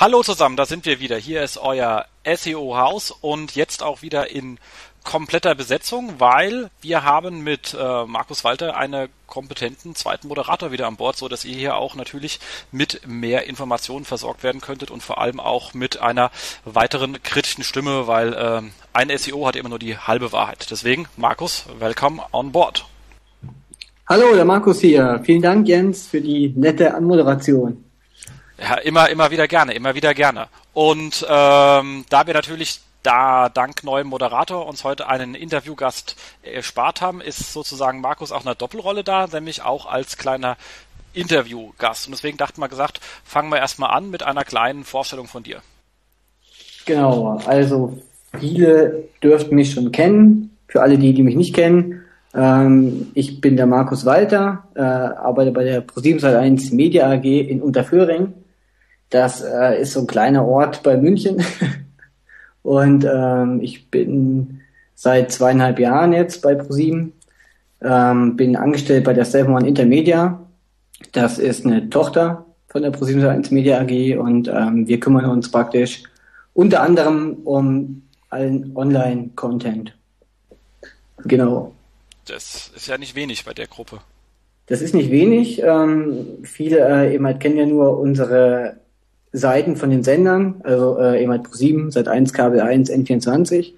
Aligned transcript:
Hallo 0.00 0.22
zusammen, 0.22 0.56
da 0.56 0.64
sind 0.64 0.86
wir 0.86 0.98
wieder. 0.98 1.18
Hier 1.18 1.42
ist 1.42 1.58
euer 1.58 2.06
SEO-Haus 2.24 3.10
und 3.10 3.54
jetzt 3.54 3.82
auch 3.82 4.00
wieder 4.00 4.30
in 4.30 4.56
kompletter 5.04 5.54
Besetzung, 5.54 6.14
weil 6.16 6.70
wir 6.80 7.04
haben 7.04 7.44
mit 7.44 7.76
äh, 7.78 8.06
Markus 8.06 8.42
Walter 8.42 8.78
einen 8.78 9.10
kompetenten 9.26 9.94
zweiten 9.94 10.28
Moderator 10.28 10.72
wieder 10.72 10.86
an 10.86 10.96
Bord, 10.96 11.18
so 11.18 11.28
dass 11.28 11.44
ihr 11.44 11.54
hier 11.54 11.76
auch 11.76 11.96
natürlich 11.96 12.40
mit 12.72 13.02
mehr 13.06 13.46
Informationen 13.46 14.06
versorgt 14.06 14.42
werden 14.42 14.62
könntet 14.62 14.90
und 14.90 15.02
vor 15.02 15.20
allem 15.20 15.38
auch 15.38 15.74
mit 15.74 16.00
einer 16.00 16.30
weiteren 16.64 17.22
kritischen 17.22 17.62
Stimme, 17.62 18.06
weil 18.06 18.32
äh, 18.32 18.62
ein 18.94 19.18
SEO 19.18 19.46
hat 19.46 19.56
immer 19.56 19.68
nur 19.68 19.78
die 19.78 19.98
halbe 19.98 20.32
Wahrheit. 20.32 20.68
Deswegen, 20.70 21.08
Markus, 21.18 21.66
welcome 21.78 22.22
on 22.32 22.52
board. 22.52 22.86
Hallo, 24.08 24.34
der 24.34 24.46
Markus 24.46 24.80
hier. 24.80 25.20
Vielen 25.24 25.42
Dank, 25.42 25.68
Jens, 25.68 26.06
für 26.06 26.22
die 26.22 26.54
nette 26.56 26.94
Anmoderation. 26.94 27.84
Ja, 28.60 28.74
immer, 28.76 29.08
immer 29.08 29.30
wieder 29.30 29.48
gerne, 29.48 29.72
immer 29.74 29.94
wieder 29.94 30.12
gerne. 30.14 30.48
Und 30.74 31.26
ähm, 31.28 32.04
da 32.08 32.26
wir 32.26 32.34
natürlich 32.34 32.80
da 33.02 33.48
dank 33.48 33.82
neuem 33.82 34.08
Moderator 34.08 34.66
uns 34.66 34.84
heute 34.84 35.08
einen 35.08 35.34
Interviewgast 35.34 36.16
erspart 36.42 37.00
haben, 37.00 37.22
ist 37.22 37.52
sozusagen 37.52 38.00
Markus 38.00 38.32
auch 38.32 38.44
eine 38.44 38.54
Doppelrolle 38.54 39.02
da, 39.02 39.26
nämlich 39.26 39.62
auch 39.62 39.86
als 39.86 40.18
kleiner 40.18 40.58
Interviewgast. 41.14 42.06
Und 42.06 42.12
deswegen 42.12 42.36
dachten 42.36 42.60
wir 42.60 42.68
gesagt, 42.68 43.00
fangen 43.24 43.50
wir 43.50 43.58
erstmal 43.58 43.90
an 43.90 44.10
mit 44.10 44.22
einer 44.22 44.44
kleinen 44.44 44.84
Vorstellung 44.84 45.26
von 45.26 45.42
dir. 45.42 45.62
Genau, 46.84 47.40
also 47.46 47.98
viele 48.38 49.04
dürften 49.22 49.54
mich 49.54 49.72
schon 49.72 49.90
kennen. 49.90 50.56
Für 50.68 50.82
alle 50.82 50.98
die, 50.98 51.14
die 51.14 51.22
mich 51.22 51.34
nicht 51.34 51.54
kennen, 51.54 52.02
ähm, 52.34 53.10
ich 53.14 53.40
bin 53.40 53.56
der 53.56 53.66
Markus 53.66 54.04
Walter, 54.04 54.64
äh, 54.74 54.80
arbeite 54.80 55.50
bei 55.50 55.64
der 55.64 55.86
Pro7 55.86 56.74
Media 56.74 57.10
AG 57.10 57.24
in 57.24 57.60
Unterföhring. 57.60 58.32
Das 59.10 59.42
äh, 59.42 59.80
ist 59.80 59.92
so 59.92 60.00
ein 60.00 60.06
kleiner 60.06 60.46
Ort 60.46 60.82
bei 60.82 60.96
München. 60.96 61.44
Und 62.62 63.04
ähm, 63.04 63.60
ich 63.60 63.90
bin 63.90 64.60
seit 64.94 65.32
zweieinhalb 65.32 65.78
Jahren 65.78 66.12
jetzt 66.12 66.42
bei 66.42 66.54
ProSieben, 66.54 67.12
ähm, 67.82 68.36
bin 68.36 68.56
angestellt 68.56 69.04
bei 69.04 69.14
der 69.14 69.24
Seven 69.24 69.54
One 69.54 69.66
Intermedia. 69.66 70.40
Das 71.12 71.38
ist 71.38 71.64
eine 71.64 71.88
Tochter 71.88 72.44
von 72.68 72.82
der 72.82 72.90
ProSieben 72.90 73.24
1 73.24 73.50
Media 73.50 73.80
AG 73.80 74.18
und 74.18 74.48
ähm, 74.48 74.86
wir 74.86 75.00
kümmern 75.00 75.24
uns 75.24 75.50
praktisch 75.50 76.04
unter 76.54 76.82
anderem 76.82 77.34
um 77.44 78.02
allen 78.28 78.76
Online-Content. 78.76 79.96
Genau. 81.24 81.74
Das 82.26 82.70
ist 82.76 82.86
ja 82.86 82.96
nicht 82.96 83.16
wenig 83.16 83.44
bei 83.44 83.54
der 83.54 83.66
Gruppe. 83.66 83.98
Das 84.66 84.82
ist 84.82 84.94
nicht 84.94 85.10
wenig. 85.10 85.62
Ähm, 85.62 86.26
viele 86.44 86.78
äh, 86.86 87.14
eben 87.14 87.26
halt 87.26 87.40
kennen 87.40 87.56
ja 87.56 87.66
nur 87.66 87.98
unsere 87.98 88.79
Seiten 89.32 89.76
von 89.76 89.90
den 89.90 90.02
Sendern, 90.02 90.60
also 90.64 90.98
äh, 90.98 91.22
eben 91.22 91.30
halt 91.30 91.46
Pro7, 91.46 91.92
Sat 91.92 92.08
1, 92.08 92.32
Kabel 92.32 92.60
1, 92.60 92.90
N24. 92.90 93.72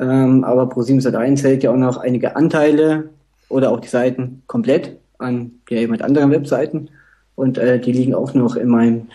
Ähm, 0.00 0.44
aber 0.44 0.64
Pro7 0.64 1.00
Sat 1.00 1.14
1 1.14 1.42
hält 1.42 1.62
ja 1.62 1.70
auch 1.70 1.76
noch 1.76 1.98
einige 1.98 2.36
Anteile 2.36 3.10
oder 3.48 3.70
auch 3.70 3.80
die 3.80 3.88
Seiten 3.88 4.42
komplett 4.46 4.96
an 5.18 5.60
ja, 5.68 5.78
eben 5.78 5.92
halt 5.92 6.02
anderen 6.02 6.30
Webseiten. 6.30 6.90
Und 7.34 7.58
äh, 7.58 7.78
die 7.80 7.92
liegen 7.92 8.14
auch 8.14 8.34
noch 8.34 8.56
in 8.56 8.68
meinem 8.68 9.08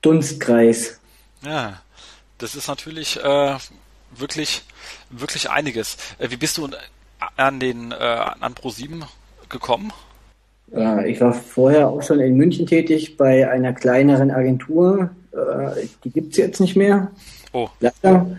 Dunstkreis. 0.00 0.98
Ja, 1.42 1.80
das 2.38 2.54
ist 2.54 2.68
natürlich 2.68 3.22
äh, 3.22 3.56
wirklich, 4.16 4.62
wirklich 5.10 5.50
einiges. 5.50 5.96
Äh, 6.18 6.30
wie 6.30 6.36
bist 6.36 6.56
du 6.56 6.68
an 7.36 7.60
den 7.60 7.92
äh, 7.92 7.94
an 7.94 8.54
Pro7 8.54 9.02
gekommen? 9.48 9.92
Äh, 10.74 11.10
ich 11.10 11.20
war 11.20 11.34
vorher 11.34 11.88
auch 11.88 12.02
schon 12.02 12.20
in 12.20 12.36
München 12.36 12.66
tätig 12.66 13.16
bei 13.16 13.50
einer 13.50 13.72
kleineren 13.72 14.30
Agentur. 14.30 15.10
Äh, 15.32 15.86
die 16.04 16.10
gibt's 16.10 16.36
jetzt 16.36 16.60
nicht 16.60 16.76
mehr. 16.76 17.10
Oh. 17.52 17.68
Leider. 17.80 18.38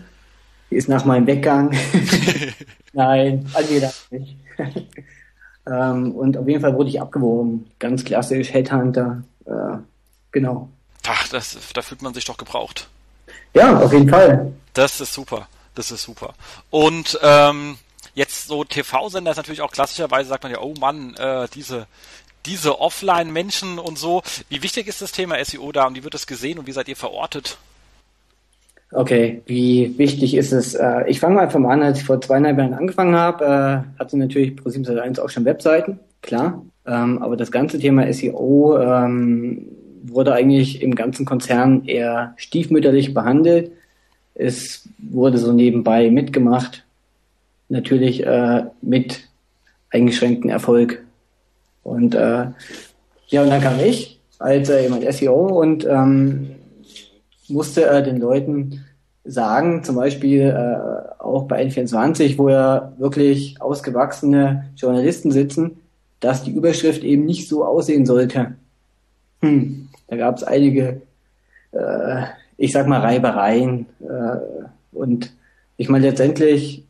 Die 0.70 0.76
ist 0.76 0.88
nach 0.88 1.04
meinem 1.04 1.26
Weggang. 1.26 1.76
Nein, 2.92 3.48
angedacht 3.54 4.06
nicht. 4.10 4.36
ähm, 5.66 6.12
und 6.12 6.36
auf 6.36 6.46
jeden 6.46 6.60
Fall 6.60 6.74
wurde 6.74 6.90
ich 6.90 7.00
abgeworben. 7.00 7.70
Ganz 7.78 8.04
klassisch, 8.04 8.52
Headhunter. 8.52 9.22
Äh, 9.46 9.78
genau. 10.32 10.68
Ach, 11.06 11.28
das, 11.28 11.56
da 11.74 11.82
fühlt 11.82 12.02
man 12.02 12.14
sich 12.14 12.24
doch 12.24 12.36
gebraucht. 12.36 12.88
Ja, 13.54 13.78
auf 13.78 13.92
jeden 13.92 14.08
Fall. 14.08 14.52
Das 14.74 15.00
ist 15.00 15.12
super. 15.12 15.48
Das 15.74 15.90
ist 15.90 16.02
super. 16.02 16.34
Und 16.70 17.18
ähm, 17.22 17.78
jetzt 18.14 18.48
so 18.48 18.64
TV-Sender 18.64 19.30
ist 19.30 19.36
natürlich 19.36 19.62
auch 19.62 19.72
klassischerweise 19.72 20.28
sagt 20.28 20.42
man 20.42 20.52
ja, 20.52 20.60
oh 20.60 20.74
Mann, 20.78 21.14
äh, 21.16 21.48
diese 21.54 21.86
diese 22.46 22.80
Offline-Menschen 22.80 23.78
und 23.78 23.98
so. 23.98 24.22
Wie 24.48 24.62
wichtig 24.62 24.86
ist 24.88 25.02
das 25.02 25.12
Thema 25.12 25.42
SEO 25.44 25.72
da 25.72 25.86
und 25.86 25.96
wie 25.96 26.04
wird 26.04 26.14
es 26.14 26.26
gesehen 26.26 26.58
und 26.58 26.66
wie 26.66 26.72
seid 26.72 26.88
ihr 26.88 26.96
verortet? 26.96 27.58
Okay, 28.92 29.42
wie 29.46 29.96
wichtig 29.98 30.34
ist 30.34 30.52
es? 30.52 30.74
Äh, 30.74 31.04
ich 31.06 31.20
fange 31.20 31.36
mal 31.36 31.42
einfach 31.42 31.60
mal 31.60 31.72
an, 31.72 31.82
als 31.82 32.00
ich 32.00 32.04
vor 32.04 32.20
zweieinhalb 32.20 32.58
Jahren 32.58 32.74
angefangen 32.74 33.14
habe, 33.14 33.44
äh, 33.44 34.00
hatte 34.00 34.18
natürlich 34.18 34.58
Pro7 34.58 35.20
auch 35.20 35.30
schon 35.30 35.44
Webseiten, 35.44 36.00
klar. 36.22 36.64
Ähm, 36.86 37.22
aber 37.22 37.36
das 37.36 37.52
ganze 37.52 37.78
Thema 37.78 38.12
SEO 38.12 38.78
ähm, 38.80 39.66
wurde 40.02 40.32
eigentlich 40.34 40.82
im 40.82 40.96
ganzen 40.96 41.24
Konzern 41.24 41.84
eher 41.84 42.34
stiefmütterlich 42.36 43.14
behandelt. 43.14 43.70
Es 44.34 44.88
wurde 44.98 45.38
so 45.38 45.52
nebenbei 45.52 46.10
mitgemacht, 46.10 46.84
natürlich 47.68 48.26
äh, 48.26 48.64
mit 48.82 49.28
eingeschränktem 49.90 50.50
Erfolg. 50.50 51.04
Und 51.90 52.14
äh, 52.14 52.46
ja, 53.28 53.42
und 53.42 53.50
dann 53.50 53.60
kam 53.60 53.78
ich 53.80 54.20
als 54.38 54.68
äh, 54.70 54.82
jemand 54.82 55.12
SEO 55.12 55.60
und 55.60 55.84
ähm, 55.84 56.52
musste 57.48 57.86
äh, 57.86 58.02
den 58.02 58.18
Leuten 58.18 58.84
sagen, 59.24 59.84
zum 59.84 59.96
Beispiel 59.96 60.42
äh, 60.42 61.22
auch 61.22 61.44
bei 61.44 61.62
N24, 61.64 62.38
wo 62.38 62.48
ja 62.48 62.92
wirklich 62.98 63.60
ausgewachsene 63.60 64.70
Journalisten 64.76 65.30
sitzen, 65.30 65.78
dass 66.20 66.42
die 66.42 66.52
Überschrift 66.52 67.02
eben 67.02 67.24
nicht 67.24 67.48
so 67.48 67.64
aussehen 67.64 68.06
sollte. 68.06 68.54
Hm, 69.42 69.88
da 70.08 70.16
gab 70.16 70.36
es 70.36 70.44
einige, 70.44 71.02
äh, 71.72 72.22
ich 72.56 72.72
sag 72.72 72.86
mal, 72.86 73.00
Reibereien. 73.00 73.86
Äh, 74.00 74.96
und 74.96 75.32
ich 75.76 75.88
meine, 75.88 76.08
letztendlich 76.08 76.84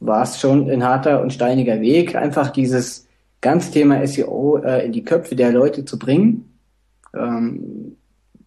war 0.00 0.22
es 0.22 0.38
schon 0.38 0.70
ein 0.70 0.84
harter 0.84 1.20
und 1.20 1.32
steiniger 1.32 1.80
Weg, 1.80 2.14
einfach 2.14 2.50
dieses 2.50 3.05
ganze 3.40 3.70
Thema 3.70 4.06
SEO 4.06 4.58
äh, 4.58 4.84
in 4.86 4.92
die 4.92 5.04
Köpfe 5.04 5.36
der 5.36 5.52
Leute 5.52 5.84
zu 5.84 5.98
bringen. 5.98 6.58
Ähm, 7.14 7.96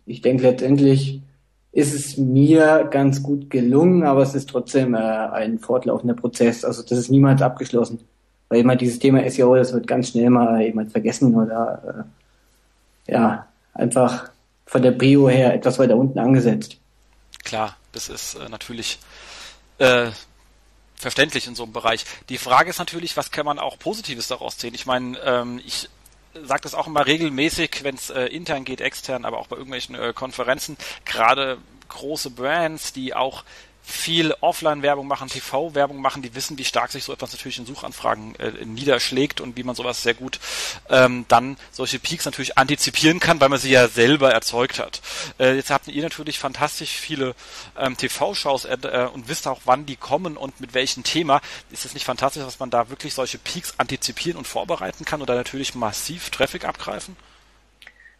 ich 0.05 0.21
denke 0.21 0.43
letztendlich 0.43 1.21
ist 1.71 1.93
es 1.93 2.17
mir 2.17 2.87
ganz 2.89 3.21
gut 3.21 3.49
gelungen, 3.49 4.03
aber 4.03 4.23
es 4.23 4.33
ist 4.33 4.49
trotzdem 4.49 4.95
äh, 4.95 4.97
ein 4.97 5.59
fortlaufender 5.59 6.15
Prozess. 6.15 6.65
Also 6.65 6.81
das 6.81 6.97
ist 6.97 7.11
niemals 7.11 7.41
abgeschlossen. 7.41 7.99
Weil 8.49 8.61
immer 8.61 8.75
dieses 8.75 8.97
Thema 8.97 9.29
SEO, 9.29 9.55
das 9.55 9.73
wird 9.73 9.85
ganz 9.85 10.09
schnell 10.09 10.31
mal 10.31 10.59
jemand 10.61 10.91
vergessen 10.91 11.35
oder 11.35 12.07
äh, 13.07 13.11
ja, 13.11 13.47
einfach 13.73 14.31
von 14.65 14.81
der 14.81 14.91
Prio 14.91 15.29
her 15.29 15.53
etwas 15.53 15.77
weiter 15.77 15.95
unten 15.95 16.17
angesetzt. 16.17 16.77
Klar, 17.43 17.77
das 17.91 18.09
ist 18.09 18.35
äh, 18.35 18.49
natürlich 18.49 18.99
äh, 19.77 20.07
verständlich 20.99 21.47
in 21.47 21.55
so 21.55 21.63
einem 21.63 21.73
Bereich. 21.73 22.05
Die 22.27 22.37
Frage 22.37 22.69
ist 22.69 22.77
natürlich, 22.77 23.17
was 23.17 23.31
kann 23.31 23.45
man 23.45 23.57
auch 23.57 23.79
Positives 23.79 24.27
daraus 24.27 24.57
ziehen? 24.57 24.75
Ich 24.75 24.85
meine, 24.85 25.17
ähm, 25.19 25.61
ich 25.65 25.89
sage 26.33 26.61
das 26.61 26.75
auch 26.75 26.85
immer 26.85 27.07
regelmäßig, 27.07 27.83
wenn 27.83 27.95
es 27.95 28.11
äh, 28.11 28.25
intern 28.25 28.65
geht, 28.65 28.81
extern, 28.81 29.25
aber 29.25 29.39
auch 29.39 29.47
bei 29.47 29.55
irgendwelchen 29.55 29.95
äh, 29.95 30.13
Konferenzen, 30.13 30.77
gerade 31.05 31.57
große 31.87 32.29
Brands, 32.29 32.93
die 32.93 33.15
auch 33.15 33.43
viel 33.89 34.33
Offline-Werbung 34.39 35.07
machen, 35.07 35.27
TV-Werbung 35.27 35.99
machen, 35.99 36.21
die 36.21 36.35
wissen, 36.35 36.57
wie 36.57 36.63
stark 36.63 36.91
sich 36.91 37.03
so 37.03 37.11
etwas 37.11 37.31
natürlich 37.31 37.57
in 37.57 37.65
Suchanfragen 37.65 38.35
äh, 38.35 38.65
niederschlägt 38.65 39.41
und 39.41 39.57
wie 39.57 39.63
man 39.63 39.75
sowas 39.75 40.03
sehr 40.03 40.13
gut 40.13 40.39
ähm, 40.89 41.25
dann 41.27 41.57
solche 41.71 41.99
Peaks 41.99 42.25
natürlich 42.25 42.57
antizipieren 42.57 43.19
kann, 43.19 43.41
weil 43.41 43.49
man 43.49 43.59
sie 43.59 43.71
ja 43.71 43.87
selber 43.87 44.31
erzeugt 44.31 44.79
hat. 44.79 45.01
Äh, 45.39 45.55
jetzt 45.55 45.71
habt 45.71 45.87
ihr 45.87 46.03
natürlich 46.03 46.39
fantastisch 46.39 46.91
viele 46.91 47.35
ähm, 47.77 47.97
TV-Shows 47.97 48.65
äh, 48.65 49.07
und 49.13 49.27
wisst 49.27 49.47
auch, 49.47 49.61
wann 49.65 49.85
die 49.85 49.95
kommen 49.95 50.37
und 50.37 50.61
mit 50.61 50.73
welchem 50.73 51.03
Thema. 51.03 51.41
Ist 51.71 51.85
es 51.85 51.93
nicht 51.93 52.05
fantastisch, 52.05 52.43
dass 52.43 52.59
man 52.59 52.69
da 52.69 52.89
wirklich 52.89 53.13
solche 53.13 53.39
Peaks 53.39 53.73
antizipieren 53.77 54.37
und 54.37 54.47
vorbereiten 54.47 55.03
kann 55.03 55.21
oder 55.21 55.35
natürlich 55.35 55.75
massiv 55.75 56.29
Traffic 56.29 56.65
abgreifen? 56.65 57.15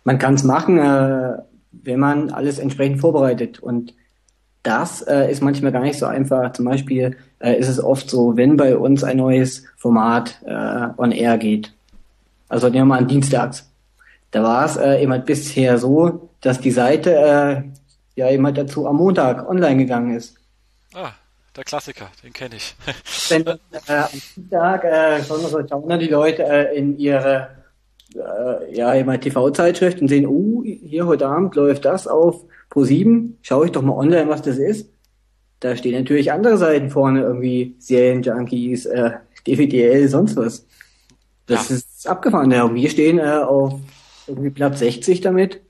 Man 0.03 0.17
kann 0.17 0.33
es 0.33 0.43
machen, 0.43 0.79
äh, 0.79 1.37
wenn 1.71 1.99
man 1.99 2.31
alles 2.31 2.57
entsprechend 2.57 2.99
vorbereitet 2.99 3.59
und 3.59 3.93
das 4.63 5.01
äh, 5.01 5.31
ist 5.31 5.41
manchmal 5.41 5.71
gar 5.71 5.81
nicht 5.81 5.97
so 5.97 6.05
einfach. 6.05 6.53
Zum 6.53 6.65
Beispiel 6.65 7.17
äh, 7.39 7.57
ist 7.57 7.69
es 7.69 7.81
oft 7.81 8.09
so, 8.09 8.35
wenn 8.35 8.57
bei 8.57 8.77
uns 8.77 9.03
ein 9.03 9.17
neues 9.17 9.63
Format 9.77 10.39
äh, 10.45 10.87
on 10.97 11.11
air 11.11 11.37
geht. 11.37 11.73
Also 12.49 12.67
nehmen 12.67 12.79
wir 12.79 12.85
mal 12.85 12.99
an 12.99 13.07
Dienstags. 13.07 13.69
Da 14.31 14.43
war 14.43 14.65
es 14.65 14.75
äh, 14.75 15.01
immer 15.01 15.19
bisher 15.19 15.77
so, 15.77 16.29
dass 16.41 16.59
die 16.59 16.71
Seite 16.71 17.15
äh, 17.15 17.61
ja 18.15 18.27
immer 18.27 18.51
dazu 18.51 18.87
am 18.87 18.97
Montag 18.97 19.47
online 19.47 19.77
gegangen 19.77 20.15
ist. 20.15 20.35
Ah, 20.93 21.11
der 21.55 21.63
Klassiker, 21.63 22.09
den 22.23 22.33
kenne 22.33 22.55
ich. 22.55 22.75
wenn 23.29 23.47
äh, 23.47 23.57
am 23.87 24.09
Dienstag 24.35 24.83
äh, 24.83 25.23
schon 25.23 25.39
so 25.41 25.67
schauen 25.67 25.99
die 25.99 26.07
Leute 26.07 26.43
äh, 26.43 26.77
in 26.77 26.97
ihre 26.97 27.58
äh, 28.15 28.75
ja, 28.75 28.93
immer 28.93 29.19
TV-Zeitschrift 29.19 30.01
und 30.01 30.07
sehen, 30.07 30.27
uh, 30.27 30.63
hier 30.63 31.05
heute 31.05 31.27
Abend 31.27 31.55
läuft 31.55 31.85
das 31.85 32.07
auf 32.07 32.45
Pro 32.69 32.83
7, 32.83 33.37
schaue 33.41 33.65
ich 33.65 33.71
doch 33.71 33.81
mal 33.81 33.95
online, 33.95 34.29
was 34.29 34.41
das 34.41 34.57
ist. 34.57 34.89
Da 35.59 35.75
stehen 35.75 35.99
natürlich 35.99 36.31
andere 36.31 36.57
Seiten 36.57 36.89
vorne, 36.89 37.21
irgendwie 37.21 37.75
Serienjunkies, 37.79 38.85
äh, 38.85 39.11
DVDL, 39.45 40.07
sonst 40.07 40.37
was. 40.37 40.65
Das 41.47 41.69
ja. 41.69 41.75
ist 41.75 42.07
abgefahren. 42.07 42.51
Ja, 42.51 42.73
wir 42.73 42.89
stehen 42.89 43.19
äh, 43.19 43.23
auf 43.23 43.79
irgendwie 44.27 44.51
Platz 44.51 44.79
60 44.79 45.21
damit. 45.21 45.61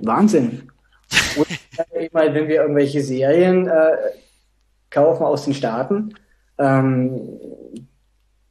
Wahnsinn. 0.00 0.70
Und 1.36 1.46
ich 2.00 2.12
meine, 2.12 2.34
wenn 2.34 2.48
wir 2.48 2.62
irgendwelche 2.62 3.02
Serien 3.02 3.66
äh, 3.66 3.96
kaufen 4.90 5.24
aus 5.24 5.44
den 5.44 5.54
Staaten, 5.54 6.14
ähm, 6.58 7.40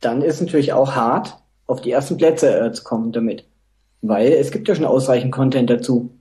dann 0.01 0.21
ist 0.21 0.41
natürlich 0.41 0.73
auch 0.73 0.95
hart, 0.95 1.37
auf 1.67 1.81
die 1.81 1.91
ersten 1.91 2.17
Plätze 2.17 2.59
äh, 2.59 2.71
zu 2.71 2.83
kommen 2.83 3.11
damit. 3.11 3.45
Weil 4.01 4.33
es 4.33 4.51
gibt 4.51 4.67
ja 4.67 4.75
schon 4.75 4.85
ausreichend 4.85 5.31
Content 5.31 5.69
dazu. 5.69 6.17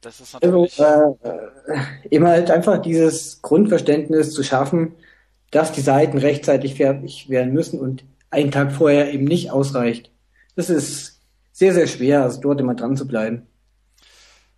Das 0.00 0.20
ist 0.20 0.34
natürlich. 0.34 0.80
Also, 0.80 1.18
äh, 1.22 1.78
immer 2.10 2.30
halt 2.30 2.50
einfach 2.50 2.80
dieses 2.80 3.40
Grundverständnis 3.42 4.32
zu 4.32 4.42
schaffen, 4.42 4.94
dass 5.50 5.72
die 5.72 5.80
Seiten 5.80 6.18
rechtzeitig 6.18 6.74
fertig 6.74 7.28
werden 7.28 7.52
müssen 7.52 7.78
und 7.78 8.04
einen 8.30 8.50
Tag 8.50 8.72
vorher 8.72 9.12
eben 9.12 9.24
nicht 9.24 9.50
ausreicht. 9.50 10.10
Das 10.56 10.70
ist 10.70 11.20
sehr, 11.52 11.74
sehr 11.74 11.86
schwer, 11.86 12.22
also 12.22 12.40
dort 12.40 12.60
immer 12.60 12.74
dran 12.74 12.96
zu 12.96 13.06
bleiben. 13.06 13.46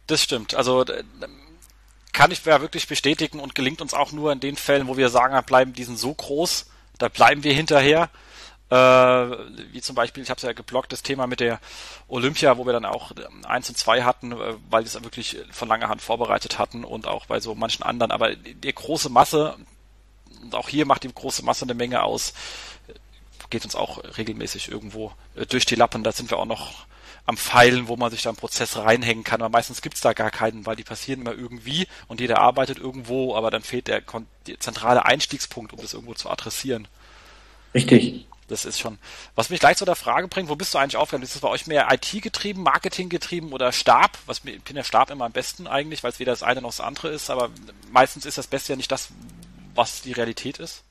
Das 0.07 0.23
stimmt. 0.23 0.55
Also 0.55 0.85
kann 2.13 2.31
ich 2.31 2.45
ja 2.45 2.61
wirklich 2.61 2.87
bestätigen 2.87 3.41
und 3.41 3.55
gelingt 3.55 3.83
uns 3.83 3.93
auch 3.93 4.13
nur 4.13 4.33
in 4.33 4.41
den 4.41 4.57
Fällen, 4.57 4.87
wo 4.87 4.97
wir 4.97 5.09
sagen, 5.09 5.39
bleiben, 5.45 5.73
die 5.73 5.85
sind 5.85 5.99
so 5.99 6.15
groß, 6.15 6.67
da 6.99 7.09
bleiben 7.09 7.43
wir 7.43 7.53
hinterher. 7.53 8.09
Äh, 8.71 8.75
wie 8.75 9.83
zum 9.83 9.95
Beispiel, 9.95 10.23
ich 10.23 10.31
habe 10.31 10.39
es 10.39 10.43
ja 10.43 10.53
geblockt, 10.53 10.93
das 10.93 11.03
Thema 11.03 11.27
mit 11.27 11.41
der 11.41 11.61
Olympia, 12.09 12.57
wo 12.57 12.65
wir 12.65 12.73
dann 12.73 12.87
auch 12.87 13.13
eins 13.47 13.69
und 13.69 13.77
zwei 13.77 14.03
hatten, 14.03 14.33
äh, 14.33 14.55
weil 14.71 14.83
wir 14.83 14.87
es 14.87 15.03
wirklich 15.03 15.39
von 15.51 15.69
langer 15.69 15.89
Hand 15.89 16.01
vorbereitet 16.01 16.59
hatten 16.59 16.85
und 16.85 17.07
auch 17.07 17.27
bei 17.27 17.41
so 17.41 17.55
manchen 17.55 17.83
anderen. 17.83 18.11
Aber 18.11 18.35
die 18.35 18.75
große 18.75 19.11
Masse, 19.11 19.57
und 20.43 20.55
auch 20.55 20.69
hier 20.69 20.87
macht 20.87 21.05
die 21.05 21.13
große 21.13 21.45
Masse 21.45 21.65
eine 21.65 21.75
Menge 21.75 22.03
aus, 22.03 22.33
geht 23.51 23.65
uns 23.65 23.77
auch 23.77 24.03
regelmäßig 24.19 24.71
irgendwo 24.71 25.13
äh, 25.37 25.47
durch 25.47 25.67
die 25.67 25.77
Lappen. 25.77 26.03
Da 26.03 26.13
sind 26.13 26.31
wir 26.31 26.39
auch 26.39 26.47
noch 26.47 26.87
am 27.27 27.37
Pfeilen, 27.37 27.89
wo 27.89 27.97
man 27.97 28.11
sich 28.11 28.23
da 28.23 28.31
im 28.31 28.37
Prozess 28.37 28.77
reinhängen 28.77 29.25
kann. 29.25 29.43
Aber 29.43 29.51
meistens 29.51 29.83
gibt's 29.83 30.01
da 30.01 30.13
gar 30.13 30.31
keinen, 30.31 30.67
weil 30.67 30.77
die 30.77 30.85
passieren 30.85 31.21
immer 31.21 31.33
irgendwie 31.33 31.87
und 32.09 32.21
jeder 32.21 32.39
arbeitet 32.39 32.79
irgendwo, 32.79 33.35
aber 33.35 33.51
dann 33.51 33.63
fehlt 33.63 33.89
der, 33.89 34.03
der 34.47 34.61
zentrale 34.61 35.05
Einstiegspunkt, 35.05 35.73
um 35.73 35.81
das 35.81 35.95
irgendwo 35.95 36.15
zu 36.15 36.31
adressieren. 36.31 36.89
Richtig. 37.75 38.27
Das 38.49 38.65
ist 38.65 38.79
schon. 38.79 38.99
Was 39.35 39.51
mich 39.51 39.61
gleich 39.61 39.77
zu 39.77 39.85
der 39.85 39.95
Frage 39.95 40.29
bringt, 40.29 40.49
wo 40.49 40.57
bist 40.57 40.75
du 40.75 40.79
eigentlich 40.79 40.97
aufgegangen? 40.97 41.25
Ist 41.25 41.35
das 41.35 41.41
bei 41.41 41.49
euch 41.49 41.67
mehr 41.67 41.89
IT 41.91 42.23
getrieben, 42.23 42.63
Marketing 42.63 43.09
getrieben 43.09 43.53
oder 43.53 43.73
Stab? 43.73 44.19
Was 44.27 44.45
mir 44.45 44.53
finde 44.53 44.75
der 44.75 44.85
Stab 44.85 45.11
immer 45.11 45.25
am 45.25 45.33
besten 45.33 45.67
eigentlich, 45.67 46.03
weil 46.03 46.11
es 46.11 46.21
weder 46.21 46.33
das 46.33 46.43
eine 46.43 46.61
noch 46.61 46.71
das 46.71 46.81
andere 46.81 47.09
ist, 47.09 47.31
aber 47.31 47.51
meistens 47.91 48.27
ist 48.27 48.37
das 48.37 48.47
Beste 48.47 48.73
ja 48.73 48.77
nicht 48.77 48.93
das, 48.93 49.09
was 49.75 50.03
die 50.03 50.13
Realität 50.13 50.59
ist. 50.59 50.83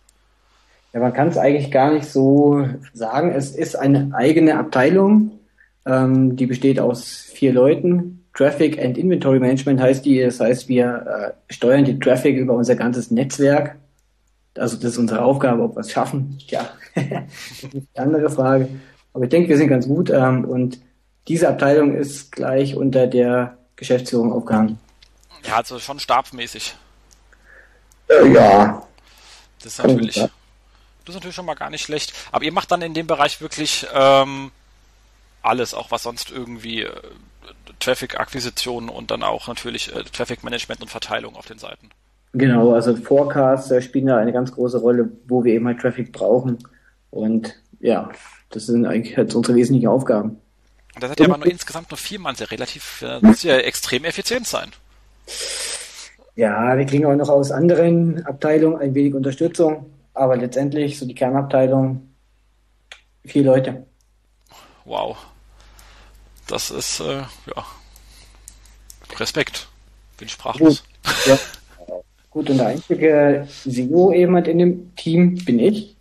Ja, 0.93 0.99
man 0.99 1.13
kann 1.13 1.27
es 1.27 1.37
eigentlich 1.37 1.71
gar 1.71 1.91
nicht 1.91 2.05
so 2.05 2.67
sagen. 2.93 3.31
Es 3.31 3.51
ist 3.51 3.75
eine 3.75 4.11
eigene 4.13 4.57
Abteilung, 4.57 5.31
ähm, 5.85 6.35
die 6.35 6.45
besteht 6.45 6.79
aus 6.79 7.29
vier 7.33 7.53
Leuten. 7.53 8.25
Traffic 8.35 8.79
and 8.79 8.97
Inventory 8.97 9.39
Management 9.39 9.79
heißt 9.79 10.05
die. 10.05 10.21
Das 10.21 10.39
heißt, 10.39 10.67
wir 10.67 11.35
äh, 11.49 11.53
steuern 11.53 11.85
die 11.85 11.99
Traffic 11.99 12.37
über 12.37 12.53
unser 12.53 12.75
ganzes 12.75 13.11
Netzwerk. 13.11 13.75
Also 14.57 14.75
das 14.75 14.91
ist 14.91 14.97
unsere 14.97 15.23
Aufgabe, 15.23 15.63
ob 15.63 15.75
wir 15.75 15.81
es 15.81 15.91
schaffen. 15.91 16.37
Ja, 16.47 16.69
andere 17.95 18.29
Frage. 18.29 18.69
Aber 19.13 19.25
ich 19.25 19.29
denke, 19.29 19.49
wir 19.49 19.57
sind 19.57 19.67
ganz 19.67 19.87
gut. 19.87 20.09
Ähm, 20.09 20.45
und 20.45 20.79
diese 21.27 21.47
Abteilung 21.49 21.95
ist 21.95 22.31
gleich 22.31 22.75
unter 22.75 23.07
der 23.07 23.57
Geschäftsführung 23.75 24.33
aufgehangen. 24.33 24.79
Ja, 25.45 25.57
also 25.57 25.79
schon 25.79 25.99
stabsmäßig. 25.99 26.75
Äh, 28.09 28.33
ja. 28.33 28.85
Das 29.61 29.73
ist 29.73 29.85
natürlich. 29.85 30.15
Das 30.15 31.09
ist 31.09 31.15
natürlich 31.15 31.35
schon 31.35 31.45
mal 31.45 31.55
gar 31.55 31.69
nicht 31.69 31.83
schlecht. 31.83 32.13
Aber 32.31 32.45
ihr 32.45 32.53
macht 32.53 32.71
dann 32.71 32.81
in 32.81 32.93
dem 32.93 33.07
Bereich 33.07 33.41
wirklich 33.41 33.85
ähm, 33.93 34.51
alles, 35.41 35.73
auch 35.73 35.91
was 35.91 36.03
sonst 36.03 36.31
irgendwie 36.31 36.83
äh, 36.83 36.91
Traffic-Akquisition 37.79 38.87
und 38.87 39.11
dann 39.11 39.21
auch 39.21 39.47
natürlich 39.47 39.93
äh, 39.93 40.03
Traffic-Management 40.03 40.81
und 40.81 40.89
Verteilung 40.89 41.35
auf 41.35 41.45
den 41.45 41.59
Seiten. 41.59 41.89
Genau, 42.33 42.73
also 42.73 42.95
Forecasts 42.95 43.83
spielen 43.83 44.07
da 44.07 44.17
eine 44.17 44.33
ganz 44.33 44.53
große 44.53 44.79
Rolle, 44.79 45.11
wo 45.27 45.43
wir 45.43 45.53
eben 45.53 45.67
halt 45.67 45.79
Traffic 45.79 46.11
brauchen. 46.11 46.57
Und 47.13 47.55
ja, 47.79 48.09
das 48.49 48.65
sind 48.65 48.87
eigentlich 48.87 49.15
halt 49.15 49.33
unsere 49.35 49.55
wesentlichen 49.55 49.87
Aufgaben. 49.87 50.41
Und 50.95 51.03
da 51.03 51.07
seid 51.07 51.19
ihr 51.19 51.25
aber 51.27 51.37
nur 51.37 51.47
insgesamt 51.47 51.91
nur 51.91 51.97
vier 51.97 52.19
Mann, 52.19 52.35
sehr 52.35 52.49
relativ, 52.49 53.01
äh, 53.03 53.05
das 53.05 53.21
muss 53.21 53.43
ja 53.43 53.57
extrem 53.57 54.03
effizient 54.03 54.47
sein. 54.47 54.71
Ja, 56.35 56.75
wir 56.75 56.85
kriegen 56.85 57.05
auch 57.05 57.15
noch 57.15 57.29
aus 57.29 57.51
anderen 57.51 58.25
Abteilungen 58.25 58.81
ein 58.81 58.95
wenig 58.95 59.13
Unterstützung. 59.13 59.91
Aber 60.15 60.37
letztendlich, 60.37 60.97
so 60.97 61.05
die 61.05 61.15
Kernabteilung, 61.15 62.09
vier 63.25 63.43
Leute. 63.43 63.85
Wow. 64.85 65.17
Das 66.47 66.71
ist, 66.71 66.99
äh, 66.99 67.21
ja, 67.55 67.65
Respekt. 69.19 69.67
Bin 70.17 70.29
sprachlos. 70.29 70.83
Gut, 71.03 71.25
ja. 71.27 71.39
Gut, 72.31 72.49
und 72.49 72.57
der 72.57 72.67
einzige 72.67 73.47
SEO 73.65 74.11
eben 74.11 74.33
halt 74.33 74.47
in 74.47 74.57
dem 74.57 74.95
Team 74.95 75.35
bin 75.45 75.59
ich. 75.59 75.92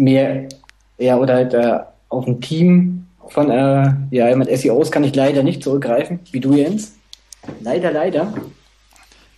Mehr, 0.00 0.48
ja, 0.98 1.16
oder 1.16 1.34
halt 1.34 1.54
äh, 1.54 1.80
auf 2.08 2.26
ein 2.26 2.40
Team 2.40 3.06
von, 3.28 3.50
äh, 3.50 3.92
ja, 4.10 4.34
mit 4.34 4.48
SEOs 4.48 4.90
kann 4.90 5.04
ich 5.04 5.14
leider 5.14 5.42
nicht 5.42 5.62
zurückgreifen, 5.62 6.20
wie 6.32 6.40
du, 6.40 6.54
Jens. 6.54 6.94
Leider, 7.60 7.92
leider. 7.92 8.32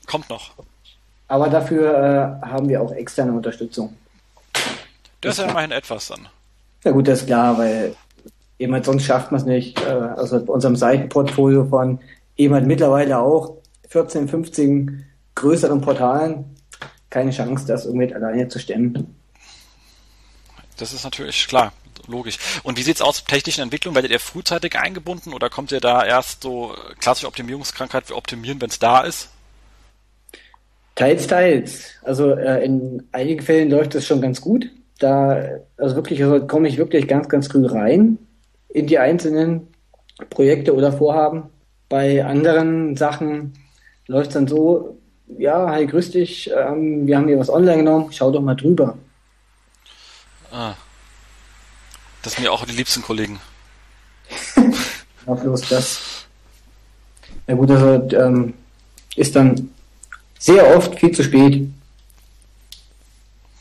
Kommt 0.06 0.30
noch. 0.30 0.52
Aber 1.28 1.48
dafür 1.48 2.40
äh, 2.42 2.46
haben 2.46 2.68
wir 2.68 2.80
auch 2.80 2.92
externe 2.92 3.32
Unterstützung. 3.32 3.94
Das 5.20 5.38
ist 5.38 5.44
ja 5.44 5.50
immerhin 5.50 5.72
etwas 5.72 6.08
dann. 6.08 6.28
Ja 6.84 6.90
gut, 6.90 7.08
das 7.08 7.20
ist 7.20 7.26
klar, 7.26 7.56
weil 7.58 7.94
halt 8.60 8.84
sonst 8.84 9.04
schafft 9.04 9.32
man 9.32 9.40
es 9.40 9.46
nicht. 9.46 9.80
Äh, 9.82 9.90
also 9.90 10.44
bei 10.44 10.52
unserem 10.52 10.76
Seitenportfolio 10.76 11.64
von 11.64 11.98
halt 12.38 12.66
mittlerweile 12.66 13.18
auch 13.18 13.56
14, 13.88 14.28
15 14.28 15.04
größeren 15.34 15.80
Portalen 15.80 16.44
keine 17.10 17.30
Chance, 17.30 17.66
das 17.66 17.84
irgendwie 17.84 18.12
alleine 18.14 18.48
zu 18.48 18.58
stemmen. 18.58 19.14
Das 20.78 20.92
ist 20.92 21.04
natürlich 21.04 21.46
klar, 21.46 21.72
logisch. 22.08 22.38
Und 22.62 22.78
wie 22.78 22.82
sieht 22.82 22.96
es 22.96 23.02
aus 23.02 23.20
mit 23.20 23.28
technischen 23.28 23.62
Entwicklung? 23.62 23.94
Werdet 23.94 24.10
ihr 24.10 24.20
frühzeitig 24.20 24.78
eingebunden 24.78 25.32
oder 25.32 25.50
kommt 25.50 25.72
ihr 25.72 25.80
da 25.80 26.04
erst 26.04 26.42
so 26.42 26.74
klassische 27.00 27.26
Optimierungskrankheit 27.26 28.06
für 28.06 28.16
optimieren, 28.16 28.60
wenn 28.60 28.70
es 28.70 28.78
da 28.78 29.02
ist? 29.02 29.28
Teils, 30.94 31.26
teils. 31.26 31.90
Also 32.02 32.32
äh, 32.32 32.64
in 32.64 33.02
einigen 33.12 33.42
Fällen 33.42 33.70
läuft 33.70 33.94
es 33.94 34.06
schon 34.06 34.20
ganz 34.20 34.40
gut. 34.40 34.70
Da, 34.98 35.42
also 35.76 35.96
wirklich, 35.96 36.22
also 36.22 36.46
komme 36.46 36.68
ich 36.68 36.78
wirklich 36.78 37.08
ganz, 37.08 37.28
ganz 37.28 37.48
früh 37.48 37.66
rein 37.66 38.18
in 38.68 38.86
die 38.86 38.98
einzelnen 38.98 39.68
Projekte 40.30 40.74
oder 40.74 40.92
Vorhaben. 40.92 41.44
Bei 41.88 42.24
anderen 42.24 42.96
Sachen 42.96 43.54
läuft 44.06 44.28
es 44.28 44.34
dann 44.34 44.46
so, 44.46 44.98
ja, 45.38 45.70
hi, 45.70 45.86
grüß 45.86 46.10
dich, 46.12 46.50
ähm, 46.50 47.06
wir 47.06 47.16
haben 47.16 47.28
hier 47.28 47.38
was 47.38 47.50
online 47.50 47.78
genommen, 47.78 48.08
schau 48.12 48.30
doch 48.30 48.42
mal 48.42 48.54
drüber. 48.54 48.96
Ah. 50.52 50.74
Das 52.22 52.34
sind 52.34 52.44
mir 52.44 52.52
auch 52.52 52.64
die 52.64 52.72
liebsten 52.72 53.02
Kollegen. 53.02 53.40
ja, 55.26 55.34
bloß 55.34 55.68
das. 55.68 56.26
Ja 57.46 57.54
gut, 57.54 57.70
also 57.70 58.16
ähm, 58.16 58.54
ist 59.16 59.34
dann 59.34 59.70
sehr 60.38 60.76
oft 60.76 60.98
viel 60.98 61.12
zu 61.12 61.24
spät. 61.24 61.68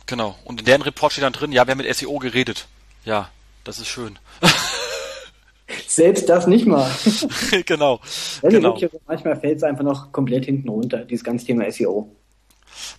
Genau. 0.05 0.36
Und 0.43 0.60
in 0.60 0.65
deren 0.65 0.81
Report 0.81 1.13
steht 1.13 1.24
dann 1.24 1.33
drin, 1.33 1.51
ja, 1.51 1.65
wir 1.65 1.71
haben 1.71 1.77
mit 1.77 1.95
SEO 1.95 2.19
geredet. 2.19 2.67
Ja, 3.05 3.29
das 3.63 3.79
ist 3.79 3.88
schön. 3.88 4.19
Selbst 5.88 6.27
das 6.27 6.48
nicht 6.48 6.65
mal. 6.65 6.91
genau. 7.65 8.01
Ja, 8.41 8.50
genau. 8.50 8.79
Wirklich, 8.79 9.01
manchmal 9.07 9.39
fällt 9.39 9.57
es 9.57 9.63
einfach 9.63 9.83
noch 9.83 10.12
komplett 10.12 10.45
hinten 10.45 10.69
runter, 10.69 11.05
dieses 11.05 11.24
ganze 11.24 11.45
Thema 11.45 11.71
SEO. 11.71 12.10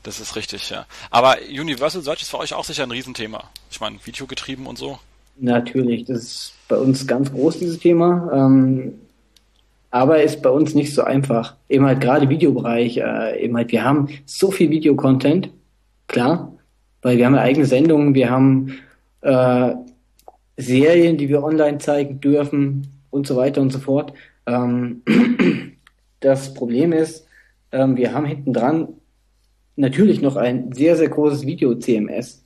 Das 0.02 0.20
ist 0.20 0.36
richtig, 0.36 0.70
ja. 0.70 0.86
Aber 1.10 1.36
Universal 1.48 2.02
Search 2.02 2.22
ist 2.22 2.30
für 2.30 2.38
euch 2.38 2.54
auch 2.54 2.64
sicher 2.64 2.82
ein 2.82 2.90
Riesenthema. 2.90 3.44
Ich 3.70 3.80
meine, 3.80 3.96
Videogetrieben 4.04 4.66
und 4.66 4.78
so. 4.78 4.98
Natürlich, 5.36 6.04
das 6.04 6.22
ist 6.22 6.52
bei 6.68 6.76
uns 6.76 7.06
ganz 7.06 7.32
groß, 7.32 7.58
dieses 7.58 7.78
Thema. 7.78 8.30
Ähm, 8.32 8.94
aber 9.90 10.22
ist 10.22 10.42
bei 10.42 10.50
uns 10.50 10.74
nicht 10.74 10.94
so 10.94 11.02
einfach. 11.02 11.54
Eben 11.68 11.84
halt 11.84 12.00
gerade 12.00 12.28
Videobereich, 12.28 12.96
äh, 12.96 13.44
eben 13.44 13.56
halt, 13.56 13.72
wir 13.72 13.84
haben 13.84 14.08
so 14.24 14.50
viel 14.50 14.70
Videocontent, 14.70 15.50
klar, 16.08 16.52
weil 17.02 17.18
wir 17.18 17.26
haben 17.26 17.34
ja 17.34 17.42
eigene 17.42 17.66
Sendungen, 17.66 18.14
wir 18.14 18.30
haben 18.30 18.78
äh, 19.20 19.74
Serien, 20.56 21.18
die 21.18 21.28
wir 21.28 21.42
online 21.42 21.78
zeigen 21.78 22.20
dürfen 22.20 22.86
und 23.10 23.26
so 23.26 23.36
weiter 23.36 23.60
und 23.60 23.70
so 23.70 23.80
fort. 23.80 24.14
Ähm, 24.46 25.02
das 26.20 26.54
Problem 26.54 26.92
ist, 26.92 27.26
ähm, 27.70 27.96
wir 27.96 28.14
haben 28.14 28.24
hinten 28.24 28.52
dran 28.54 28.88
natürlich 29.76 30.20
noch 30.20 30.36
ein 30.36 30.72
sehr, 30.72 30.96
sehr 30.96 31.08
großes 31.08 31.46
Video-CMS, 31.46 32.42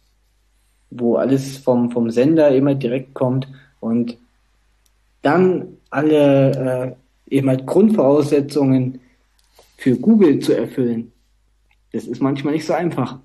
wo 0.91 1.17
alles 1.17 1.59
vom, 1.59 1.91
vom 1.91 2.11
Sender 2.11 2.55
immer 2.55 2.75
direkt 2.75 3.15
kommt. 3.15 3.49
Und 3.81 4.17
dann 5.23 5.79
alle 5.91 6.97
äh, 7.29 7.35
eben 7.35 7.49
halt 7.49 7.67
Grundvoraussetzungen 7.67 9.01
für 9.77 9.97
Google 9.97 10.39
zu 10.41 10.53
erfüllen, 10.53 11.13
das 11.93 12.05
ist 12.05 12.21
manchmal 12.21 12.55
nicht 12.55 12.67
so 12.67 12.75
einfach. 12.75 13.19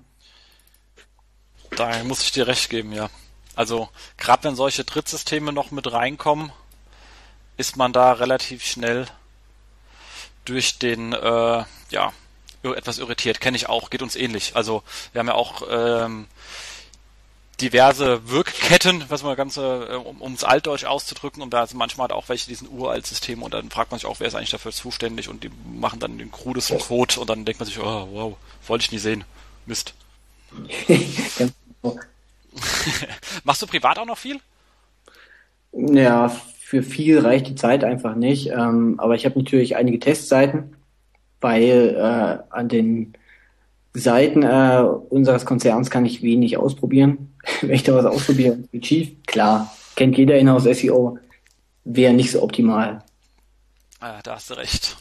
Da 1.76 2.04
muss 2.04 2.22
ich 2.22 2.32
dir 2.32 2.46
recht 2.46 2.70
geben, 2.70 2.92
ja. 2.92 3.10
Also 3.54 3.88
gerade 4.16 4.44
wenn 4.44 4.54
solche 4.54 4.84
Drittsysteme 4.84 5.52
noch 5.52 5.70
mit 5.70 5.92
reinkommen, 5.92 6.52
ist 7.56 7.76
man 7.76 7.92
da 7.92 8.12
relativ 8.12 8.64
schnell 8.64 9.06
durch 10.44 10.78
den, 10.78 11.12
äh, 11.12 11.64
ja, 11.90 12.12
etwas 12.62 12.98
irritiert. 12.98 13.40
Kenne 13.40 13.56
ich 13.56 13.68
auch, 13.68 13.90
geht 13.90 14.02
uns 14.02 14.16
ähnlich. 14.16 14.52
Also 14.54 14.82
wir 15.12 15.18
haben 15.18 15.28
ja 15.28 15.34
auch 15.34 15.62
ähm, 15.70 16.26
diverse 17.60 18.28
Wirkketten, 18.28 19.04
was 19.08 19.22
man 19.22 19.36
ganz, 19.36 19.56
äh, 19.56 19.60
um 19.60 20.34
es 20.34 20.44
altdeutsch 20.44 20.84
auszudrücken, 20.84 21.42
und 21.42 21.52
da 21.52 21.66
sind 21.66 21.78
manchmal 21.78 22.08
halt 22.08 22.12
auch 22.12 22.28
welche 22.28 22.48
diesen 22.48 22.68
uralt 22.68 23.06
System 23.06 23.42
und 23.42 23.54
dann 23.54 23.70
fragt 23.70 23.90
man 23.90 24.00
sich 24.00 24.06
auch, 24.06 24.20
wer 24.20 24.26
ist 24.26 24.34
eigentlich 24.34 24.50
dafür 24.50 24.72
zuständig 24.72 25.28
und 25.28 25.44
die 25.44 25.50
machen 25.78 26.00
dann 26.00 26.18
den 26.18 26.32
krudesten 26.32 26.78
Code 26.78 27.20
und 27.20 27.30
dann 27.30 27.44
denkt 27.44 27.60
man 27.60 27.66
sich, 27.66 27.78
oh 27.78 28.08
wow, 28.10 28.36
wollte 28.66 28.84
ich 28.84 28.92
nie 28.92 28.98
sehen. 28.98 29.24
Mist. 29.66 29.94
Machst 33.44 33.62
du 33.62 33.66
privat 33.66 33.98
auch 33.98 34.06
noch 34.06 34.18
viel? 34.18 34.40
Ja, 35.72 36.28
für 36.60 36.82
viel 36.82 37.20
reicht 37.20 37.46
die 37.46 37.54
Zeit 37.54 37.84
einfach 37.84 38.14
nicht. 38.14 38.48
Ähm, 38.48 38.98
aber 38.98 39.14
ich 39.14 39.24
habe 39.24 39.38
natürlich 39.38 39.76
einige 39.76 40.00
Testseiten, 40.00 40.76
weil 41.42 41.96
äh, 41.96 42.54
an 42.54 42.68
den 42.68 43.14
Seiten 43.94 44.42
äh, 44.42 44.82
unseres 45.10 45.44
Konzerns 45.44 45.90
kann 45.90 46.06
ich 46.06 46.22
wenig 46.22 46.56
ausprobieren. 46.56 47.34
Wenn 47.60 47.72
ich 47.74 47.82
da 47.82 47.94
was 47.94 48.06
ausprobiere, 48.06 48.58
mit 48.72 48.86
schief, 48.86 49.10
klar, 49.26 49.74
kennt 49.96 50.16
jeder 50.16 50.38
Inhouse 50.38 50.64
SEO, 50.64 51.18
wäre 51.84 52.14
nicht 52.14 52.30
so 52.30 52.42
optimal. 52.42 53.02
Ah, 54.00 54.20
da 54.22 54.36
hast 54.36 54.50
du 54.50 54.54
recht. 54.54 54.96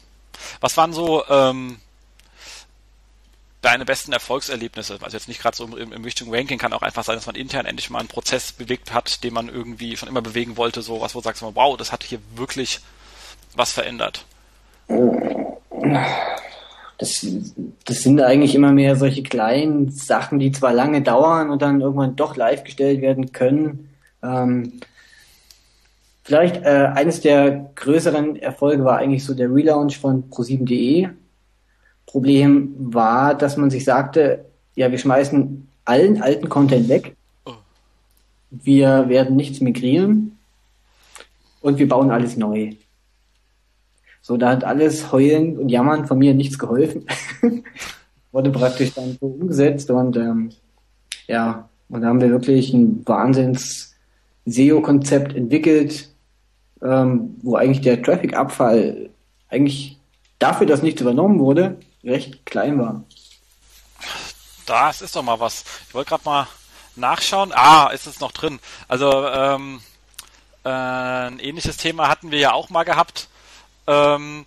Was 0.59 0.77
waren 0.77 0.93
so 0.93 1.23
ähm, 1.29 1.77
deine 3.61 3.85
besten 3.85 4.11
Erfolgserlebnisse? 4.11 4.99
Also 5.01 5.15
jetzt 5.15 5.27
nicht 5.27 5.41
gerade 5.41 5.55
so 5.55 5.65
im, 5.65 5.93
im 5.93 6.03
Richtung 6.03 6.33
Ranking, 6.33 6.57
kann 6.57 6.73
auch 6.73 6.81
einfach 6.81 7.03
sein, 7.03 7.15
dass 7.15 7.25
man 7.25 7.35
intern 7.35 7.65
endlich 7.65 7.89
mal 7.89 7.99
einen 7.99 8.07
Prozess 8.07 8.51
bewegt 8.51 8.93
hat, 8.93 9.23
den 9.23 9.33
man 9.33 9.47
irgendwie 9.47 9.95
schon 9.95 10.09
immer 10.09 10.21
bewegen 10.21 10.57
wollte, 10.57 10.81
so 10.81 11.01
was, 11.01 11.15
wo 11.15 11.19
du 11.19 11.23
sagst, 11.23 11.41
wow, 11.41 11.77
das 11.77 11.91
hat 11.91 12.03
hier 12.03 12.19
wirklich 12.35 12.79
was 13.55 13.71
verändert. 13.71 14.25
Das, 16.97 17.25
das 17.85 18.01
sind 18.03 18.21
eigentlich 18.21 18.53
immer 18.53 18.71
mehr 18.71 18.95
solche 18.95 19.23
kleinen 19.23 19.89
Sachen, 19.89 20.37
die 20.37 20.51
zwar 20.51 20.73
lange 20.73 21.01
dauern 21.01 21.49
und 21.49 21.61
dann 21.61 21.81
irgendwann 21.81 22.15
doch 22.15 22.35
live 22.35 22.63
gestellt 22.63 23.01
werden 23.01 23.31
können. 23.31 23.89
Ähm, 24.21 24.73
vielleicht 26.23 26.57
äh, 26.63 26.91
eines 26.93 27.21
der 27.21 27.71
größeren 27.75 28.35
Erfolge 28.35 28.85
war 28.85 28.99
eigentlich 28.99 29.25
so 29.25 29.33
der 29.33 29.51
Relaunch 29.51 29.97
von 29.97 30.29
pro7.de. 30.29 31.09
Problem 32.05 32.75
war, 32.77 33.33
dass 33.35 33.57
man 33.57 33.69
sich 33.69 33.83
sagte, 33.83 34.45
ja, 34.75 34.91
wir 34.91 34.97
schmeißen 34.97 35.67
allen 35.85 36.21
alten 36.21 36.49
Content 36.49 36.87
weg. 36.89 37.15
Oh. 37.45 37.53
Wir 38.51 39.09
werden 39.09 39.35
nichts 39.35 39.61
migrieren 39.61 40.37
und 41.61 41.79
wir 41.79 41.87
bauen 41.87 42.11
alles 42.11 42.37
neu. 42.37 42.73
So, 44.21 44.37
da 44.37 44.49
hat 44.49 44.63
alles 44.63 45.11
Heulen 45.11 45.57
und 45.57 45.69
Jammern 45.69 46.05
von 46.05 46.17
mir 46.17 46.33
nichts 46.33 46.59
geholfen. 46.59 47.05
Wurde 48.31 48.51
praktisch 48.51 48.93
dann 48.93 49.17
so 49.19 49.27
umgesetzt 49.27 49.89
und 49.89 50.15
ähm, 50.15 50.51
ja, 51.27 51.69
und 51.89 52.01
da 52.01 52.07
haben 52.07 52.21
wir 52.21 52.29
wirklich 52.29 52.73
ein 52.73 53.05
Wahnsinns 53.05 53.95
SEO-Konzept 54.45 55.35
entwickelt, 55.35 56.09
ähm, 56.81 57.35
wo 57.41 57.55
eigentlich 57.55 57.81
der 57.81 58.01
Traffic-Abfall 58.01 59.09
eigentlich 59.49 59.99
dafür, 60.39 60.65
dass 60.65 60.81
nichts 60.81 61.01
übernommen 61.01 61.39
wurde, 61.39 61.77
recht 62.03 62.45
klein 62.45 62.79
war. 62.79 63.03
Das 64.65 65.01
ist 65.01 65.15
doch 65.15 65.23
mal 65.23 65.39
was. 65.39 65.65
Ich 65.87 65.93
wollte 65.93 66.09
gerade 66.09 66.23
mal 66.23 66.47
nachschauen. 66.95 67.51
Ah, 67.53 67.87
ist 67.87 68.07
es 68.07 68.19
noch 68.19 68.31
drin. 68.31 68.59
Also 68.87 69.27
ähm, 69.27 69.81
äh, 70.63 70.69
ein 70.69 71.39
ähnliches 71.39 71.77
Thema 71.77 72.07
hatten 72.07 72.31
wir 72.31 72.39
ja 72.39 72.53
auch 72.53 72.69
mal 72.69 72.83
gehabt. 72.83 73.27
Ähm, 73.87 74.45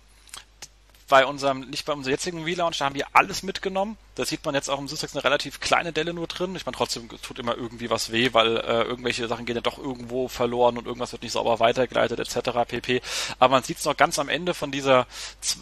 bei 1.07 1.25
unserem, 1.25 1.69
nicht 1.69 1.85
bei 1.85 1.93
unserem 1.93 2.11
jetzigen 2.11 2.43
Relaunch, 2.43 2.79
da 2.79 2.85
haben 2.85 2.95
wir 2.95 3.05
alles 3.13 3.43
mitgenommen. 3.43 3.95
Da 4.15 4.25
sieht 4.25 4.43
man 4.43 4.55
jetzt 4.55 4.69
auch 4.69 4.79
im 4.79 4.87
Sussex 4.87 5.13
eine 5.13 5.23
relativ 5.23 5.59
kleine 5.59 5.93
Delle 5.93 6.13
nur 6.13 6.25
drin. 6.25 6.55
Ich 6.55 6.65
meine, 6.65 6.75
trotzdem 6.75 7.07
tut 7.21 7.37
immer 7.37 7.55
irgendwie 7.55 7.91
was 7.91 8.11
weh, 8.11 8.29
weil 8.33 8.57
äh, 8.57 8.83
irgendwelche 8.83 9.27
Sachen 9.27 9.45
gehen 9.45 9.55
ja 9.55 9.61
doch 9.61 9.77
irgendwo 9.77 10.27
verloren 10.27 10.77
und 10.77 10.87
irgendwas 10.87 11.11
wird 11.11 11.21
nicht 11.21 11.33
sauber 11.33 11.59
weitergeleitet, 11.59 12.19
etc. 12.19 12.67
pp. 12.67 13.01
Aber 13.37 13.51
man 13.51 13.63
sieht 13.63 13.77
es 13.77 13.85
noch 13.85 13.95
ganz 13.95 14.17
am 14.17 14.29
Ende 14.29 14.55
von 14.55 14.71
dieser 14.71 15.05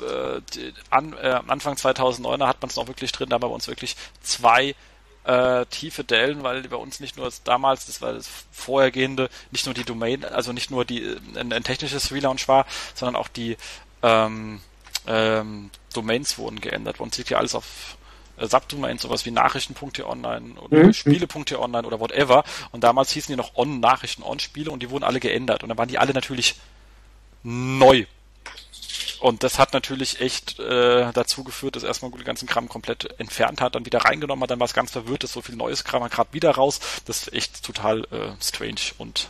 äh, 0.01 0.42
an, 0.89 1.13
äh, 1.13 1.42
Anfang 1.48 1.75
2009er 1.75 2.48
hat 2.48 2.62
man 2.62 2.70
es 2.70 2.77
noch 2.77 2.88
wirklich 2.88 3.12
drin, 3.12 3.30
da 3.30 3.36
haben 3.36 3.44
wir 3.44 3.50
uns 3.50 3.68
wirklich 3.68 3.98
zwei 4.22 4.75
äh, 5.24 5.65
tiefe 5.68 6.03
Dellen, 6.03 6.44
weil 6.44 6.63
bei 6.63 6.75
uns 6.75 7.00
nicht 7.00 7.18
nur 7.18 7.32
damals, 7.44 7.86
das 7.86 8.01
war 8.01 8.13
das 8.13 8.30
vorhergehende, 8.51 9.30
nicht 9.51 9.65
nur 9.65 9.74
die 9.74 9.84
Domain, 9.84 10.25
also 10.25 10.51
nicht 10.53 10.72
nur 10.72 10.86
die 10.86 11.18
ein, 11.36 11.53
ein 11.53 11.63
technisches 11.63 12.12
Relaunch 12.12 12.48
war, 12.48 12.65
sondern 12.94 13.15
auch 13.15 13.27
die 13.27 13.58
ähm, 14.01 14.60
ähm, 15.08 15.70
Domains 15.94 16.38
wurden 16.38 16.60
geändert. 16.60 16.98
Bei 16.98 17.03
uns 17.03 17.18
liegt 17.18 17.30
ja 17.30 17.38
alles 17.38 17.56
auf 17.56 17.98
äh, 18.38 18.48
Subdomains, 18.48 19.01
sowas 19.01 19.25
wie 19.25 19.32
Nachrichten.online 19.32 20.60
oder 20.60 20.84
mhm. 20.84 20.94
Spiele.online 20.94 21.88
oder 21.88 22.00
whatever. 22.00 22.44
Und 22.72 22.84
damals 22.84 23.12
hießen 23.12 23.32
die 23.32 23.38
noch 23.38 23.56
On-Nachrichten, 23.56 24.24
On-Spiele 24.24 24.72
und 24.72 24.82
die 24.82 24.89
wurden 24.89 25.03
alle 25.03 25.20
geändert. 25.20 25.63
Und 25.63 25.70
dann 25.70 25.77
waren 25.77 25.89
die 25.89 26.00
alle 26.00 26.13
natürlich 26.13 26.56
neu. 27.44 28.06
Und 29.24 29.42
das 29.42 29.58
hat 29.58 29.72
natürlich 29.72 30.20
echt 30.20 30.60
äh, 30.60 31.10
dazu 31.13 31.46
geführt, 31.46 31.77
dass 31.77 31.84
erstmal 31.84 32.12
den 32.12 32.25
ganzen 32.25 32.46
Kram 32.46 32.68
komplett 32.68 33.18
entfernt 33.22 33.62
hat, 33.62 33.74
dann 33.74 33.86
wieder 33.86 34.00
reingenommen 34.00 34.44
hat, 34.44 34.51
dann 34.51 34.60
war 34.60 34.65
es 34.65 34.74
ganz 34.74 34.92
verwirrt, 34.92 35.24
dass 35.24 35.32
so 35.32 35.42
viel 35.42 35.56
neues 35.56 35.86
Kram 35.86 36.03
gerade 36.10 36.34
wieder 36.34 36.51
raus. 36.51 36.82
Das 37.06 37.20
ist 37.20 37.34
echt 37.34 37.63
total 37.63 38.03
äh, 38.12 38.34
strange 38.42 38.92
und 38.98 39.30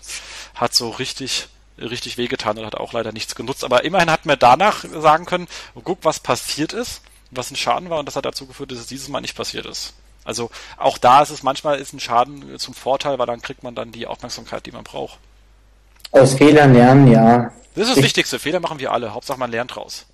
hat 0.56 0.74
so 0.74 0.90
richtig 0.90 1.48
richtig 1.78 2.18
wehgetan 2.18 2.58
und 2.58 2.66
hat 2.66 2.74
auch 2.74 2.92
leider 2.94 3.12
nichts 3.12 3.36
genutzt. 3.36 3.64
Aber 3.64 3.84
immerhin 3.84 4.10
hat 4.10 4.26
man 4.26 4.40
danach 4.40 4.84
sagen 4.84 5.28
können, 5.28 5.48
guck, 5.84 6.00
was 6.02 6.20
passiert 6.20 6.74
ist, 6.74 7.04
was 7.30 7.52
ein 7.52 7.56
Schaden 7.56 7.92
war 7.92 8.00
und 8.00 8.08
das 8.08 8.16
hat 8.16 8.26
dazu 8.26 8.48
geführt, 8.48 8.72
dass 8.72 8.80
es 8.80 8.88
dieses 8.88 9.10
Mal 9.10 9.22
nicht 9.22 9.38
passiert 9.38 9.68
ist. 9.68 9.94
Also 10.24 10.50
auch 10.78 10.98
da 10.98 11.22
ist 11.22 11.30
es 11.30 11.44
manchmal 11.44 11.78
ist 11.78 11.94
ein 11.94 12.00
Schaden 12.00 12.58
zum 12.58 12.74
Vorteil, 12.74 13.20
weil 13.20 13.28
dann 13.28 13.44
kriegt 13.44 13.62
man 13.62 13.76
dann 13.76 13.92
die 13.92 14.08
Aufmerksamkeit, 14.08 14.66
die 14.66 14.72
man 14.72 14.86
braucht. 14.86 15.20
Aus 16.10 16.34
Fehlern 16.34 16.74
lernen, 16.74 17.12
ja. 17.12 17.52
Das 17.75 17.86
ist 17.86 17.92
das 17.92 17.98
ich, 17.98 18.03
Wichtigste. 18.06 18.39
Fehler 18.39 18.60
machen 18.60 18.80
wir 18.80 18.92
alle. 18.92 19.13
Hauptsache 19.13 19.39
man 19.39 19.51
lernt 19.51 19.75
raus. 19.75 20.06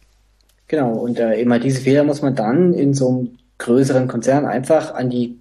Genau. 0.68 0.92
Und 0.94 1.20
äh, 1.20 1.40
immer 1.42 1.60
diese 1.60 1.82
Fehler 1.82 2.04
muss 2.04 2.22
man 2.22 2.36
dann 2.36 2.74
in 2.74 2.94
so 2.94 3.10
einem 3.10 3.38
größeren 3.58 4.08
Konzern 4.08 4.46
einfach 4.46 4.94
an 4.94 5.10
die 5.10 5.38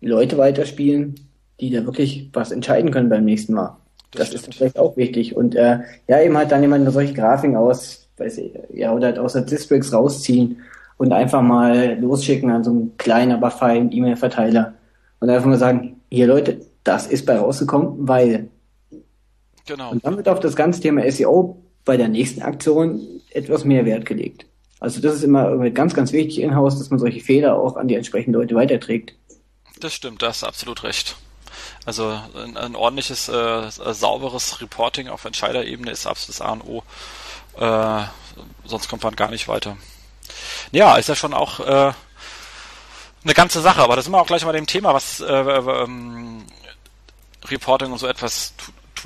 Leute 0.00 0.38
weiterspielen, 0.38 1.14
die 1.60 1.70
da 1.70 1.84
wirklich 1.84 2.30
was 2.32 2.52
entscheiden 2.52 2.90
können 2.90 3.08
beim 3.08 3.24
nächsten 3.24 3.54
Mal. 3.54 3.76
Das, 4.12 4.30
das 4.30 4.42
ist 4.42 4.54
vielleicht 4.54 4.78
auch 4.78 4.96
wichtig. 4.96 5.36
Und 5.36 5.54
äh, 5.54 5.80
ja, 6.08 6.20
eben 6.20 6.36
halt 6.36 6.52
dann 6.52 6.62
jemand 6.62 6.90
solche 6.92 7.14
Grafiken 7.14 7.56
aus, 7.56 8.08
weiß 8.18 8.38
ich, 8.38 8.52
ja, 8.72 8.92
oder 8.92 9.08
halt 9.08 9.18
aus 9.18 9.32
der 9.32 9.42
Districts 9.42 9.92
rausziehen 9.92 10.58
und 10.96 11.12
einfach 11.12 11.42
mal 11.42 11.98
losschicken 12.00 12.50
an 12.50 12.64
so 12.64 12.70
einen 12.70 12.96
kleinen, 12.96 13.32
aber 13.32 13.50
feinen 13.50 13.92
E-Mail-Verteiler. 13.92 14.74
Und 15.20 15.30
einfach 15.30 15.46
mal 15.46 15.58
sagen, 15.58 16.00
hier 16.10 16.26
Leute, 16.26 16.60
das 16.84 17.06
ist 17.06 17.26
bei 17.26 17.36
rausgekommen, 17.36 18.08
weil. 18.08 18.48
Genau. 19.66 19.90
Und 19.90 20.04
dann 20.04 20.16
wird 20.16 20.28
auf 20.28 20.40
das 20.40 20.56
ganze 20.56 20.80
Thema 20.80 21.10
SEO 21.10 21.62
bei 21.84 21.96
der 21.96 22.08
nächsten 22.08 22.42
Aktion 22.42 23.00
etwas 23.30 23.64
mehr 23.64 23.84
Wert 23.84 24.06
gelegt. 24.06 24.46
Also 24.80 25.00
das 25.00 25.16
ist 25.16 25.22
immer 25.22 25.70
ganz, 25.70 25.94
ganz 25.94 26.12
wichtig 26.12 26.40
in-house, 26.40 26.78
dass 26.78 26.90
man 26.90 26.98
solche 26.98 27.20
Fehler 27.20 27.56
auch 27.56 27.76
an 27.76 27.88
die 27.88 27.94
entsprechenden 27.94 28.38
Leute 28.38 28.54
weiterträgt. 28.54 29.14
Das 29.80 29.94
stimmt, 29.94 30.22
da 30.22 30.28
hast 30.28 30.42
du 30.42 30.46
absolut 30.46 30.82
recht. 30.84 31.16
Also 31.84 32.20
ein, 32.34 32.56
ein 32.56 32.76
ordentliches, 32.76 33.28
äh, 33.28 33.70
sauberes 33.70 34.60
Reporting 34.60 35.08
auf 35.08 35.24
Entscheiderebene 35.24 35.90
ist 35.90 36.06
absolut 36.06 36.40
das 36.40 36.40
A 36.40 36.52
und 36.52 36.64
O. 36.64 36.82
Äh, 37.58 38.04
sonst 38.64 38.88
kommt 38.88 39.02
man 39.02 39.16
gar 39.16 39.30
nicht 39.30 39.48
weiter. 39.48 39.76
Ja, 40.72 40.96
ist 40.96 41.08
ja 41.08 41.14
schon 41.14 41.32
auch 41.32 41.60
äh, 41.60 41.92
eine 43.24 43.34
ganze 43.34 43.60
Sache, 43.60 43.80
aber 43.82 43.96
da 43.96 44.02
sind 44.02 44.12
wir 44.12 44.20
auch 44.20 44.26
gleich 44.26 44.44
mal 44.44 44.52
dem 44.52 44.66
Thema, 44.66 44.92
was 44.92 45.20
äh, 45.20 45.32
ähm, 45.32 46.44
Reporting 47.44 47.92
und 47.92 47.98
so 47.98 48.06
etwas 48.06 48.52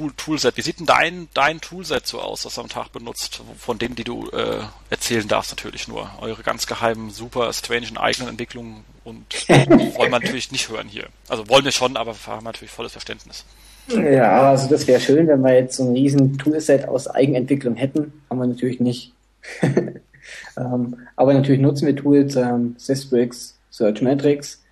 Tool, 0.00 0.12
Toolset. 0.16 0.56
Wie 0.56 0.62
sieht 0.62 0.80
denn 0.80 0.86
dein, 0.86 1.28
dein 1.34 1.60
Toolset 1.60 2.06
so 2.06 2.20
aus, 2.20 2.42
das 2.42 2.54
du 2.54 2.62
am 2.62 2.68
Tag 2.68 2.92
benutzt? 2.92 3.42
Von 3.58 3.78
denen, 3.78 3.94
die 3.94 4.04
du 4.04 4.30
äh, 4.30 4.60
erzählen 4.88 5.28
darfst, 5.28 5.50
natürlich 5.50 5.88
nur. 5.88 6.10
Eure 6.20 6.42
ganz 6.42 6.66
geheimen, 6.66 7.10
super 7.10 7.52
strange 7.52 7.88
eigenen 7.96 8.30
Entwicklungen 8.30 8.84
und 9.04 9.48
wollen 9.48 10.10
wir 10.10 10.20
natürlich 10.20 10.52
nicht 10.52 10.70
hören 10.70 10.88
hier. 10.88 11.06
Also 11.28 11.48
wollen 11.48 11.64
wir 11.64 11.72
schon, 11.72 11.96
aber 11.96 12.14
wir 12.14 12.32
haben 12.32 12.44
natürlich 12.44 12.70
volles 12.70 12.92
Verständnis. 12.92 13.44
Ja, 13.88 14.50
also 14.50 14.68
das 14.68 14.86
wäre 14.86 15.00
schön, 15.00 15.26
wenn 15.28 15.42
wir 15.42 15.54
jetzt 15.54 15.76
so 15.76 15.84
ein 15.84 15.92
riesen 15.92 16.38
Toolset 16.38 16.88
aus 16.88 17.06
Eigenentwicklung 17.06 17.74
hätten. 17.74 18.12
Haben 18.30 18.38
wir 18.38 18.46
natürlich 18.46 18.80
nicht. 18.80 19.12
ähm, 20.56 20.96
aber 21.16 21.34
natürlich 21.34 21.60
nutzen 21.60 21.86
wir 21.86 21.96
Tools, 21.96 22.36
ähm, 22.36 22.74
Systrix, 22.78 23.58
Searchmetrics. 23.70 24.62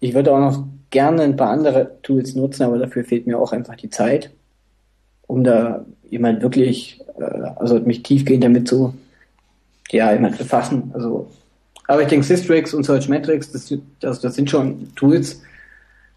Ich 0.00 0.14
würde 0.14 0.32
auch 0.32 0.38
noch 0.38 0.64
gerne 0.90 1.22
ein 1.22 1.36
paar 1.36 1.50
andere 1.50 1.98
Tools 2.02 2.34
nutzen, 2.34 2.62
aber 2.62 2.78
dafür 2.78 3.04
fehlt 3.04 3.26
mir 3.26 3.38
auch 3.38 3.52
einfach 3.52 3.76
die 3.76 3.90
Zeit. 3.90 4.30
Um 5.32 5.44
da 5.44 5.84
jemand 6.10 6.42
wirklich, 6.42 7.00
äh, 7.18 7.24
also 7.56 7.80
mich 7.80 8.02
tiefgehend 8.02 8.44
damit 8.44 8.68
zu, 8.68 8.94
ja, 9.90 10.12
jemand 10.12 10.36
befassen. 10.36 10.90
Also, 10.92 11.30
aber 11.88 12.02
ich 12.02 12.08
denke, 12.08 12.26
Systrix 12.26 12.74
und 12.74 12.84
Searchmetrics, 12.84 13.50
das, 13.52 13.74
das, 14.00 14.20
das 14.20 14.34
sind 14.34 14.50
schon 14.50 14.94
Tools, 14.94 15.42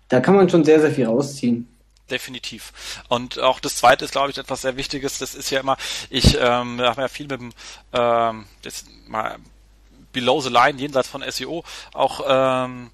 da 0.10 0.20
kann 0.20 0.36
man 0.36 0.50
schon 0.50 0.64
sehr, 0.66 0.82
sehr 0.82 0.92
viel 0.92 1.06
rausziehen 1.06 1.68
definitiv. 2.12 3.02
Und 3.10 3.40
auch 3.40 3.60
das 3.60 3.78
Zweite 3.78 4.06
ist, 4.06 4.12
glaube 4.12 4.30
ich, 4.30 4.38
etwas 4.38 4.62
sehr 4.62 4.78
Wichtiges. 4.78 5.18
Das 5.18 5.34
ist 5.34 5.50
ja 5.50 5.60
immer, 5.60 5.76
ich 6.12 6.38
ähm, 6.40 6.80
habe 6.80 7.02
ja 7.02 7.08
viel 7.08 7.26
mit 7.28 7.40
dem, 7.40 7.52
ähm, 7.94 8.46
jetzt 8.64 8.86
mal 9.08 9.38
below 10.14 10.40
the 10.40 10.52
line, 10.52 10.78
jenseits 10.80 11.08
von 11.08 11.24
SEO, 11.28 11.64
auch 11.94 12.22
ähm, 12.28 12.92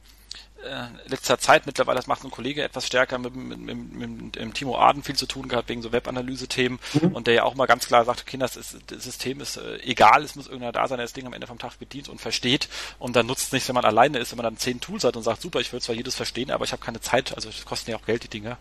äh, 0.64 1.10
letzter 1.10 1.38
Zeit 1.38 1.66
mittlerweile, 1.66 1.98
das 1.98 2.08
macht 2.08 2.24
ein 2.24 2.32
Kollege 2.32 2.64
etwas 2.64 2.88
stärker 2.88 3.18
mit, 3.18 3.36
mit, 3.36 3.60
mit, 3.60 4.36
mit, 4.36 4.56
Timo 4.56 4.78
Aden 4.78 5.04
viel 5.04 5.16
zu 5.16 5.26
tun 5.26 5.48
gehabt 5.48 5.70
wegen 5.70 5.82
so 5.82 5.92
Webanalyse-Themen 5.92 6.80
mhm. 6.94 7.12
und 7.14 7.28
der 7.28 7.34
ja 7.36 7.44
auch 7.44 7.56
mal 7.56 7.66
ganz 7.66 7.88
klar 7.88 8.06
sagt, 8.06 8.22
okay, 8.22 8.38
das, 8.38 8.56
ist, 8.56 8.78
das 8.88 9.04
System 9.04 9.42
ist 9.42 9.58
äh, 9.58 9.78
egal, 9.84 10.24
es 10.24 10.36
muss 10.36 10.48
irgendeiner 10.48 10.72
da 10.72 10.88
sein, 10.88 10.98
der 10.98 11.06
das 11.06 11.14
Ding 11.14 11.26
am 11.26 11.34
Ende 11.34 11.48
vom 11.48 11.60
Tag 11.60 11.78
bedient 11.80 12.10
und 12.10 12.22
versteht 12.22 12.70
und 13.00 13.16
dann 13.16 13.26
nutzt 13.26 13.48
es 13.48 13.52
nicht, 13.52 13.68
wenn 13.68 13.76
man 13.76 13.86
alleine 13.86 14.20
ist, 14.20 14.32
wenn 14.32 14.38
man 14.38 14.46
dann 14.46 14.58
zehn 14.58 14.80
Tools 14.80 15.04
hat 15.04 15.16
und 15.16 15.24
sagt, 15.24 15.42
super, 15.42 15.60
ich 15.60 15.72
will 15.74 15.82
zwar 15.82 15.96
jedes 15.96 16.16
verstehen, 16.16 16.52
aber 16.52 16.66
ich 16.66 16.72
habe 16.72 16.84
keine 16.84 17.02
Zeit, 17.02 17.36
also 17.36 17.50
es 17.50 17.66
kosten 17.66 17.92
ja 17.92 17.98
auch 17.98 18.06
Geld, 18.06 18.24
die 18.24 18.30
Dinge, 18.30 18.58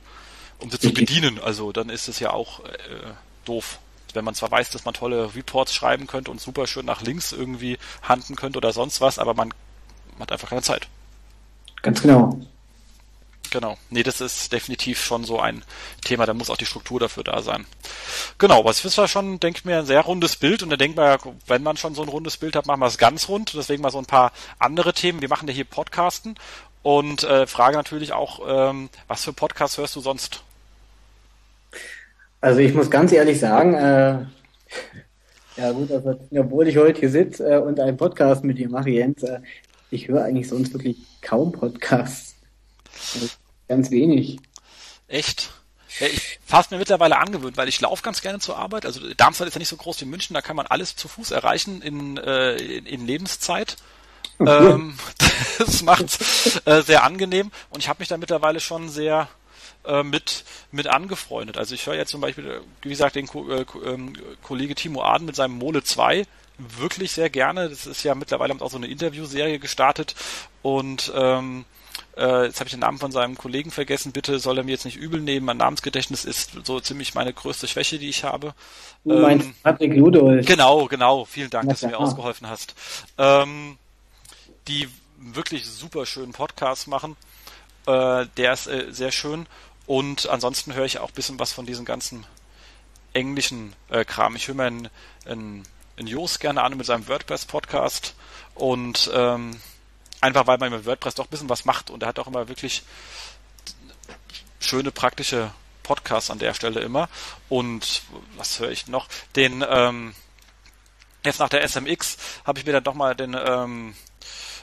um 0.58 0.70
sie 0.70 0.78
zu 0.78 0.92
bedienen, 0.92 1.38
also 1.40 1.72
dann 1.72 1.88
ist 1.88 2.08
es 2.08 2.18
ja 2.20 2.32
auch 2.32 2.64
äh, 2.64 2.70
doof 3.44 3.78
wenn 4.12 4.24
man 4.24 4.34
zwar 4.34 4.50
weiß, 4.50 4.70
dass 4.70 4.84
man 4.84 4.92
tolle 4.92 5.36
Reports 5.36 5.72
schreiben 5.72 6.08
könnte 6.08 6.32
und 6.32 6.40
super 6.40 6.66
schön 6.66 6.84
nach 6.84 7.00
links 7.00 7.30
irgendwie 7.30 7.78
handen 8.02 8.34
könnte 8.34 8.58
oder 8.58 8.72
sonst 8.72 9.00
was, 9.00 9.20
aber 9.20 9.34
man 9.34 9.54
hat 10.18 10.32
einfach 10.32 10.48
keine 10.48 10.62
Zeit. 10.62 10.88
Ganz 11.82 12.02
genau. 12.02 12.38
Genau. 13.50 13.76
Nee, 13.90 14.04
das 14.04 14.20
ist 14.20 14.52
definitiv 14.52 15.02
schon 15.02 15.24
so 15.24 15.40
ein 15.40 15.64
Thema, 16.04 16.24
da 16.24 16.34
muss 16.34 16.50
auch 16.50 16.56
die 16.56 16.66
Struktur 16.66 17.00
dafür 17.00 17.24
da 17.24 17.42
sein. 17.42 17.66
Genau, 18.38 18.64
was 18.64 18.84
ist 18.84 18.96
ja 18.96 19.08
schon, 19.08 19.40
denkt 19.40 19.64
mir, 19.64 19.78
ein 19.78 19.86
sehr 19.86 20.02
rundes 20.02 20.36
Bild 20.36 20.62
und 20.62 20.70
da 20.70 20.76
denkt 20.76 20.96
man 20.96 21.06
ja, 21.06 21.18
wenn 21.46 21.62
man 21.62 21.76
schon 21.76 21.94
so 21.94 22.02
ein 22.02 22.08
rundes 22.08 22.36
Bild 22.36 22.54
hat, 22.54 22.66
machen 22.66 22.80
wir 22.80 22.86
es 22.86 22.98
ganz 22.98 23.28
rund. 23.28 23.52
Deswegen 23.54 23.82
mal 23.82 23.90
so 23.90 23.98
ein 23.98 24.06
paar 24.06 24.32
andere 24.58 24.92
Themen. 24.92 25.20
Wir 25.20 25.28
machen 25.28 25.48
ja 25.48 25.54
hier 25.54 25.64
Podcasten 25.64 26.36
und 26.82 27.24
äh, 27.24 27.46
Frage 27.46 27.76
natürlich 27.76 28.12
auch, 28.12 28.40
ähm, 28.46 28.88
was 29.08 29.24
für 29.24 29.32
Podcasts 29.32 29.78
hörst 29.78 29.96
du 29.96 30.00
sonst? 30.00 30.44
Also 32.40 32.60
ich 32.60 32.72
muss 32.72 32.90
ganz 32.90 33.12
ehrlich 33.12 33.40
sagen, 33.40 33.74
äh, 33.74 34.26
ja 35.56 35.72
gut, 35.72 35.90
also, 35.90 36.18
obwohl 36.36 36.68
ich 36.68 36.76
heute 36.76 37.00
hier 37.00 37.10
sitze 37.10 37.44
äh, 37.44 37.58
und 37.58 37.80
einen 37.80 37.96
Podcast 37.96 38.44
mit 38.44 38.58
dir 38.58 38.70
mache, 38.70 38.90
Jens, 38.90 39.22
äh, 39.24 39.40
ich 39.90 40.08
höre 40.08 40.24
eigentlich 40.24 40.48
sonst 40.48 40.72
wirklich 40.72 40.98
kaum 41.20 41.52
Podcasts. 41.52 42.36
Also 43.14 43.28
ganz 43.68 43.90
wenig. 43.90 44.38
Echt? 45.08 45.50
Ja, 45.98 46.06
ich 46.06 46.38
fast 46.44 46.70
mir 46.70 46.78
mittlerweile 46.78 47.18
angewöhnt, 47.18 47.56
weil 47.56 47.68
ich 47.68 47.80
laufe 47.80 48.02
ganz 48.02 48.22
gerne 48.22 48.38
zur 48.38 48.56
Arbeit. 48.56 48.86
Also 48.86 49.00
Darmstadt 49.14 49.48
ist 49.48 49.54
ja 49.54 49.58
nicht 49.58 49.68
so 49.68 49.76
groß 49.76 50.00
wie 50.00 50.04
München, 50.06 50.34
da 50.34 50.40
kann 50.40 50.56
man 50.56 50.66
alles 50.66 50.94
zu 50.96 51.08
Fuß 51.08 51.32
erreichen 51.32 51.82
in, 51.82 52.16
äh, 52.16 52.56
in, 52.56 52.86
in 52.86 53.06
Lebenszeit. 53.06 53.76
Okay. 54.38 54.72
Ähm, 54.72 54.94
das 55.58 55.82
macht 55.82 56.18
äh, 56.64 56.82
sehr 56.82 57.02
angenehm 57.02 57.50
und 57.70 57.80
ich 57.80 57.88
habe 57.88 58.00
mich 58.00 58.08
da 58.08 58.16
mittlerweile 58.16 58.60
schon 58.60 58.88
sehr 58.88 59.28
äh, 59.84 60.02
mit, 60.02 60.44
mit 60.70 60.86
angefreundet. 60.86 61.58
Also 61.58 61.74
ich 61.74 61.86
höre 61.86 61.94
jetzt 61.94 62.10
zum 62.10 62.20
Beispiel, 62.20 62.60
wie 62.82 62.88
gesagt, 62.88 63.16
den 63.16 63.26
Ko 63.26 63.50
äh, 63.50 63.66
ähm, 63.84 64.14
Kollege 64.42 64.74
Timo 64.74 65.02
Aden 65.02 65.26
mit 65.26 65.36
seinem 65.36 65.58
Mole 65.58 65.82
2 65.82 66.26
wirklich 66.78 67.12
sehr 67.12 67.30
gerne. 67.30 67.68
Das 67.68 67.86
ist 67.86 68.02
ja 68.02 68.14
mittlerweile 68.14 68.54
auch 68.60 68.70
so 68.70 68.76
eine 68.76 68.86
Interviewserie 68.86 69.58
gestartet 69.58 70.14
und 70.62 71.12
ähm, 71.14 71.64
äh, 72.16 72.46
jetzt 72.46 72.60
habe 72.60 72.68
ich 72.68 72.72
den 72.72 72.80
Namen 72.80 72.98
von 72.98 73.12
seinem 73.12 73.36
Kollegen 73.38 73.70
vergessen. 73.70 74.12
Bitte 74.12 74.38
soll 74.38 74.58
er 74.58 74.64
mir 74.64 74.72
jetzt 74.72 74.84
nicht 74.84 74.96
übel 74.96 75.20
nehmen. 75.20 75.46
Mein 75.46 75.56
Namensgedächtnis 75.56 76.24
ist 76.24 76.52
so 76.64 76.80
ziemlich 76.80 77.14
meine 77.14 77.32
größte 77.32 77.68
Schwäche, 77.68 77.98
die 77.98 78.08
ich 78.08 78.24
habe. 78.24 78.54
Du 79.04 79.26
ähm, 79.26 79.54
Patrick 79.62 79.94
Ludolf. 79.94 80.46
Genau, 80.46 80.86
genau. 80.86 81.24
Vielen 81.24 81.50
Dank, 81.50 81.68
dass 81.68 81.80
du 81.80 81.86
mir 81.86 81.98
ausgeholfen 81.98 82.48
hast. 82.48 82.74
Ähm, 83.16 83.78
die 84.68 84.88
wirklich 85.18 85.66
super 85.66 86.06
schönen 86.06 86.32
Podcasts 86.32 86.86
machen. 86.86 87.16
Äh, 87.86 88.26
der 88.36 88.52
ist 88.52 88.66
äh, 88.66 88.86
sehr 88.90 89.12
schön. 89.12 89.46
Und 89.86 90.28
ansonsten 90.28 90.74
höre 90.74 90.84
ich 90.84 90.98
auch 90.98 91.08
ein 91.08 91.14
bisschen 91.14 91.38
was 91.38 91.52
von 91.52 91.66
diesem 91.66 91.84
ganzen 91.84 92.26
englischen 93.12 93.74
äh, 93.88 94.04
Kram. 94.04 94.36
Ich 94.36 94.48
höre 94.48 94.54
mir 94.54 94.64
einen, 94.64 94.88
einen 95.26 95.62
in 96.00 96.06
Jos 96.06 96.38
gerne 96.38 96.62
an 96.62 96.76
mit 96.76 96.86
seinem 96.86 97.06
WordPress-Podcast 97.06 98.14
und 98.54 99.10
ähm, 99.12 99.60
einfach 100.22 100.46
weil 100.46 100.56
man 100.56 100.70
mit 100.70 100.86
WordPress 100.86 101.14
doch 101.14 101.26
ein 101.26 101.30
bisschen 101.30 101.50
was 101.50 101.66
macht 101.66 101.90
und 101.90 102.02
er 102.02 102.08
hat 102.08 102.18
auch 102.18 102.26
immer 102.26 102.48
wirklich 102.48 102.82
schöne 104.60 104.92
praktische 104.92 105.52
Podcasts 105.82 106.30
an 106.30 106.38
der 106.38 106.54
Stelle 106.54 106.80
immer. 106.80 107.08
Und 107.48 108.02
was 108.36 108.60
höre 108.60 108.70
ich 108.70 108.86
noch? 108.86 109.08
Den 109.36 109.64
ähm, 109.68 110.14
jetzt 111.22 111.38
nach 111.38 111.50
der 111.50 111.68
SMX 111.68 112.16
habe 112.46 112.58
ich 112.58 112.66
mir 112.66 112.72
dann 112.72 112.84
doch 112.84 112.94
mal 112.94 113.14
den 113.14 113.36
ähm, 113.38 113.94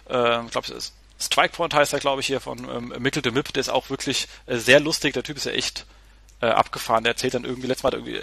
äh, 0.09 0.43
ich 0.43 0.51
glaube 0.51 0.79
Strikepoint 1.19 1.73
heißt 1.73 1.93
er 1.93 1.99
glaube 1.99 2.21
ich 2.21 2.27
hier 2.27 2.41
von 2.41 2.57
ähm, 2.69 2.93
Mikkel 2.97 3.21
de 3.21 3.31
Mip, 3.31 3.53
der 3.53 3.61
ist 3.61 3.69
auch 3.69 3.91
wirklich 3.91 4.27
äh, 4.47 4.57
sehr 4.57 4.79
lustig. 4.79 5.13
Der 5.13 5.23
Typ 5.23 5.37
ist 5.37 5.45
ja 5.45 5.51
echt 5.51 5.85
äh, 6.41 6.47
abgefahren. 6.47 7.03
Der 7.03 7.13
erzählt 7.13 7.33
dann 7.33 7.45
irgendwie 7.45 7.67
letztes 7.67 7.83
Mal 7.83 7.93
irgendwie, 7.93 8.19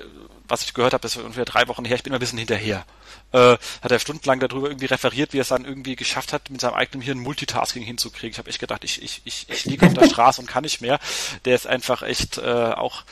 was 0.46 0.62
ich 0.62 0.74
gehört 0.74 0.92
habe, 0.92 1.02
das 1.02 1.16
war 1.16 1.24
ungefähr 1.24 1.44
drei 1.44 1.68
Wochen 1.68 1.84
her, 1.84 1.96
ich 1.96 2.02
bin 2.02 2.12
immer 2.12 2.18
ein 2.18 2.20
bisschen 2.20 2.38
hinterher. 2.38 2.84
Äh, 3.32 3.56
hat 3.82 3.90
er 3.90 3.98
stundenlang 3.98 4.40
darüber 4.40 4.68
irgendwie 4.68 4.86
referiert, 4.86 5.32
wie 5.32 5.38
er 5.38 5.42
es 5.42 5.48
dann 5.48 5.64
irgendwie 5.64 5.96
geschafft 5.96 6.32
hat, 6.32 6.50
mit 6.50 6.60
seinem 6.60 6.74
eigenen 6.74 7.02
Hirn 7.02 7.18
Multitasking 7.18 7.82
hinzukriegen. 7.82 8.32
Ich 8.32 8.38
habe 8.38 8.48
echt 8.48 8.60
gedacht, 8.60 8.84
ich, 8.84 9.02
ich, 9.02 9.22
ich, 9.24 9.46
ich 9.48 9.64
liege 9.64 9.86
auf 9.86 9.94
der 9.94 10.08
Straße 10.08 10.40
und 10.40 10.46
kann 10.46 10.62
nicht 10.62 10.80
mehr. 10.80 11.00
Der 11.44 11.54
ist 11.54 11.66
einfach 11.66 12.02
echt 12.02 12.38
äh, 12.38 12.42
auch 12.42 13.04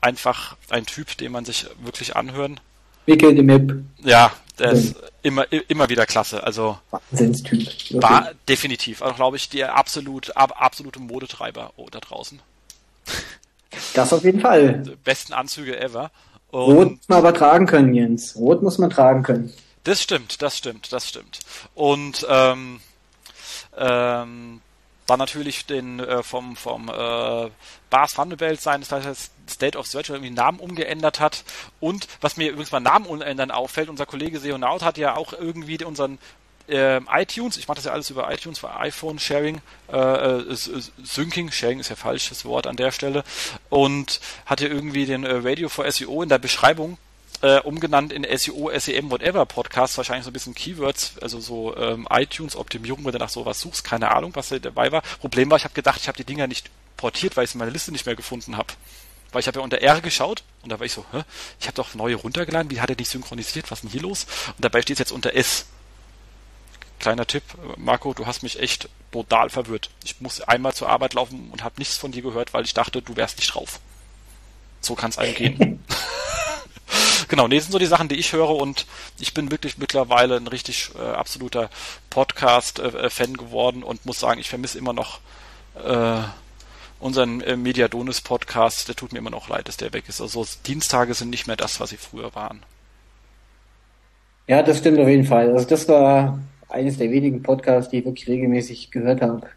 einfach 0.00 0.56
ein 0.70 0.86
Typ, 0.86 1.16
den 1.16 1.32
man 1.32 1.44
sich 1.44 1.66
wirklich 1.82 2.14
anhören. 2.14 2.60
Wickel 3.06 3.38
im 3.38 3.48
Hip. 3.48 3.82
Ja, 4.02 4.32
der 4.58 4.72
ist 4.72 4.96
immer, 5.22 5.50
immer 5.50 5.88
wieder 5.88 6.06
klasse. 6.06 6.44
Also 6.44 6.78
Wahnsinnstyp. 6.90 8.02
War 8.02 8.32
definitiv, 8.48 9.02
also 9.02 9.14
glaube 9.14 9.36
ich, 9.36 9.48
der 9.48 9.76
absolut, 9.76 10.36
ab, 10.36 10.54
absolute 10.56 11.00
Modetreiber 11.00 11.72
oh, 11.76 11.88
da 11.90 12.00
draußen. 12.00 12.40
Das 13.94 14.12
auf 14.12 14.24
jeden 14.24 14.40
Fall. 14.40 14.82
Besten 15.04 15.32
Anzüge 15.32 15.78
ever. 15.80 16.10
Und 16.50 16.74
Rot 16.74 16.90
muss 16.90 17.08
man 17.08 17.18
aber 17.18 17.34
tragen 17.34 17.66
können, 17.66 17.94
Jens. 17.94 18.36
Rot 18.36 18.62
muss 18.62 18.78
man 18.78 18.90
tragen 18.90 19.22
können. 19.22 19.52
Das 19.84 20.02
stimmt, 20.02 20.42
das 20.42 20.56
stimmt, 20.56 20.92
das 20.92 21.08
stimmt. 21.08 21.40
Und 21.74 22.26
ähm, 22.28 22.80
ähm, 23.76 24.60
dann 25.06 25.18
natürlich 25.18 25.66
den 25.66 26.00
äh, 26.00 26.22
vom 26.22 26.56
vom 26.56 26.88
äh, 26.88 27.50
Bas 27.90 28.18
Vanderbilt 28.18 28.60
sein, 28.60 28.80
das 28.80 28.90
heißt 28.90 29.30
State 29.48 29.78
of 29.78 29.86
Search 29.86 30.10
irgendwie 30.10 30.30
Namen 30.30 30.58
umgeändert 30.58 31.20
hat 31.20 31.44
und 31.78 32.08
was 32.20 32.36
mir 32.36 32.50
übrigens 32.50 32.70
beim 32.70 32.82
Namen 32.82 33.06
umändern 33.06 33.52
auffällt, 33.52 33.88
unser 33.88 34.06
Kollege 34.06 34.40
Seonaut 34.40 34.82
hat 34.82 34.98
ja 34.98 35.14
auch 35.14 35.32
irgendwie 35.32 35.82
unseren 35.84 36.18
äh, 36.68 37.00
iTunes, 37.10 37.56
ich 37.56 37.68
mache 37.68 37.76
das 37.76 37.84
ja 37.84 37.92
alles 37.92 38.10
über 38.10 38.32
iTunes 38.32 38.58
für 38.58 38.74
iPhone 38.76 39.18
Sharing, 39.18 39.60
äh, 39.92 39.96
äh, 39.96 40.56
Syncing, 41.04 41.50
Sharing 41.50 41.80
ist 41.80 41.90
ja 41.90 41.96
falsches 41.96 42.44
Wort 42.44 42.66
an 42.66 42.76
der 42.76 42.92
Stelle, 42.92 43.24
und 43.68 44.20
hatte 44.46 44.66
irgendwie 44.66 45.06
den 45.06 45.24
äh, 45.24 45.32
Radio 45.36 45.68
for 45.68 45.90
SEO 45.90 46.22
in 46.22 46.28
der 46.28 46.38
Beschreibung 46.38 46.98
äh, 47.42 47.60
umgenannt 47.60 48.12
in 48.12 48.26
SEO, 48.36 48.70
SEM, 48.78 49.10
whatever 49.10 49.44
Podcast, 49.46 49.96
wahrscheinlich 49.96 50.24
so 50.24 50.30
ein 50.30 50.32
bisschen 50.32 50.54
Keywords, 50.54 51.14
also 51.20 51.40
so 51.40 51.76
ähm, 51.76 52.06
iTunes-Optimierung, 52.10 53.04
wenn 53.04 53.12
du 53.12 53.18
nach 53.18 53.28
sowas 53.28 53.60
suchst, 53.60 53.84
keine 53.84 54.14
Ahnung, 54.14 54.34
was 54.34 54.48
da 54.48 54.58
dabei 54.58 54.92
war. 54.92 55.02
Problem 55.20 55.50
war, 55.50 55.56
ich 55.56 55.64
habe 55.64 55.74
gedacht, 55.74 56.00
ich 56.00 56.08
habe 56.08 56.16
die 56.16 56.24
Dinger 56.24 56.46
nicht 56.46 56.70
portiert, 56.96 57.36
weil 57.36 57.44
ich 57.44 57.50
es 57.50 57.54
in 57.54 57.58
meiner 57.58 57.70
Liste 57.70 57.92
nicht 57.92 58.06
mehr 58.06 58.16
gefunden 58.16 58.56
habe. 58.56 58.72
Weil 59.32 59.40
ich 59.40 59.48
habe 59.48 59.58
ja 59.58 59.64
unter 59.64 59.80
R 59.82 60.00
geschaut 60.00 60.44
und 60.62 60.70
da 60.70 60.78
war 60.78 60.86
ich 60.86 60.92
so, 60.92 61.04
hä? 61.12 61.22
ich 61.60 61.66
habe 61.66 61.74
doch 61.74 61.94
neue 61.94 62.14
runtergeladen, 62.14 62.70
wie 62.70 62.80
hat 62.80 62.90
er 62.90 62.96
nicht 62.96 63.10
synchronisiert, 63.10 63.70
was 63.70 63.78
ist 63.78 63.82
denn 63.84 63.90
hier 63.90 64.02
los? 64.02 64.24
Und 64.48 64.64
dabei 64.64 64.80
steht 64.80 64.94
es 64.94 65.00
jetzt 65.00 65.12
unter 65.12 65.34
S 65.34 65.66
kleiner 66.98 67.26
Tipp, 67.26 67.42
Marco, 67.76 68.14
du 68.14 68.26
hast 68.26 68.42
mich 68.42 68.60
echt 68.60 68.88
total 69.12 69.50
verwirrt. 69.50 69.90
Ich 70.04 70.20
muss 70.20 70.40
einmal 70.40 70.74
zur 70.74 70.88
Arbeit 70.88 71.14
laufen 71.14 71.48
und 71.50 71.64
habe 71.64 71.76
nichts 71.78 71.96
von 71.96 72.12
dir 72.12 72.22
gehört, 72.22 72.54
weil 72.54 72.64
ich 72.64 72.74
dachte, 72.74 73.02
du 73.02 73.16
wärst 73.16 73.38
nicht 73.38 73.54
drauf. 73.54 73.80
So 74.80 74.94
kann 74.94 75.10
es 75.10 75.18
einem 75.18 75.34
gehen. 75.34 75.84
genau, 77.28 77.48
nee, 77.48 77.56
das 77.56 77.64
sind 77.64 77.72
so 77.72 77.78
die 77.78 77.86
Sachen, 77.86 78.08
die 78.08 78.16
ich 78.16 78.32
höre 78.32 78.50
und 78.50 78.86
ich 79.18 79.34
bin 79.34 79.50
wirklich 79.50 79.78
mittlerweile 79.78 80.36
ein 80.36 80.46
richtig 80.46 80.90
äh, 80.98 81.02
absoluter 81.02 81.70
Podcast-Fan 82.10 83.34
äh, 83.34 83.36
geworden 83.36 83.82
und 83.82 84.06
muss 84.06 84.20
sagen, 84.20 84.40
ich 84.40 84.48
vermisse 84.48 84.78
immer 84.78 84.92
noch 84.92 85.20
äh, 85.82 86.20
unseren 87.00 87.40
äh, 87.40 87.56
Mediadonis-Podcast. 87.56 88.88
Der 88.88 88.96
tut 88.96 89.12
mir 89.12 89.18
immer 89.18 89.30
noch 89.30 89.48
leid, 89.48 89.68
dass 89.68 89.76
der 89.76 89.92
weg 89.92 90.04
ist. 90.08 90.20
Also 90.20 90.46
Dienstage 90.66 91.14
sind 91.14 91.30
nicht 91.30 91.46
mehr 91.46 91.56
das, 91.56 91.80
was 91.80 91.90
sie 91.90 91.96
früher 91.96 92.34
waren. 92.34 92.62
Ja, 94.46 94.62
das 94.62 94.78
stimmt 94.78 94.98
auf 94.98 95.08
jeden 95.08 95.24
Fall. 95.24 95.50
Also 95.52 95.66
das 95.66 95.88
war 95.88 96.38
eines 96.68 96.98
der 96.98 97.10
wenigen 97.10 97.42
Podcasts, 97.42 97.90
die 97.90 97.98
ich 97.98 98.04
wirklich 98.04 98.28
regelmäßig 98.28 98.90
gehört 98.90 99.22
habe. 99.22 99.48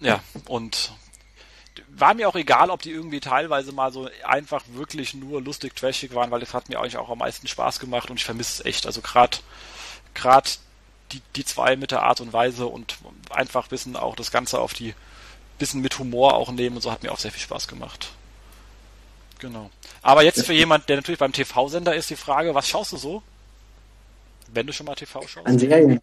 Ja, 0.00 0.20
und 0.46 0.92
war 1.88 2.14
mir 2.14 2.28
auch 2.28 2.36
egal, 2.36 2.70
ob 2.70 2.82
die 2.82 2.90
irgendwie 2.90 3.20
teilweise 3.20 3.72
mal 3.72 3.92
so 3.92 4.08
einfach 4.24 4.64
wirklich 4.72 5.14
nur 5.14 5.42
lustig 5.42 5.76
trashig 5.76 6.14
waren, 6.14 6.30
weil 6.30 6.40
das 6.40 6.54
hat 6.54 6.68
mir 6.68 6.78
eigentlich 6.78 6.96
auch 6.96 7.10
am 7.10 7.18
meisten 7.18 7.46
Spaß 7.46 7.78
gemacht 7.78 8.10
und 8.10 8.16
ich 8.16 8.24
vermisse 8.24 8.62
es 8.62 8.66
echt. 8.66 8.86
Also 8.86 9.02
gerade 9.02 9.38
gerade 10.14 10.48
die, 11.12 11.20
die 11.36 11.44
zwei 11.44 11.76
mit 11.76 11.90
der 11.90 12.02
Art 12.02 12.20
und 12.20 12.32
Weise 12.32 12.66
und 12.66 12.98
einfach 13.30 13.70
wissen 13.70 13.96
auch 13.96 14.16
das 14.16 14.30
Ganze 14.30 14.60
auf 14.60 14.72
die 14.72 14.94
bisschen 15.58 15.82
mit 15.82 15.98
Humor 15.98 16.34
auch 16.34 16.50
nehmen 16.50 16.76
und 16.76 16.82
so 16.82 16.90
hat 16.90 17.02
mir 17.02 17.12
auch 17.12 17.18
sehr 17.18 17.30
viel 17.30 17.42
Spaß 17.42 17.68
gemacht. 17.68 18.10
Genau. 19.38 19.70
Aber 20.02 20.22
jetzt 20.22 20.44
für 20.44 20.52
jemand, 20.52 20.88
der 20.88 20.96
natürlich 20.96 21.18
beim 21.18 21.32
TV-Sender 21.32 21.94
ist, 21.94 22.10
die 22.10 22.16
Frage, 22.16 22.54
was 22.54 22.68
schaust 22.68 22.92
du 22.92 22.96
so? 22.96 23.22
Wenn 24.52 24.66
du 24.66 24.72
schon 24.72 24.86
mal 24.86 24.94
TV 24.94 25.22
schaust? 25.26 25.46
An 25.46 25.58
Serien. 25.58 26.00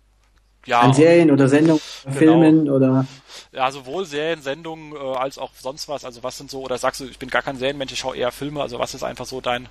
Ja. 0.65 0.81
An 0.81 0.93
Serien 0.93 1.31
oder 1.31 1.47
Sendungen, 1.47 1.81
Genau. 2.03 2.15
Filmen 2.17 2.69
oder. 2.69 3.05
Ja, 3.53 3.71
sowohl 3.71 4.05
Serien, 4.05 4.41
Sendungen 4.41 4.93
äh, 4.93 4.97
als 4.97 5.37
auch 5.37 5.51
sonst 5.55 5.87
was. 5.87 6.03
Also 6.03 6.23
was 6.23 6.37
sind 6.37 6.51
so, 6.51 6.61
oder 6.61 6.77
sagst 6.77 7.01
du, 7.01 7.05
ich 7.05 7.19
bin 7.19 7.29
gar 7.29 7.41
kein 7.41 7.57
Serienmensch, 7.57 7.93
ich 7.93 7.99
schaue 7.99 8.17
eher 8.17 8.31
Filme, 8.31 8.61
also 8.61 8.77
was 8.77 8.93
ist 8.93 9.03
einfach 9.03 9.25
so 9.25 9.39
dein 9.39 9.67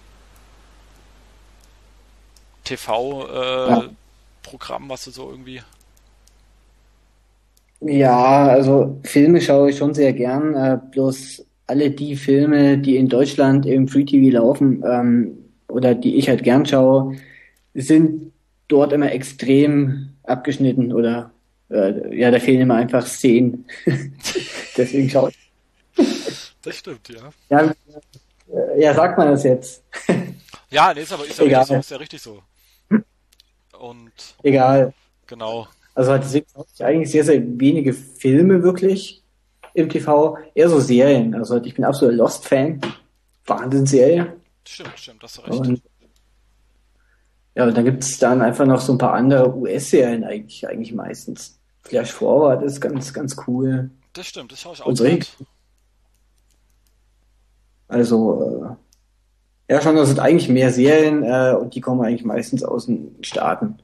TV-Programm, 2.65 4.87
äh, 4.87 4.89
was 4.89 5.05
du 5.05 5.11
so 5.11 5.31
irgendwie. 5.31 5.61
Ja, 7.81 8.47
also 8.47 8.99
Filme 9.05 9.41
schaue 9.41 9.71
ich 9.71 9.77
schon 9.77 9.95
sehr 9.95 10.13
gern. 10.13 10.55
Äh, 10.55 10.79
bloß 10.93 11.45
alle 11.67 11.91
die 11.91 12.17
Filme, 12.17 12.79
die 12.79 12.97
in 12.97 13.09
Deutschland 13.09 13.67
im 13.67 13.89
Free 13.89 14.05
TV 14.05 14.33
laufen, 14.35 14.83
ähm, 14.87 15.39
oder 15.69 15.95
die 15.95 16.17
ich 16.17 16.29
halt 16.29 16.43
gern 16.43 16.65
schaue, 16.65 17.17
sind 17.75 18.33
dort 18.69 18.93
immer 18.93 19.13
extrem 19.13 20.11
abgeschnitten 20.25 20.93
oder 20.93 21.31
äh, 21.71 22.17
ja, 22.17 22.31
da 22.31 22.39
fehlen 22.39 22.63
immer 22.63 22.77
einfach 22.77 23.07
Szenen. 23.07 23.67
Deswegen 24.77 25.09
schaue 25.11 25.31
ich. 25.31 26.55
Das 26.63 26.77
stimmt, 26.77 27.09
ja. 27.09 27.31
Ja, 27.49 27.75
äh, 28.53 28.83
ja, 28.83 28.95
sagt 28.95 29.19
man 29.19 29.29
das 29.29 29.45
jetzt. 29.45 29.83
Ja, 30.69 30.93
nee, 30.93 31.03
ist 31.03 31.13
aber 31.13 31.25
ist 31.25 31.39
ja 31.39 31.45
Egal. 31.45 31.61
richtig 31.61 31.77
so, 31.77 31.81
ist 31.81 31.91
ja 31.91 31.97
richtig 31.97 32.23
so. 32.23 32.43
Und 33.79 34.13
Egal. 34.43 34.93
genau. 35.27 35.69
Also 35.95 36.15
ich 36.17 36.45
eigentlich 36.85 37.11
sehr, 37.11 37.23
sehr 37.23 37.41
wenige 37.41 37.93
Filme 37.93 38.65
wirklich 38.65 39.23
im 39.75 39.89
TV, 39.89 40.37
eher 40.55 40.69
so 40.69 40.81
Serien. 40.81 41.35
Also 41.37 41.63
ich 41.63 41.75
bin 41.75 41.85
absoluter 41.85 42.17
Lost-Fan. 42.17 42.81
Wahnsinnsserie. 43.47 44.35
Stimmt, 44.67 44.99
stimmt, 44.99 45.23
hast 45.23 45.39
du 45.39 45.43
recht. 45.43 45.61
Und 45.61 45.83
ja, 47.57 47.65
und 47.65 47.75
dann 47.75 47.87
gibt's 47.87 48.19
dann 48.19 48.43
einfach 48.43 48.67
noch 48.67 48.81
so 48.81 48.93
ein 48.93 48.99
paar 48.99 49.15
andere 49.15 49.57
US-Serien 49.57 50.25
eigentlich, 50.25 50.69
eigentlich 50.69 50.93
meistens. 50.93 51.59
Flash 51.83 52.13
Forward 52.13 52.63
ist 52.63 52.81
ganz, 52.81 53.15
ganz 53.15 53.35
cool. 53.47 53.91
Das 54.13 54.27
stimmt, 54.27 54.53
das 54.53 54.61
schaue 54.61 54.75
ich 54.75 54.83
auch. 54.83 54.87
Und 54.87 54.97
so. 54.97 55.07
Also, 57.89 58.77
äh, 59.69 59.73
ja 59.73 59.81
schon, 59.81 59.97
das 59.97 60.09
sind 60.09 60.21
eigentlich 60.21 60.51
mehr 60.51 60.71
Serien 60.71 61.23
äh, 61.23 61.55
und 61.59 61.75
die 61.75 61.81
kommen 61.81 62.03
eigentlich 62.03 62.25
meistens 62.25 62.63
aus 62.63 62.87
den 62.87 63.17
Staaten. 63.23 63.79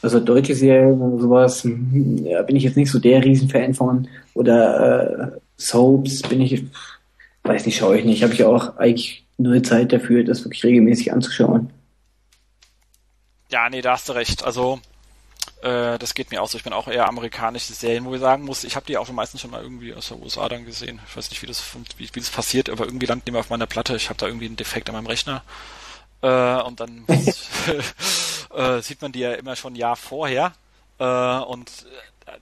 Also 0.00 0.18
deutsche 0.18 0.54
Serien 0.54 1.02
und 1.02 1.20
sowas, 1.20 1.64
hm, 1.64 2.24
ja, 2.24 2.40
bin 2.42 2.56
ich 2.56 2.62
jetzt 2.62 2.76
nicht 2.78 2.90
so 2.90 2.98
der 2.98 3.22
Riesenfan 3.22 3.74
von. 3.74 4.08
Oder 4.32 5.34
äh, 5.34 5.38
Soaps 5.58 6.22
bin 6.22 6.40
ich, 6.40 6.64
weiß 7.42 7.66
nicht, 7.66 7.76
schaue 7.76 7.98
ich 7.98 8.06
nicht. 8.06 8.22
Habe 8.22 8.32
ich 8.32 8.44
auch 8.44 8.78
eigentlich 8.78 9.26
null 9.36 9.60
Zeit 9.60 9.92
dafür, 9.92 10.24
das 10.24 10.44
wirklich 10.44 10.64
regelmäßig 10.64 11.12
anzuschauen. 11.12 11.70
Ja, 13.50 13.68
nee, 13.68 13.82
da 13.82 13.92
hast 13.92 14.08
du 14.08 14.12
recht. 14.12 14.44
Also, 14.44 14.80
äh, 15.62 15.98
das 15.98 16.14
geht 16.14 16.30
mir 16.30 16.42
auch 16.42 16.48
so. 16.48 16.56
Ich 16.56 16.64
bin 16.64 16.72
auch 16.72 16.88
eher 16.88 17.08
amerikanische 17.08 17.72
Serien, 17.72 18.04
wo 18.04 18.14
ich 18.14 18.20
sagen 18.20 18.44
muss, 18.44 18.64
ich 18.64 18.76
habe 18.76 18.86
die 18.86 18.96
auch 18.96 19.06
schon 19.06 19.14
meistens 19.16 19.40
schon 19.40 19.50
mal 19.50 19.62
irgendwie 19.62 19.94
aus 19.94 20.08
der 20.08 20.18
USA 20.18 20.48
dann 20.48 20.64
gesehen. 20.64 21.00
Ich 21.08 21.16
weiß 21.16 21.30
nicht, 21.30 21.42
wie 21.42 21.46
das, 21.46 21.62
wie, 21.98 22.08
wie 22.12 22.20
das 22.20 22.30
passiert, 22.30 22.70
aber 22.70 22.84
irgendwie 22.84 23.06
landen 23.06 23.24
die 23.26 23.32
mal 23.32 23.40
auf 23.40 23.50
meiner 23.50 23.66
Platte. 23.66 23.96
Ich 23.96 24.08
habe 24.08 24.18
da 24.18 24.26
irgendwie 24.26 24.46
einen 24.46 24.56
Defekt 24.56 24.88
an 24.88 24.94
meinem 24.94 25.06
Rechner. 25.06 25.42
Äh, 26.22 26.62
und 26.62 26.80
dann 26.80 27.06
äh, 28.54 28.80
sieht 28.82 29.02
man 29.02 29.12
die 29.12 29.20
ja 29.20 29.32
immer 29.34 29.56
schon 29.56 29.74
ein 29.74 29.76
Jahr 29.76 29.96
vorher. 29.96 30.52
Äh, 30.98 31.04
und 31.40 31.70
äh, 32.26 32.32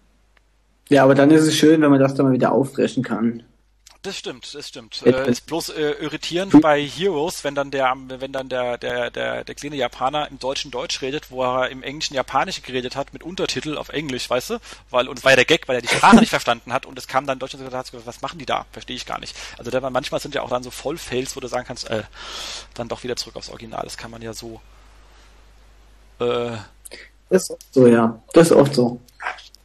Ja, 0.94 1.04
aber 1.04 1.14
dann 1.14 1.30
ist 1.30 1.42
es 1.44 1.56
schön, 1.56 1.80
wenn 1.80 1.90
man 1.90 2.00
das 2.00 2.14
dann 2.14 2.26
mal 2.26 2.32
wieder 2.32 2.52
auffrischen 2.52 3.02
kann. 3.02 3.44
Das 4.02 4.16
stimmt, 4.16 4.54
das 4.54 4.68
stimmt. 4.68 5.02
Äh, 5.04 5.28
ist 5.28 5.46
bloß 5.46 5.70
äh, 5.70 5.90
irritierend 6.00 6.60
bei 6.60 6.80
Heroes, 6.80 7.42
wenn 7.42 7.56
dann 7.56 7.72
der, 7.72 7.92
wenn 7.96 8.32
dann 8.32 8.48
der, 8.48 8.78
der, 8.78 9.10
der, 9.10 9.42
der 9.42 9.54
kleine 9.56 9.74
Japaner 9.74 10.28
im 10.30 10.38
Deutschen 10.38 10.70
Deutsch 10.70 11.02
redet, 11.02 11.32
wo 11.32 11.42
er 11.42 11.68
im 11.68 11.82
Englischen 11.82 12.14
Japanisch 12.14 12.62
geredet 12.62 12.94
hat 12.94 13.12
mit 13.12 13.24
Untertitel 13.24 13.76
auf 13.76 13.88
Englisch, 13.88 14.30
weißt 14.30 14.50
du? 14.50 14.58
Weil, 14.90 15.08
und 15.08 15.18
es 15.18 15.24
war 15.24 15.32
ja 15.32 15.36
der 15.36 15.44
Gag, 15.44 15.66
weil 15.66 15.76
er 15.76 15.82
die 15.82 15.88
Sprache 15.88 16.16
nicht 16.16 16.30
verstanden 16.30 16.72
hat 16.72 16.86
und 16.86 16.96
es 16.96 17.08
kam 17.08 17.26
dann 17.26 17.36
in 17.36 17.38
Deutschland 17.40 17.66
und 17.66 17.74
hat 17.74 17.90
gesagt, 17.90 18.06
was 18.06 18.22
machen 18.22 18.38
die 18.38 18.46
da? 18.46 18.66
Verstehe 18.70 18.94
ich 18.94 19.04
gar 19.04 19.18
nicht. 19.18 19.34
Also 19.58 19.70
da, 19.72 19.90
manchmal 19.90 20.20
sind 20.20 20.34
ja 20.34 20.42
auch 20.42 20.50
dann 20.50 20.62
so 20.62 20.70
Vollfails, 20.70 21.34
wo 21.34 21.40
du 21.40 21.48
sagen 21.48 21.66
kannst, 21.66 21.90
äh, 21.90 22.04
dann 22.74 22.88
doch 22.88 23.02
wieder 23.02 23.16
zurück 23.16 23.34
aufs 23.34 23.50
Original. 23.50 23.82
Das 23.82 23.96
kann 23.96 24.12
man 24.12 24.22
ja 24.22 24.32
so. 24.32 24.60
Äh, 26.20 26.56
Das 27.30 27.42
ist 27.42 27.50
oft 27.50 27.74
so, 27.74 27.86
ja. 27.88 28.22
Das 28.32 28.46
ist 28.46 28.52
oft 28.52 28.74
so. 28.74 29.00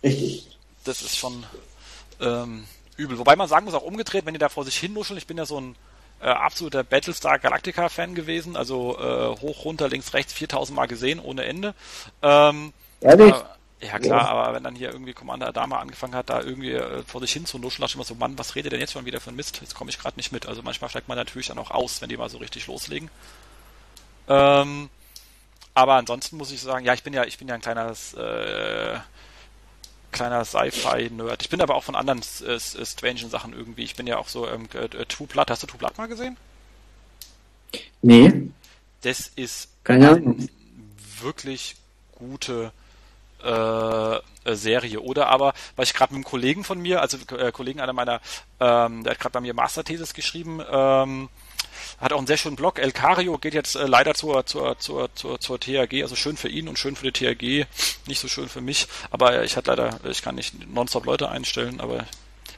Richtig. 0.03 0.57
das 0.83 1.01
ist 1.01 1.15
schon 1.17 1.45
ähm, 2.19 2.65
übel. 2.97 3.17
Wobei 3.17 3.35
man 3.35 3.47
sagen 3.47 3.65
muss, 3.65 3.73
auch 3.73 3.83
umgedreht, 3.83 4.25
wenn 4.25 4.33
die 4.33 4.39
da 4.39 4.49
vor 4.49 4.65
sich 4.65 4.77
hin 4.77 4.93
nuscheln, 4.93 5.17
ich 5.17 5.27
bin 5.27 5.37
ja 5.37 5.45
so 5.45 5.59
ein 5.59 5.75
äh, 6.21 6.27
absoluter 6.27 6.83
Battlestar 6.83 7.39
Galactica 7.39 7.89
Fan 7.89 8.15
gewesen, 8.15 8.55
also 8.55 8.97
äh, 8.97 9.39
hoch, 9.41 9.65
runter, 9.65 9.89
links, 9.89 10.13
rechts, 10.13 10.33
4000 10.33 10.75
Mal 10.75 10.87
gesehen, 10.87 11.19
ohne 11.19 11.45
Ende. 11.45 11.73
Ähm, 12.21 12.73
Ehrlich? 13.01 13.33
aber, 13.33 13.57
ja 13.81 13.99
klar, 13.99 14.29
aber 14.29 14.55
wenn 14.55 14.63
dann 14.63 14.75
hier 14.75 14.91
irgendwie 14.91 15.13
Commander 15.13 15.47
Adama 15.47 15.79
angefangen 15.79 16.15
hat, 16.15 16.29
da 16.29 16.41
irgendwie 16.41 16.71
äh, 16.71 17.03
vor 17.03 17.19
sich 17.19 17.33
hin 17.33 17.45
zu 17.45 17.59
nuscheln, 17.59 17.81
dachte 17.81 17.91
ich 17.91 17.95
immer 17.95 18.05
so, 18.05 18.15
Mann, 18.15 18.37
was 18.37 18.55
redet 18.55 18.71
denn 18.71 18.79
jetzt 18.79 18.93
schon 18.93 19.05
wieder 19.05 19.19
für 19.19 19.31
ein 19.31 19.35
Mist? 19.35 19.59
Jetzt 19.59 19.75
komme 19.75 19.89
ich 19.89 19.99
gerade 19.99 20.15
nicht 20.15 20.31
mit. 20.31 20.47
Also 20.47 20.61
manchmal 20.63 20.89
steigt 20.89 21.09
man 21.09 21.17
natürlich 21.17 21.47
dann 21.47 21.59
auch 21.59 21.71
aus, 21.71 22.01
wenn 22.01 22.07
die 22.07 22.15
mal 22.15 22.29
so 22.29 22.37
richtig 22.37 22.67
loslegen. 22.67 23.09
Ähm, 24.29 24.89
aber 25.73 25.95
ansonsten 25.95 26.37
muss 26.37 26.51
ich 26.51 26.61
sagen, 26.61 26.85
ja, 26.85 26.93
ich 26.93 27.03
bin 27.03 27.13
ja, 27.13 27.25
ich 27.25 27.37
bin 27.37 27.47
ja 27.47 27.55
ein 27.55 27.61
kleines 27.61 28.13
äh, 28.13 28.97
kleiner 30.13 30.45
Sci-Fi-Nerd. 30.45 31.41
Ich 31.41 31.49
bin 31.49 31.61
aber 31.61 31.75
auch 31.75 31.83
von 31.83 31.95
anderen 31.95 32.21
äh, 32.21 32.59
strangen 32.85 33.29
Sachen 33.29 33.53
irgendwie. 33.53 33.83
Ich 33.83 33.95
bin 33.95 34.07
ja 34.07 34.17
auch 34.17 34.29
so 34.29 34.47
ähm, 34.47 34.67
äh, 34.73 35.05
True 35.05 35.27
Blood. 35.27 35.49
Hast 35.49 35.63
du 35.63 35.67
True 35.67 35.79
Blood 35.79 35.97
mal 35.97 36.07
gesehen? 36.07 36.37
Nee. 38.01 38.49
Das 39.01 39.31
ist 39.35 39.69
Keine 39.83 40.11
eine 40.11 40.47
wirklich 41.19 41.75
gute 42.13 42.71
äh, 43.43 44.17
äh, 44.45 44.55
Serie. 44.55 44.99
Oder 45.01 45.27
aber, 45.27 45.53
weil 45.75 45.85
ich 45.85 45.93
gerade 45.93 46.13
mit 46.13 46.17
einem 46.17 46.29
Kollegen 46.29 46.63
von 46.63 46.81
mir, 46.81 47.01
also 47.01 47.17
äh, 47.35 47.51
Kollegen 47.51 47.79
einer 47.79 47.93
meiner, 47.93 48.21
ähm, 48.59 49.03
der 49.03 49.11
hat 49.11 49.19
gerade 49.19 49.33
bei 49.33 49.41
mir 49.41 49.53
Masterthesis 49.53 50.13
geschrieben, 50.13 50.61
ähm, 50.69 51.29
hat 51.99 52.13
auch 52.13 52.17
einen 52.17 52.27
sehr 52.27 52.37
schönen 52.37 52.55
Blog. 52.55 52.79
El 52.79 52.91
Cario 52.91 53.37
geht 53.37 53.53
jetzt 53.53 53.75
äh, 53.75 53.85
leider 53.85 54.13
zur, 54.13 54.45
zur, 54.45 54.77
zur, 54.79 55.13
zur, 55.15 55.39
zur 55.39 55.59
THG, 55.59 56.03
also 56.03 56.15
schön 56.15 56.37
für 56.37 56.49
ihn 56.49 56.67
und 56.67 56.79
schön 56.79 56.95
für 56.95 57.11
die 57.11 57.35
THG, 57.35 57.67
nicht 58.07 58.19
so 58.19 58.27
schön 58.27 58.49
für 58.49 58.61
mich. 58.61 58.87
Aber 59.11 59.43
ich 59.43 59.57
hatte 59.57 59.71
leider, 59.71 59.99
ich 60.09 60.21
kann 60.21 60.35
nicht 60.35 60.67
nonstop 60.73 61.05
Leute 61.05 61.29
einstellen, 61.29 61.79
aber 61.81 62.05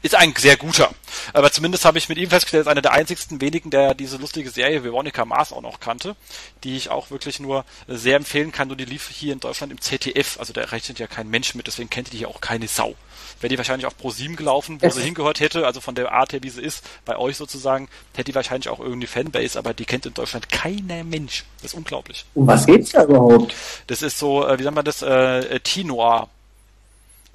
ist 0.06 0.14
ein 0.14 0.36
sehr 0.38 0.56
guter. 0.56 0.94
Aber 1.34 1.52
zumindest 1.52 1.84
habe 1.84 1.98
ich 1.98 2.10
mit 2.10 2.20
ihm 2.20 2.30
festgestellt, 2.30 2.62
ist 2.62 2.68
einer 2.68 2.84
der 2.84 2.94
einzigsten 2.94 3.42
wenigen, 3.42 3.72
der 3.72 3.96
diese 3.96 4.18
lustige 4.18 4.52
Serie 4.52 4.84
Veronica 4.84 5.26
Mars 5.26 5.52
auch 5.52 5.64
noch 5.64 5.80
kannte, 5.80 6.16
die 6.64 6.78
ich 6.78 6.90
auch 6.90 7.10
wirklich 7.10 7.40
nur 7.40 7.66
sehr 7.88 8.18
empfehlen 8.18 8.52
kann. 8.52 8.70
Und 8.70 8.80
die 8.80 8.86
lief 8.86 9.10
hier 9.10 9.34
in 9.34 9.40
Deutschland 9.40 9.72
im 9.72 9.82
ZDF. 9.82 10.40
Also 10.40 10.54
da 10.54 10.62
rechnet 10.62 11.00
ja 11.00 11.08
kein 11.08 11.28
Mensch 11.30 11.56
mit, 11.56 11.66
deswegen 11.66 11.90
kennt 11.90 12.14
die 12.14 12.18
hier 12.18 12.30
auch 12.30 12.40
keine 12.40 12.68
Sau. 12.68 12.96
Wäre 13.42 13.50
die 13.50 13.58
wahrscheinlich 13.58 13.86
auf 13.86 13.98
ProSieben 13.98 14.36
gelaufen, 14.36 14.82
wo 14.82 14.86
Es- 14.88 14.96
sie 14.96 15.02
hingehört 15.04 15.40
hätte, 15.42 15.66
also 15.66 15.82
von 15.82 15.94
der 15.96 16.12
Art 16.12 16.32
her, 16.34 16.42
wie 16.42 16.50
sie 16.50 16.62
ist, 16.62 16.84
bei 17.04 17.18
euch 17.18 17.36
sozusagen, 17.38 17.90
hätte 18.14 18.32
die 18.32 18.36
wahrscheinlich 18.36 18.70
auch 18.70 18.80
irgendwie 18.80 19.08
Fanbase, 19.08 19.60
aber 19.60 19.74
die 19.74 19.86
kennt 19.86 20.06
in 20.06 20.14
Deutschland 20.14 20.50
keiner 20.50 21.04
Mensch. 21.04 21.44
Das 21.62 21.72
ist 21.74 21.78
unglaublich. 21.78 22.26
Um 22.34 22.48
was 22.48 22.66
geht's 22.66 22.92
da 22.92 23.04
überhaupt? 23.04 23.54
Das 23.88 24.02
ist 24.02 24.18
so, 24.18 24.48
äh, 24.48 24.58
wie 24.58 24.64
sagt 24.64 24.76
man 24.76 24.86
das, 24.86 25.02
äh, 25.02 25.40
äh, 25.56 25.60
Tinoir. 25.60 26.30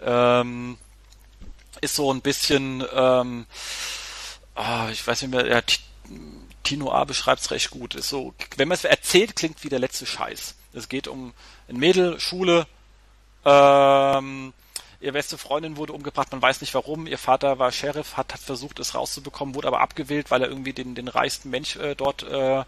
Ähm, 0.03 0.79
ist 1.83 1.95
so 1.95 2.13
ein 2.13 2.21
bisschen, 2.23 2.83
ähm, 2.95 3.47
ah, 4.55 4.89
ich 4.91 5.07
weiß 5.07 5.23
nicht 5.23 5.31
mehr, 5.31 5.47
ja, 5.47 5.61
Ti- 5.61 5.81
Tino 6.63 6.91
A 6.93 7.05
beschreibt 7.05 7.41
es 7.43 7.51
recht 7.51 7.71
gut. 7.71 7.95
Ist 7.95 8.09
so, 8.09 8.35
wenn 8.57 8.69
man 8.69 8.75
es 8.77 8.85
erzählt, 8.85 9.35
klingt 9.37 9.63
wie 9.65 9.69
der 9.69 9.79
letzte 9.79 10.07
Scheiß. 10.07 10.55
Es 10.73 10.89
geht 10.89 11.09
um 11.09 11.33
ein 11.69 11.77
Mädel, 11.77 12.19
Schule, 12.21 12.67
ähm, 13.45 14.53
ihr 15.01 15.13
beste 15.13 15.39
Freundin 15.39 15.77
wurde 15.77 15.93
umgebracht, 15.93 16.31
man 16.33 16.43
weiß 16.43 16.61
nicht 16.61 16.75
warum. 16.75 17.07
Ihr 17.07 17.19
Vater 17.19 17.59
war 17.59 17.73
Sheriff, 17.73 18.17
hat, 18.17 18.33
hat 18.33 18.41
versucht, 18.41 18.79
es 18.79 18.95
rauszubekommen, 18.95 19.55
wurde 19.55 19.69
aber 19.69 19.81
abgewählt, 19.81 20.31
weil 20.31 20.43
er 20.43 20.49
irgendwie 20.49 20.73
den, 20.73 20.95
den 20.95 21.09
reichsten 21.09 21.51
Mensch 21.51 21.77
äh, 21.77 21.95
dort 21.95 22.23
äh, 22.23 22.61
äh, 22.61 22.65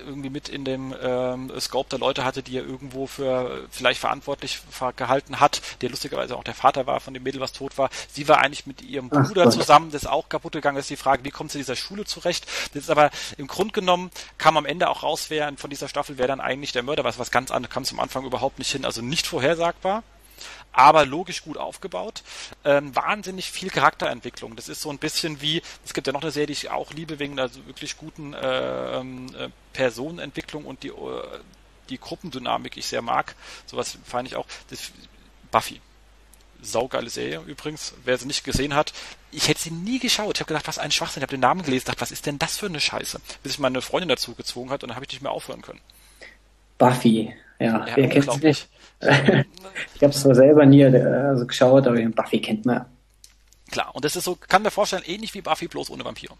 irgendwie 0.00 0.30
mit 0.30 0.48
in 0.48 0.64
dem 0.64 0.94
ähm, 1.00 1.52
Scope 1.60 1.88
der 1.90 1.98
Leute 1.98 2.24
hatte, 2.24 2.42
die 2.42 2.58
er 2.58 2.64
irgendwo 2.64 3.06
für 3.06 3.66
vielleicht 3.70 4.00
verantwortlich 4.00 4.60
ver- 4.70 4.92
gehalten 4.92 5.40
hat, 5.40 5.60
der 5.82 5.90
lustigerweise 5.90 6.36
auch 6.36 6.44
der 6.44 6.54
Vater 6.54 6.86
war 6.86 7.00
von 7.00 7.14
dem 7.14 7.22
Mädel, 7.22 7.40
was 7.40 7.52
tot 7.52 7.78
war. 7.78 7.90
Sie 8.10 8.26
war 8.28 8.38
eigentlich 8.38 8.66
mit 8.66 8.82
ihrem 8.82 9.10
Ach 9.14 9.26
Bruder 9.26 9.44
Gott. 9.44 9.52
zusammen, 9.52 9.90
das 9.92 10.02
ist 10.02 10.08
auch 10.08 10.28
kaputt 10.28 10.52
gegangen. 10.52 10.76
Das 10.76 10.86
ist 10.86 10.90
die 10.90 10.96
Frage, 10.96 11.24
wie 11.24 11.30
kommt 11.30 11.52
sie 11.52 11.58
in 11.58 11.62
dieser 11.62 11.76
Schule 11.76 12.04
zurecht? 12.04 12.46
Das 12.74 12.82
ist 12.84 12.90
aber 12.90 13.10
im 13.38 13.46
Grund 13.46 13.72
genommen 13.72 14.10
kam 14.36 14.56
am 14.56 14.66
Ende 14.66 14.88
auch 14.88 15.02
raus, 15.02 15.26
wer 15.28 15.52
von 15.56 15.70
dieser 15.70 15.88
Staffel, 15.88 16.18
wer 16.18 16.26
dann 16.26 16.40
eigentlich 16.40 16.72
der 16.72 16.82
Mörder 16.82 17.04
war. 17.04 17.16
Was 17.16 17.30
ganz 17.30 17.50
anderes 17.50 17.72
kam 17.72 17.84
zum 17.84 18.00
Anfang 18.00 18.24
überhaupt 18.24 18.58
nicht 18.58 18.72
hin. 18.72 18.84
Also 18.84 19.00
nicht 19.00 19.26
vorhersagbar 19.26 20.02
aber 20.72 21.06
logisch 21.06 21.42
gut 21.42 21.56
aufgebaut. 21.56 22.22
Ähm, 22.64 22.94
wahnsinnig 22.94 23.50
viel 23.50 23.70
Charakterentwicklung. 23.70 24.56
Das 24.56 24.68
ist 24.68 24.80
so 24.80 24.90
ein 24.90 24.98
bisschen 24.98 25.40
wie, 25.40 25.62
es 25.84 25.94
gibt 25.94 26.06
ja 26.06 26.12
noch 26.12 26.22
eine 26.22 26.30
Serie, 26.30 26.48
die 26.48 26.52
ich 26.52 26.70
auch 26.70 26.92
liebe, 26.92 27.18
wegen 27.18 27.36
der 27.36 27.54
wirklich 27.66 27.96
guten 27.96 28.34
äh, 28.34 28.98
ähm, 28.98 29.34
äh, 29.36 29.48
Personenentwicklung 29.72 30.64
und 30.64 30.82
die, 30.82 30.88
äh, 30.88 31.40
die 31.88 31.98
Gruppendynamik 31.98 32.76
ich 32.76 32.86
sehr 32.86 33.02
mag. 33.02 33.34
Sowas 33.66 33.98
fand 34.04 34.28
ich 34.28 34.36
auch. 34.36 34.46
Das, 34.70 34.90
Buffy. 35.50 35.80
saugeile 36.60 37.10
Serie 37.10 37.40
übrigens. 37.46 37.94
Wer 38.04 38.18
sie 38.18 38.26
nicht 38.26 38.42
gesehen 38.42 38.74
hat, 38.74 38.92
ich 39.30 39.46
hätte 39.48 39.60
sie 39.60 39.70
nie 39.70 40.00
geschaut. 40.00 40.36
Ich 40.36 40.40
habe 40.40 40.48
gedacht, 40.48 40.66
was 40.66 40.78
ein 40.78 40.90
Schwachsinn. 40.90 41.20
Ich 41.20 41.22
habe 41.22 41.36
den 41.36 41.40
Namen 41.40 41.62
gelesen, 41.62 41.86
dachte, 41.86 42.00
was 42.00 42.10
ist 42.10 42.26
denn 42.26 42.40
das 42.40 42.58
für 42.58 42.66
eine 42.66 42.80
Scheiße? 42.80 43.20
Bis 43.42 43.52
ich 43.52 43.58
meine 43.60 43.80
Freundin 43.80 44.08
dazu 44.08 44.34
gezwungen 44.34 44.70
hat 44.70 44.82
und 44.82 44.88
dann 44.88 44.96
habe 44.96 45.06
ich 45.06 45.12
nicht 45.12 45.22
mehr 45.22 45.30
aufhören 45.30 45.62
können. 45.62 45.80
Buffy, 46.78 47.32
ja, 47.60 47.86
ja 47.86 47.96
wer 47.96 48.08
kennt 48.08 48.32
sie 48.32 48.38
nicht? 48.38 48.68
Ich 49.00 50.02
habe 50.02 50.12
es 50.12 50.20
zwar 50.20 50.34
selber 50.34 50.64
nie 50.66 50.84
also 50.84 51.46
geschaut, 51.46 51.86
aber 51.86 52.00
Buffy 52.00 52.40
kennt 52.40 52.64
man. 52.64 52.86
Klar, 53.70 53.94
und 53.94 54.04
das 54.04 54.16
ist 54.16 54.24
so, 54.24 54.36
kann 54.36 54.62
mir 54.62 54.70
vorstellen, 54.70 55.02
ähnlich 55.06 55.34
wie 55.34 55.40
Buffy, 55.40 55.68
bloß 55.68 55.90
ohne 55.90 56.04
Vampire. 56.04 56.34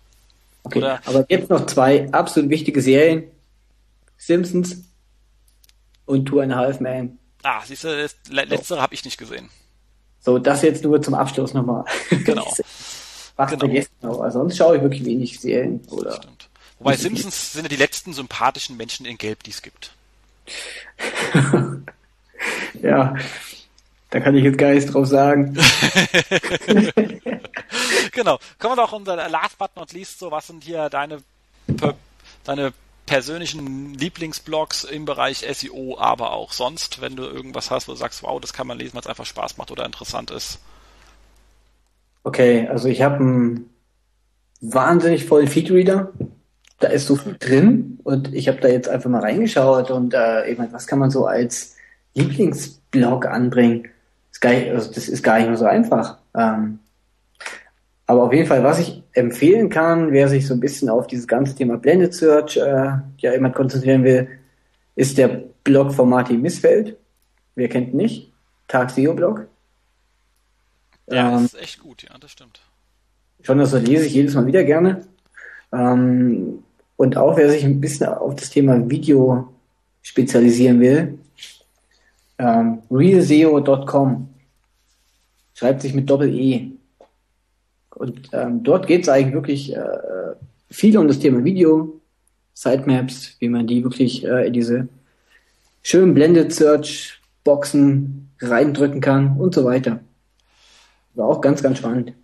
Okay, 0.63 0.79
Oder, 0.79 1.01
aber 1.05 1.27
jetzt 1.29 1.51
noch 1.51 1.67
zwei 1.67 2.11
absolut 2.13 2.51
wichtige 2.51 2.81
Serien. 2.81 3.25
Simpsons 4.17 4.85
und 6.07 6.27
Two 6.27 6.41
and 6.41 6.53
a 6.53 6.57
Half 6.57 6.81
Man. 6.81 7.19
Ah, 7.43 7.61
siehst 7.65 7.85
du, 7.85 8.09
letztere 8.31 8.63
so. 8.63 8.81
habe 8.81 8.95
ich 8.95 9.05
nicht 9.05 9.19
gesehen. 9.19 9.51
So, 10.21 10.39
das 10.39 10.63
jetzt 10.63 10.83
nur 10.83 11.03
zum 11.03 11.15
Abschluss 11.15 11.53
nochmal. 11.53 11.85
Genau. 12.25 12.51
Was 13.37 13.51
genau. 13.51 13.67
vergessen 13.67 13.91
aber 14.03 14.31
sonst 14.31 14.57
schaue 14.57 14.77
ich 14.77 14.83
wirklich 14.83 15.05
wenig 15.05 15.41
Serien. 15.41 15.83
Oder 15.91 16.13
Stimmt. 16.13 16.49
Wobei 16.79 16.97
Simpsons 16.97 17.53
sind 17.53 17.65
ja 17.65 17.69
die 17.69 17.77
letzten 17.77 18.13
sympathischen 18.13 18.77
Menschen 18.77 19.07
in 19.07 19.19
Gelb, 19.19 19.43
die 19.43 19.51
es 19.51 19.61
gibt. 19.61 19.93
ja, 22.85 23.15
da 24.11 24.21
kann 24.21 24.37
ich 24.37 24.45
jetzt 24.45 24.59
gar 24.59 24.71
nichts 24.71 24.93
drauf 24.93 25.07
sagen. 25.07 25.55
genau. 28.13 28.39
Kommen 28.59 28.77
wir 28.77 28.83
doch 28.83 28.93
unser 28.93 29.17
Last 29.29 29.59
but 29.59 29.75
not 29.75 29.93
least 29.93 30.19
so, 30.19 30.31
was 30.31 30.47
sind 30.47 30.63
hier 30.63 30.89
deine, 30.89 31.19
deine 32.45 32.73
persönlichen 33.07 33.95
Lieblingsblogs 33.95 34.85
im 34.85 35.05
Bereich 35.05 35.45
SEO, 35.51 35.99
aber 35.99 36.33
auch 36.33 36.53
sonst, 36.53 37.01
wenn 37.01 37.17
du 37.17 37.25
irgendwas 37.25 37.71
hast, 37.71 37.89
wo 37.89 37.93
du 37.93 37.99
sagst, 37.99 38.23
wow, 38.23 38.41
das 38.41 38.53
kann 38.53 38.67
man 38.67 38.79
lesen, 38.79 38.95
weil 38.95 39.01
es 39.01 39.07
einfach 39.07 39.27
Spaß 39.27 39.57
macht 39.57 39.71
oder 39.71 39.85
interessant 39.85 40.31
ist. 40.31 40.61
Okay, 42.23 42.69
also 42.69 42.89
ich 42.89 43.03
habe 43.03 43.17
einen 43.17 43.71
wahnsinnig 44.61 45.27
vollen 45.27 45.49
Feedreader. 45.49 46.13
Da 46.81 46.89
ist 46.89 47.07
so 47.07 47.17
viel 47.17 47.37
drin 47.39 47.99
und 48.05 48.35
ich 48.35 48.49
habe 48.49 48.61
da 48.61 48.69
jetzt 48.69 48.89
einfach 48.89 49.11
mal 49.11 49.21
reingeschaut 49.21 49.91
und 49.91 50.15
äh, 50.15 50.51
eben, 50.51 50.73
was 50.73 50.87
kann 50.87 50.99
man 50.99 51.11
so 51.11 51.27
als 51.27 51.74
Lieblingsblog 52.15 53.27
anbringen? 53.27 53.85
Das 53.85 54.33
ist 54.33 54.41
gar 54.41 54.53
nicht, 54.53 54.71
also 54.71 54.93
das 54.93 55.09
ist 55.09 55.23
gar 55.23 55.39
nicht 55.39 55.49
mehr 55.49 55.57
so 55.57 55.67
einfach. 55.67 56.19
Ähm, 56.35 56.81
aber 58.07 58.25
auf 58.25 58.33
jeden 58.33 58.47
Fall, 58.47 58.63
was 58.63 58.81
ich 58.81 59.03
empfehlen 59.13 59.71
kann, 59.71 60.13
wer 60.13 60.29
sich 60.29 60.47
so 60.47 60.55
ein 60.55 60.61
bisschen 60.61 60.89
auf 60.89 61.07
dieses 61.07 61.27
ganze 61.27 61.55
Thema 61.55 61.79
Blended 61.79 62.13
Search 62.13 62.57
äh, 62.57 62.99
ja 63.19 63.33
jemand 63.33 63.55
konzentrieren 63.55 64.05
will, 64.05 64.29
ist 64.95 65.17
der 65.17 65.45
Blog 65.65 65.93
von 65.93 66.09
Martin 66.09 66.43
Missfeld. 66.43 66.97
Wer 67.55 67.69
kennt 67.69 67.91
ihn 67.91 67.97
nicht? 67.97 68.33
Tag 68.69 68.91
SEO 68.91 69.15
Blog. 69.15 69.47
Ja, 71.09 71.39
ähm, 71.39 71.45
ist 71.45 71.61
echt 71.61 71.81
gut, 71.81 72.03
ja, 72.03 72.17
das 72.19 72.33
stimmt. 72.33 72.61
Schon 73.43 73.59
das 73.59 73.73
lese 73.73 74.07
ich 74.07 74.15
jedes 74.15 74.35
Mal 74.35 74.47
wieder 74.47 74.65
gerne. 74.65 75.07
Ähm, 75.73 76.63
und 76.97 77.17
auch 77.17 77.37
wer 77.37 77.51
sich 77.51 77.65
ein 77.65 77.81
bisschen 77.81 78.09
auf 78.09 78.37
das 78.37 78.51
Thema 78.51 78.89
Video 78.89 79.53
spezialisieren 80.03 80.81
will, 80.81 81.19
ähm, 82.39 82.83
realseo.com 82.91 84.29
schreibt 85.55 85.83
sich 85.83 85.95
mit 85.95 86.11
Doppel-E. 86.11 86.73
Und 87.91 88.29
ähm, 88.33 88.63
dort 88.63 88.87
geht 88.87 89.03
es 89.03 89.09
eigentlich 89.09 89.35
wirklich 89.35 89.75
äh, 89.75 90.35
viel 90.71 90.99
um 90.99 91.07
das 91.07 91.21
Thema 91.21 91.45
Video, 91.45 92.01
Sitemaps, 92.53 93.37
wie 93.39 93.49
man 93.49 93.67
die 93.67 93.85
wirklich 93.85 94.25
äh, 94.25 94.47
in 94.49 94.53
diese 94.53 94.89
schönen 95.83 96.15
Blended 96.15 96.53
Search 96.53 97.21
Boxen 97.45 98.33
reindrücken 98.41 99.01
kann 99.01 99.39
und 99.39 99.55
so 99.55 99.65
weiter. 99.65 100.01
War 101.15 101.29
auch 101.29 101.41
ganz, 101.41 101.63
ganz 101.63 101.79
spannend. 101.79 102.15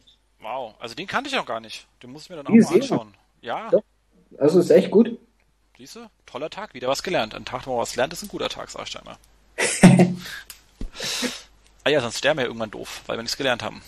Wow, 0.41 0.75
also 0.81 0.95
den 0.95 1.07
kannte 1.07 1.31
ich 1.31 1.39
auch 1.39 1.47
gar 1.47 1.61
nicht. 1.61 1.87
Den 2.03 2.11
muss 2.11 2.25
ich 2.25 2.31
mir 2.31 2.37
dann 2.37 2.47
auch 2.47 2.51
mal 2.51 2.75
anschauen. 2.75 3.15
Ja. 3.43 3.69
Doch. 3.71 3.85
Also 4.39 4.59
ist 4.59 4.71
echt 4.71 4.91
gut. 4.91 5.19
Siehst 5.77 5.97
du? 5.97 6.01
Toller 6.27 6.51
Tag, 6.51 6.75
wieder 6.75 6.89
was 6.89 7.03
gelernt. 7.03 7.35
Ein 7.35 7.45
Tag, 7.45 7.67
wo 7.67 7.73
man 7.73 7.83
was 7.83 7.97
lernt, 7.97 8.13
ist 8.13 8.23
ein 8.23 8.29
guter 8.29 8.49
Tag, 8.49 8.71
sag 8.71 8.89
ich 8.89 8.99
einmal. 8.99 9.17
Ah 11.85 11.91
ja, 11.91 12.01
sonst 12.01 12.19
sterben 12.19 12.39
wir 12.39 12.43
ja 12.45 12.49
irgendwann 12.49 12.71
doof, 12.71 13.03
weil 13.07 13.19
wir 13.19 13.23
nichts 13.23 13.37
gelernt 13.37 13.63
haben. 13.63 13.83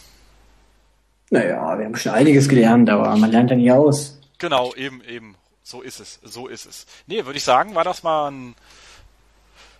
Naja, 1.31 1.79
wir 1.79 1.87
haben 1.87 1.97
schon 1.97 2.13
einiges 2.13 2.49
gelernt, 2.49 2.91
aber 2.91 3.17
man 3.17 3.31
lernt 3.31 3.51
ja 3.51 3.57
nie 3.57 3.73
aus. 3.73 4.19
Genau, 4.39 4.75
eben, 4.75 5.03
eben. 5.05 5.37
So 5.63 5.81
ist 5.81 6.01
es, 6.01 6.19
so 6.23 6.49
ist 6.49 6.67
es. 6.67 6.87
Nee, 7.07 7.25
würde 7.25 7.39
ich 7.39 7.45
sagen, 7.45 7.75
war 7.75 7.85
das 7.85 8.03
mal 8.03 8.31
ein, 8.31 8.55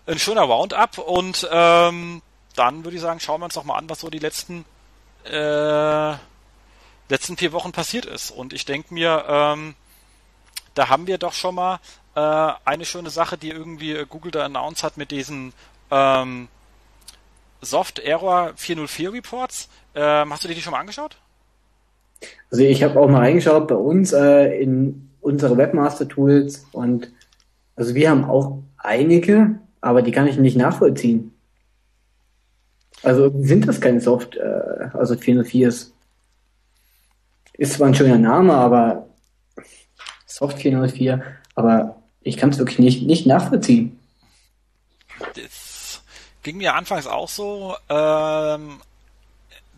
ein 0.07 0.19
schöner 0.19 0.43
Roundup 0.43 0.99
und 0.99 1.49
ähm, 1.51 2.23
dann 2.55 2.85
würde 2.85 2.97
ich 2.97 3.03
sagen, 3.03 3.21
schauen 3.21 3.41
wir 3.41 3.47
uns 3.47 3.55
doch 3.55 3.65
mal 3.65 3.77
an, 3.77 3.91
was 3.91 4.01
so 4.01 4.09
die 4.09 4.19
letzten 4.19 4.65
äh, 5.25 6.15
letzten 7.09 7.37
vier 7.37 7.53
Wochen 7.53 7.73
passiert 7.73 8.07
ist. 8.07 8.31
Und 8.31 8.53
ich 8.53 8.65
denke 8.65 8.95
mir, 8.95 9.25
ähm, 9.29 9.75
da 10.75 10.89
haben 10.89 11.07
wir 11.07 11.19
doch 11.19 11.35
schon 11.35 11.55
mal 11.55 11.79
äh, 12.15 12.53
eine 12.65 12.85
schöne 12.85 13.11
Sache, 13.11 13.37
die 13.37 13.51
irgendwie 13.51 14.05
Google 14.09 14.33
da 14.33 14.45
announced 14.45 14.83
hat 14.83 14.97
mit 14.97 15.11
diesen 15.11 15.53
ähm, 15.93 16.49
Soft 17.61 18.01
Error 18.01 18.53
404 18.57 19.13
Reports. 19.13 19.69
Ähm, 19.95 20.33
hast 20.33 20.43
du 20.43 20.49
dir 20.49 20.55
die 20.55 20.63
schon 20.63 20.73
mal 20.73 20.81
angeschaut? 20.81 21.17
Also 22.51 22.65
ich 22.65 22.83
habe 22.83 22.99
auch 22.99 23.09
mal 23.09 23.21
reingeschaut 23.21 23.69
bei 23.69 23.75
uns 23.75 24.13
äh, 24.13 24.61
in 24.61 25.11
unsere 25.21 25.57
Webmaster 25.57 26.09
Tools 26.09 26.67
und 26.73 27.13
also 27.77 27.95
wir 27.95 28.11
haben 28.11 28.25
auch 28.25 28.59
einige, 28.77 29.59
aber 29.81 30.03
die 30.03 30.13
kann 30.13 30.27
ich 30.27 30.39
nicht 30.39 30.57
nachvollziehen. 30.57 31.33
Also 33.03 33.33
sind 33.43 33.67
das 33.67 33.81
keine 33.81 34.01
Soft, 34.01 34.37
äh, 34.37 34.89
also 34.93 35.15
404s. 35.15 35.91
Ist 37.55 37.73
zwar 37.75 37.89
ein 37.89 37.95
schöner 37.95 38.19
Name, 38.19 38.55
aber 38.55 39.09
Soft 40.27 40.59
404, 40.59 41.23
aber 41.55 42.03
ich 42.21 42.37
kann 42.37 42.51
es 42.51 42.59
wirklich 42.59 42.79
nicht, 42.79 43.07
nicht 43.07 43.27
nachvollziehen. 43.27 43.99
Ging 46.43 46.57
mir 46.57 46.75
anfangs 46.75 47.07
auch 47.07 47.29
so. 47.29 47.77
Ähm, 47.89 48.81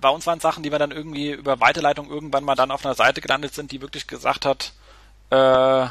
bei 0.00 0.08
uns 0.08 0.26
waren 0.26 0.40
Sachen, 0.40 0.62
die 0.62 0.70
wir 0.70 0.78
dann 0.78 0.90
irgendwie 0.90 1.30
über 1.30 1.60
Weiterleitung 1.60 2.10
irgendwann 2.10 2.44
mal 2.44 2.54
dann 2.54 2.70
auf 2.70 2.84
einer 2.84 2.94
Seite 2.94 3.20
gelandet 3.20 3.54
sind, 3.54 3.72
die 3.72 3.80
wirklich 3.80 4.06
gesagt 4.06 4.44
hat, 4.44 4.72
äh, 5.30 5.86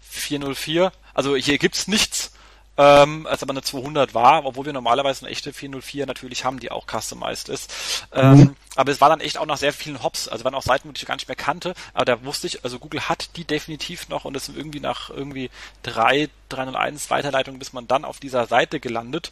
404, 0.00 0.92
also 1.14 1.36
hier 1.36 1.58
gibt's 1.58 1.88
nichts, 1.88 2.32
ähm, 2.78 3.26
als 3.26 3.42
aber 3.42 3.50
eine 3.50 3.62
200 3.62 4.14
war, 4.14 4.44
obwohl 4.44 4.66
wir 4.66 4.72
normalerweise 4.72 5.24
eine 5.24 5.32
echte 5.32 5.52
404 5.52 6.06
natürlich 6.06 6.44
haben, 6.44 6.58
die 6.58 6.70
auch 6.70 6.86
customized 6.86 7.48
ist. 7.48 8.06
Ähm, 8.12 8.38
mhm. 8.38 8.56
Aber 8.76 8.90
es 8.90 9.00
war 9.00 9.10
dann 9.10 9.20
echt 9.20 9.36
auch 9.36 9.44
nach 9.44 9.58
sehr 9.58 9.74
vielen 9.74 10.02
Hops, 10.02 10.28
also 10.28 10.44
waren 10.44 10.54
auch 10.54 10.62
Seiten, 10.62 10.92
die 10.92 10.98
ich 10.98 11.06
gar 11.06 11.16
nicht 11.16 11.28
mehr 11.28 11.36
kannte, 11.36 11.74
aber 11.92 12.06
da 12.06 12.24
wusste 12.24 12.46
ich, 12.46 12.64
also 12.64 12.78
Google 12.78 13.08
hat 13.08 13.36
die 13.36 13.44
definitiv 13.44 14.08
noch 14.08 14.24
und 14.24 14.34
es 14.36 14.46
sind 14.46 14.56
irgendwie 14.56 14.80
nach 14.80 15.10
irgendwie 15.10 15.50
drei, 15.82 16.30
301 16.48 17.10
Weiterleitungen, 17.10 17.58
bis 17.58 17.74
man 17.74 17.86
dann 17.86 18.06
auf 18.06 18.20
dieser 18.20 18.46
Seite 18.46 18.80
gelandet. 18.80 19.30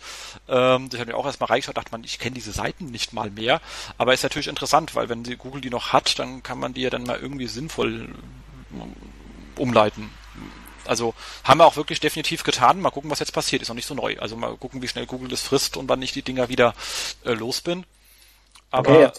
Ähm, 0.48 0.90
ich 0.92 1.00
habe 1.00 1.12
mir 1.12 1.16
auch 1.16 1.24
erstmal 1.24 1.48
reingeschaut, 1.48 1.78
dachte 1.78 1.92
man, 1.92 2.04
ich 2.04 2.18
kenne 2.18 2.34
diese 2.34 2.52
Seiten 2.52 2.86
nicht 2.86 3.14
mal 3.14 3.30
mehr, 3.30 3.62
aber 3.96 4.12
ist 4.12 4.22
natürlich 4.22 4.48
interessant, 4.48 4.94
weil 4.94 5.08
wenn 5.08 5.22
die 5.22 5.36
Google 5.36 5.62
die 5.62 5.70
noch 5.70 5.94
hat, 5.94 6.18
dann 6.18 6.42
kann 6.42 6.58
man 6.58 6.74
die 6.74 6.82
ja 6.82 6.90
dann 6.90 7.04
mal 7.04 7.18
irgendwie 7.18 7.46
sinnvoll 7.46 8.14
umleiten. 9.56 10.10
Also 10.86 11.14
haben 11.44 11.58
wir 11.58 11.66
auch 11.66 11.76
wirklich 11.76 12.00
definitiv 12.00 12.42
getan. 12.42 12.80
Mal 12.80 12.90
gucken, 12.90 13.10
was 13.10 13.20
jetzt 13.20 13.32
passiert. 13.32 13.62
Ist 13.62 13.68
noch 13.68 13.76
nicht 13.76 13.86
so 13.86 13.94
neu. 13.94 14.16
Also 14.18 14.36
mal 14.36 14.56
gucken, 14.56 14.82
wie 14.82 14.88
schnell 14.88 15.06
Google 15.06 15.28
das 15.28 15.42
frisst 15.42 15.76
und 15.76 15.88
wann 15.88 16.02
ich 16.02 16.12
die 16.12 16.22
Dinger 16.22 16.48
wieder 16.48 16.74
äh, 17.24 17.32
los 17.32 17.60
bin. 17.60 17.84
Aber 18.70 18.90
okay, 18.90 19.10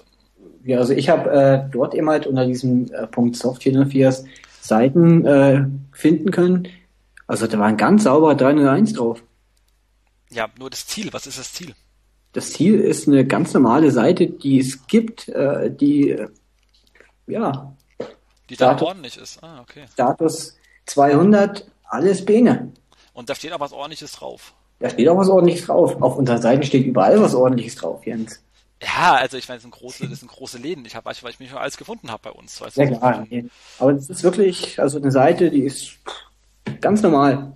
ja, 0.63 0.77
also 0.77 0.93
ich 0.93 1.09
habe 1.09 1.29
äh, 1.31 1.71
dort 1.71 1.93
eben 1.93 2.09
halt 2.09 2.27
unter 2.27 2.45
diesem 2.45 2.91
äh, 2.93 3.07
Punkt 3.07 3.35
Soft 3.35 3.63
404 3.63 4.15
Seiten 4.61 5.25
äh, 5.25 5.65
finden 5.91 6.31
können. 6.31 6.67
Also 7.27 7.47
da 7.47 7.57
war 7.59 7.67
ein 7.67 7.77
ganz 7.77 8.03
sauberer 8.03 8.35
301 8.35 8.93
drauf. 8.93 9.23
Ja, 10.29 10.47
nur 10.57 10.69
das 10.69 10.87
Ziel. 10.87 11.11
Was 11.13 11.27
ist 11.27 11.39
das 11.39 11.53
Ziel? 11.53 11.75
Das 12.33 12.53
Ziel 12.53 12.79
ist 12.79 13.07
eine 13.07 13.25
ganz 13.25 13.53
normale 13.53 13.91
Seite, 13.91 14.27
die 14.27 14.59
es 14.59 14.87
gibt, 14.87 15.27
äh, 15.29 15.69
die 15.69 16.11
äh, 16.11 16.29
ja 17.27 17.75
die 18.49 18.57
da 18.57 18.79
ordentlich 18.79 19.17
ist. 19.17 19.41
Ah, 19.41 19.61
okay. 19.61 19.85
Status 19.93 20.57
200, 20.91 21.65
alles 21.85 22.25
Bene. 22.25 22.71
Und 23.13 23.29
da 23.29 23.35
steht 23.35 23.53
auch 23.53 23.59
was 23.59 23.73
ordentliches 23.73 24.11
drauf. 24.13 24.53
Da 24.79 24.89
steht 24.89 25.07
auch 25.07 25.17
was 25.17 25.29
ordentliches 25.29 25.65
drauf. 25.67 26.01
Auf 26.01 26.17
unserer 26.17 26.39
Seite 26.39 26.65
steht 26.65 26.85
überall 26.85 27.21
was 27.21 27.35
ordentliches 27.35 27.75
drauf, 27.75 28.05
Jens. 28.05 28.41
Ja, 28.81 29.13
also 29.15 29.37
ich 29.37 29.47
meine, 29.47 29.57
das 29.57 29.63
sind 29.63 29.71
große, 29.71 30.09
das 30.09 30.19
sind 30.19 30.31
große 30.31 30.57
Läden. 30.57 30.85
Ich 30.85 30.95
habe, 30.95 31.05
weil 31.05 31.31
ich 31.31 31.39
mich 31.39 31.53
alles 31.53 31.77
gefunden 31.77 32.09
habe 32.09 32.21
bei 32.23 32.31
uns. 32.31 32.59
Weißt 32.59 32.77
ja, 32.77 32.87
klar. 32.87 33.27
Aber 33.77 33.91
es 33.91 34.09
ist 34.09 34.23
wirklich, 34.23 34.79
also 34.79 34.97
eine 34.97 35.11
Seite, 35.11 35.51
die 35.51 35.63
ist 35.63 35.97
ganz 36.81 37.01
normal. 37.03 37.53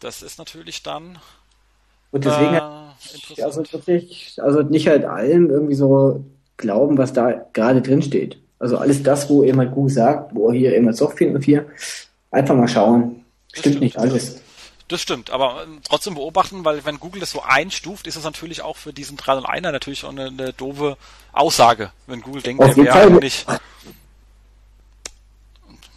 Das 0.00 0.22
ist 0.22 0.38
natürlich 0.38 0.82
dann. 0.82 1.18
Und 2.10 2.24
deswegen, 2.24 2.54
äh, 2.54 3.42
also 3.42 3.64
wirklich, 3.72 4.40
also 4.42 4.62
nicht 4.62 4.86
halt 4.86 5.04
allem 5.04 5.50
irgendwie 5.50 5.74
so 5.74 6.24
glauben, 6.58 6.98
was 6.98 7.14
da 7.14 7.46
gerade 7.52 7.80
drin 7.80 8.02
steht. 8.02 8.38
Also 8.58 8.78
alles 8.78 9.02
das, 9.02 9.28
wo 9.28 9.44
jemand 9.44 9.72
gut 9.74 9.92
sagt, 9.92 10.34
wo 10.34 10.50
hier 10.52 10.74
immer 10.76 10.92
Software 10.92 11.34
und 11.34 11.44
hier, 11.44 11.66
einfach 12.30 12.54
mal 12.54 12.68
schauen. 12.68 13.24
Stimmt, 13.52 13.64
stimmt 13.64 13.80
nicht 13.80 13.98
alles. 13.98 14.40
Das 14.88 15.00
stimmt, 15.00 15.30
aber 15.30 15.64
ähm, 15.64 15.80
trotzdem 15.82 16.14
beobachten, 16.14 16.64
weil 16.64 16.84
wenn 16.84 17.00
Google 17.00 17.20
das 17.20 17.32
so 17.32 17.42
einstuft, 17.42 18.06
ist 18.06 18.14
es 18.14 18.22
natürlich 18.22 18.62
auch 18.62 18.76
für 18.76 18.92
diesen 18.92 19.16
301er 19.16 19.72
natürlich 19.72 20.04
auch 20.04 20.10
eine, 20.10 20.26
eine 20.26 20.52
doofe 20.52 20.96
Aussage, 21.32 21.90
wenn 22.06 22.20
Google 22.20 22.42
denkt, 22.42 22.62
Auf 22.62 22.74
der 22.74 22.84
wäre 22.84 22.92
Fall. 22.92 23.10
nicht. 23.14 23.46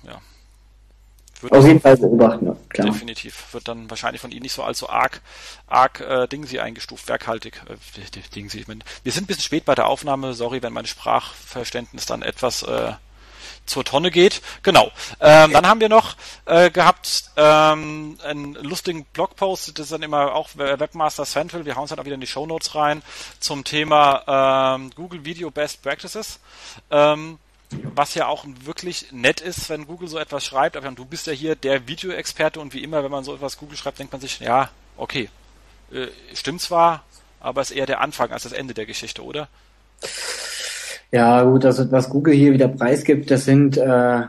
Ja. 0.03 0.19
Wird 1.41 1.53
Auf 1.53 1.65
jeden 1.65 1.79
Fall 1.79 1.95
beobachten, 1.95 2.47
ja, 2.47 2.55
klar. 2.67 2.87
definitiv. 2.87 3.53
Wird 3.53 3.67
dann 3.67 3.89
wahrscheinlich 3.89 4.21
von 4.21 4.31
Ihnen 4.31 4.41
nicht 4.41 4.53
so 4.53 4.63
allzu 4.63 4.89
arg, 4.89 5.21
arg 5.67 6.01
äh, 6.01 6.27
Dingsy 6.27 6.59
eingestuft, 6.59 7.07
werkhaltig. 7.07 7.61
Äh, 7.69 8.19
Dingsy. 8.35 8.59
Ich 8.59 8.67
mein, 8.67 8.83
wir 9.03 9.11
sind 9.11 9.23
ein 9.23 9.27
bisschen 9.27 9.43
spät 9.43 9.63
bei 9.63 9.75
der 9.75 9.87
Aufnahme, 9.87 10.33
sorry, 10.33 10.61
wenn 10.61 10.73
mein 10.73 10.85
Sprachverständnis 10.85 12.05
dann 12.05 12.23
etwas 12.23 12.63
äh, 12.63 12.91
zur 13.65 13.85
Tonne 13.85 14.11
geht. 14.11 14.41
Genau. 14.63 14.91
Ähm, 15.21 15.53
dann 15.53 15.67
haben 15.67 15.79
wir 15.79 15.89
noch 15.89 16.15
äh, 16.45 16.69
gehabt 16.71 17.31
ähm, 17.37 18.17
einen 18.23 18.55
lustigen 18.55 19.05
Blogpost, 19.05 19.77
das 19.77 19.85
ist 19.85 19.91
dann 19.91 20.01
immer 20.01 20.33
auch 20.33 20.49
Webmaster 20.55 21.25
Central, 21.25 21.65
wir 21.65 21.75
hauen 21.75 21.85
es 21.85 21.91
dann 21.91 21.99
auch 21.99 22.05
wieder 22.05 22.15
in 22.15 22.21
die 22.21 22.27
Show 22.27 22.45
Notes 22.45 22.75
rein, 22.75 23.01
zum 23.39 23.63
Thema 23.63 24.75
ähm, 24.75 24.91
Google 24.95 25.23
Video 25.23 25.51
Best 25.51 25.81
Practices. 25.83 26.39
Ähm, 26.89 27.37
was 27.95 28.15
ja 28.15 28.27
auch 28.27 28.45
wirklich 28.63 29.11
nett 29.11 29.41
ist, 29.41 29.69
wenn 29.69 29.85
Google 29.85 30.07
so 30.07 30.17
etwas 30.17 30.45
schreibt, 30.45 30.75
aber 30.75 30.89
du 30.91 31.05
bist 31.05 31.27
ja 31.27 31.33
hier 31.33 31.55
der 31.55 31.87
Videoexperte 31.87 32.59
und 32.59 32.73
wie 32.73 32.83
immer, 32.83 33.03
wenn 33.03 33.11
man 33.11 33.23
so 33.23 33.35
etwas 33.35 33.57
Google 33.57 33.77
schreibt, 33.77 33.99
denkt 33.99 34.11
man 34.11 34.21
sich, 34.21 34.39
ja, 34.39 34.69
okay, 34.97 35.29
äh, 35.91 36.07
stimmt 36.33 36.61
zwar, 36.61 37.03
aber 37.39 37.61
ist 37.61 37.71
eher 37.71 37.85
der 37.85 38.01
Anfang 38.01 38.31
als 38.31 38.43
das 38.43 38.53
Ende 38.53 38.73
der 38.73 38.85
Geschichte, 38.85 39.23
oder? 39.23 39.47
Ja, 41.11 41.43
gut, 41.43 41.65
also 41.65 41.91
was 41.91 42.09
Google 42.09 42.33
hier 42.33 42.53
wieder 42.53 42.67
preisgibt, 42.67 43.29
das 43.31 43.45
sind 43.45 43.77
äh, 43.77 44.21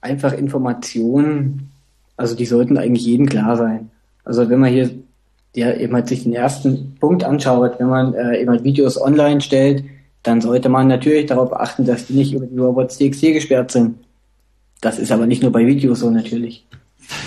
einfach 0.00 0.32
Informationen, 0.32 1.72
also 2.16 2.34
die 2.34 2.46
sollten 2.46 2.78
eigentlich 2.78 3.06
jedem 3.06 3.28
klar 3.28 3.56
sein. 3.56 3.90
Also 4.24 4.48
wenn 4.48 4.60
man 4.60 4.70
hier 4.70 4.90
ja, 5.54 5.72
eben 5.74 5.94
halt 5.94 6.08
sich 6.08 6.22
den 6.22 6.34
ersten 6.34 6.96
Punkt 7.00 7.24
anschaut, 7.24 7.78
wenn 7.78 7.88
man 7.88 8.14
äh, 8.14 8.40
eben 8.40 8.50
halt 8.50 8.64
Videos 8.64 9.00
online 9.00 9.40
stellt, 9.40 9.84
dann 10.22 10.40
sollte 10.40 10.68
man 10.68 10.88
natürlich 10.88 11.26
darauf 11.26 11.52
achten, 11.52 11.86
dass 11.86 12.06
die 12.06 12.14
nicht 12.14 12.32
über 12.32 12.46
die 12.46 12.58
Robots.txt 12.58 13.20
gesperrt 13.20 13.70
sind. 13.70 13.98
Das 14.80 14.98
ist 14.98 15.12
aber 15.12 15.26
nicht 15.26 15.42
nur 15.42 15.52
bei 15.52 15.66
Videos 15.66 16.00
so 16.00 16.10
natürlich. 16.10 16.66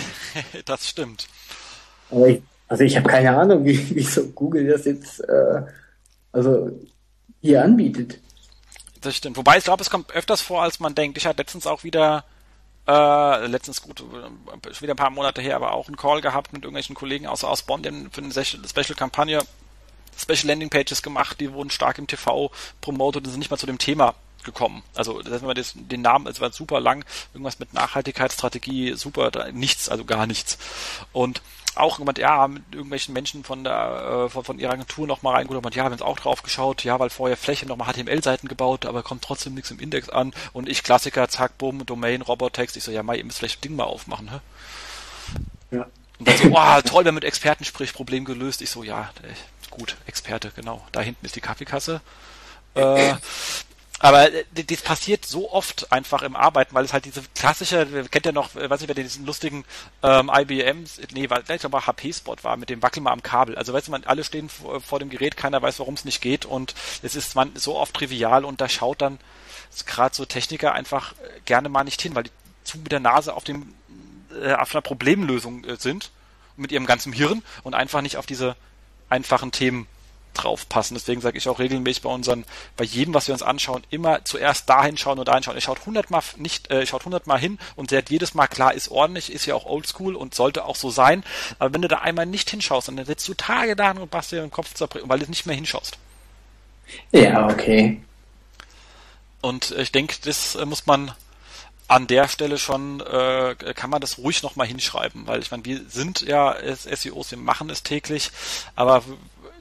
das 0.65 0.87
stimmt. 0.87 1.27
Aber 2.09 2.27
ich, 2.27 2.41
also 2.67 2.83
ich 2.83 2.95
habe 2.95 3.09
keine 3.09 3.35
Ahnung, 3.35 3.65
wie, 3.65 3.79
wieso 3.95 4.27
Google 4.27 4.67
das 4.67 4.85
jetzt 4.85 5.19
äh, 5.21 5.61
also 6.31 6.71
hier 7.41 7.63
anbietet. 7.63 8.19
Das 9.01 9.15
stimmt. 9.15 9.37
Wobei 9.37 9.57
ich 9.57 9.63
glaube, 9.63 9.81
es 9.81 9.89
kommt 9.89 10.11
öfters 10.13 10.41
vor, 10.41 10.63
als 10.63 10.79
man 10.79 10.95
denkt. 10.95 11.17
Ich 11.17 11.25
hatte 11.25 11.41
letztens 11.41 11.67
auch 11.67 11.83
wieder, 11.83 12.23
äh, 12.87 13.47
letztens 13.47 13.81
gut, 13.81 14.01
äh, 14.01 14.73
schon 14.73 14.81
wieder 14.81 14.93
ein 14.93 14.97
paar 14.97 15.09
Monate 15.09 15.41
her, 15.41 15.55
aber 15.55 15.73
auch 15.73 15.87
einen 15.87 15.97
Call 15.97 16.21
gehabt 16.21 16.53
mit 16.53 16.63
irgendwelchen 16.63 16.95
Kollegen 16.95 17.27
aus, 17.27 17.43
aus 17.43 17.63
Bonn, 17.63 17.85
haben 17.85 18.09
für 18.11 18.21
eine 18.21 18.31
Special-Kampagne 18.31 19.41
Special 20.17 20.47
Landing 20.47 20.69
Pages 20.69 21.01
gemacht, 21.01 21.39
die 21.39 21.51
wurden 21.51 21.69
stark 21.69 21.97
im 21.97 22.07
TV 22.07 22.51
promotet 22.81 23.25
und 23.25 23.31
sind 23.31 23.39
nicht 23.39 23.51
mal 23.51 23.57
zu 23.57 23.65
dem 23.65 23.77
Thema 23.77 24.15
gekommen. 24.43 24.83
Also 24.93 25.21
das 25.21 25.41
heißt, 25.41 25.57
das, 25.57 25.73
den 25.75 26.01
Namen, 26.01 26.27
es 26.27 26.41
war 26.41 26.51
super 26.51 26.79
lang, 26.79 27.05
irgendwas 27.33 27.59
mit 27.59 27.73
Nachhaltigkeitsstrategie, 27.73 28.93
super, 28.93 29.31
da, 29.31 29.51
nichts, 29.51 29.89
also 29.89 30.05
gar 30.05 30.27
nichts. 30.27 30.57
Und 31.11 31.41
auch 31.75 31.97
jemand, 31.97 32.19
ja, 32.19 32.47
mit 32.47 32.63
irgendwelchen 32.71 33.13
Menschen 33.13 33.43
von 33.43 33.63
der 33.63 34.25
äh, 34.25 34.29
von, 34.29 34.43
von 34.43 34.59
ihrer 34.59 34.73
Agentur 34.73 35.07
nochmal 35.07 35.35
reingeholt 35.35 35.65
und 35.65 35.75
ja, 35.75 35.81
wir 35.81 35.85
haben 35.85 35.93
es 35.93 36.01
auch 36.01 36.19
drauf 36.19 36.43
geschaut, 36.43 36.83
ja, 36.83 36.99
weil 36.99 37.09
vorher 37.09 37.37
Fläche 37.37 37.65
nochmal 37.65 37.91
HTML-Seiten 37.93 38.47
gebaut, 38.47 38.85
aber 38.85 39.01
kommt 39.01 39.23
trotzdem 39.23 39.55
nichts 39.55 39.71
im 39.71 39.79
Index 39.79 40.09
an 40.09 40.33
und 40.51 40.69
ich 40.69 40.83
Klassiker, 40.83 41.27
zack, 41.29 41.57
bumm, 41.57 41.85
Domain, 41.85 42.21
Robotext, 42.21 42.77
ich 42.77 42.83
so, 42.83 42.91
ja, 42.91 43.01
mal, 43.01 43.17
ihr 43.17 43.23
müsst 43.23 43.39
vielleicht 43.39 43.63
Ding 43.63 43.75
mal 43.75 43.85
aufmachen, 43.85 44.29
hä? 44.29 44.39
Ja. 45.71 45.87
Und 46.19 46.27
dann 46.27 46.37
so, 46.37 46.51
wow, 46.51 46.81
toll, 46.83 47.05
wenn 47.05 47.15
mit 47.15 47.23
Experten 47.23 47.65
spricht, 47.65 47.95
Problem 47.95 48.23
gelöst. 48.23 48.61
Ich 48.61 48.69
so, 48.69 48.83
ja, 48.83 49.09
gut, 49.73 49.97
Experte, 50.05 50.51
genau. 50.55 50.85
Da 50.91 51.01
hinten 51.01 51.25
ist 51.25 51.35
die 51.35 51.41
Kaffeekasse. 51.41 52.01
Äh, 52.75 53.15
aber 53.99 54.29
das 54.51 54.81
passiert 54.81 55.25
so 55.25 55.51
oft 55.51 55.91
einfach 55.91 56.23
im 56.23 56.35
Arbeiten, 56.35 56.75
weil 56.75 56.83
es 56.83 56.91
halt 56.91 57.05
diese 57.05 57.21
klassische, 57.35 57.85
kennt 58.11 58.25
ihr 58.25 58.33
noch, 58.33 58.53
weiß 58.53 58.81
nicht, 58.81 58.89
wer 58.89 58.95
diesen 58.95 59.25
lustigen 59.25 59.63
ähm, 60.01 60.29
IBM, 60.33 60.83
nee, 61.13 61.29
weil 61.29 61.43
ich 61.47 61.61
glaube 61.61 61.85
HP-Spot 61.85 62.35
war 62.41 62.57
mit 62.57 62.69
dem 62.69 62.81
Wackel 62.81 63.01
mal 63.01 63.13
am 63.13 63.23
Kabel. 63.23 63.55
Also 63.55 63.71
weißt 63.71 63.87
du, 63.87 63.91
man, 63.91 64.03
alle 64.03 64.23
stehen 64.23 64.49
vor, 64.49 64.99
dem 64.99 65.09
Gerät, 65.09 65.37
keiner 65.37 65.61
weiß, 65.61 65.79
warum 65.79 65.93
es 65.93 66.03
nicht 66.03 66.21
geht 66.21 66.45
und 66.45 66.75
es 67.01 67.15
ist 67.15 67.35
man 67.35 67.55
so 67.55 67.77
oft 67.77 67.93
trivial 67.93 68.43
und 68.43 68.59
da 68.59 68.67
schaut 68.67 69.01
dann 69.01 69.19
gerade 69.85 70.13
so 70.13 70.25
Techniker 70.25 70.73
einfach 70.73 71.13
gerne 71.45 71.69
mal 71.69 71.83
nicht 71.83 72.01
hin, 72.01 72.13
weil 72.13 72.23
die 72.23 72.31
zu 72.63 72.77
mit 72.79 72.91
der 72.91 72.99
Nase 72.99 73.33
auf 73.33 73.43
dem 73.43 73.73
äh, 74.41 74.53
auf 74.53 74.73
einer 74.73 74.81
Problemlösung 74.81 75.63
äh, 75.63 75.77
sind 75.77 76.11
mit 76.57 76.71
ihrem 76.71 76.85
ganzen 76.85 77.13
Hirn 77.13 77.41
und 77.63 77.73
einfach 77.73 78.01
nicht 78.01 78.17
auf 78.17 78.25
diese 78.25 78.55
einfachen 79.13 79.51
Themen 79.51 79.87
draufpassen. 80.33 80.95
Deswegen 80.95 81.21
sage 81.21 81.37
ich 81.37 81.47
auch 81.47 81.59
regelmäßig 81.59 82.01
bei 82.01 82.09
unseren, 82.09 82.43
bei 82.75 82.83
jedem, 82.83 83.13
was 83.13 83.27
wir 83.27 83.33
uns 83.33 83.43
anschauen, 83.43 83.83
immer 83.89 84.25
zuerst 84.25 84.67
dahin 84.67 84.97
schauen 84.97 85.19
und 85.19 85.27
dahin 85.27 85.43
schauen. 85.43 85.57
Ich 85.57 85.63
schaut 85.63 85.85
hundertmal 85.85 86.23
nicht, 86.37 86.71
äh, 86.71 86.85
schaut 86.85 87.05
hundertmal 87.05 87.39
hin 87.39 87.59
und 87.75 87.91
der 87.91 87.99
hat 87.99 88.09
jedes 88.09 88.33
Mal 88.33 88.47
klar, 88.47 88.73
ist 88.73 88.89
ordentlich, 88.89 89.31
ist 89.31 89.45
ja 89.45 89.55
auch 89.55 89.65
oldschool 89.65 90.15
und 90.15 90.33
sollte 90.33 90.65
auch 90.65 90.75
so 90.75 90.89
sein. 90.89 91.23
Aber 91.59 91.73
wenn 91.73 91.81
du 91.81 91.87
da 91.87 91.99
einmal 91.99 92.25
nicht 92.25 92.49
hinschaust, 92.49 92.87
dann 92.87 93.05
sitzt 93.05 93.27
du 93.27 93.33
Tage 93.33 93.75
da 93.75 93.91
und 93.91 94.09
basst 94.09 94.31
dir 94.31 94.41
den 94.41 94.51
Kopf 94.51 94.73
zerbrechen, 94.73 95.07
weil 95.07 95.19
du 95.19 95.27
nicht 95.27 95.45
mehr 95.45 95.55
hinschaust. 95.55 95.97
Ja, 97.11 97.47
okay. 97.47 98.01
Und 99.41 99.71
ich 99.71 99.91
denke, 99.91 100.15
das 100.23 100.55
äh, 100.55 100.65
muss 100.65 100.85
man 100.85 101.11
an 101.93 102.07
der 102.07 102.27
Stelle 102.27 102.57
schon, 102.57 103.01
äh, 103.01 103.55
kann 103.75 103.91
man 103.91 104.01
das 104.01 104.17
ruhig 104.17 104.41
nochmal 104.41 104.65
hinschreiben, 104.65 105.27
weil 105.27 105.41
ich 105.41 105.51
meine, 105.51 105.63
wir 105.63 105.81
sind 105.87 106.21
ja 106.21 106.55
SEOs, 106.75 107.29
wir 107.29 107.37
machen 107.37 107.69
es 107.69 107.83
täglich, 107.83 108.31
aber 108.75 109.03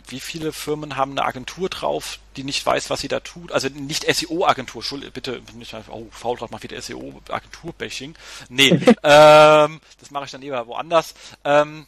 wie 0.08 0.20
viele 0.20 0.52
Firmen 0.52 0.96
haben 0.96 1.12
eine 1.12 1.24
Agentur 1.24 1.68
drauf, 1.68 2.18
die 2.36 2.44
nicht 2.44 2.64
weiß, 2.64 2.90
was 2.90 3.00
sie 3.00 3.08
da 3.08 3.20
tut? 3.20 3.52
Also 3.52 3.68
nicht 3.68 4.04
SEO-Agentur, 4.04 4.82
bitte 5.12 5.42
nicht, 5.54 5.74
oh, 5.88 6.06
Faulrad 6.10 6.50
macht 6.50 6.62
wieder 6.62 6.80
SEO-Agentur-Bashing. 6.80 8.14
Nee, 8.48 8.70
ähm, 9.02 9.80
das 10.00 10.10
mache 10.10 10.24
ich 10.24 10.30
dann 10.30 10.40
lieber 10.40 10.66
woanders. 10.66 11.14
Ähm, 11.44 11.86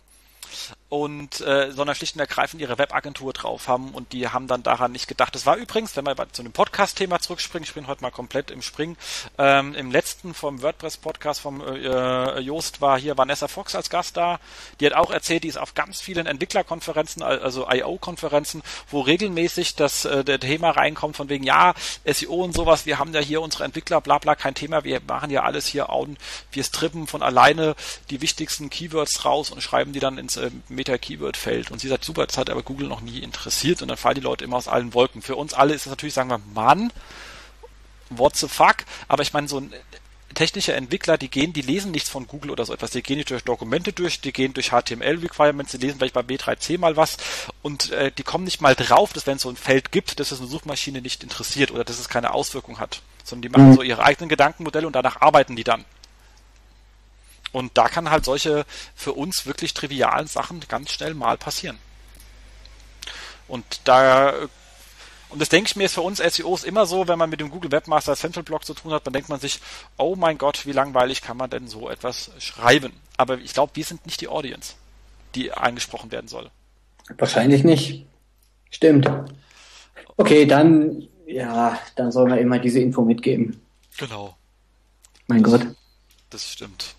und 0.95 1.40
äh, 1.40 1.73
sondern 1.73 1.97
schlicht 1.97 2.14
und 2.14 2.21
ergreifend 2.21 2.62
ihre 2.62 2.79
Webagentur 2.79 3.33
drauf 3.33 3.67
haben 3.67 3.90
und 3.90 4.12
die 4.12 4.29
haben 4.29 4.47
dann 4.47 4.62
daran 4.62 4.93
nicht 4.93 5.09
gedacht. 5.09 5.35
Das 5.35 5.45
war 5.45 5.57
übrigens, 5.57 5.97
wenn 5.97 6.07
wir 6.07 6.14
zu 6.31 6.45
dem 6.45 6.53
Podcast-Thema 6.53 7.19
zurückspringen, 7.19 7.64
ich 7.64 7.75
bin 7.75 7.88
heute 7.88 8.03
mal 8.03 8.12
komplett 8.12 8.53
im 8.53 8.62
Spring, 8.62 8.97
ähm, 9.37 9.75
im 9.75 9.90
letzten 9.90 10.35
vom 10.35 10.62
WordPress-Podcast 10.62 11.40
vom 11.40 11.61
äh, 11.61 12.38
Joost 12.38 12.81
war 12.81 12.99
hier 12.99 13.19
Vanessa 13.19 13.49
Fox 13.49 13.75
als 13.75 13.90
Gast 13.90 14.17
da, 14.17 14.38
die 14.79 14.87
hat 14.87 14.93
auch 14.93 15.11
erzählt, 15.11 15.43
die 15.43 15.49
ist 15.49 15.59
auf 15.59 15.75
ganz 15.75 16.01
vielen 16.01 16.27
Entwicklerkonferenzen, 16.27 17.23
also 17.23 17.69
IO-Konferenzen, 17.69 18.62
wo 18.88 19.01
regelmäßig 19.01 19.75
das 19.75 20.05
äh, 20.05 20.23
der 20.23 20.38
Thema 20.38 20.71
reinkommt 20.71 21.17
von 21.17 21.29
wegen, 21.29 21.43
ja, 21.43 21.75
SEO 22.05 22.45
und 22.45 22.55
sowas, 22.55 22.87
wir 22.87 23.01
haben 23.01 23.12
ja 23.12 23.21
hier 23.21 23.43
unsere 23.43 23.64
Entwickler, 23.64 24.01
bla 24.01 24.19
bla, 24.19 24.37
kein 24.37 24.55
Thema, 24.55 24.85
wir 24.85 25.01
machen 25.07 25.31
ja 25.31 25.43
alles 25.43 25.67
hier, 25.67 25.88
wir 26.53 26.64
strippen 26.64 27.09
von 27.09 27.23
alleine 27.23 27.75
die 28.11 28.21
wichtigsten 28.21 28.71
Keywords 28.71 29.25
raus 29.25 29.51
und 29.51 29.61
schreiben 29.61 29.93
die 29.93 30.01
dann 30.01 30.19
ins 30.19 30.37
äh, 30.47 30.51
Meta-Keyword-Feld. 30.69 31.71
Und 31.71 31.81
sie 31.81 31.89
sagt, 31.89 32.05
super, 32.05 32.27
das 32.27 32.39
hat 32.39 32.51
aber 32.51 32.63
Google 32.63 32.89
noch 32.89 33.01
nie 33.01 33.19
interessiert 33.19 33.83
und 33.83 33.89
dann 33.89 33.97
fallen 33.97 34.17
die 34.17 34.21
Leute 34.21 34.45
immer 34.45 34.57
aus 34.57 34.69
allen 34.69 34.95
Wolken. 34.95 35.23
Für 35.23 35.37
uns 35.37 35.55
alle 35.55 35.75
ist 35.75 35.87
das 35.87 35.91
natürlich, 35.91 36.15
sagen 36.15 36.31
wir, 36.31 36.41
Mann, 36.55 36.93
what 38.11 38.37
the 38.37 38.49
fuck? 38.49 38.77
Aber 39.09 39.23
ich 39.23 39.33
meine, 39.33 39.49
so 39.49 39.59
ein 39.59 39.73
technischer 40.35 40.75
Entwickler, 40.75 41.17
die 41.17 41.29
gehen, 41.29 41.53
die 41.53 41.63
lesen 41.63 41.91
nichts 41.93 42.09
von 42.09 42.27
Google 42.27 42.51
oder 42.51 42.65
so 42.65 42.75
etwas. 42.75 42.91
Die 42.91 43.03
gehen 43.03 43.17
nicht 43.17 43.31
durch 43.31 43.45
Dokumente 43.45 43.93
durch, 43.93 44.21
die 44.21 44.33
gehen 44.33 44.53
durch 44.53 44.71
HTML-Requirements, 44.71 45.73
die 45.73 45.79
lesen 45.79 45.99
vielleicht 45.99 46.15
bei 46.15 46.21
B3C 46.21 46.79
mal 46.79 46.97
was 46.97 47.17
und 47.63 47.91
äh, 47.93 48.11
die 48.11 48.23
kommen 48.23 48.45
nicht 48.45 48.61
mal 48.61 48.75
drauf, 48.75 49.13
dass 49.13 49.27
wenn 49.27 49.37
es 49.37 49.43
so 49.43 49.49
ein 49.49 49.57
Feld 49.57 49.93
gibt, 49.93 50.21
dass 50.21 50.33
es 50.33 50.41
eine 50.41 50.49
Suchmaschine 50.49 51.01
nicht 51.01 51.23
interessiert 51.23 51.71
oder 51.71 51.85
dass 51.85 51.99
es 51.99 52.09
keine 52.09 52.35
Auswirkung 52.35 52.79
hat. 52.79 53.03
Sondern 53.23 53.43
die 53.43 53.49
machen 53.49 53.71
mhm. 53.71 53.75
so 53.75 53.83
ihre 53.83 54.05
eigenen 54.05 54.29
Gedankenmodelle 54.29 54.87
und 54.87 54.95
danach 54.95 55.21
arbeiten 55.21 55.57
die 55.57 55.65
dann. 55.65 55.85
Und 57.55 57.79
da 57.79 57.88
kann 57.88 58.11
halt 58.11 58.25
solche 58.25 58.67
für 58.97 59.12
uns 59.12 59.47
wirklich 59.47 59.75
trivialen 59.75 60.27
Sachen 60.27 60.59
ganz 60.69 60.90
schnell 60.90 61.14
mal 61.14 61.38
passieren. 61.38 61.79
Und 63.47 63.64
da 63.85 64.35
und 65.29 65.40
das 65.40 65.51
denke 65.51 65.69
ich 65.69 65.77
mir 65.77 65.85
ist 65.85 65.95
für 65.95 66.01
uns 66.01 66.19
SEOs 66.19 66.64
immer 66.64 66.85
so, 66.85 67.07
wenn 67.07 67.19
man 67.19 67.31
mit 67.31 67.40
dem 67.40 67.51
Google 67.51 67.71
Webmaster 67.71 68.17
Central 68.17 68.43
Blog 68.43 68.64
zu 68.64 68.75
tun 68.75 68.93
hat, 68.93 69.07
dann 69.07 69.12
denkt 69.12 69.29
man 69.29 69.38
sich, 69.38 69.61
oh 69.97 70.17
mein 70.17 70.37
Gott, 70.37 70.67
wie 70.67 70.73
langweilig 70.73 71.23
kann 71.23 71.37
man 71.37 71.48
denn 71.48 71.69
so 71.69 71.88
etwas 71.88 72.33
schreiben? 72.38 72.92
Aber 73.17 73.38
ich 73.38 73.52
glaube, 73.52 73.73
wir 73.75 73.85
sind 73.85 74.05
nicht 74.05 74.21
die 74.21 74.29
Audience, 74.29 74.75
die 75.37 75.52
angesprochen 75.52 76.11
werden 76.11 76.29
soll. 76.29 76.50
Wahrscheinlich 77.19 77.63
nicht. 77.63 78.05
Stimmt. 78.71 79.09
Okay, 80.17 80.46
dann, 80.46 81.07
ja, 81.27 81.79
dann 81.94 82.11
soll 82.11 82.29
man 82.29 82.38
immer 82.38 82.59
diese 82.59 82.81
Info 82.81 83.02
mitgeben. 83.02 83.61
Genau. 83.96 84.37
Mein 85.29 85.42
das, 85.44 85.52
Gott. 85.52 85.67
Das 86.31 86.50
stimmt. 86.50 86.96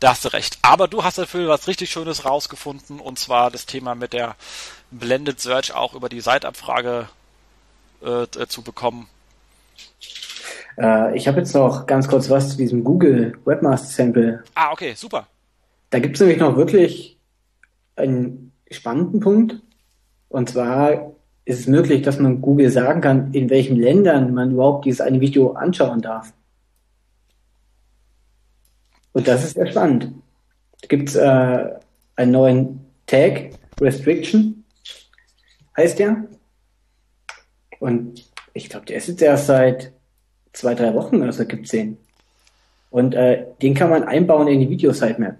Da 0.00 0.10
hast 0.10 0.24
du 0.24 0.32
recht. 0.32 0.58
Aber 0.62 0.88
du 0.88 1.04
hast 1.04 1.18
dafür 1.18 1.48
was 1.48 1.68
richtig 1.68 1.90
Schönes 1.90 2.24
rausgefunden 2.24 3.00
und 3.00 3.18
zwar 3.18 3.50
das 3.50 3.66
Thema 3.66 3.94
mit 3.94 4.14
der 4.14 4.34
Blended 4.90 5.40
Search 5.40 5.74
auch 5.74 5.94
über 5.94 6.08
die 6.08 6.20
Seitabfrage 6.20 7.08
äh, 8.02 8.46
zu 8.48 8.62
bekommen. 8.62 9.08
Äh, 10.78 11.16
ich 11.16 11.28
habe 11.28 11.38
jetzt 11.38 11.54
noch 11.54 11.86
ganz 11.86 12.08
kurz 12.08 12.30
was 12.30 12.50
zu 12.50 12.56
diesem 12.56 12.82
Google 12.82 13.38
Webmaster 13.44 13.88
Sample. 13.88 14.42
Ah, 14.54 14.72
okay, 14.72 14.94
super. 14.94 15.26
Da 15.90 15.98
gibt 15.98 16.16
es 16.16 16.20
nämlich 16.20 16.38
noch 16.38 16.56
wirklich 16.56 17.18
einen 17.96 18.52
spannenden 18.70 19.20
Punkt. 19.20 19.56
Und 20.30 20.48
zwar 20.48 21.12
ist 21.44 21.60
es 21.60 21.66
möglich, 21.66 22.02
dass 22.02 22.18
man 22.18 22.40
Google 22.40 22.70
sagen 22.70 23.02
kann, 23.02 23.34
in 23.34 23.50
welchen 23.50 23.76
Ländern 23.76 24.32
man 24.32 24.52
überhaupt 24.52 24.86
dieses 24.86 25.02
eine 25.02 25.20
Video 25.20 25.52
anschauen 25.52 26.00
darf. 26.00 26.32
Und 29.12 29.26
das 29.28 29.44
ist 29.44 29.54
sehr 29.54 29.66
spannend. 29.66 30.12
Gibt 30.88 31.10
es 31.10 31.16
äh, 31.16 31.68
einen 32.16 32.32
neuen 32.32 32.80
Tag, 33.06 33.50
Restriction, 33.80 34.64
heißt 35.76 35.98
der. 35.98 36.24
Und 37.78 38.24
ich 38.52 38.68
glaube, 38.68 38.86
der 38.86 38.96
ist 38.96 39.08
jetzt 39.08 39.22
erst 39.22 39.46
seit 39.46 39.92
zwei, 40.52 40.74
drei 40.74 40.94
Wochen, 40.94 41.22
also 41.22 41.44
gibt 41.44 41.64
es 41.64 41.70
den. 41.70 41.96
Und 42.90 43.14
äh, 43.14 43.46
den 43.62 43.74
kann 43.74 43.90
man 43.90 44.04
einbauen 44.04 44.48
in 44.48 44.60
die 44.60 44.68
Video-Sitemap. 44.68 45.36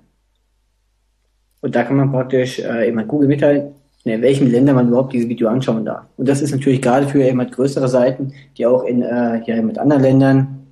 Und 1.61 1.75
da 1.75 1.85
kann 1.85 1.97
man 1.97 2.11
praktisch 2.11 2.59
äh, 2.59 2.89
eben 2.89 3.07
Google 3.07 3.29
mitteilen, 3.29 3.75
in 4.05 4.23
welchen 4.23 4.51
Ländern 4.51 4.77
man 4.77 4.89
überhaupt 4.89 5.13
dieses 5.13 5.29
Video 5.29 5.49
anschauen 5.49 5.85
darf. 5.85 6.07
Und 6.17 6.29
das 6.29 6.41
ist 6.41 6.53
natürlich 6.53 6.81
gerade 6.81 7.07
für 7.07 7.23
eben 7.23 7.39
größere 7.51 7.89
Seiten, 7.89 8.33
die 8.57 8.67
auch 8.67 8.85
in 8.85 9.03
äh, 9.03 9.43
ja, 9.45 9.61
mit 9.61 9.79
anderen 9.79 10.03
Ländern 10.03 10.67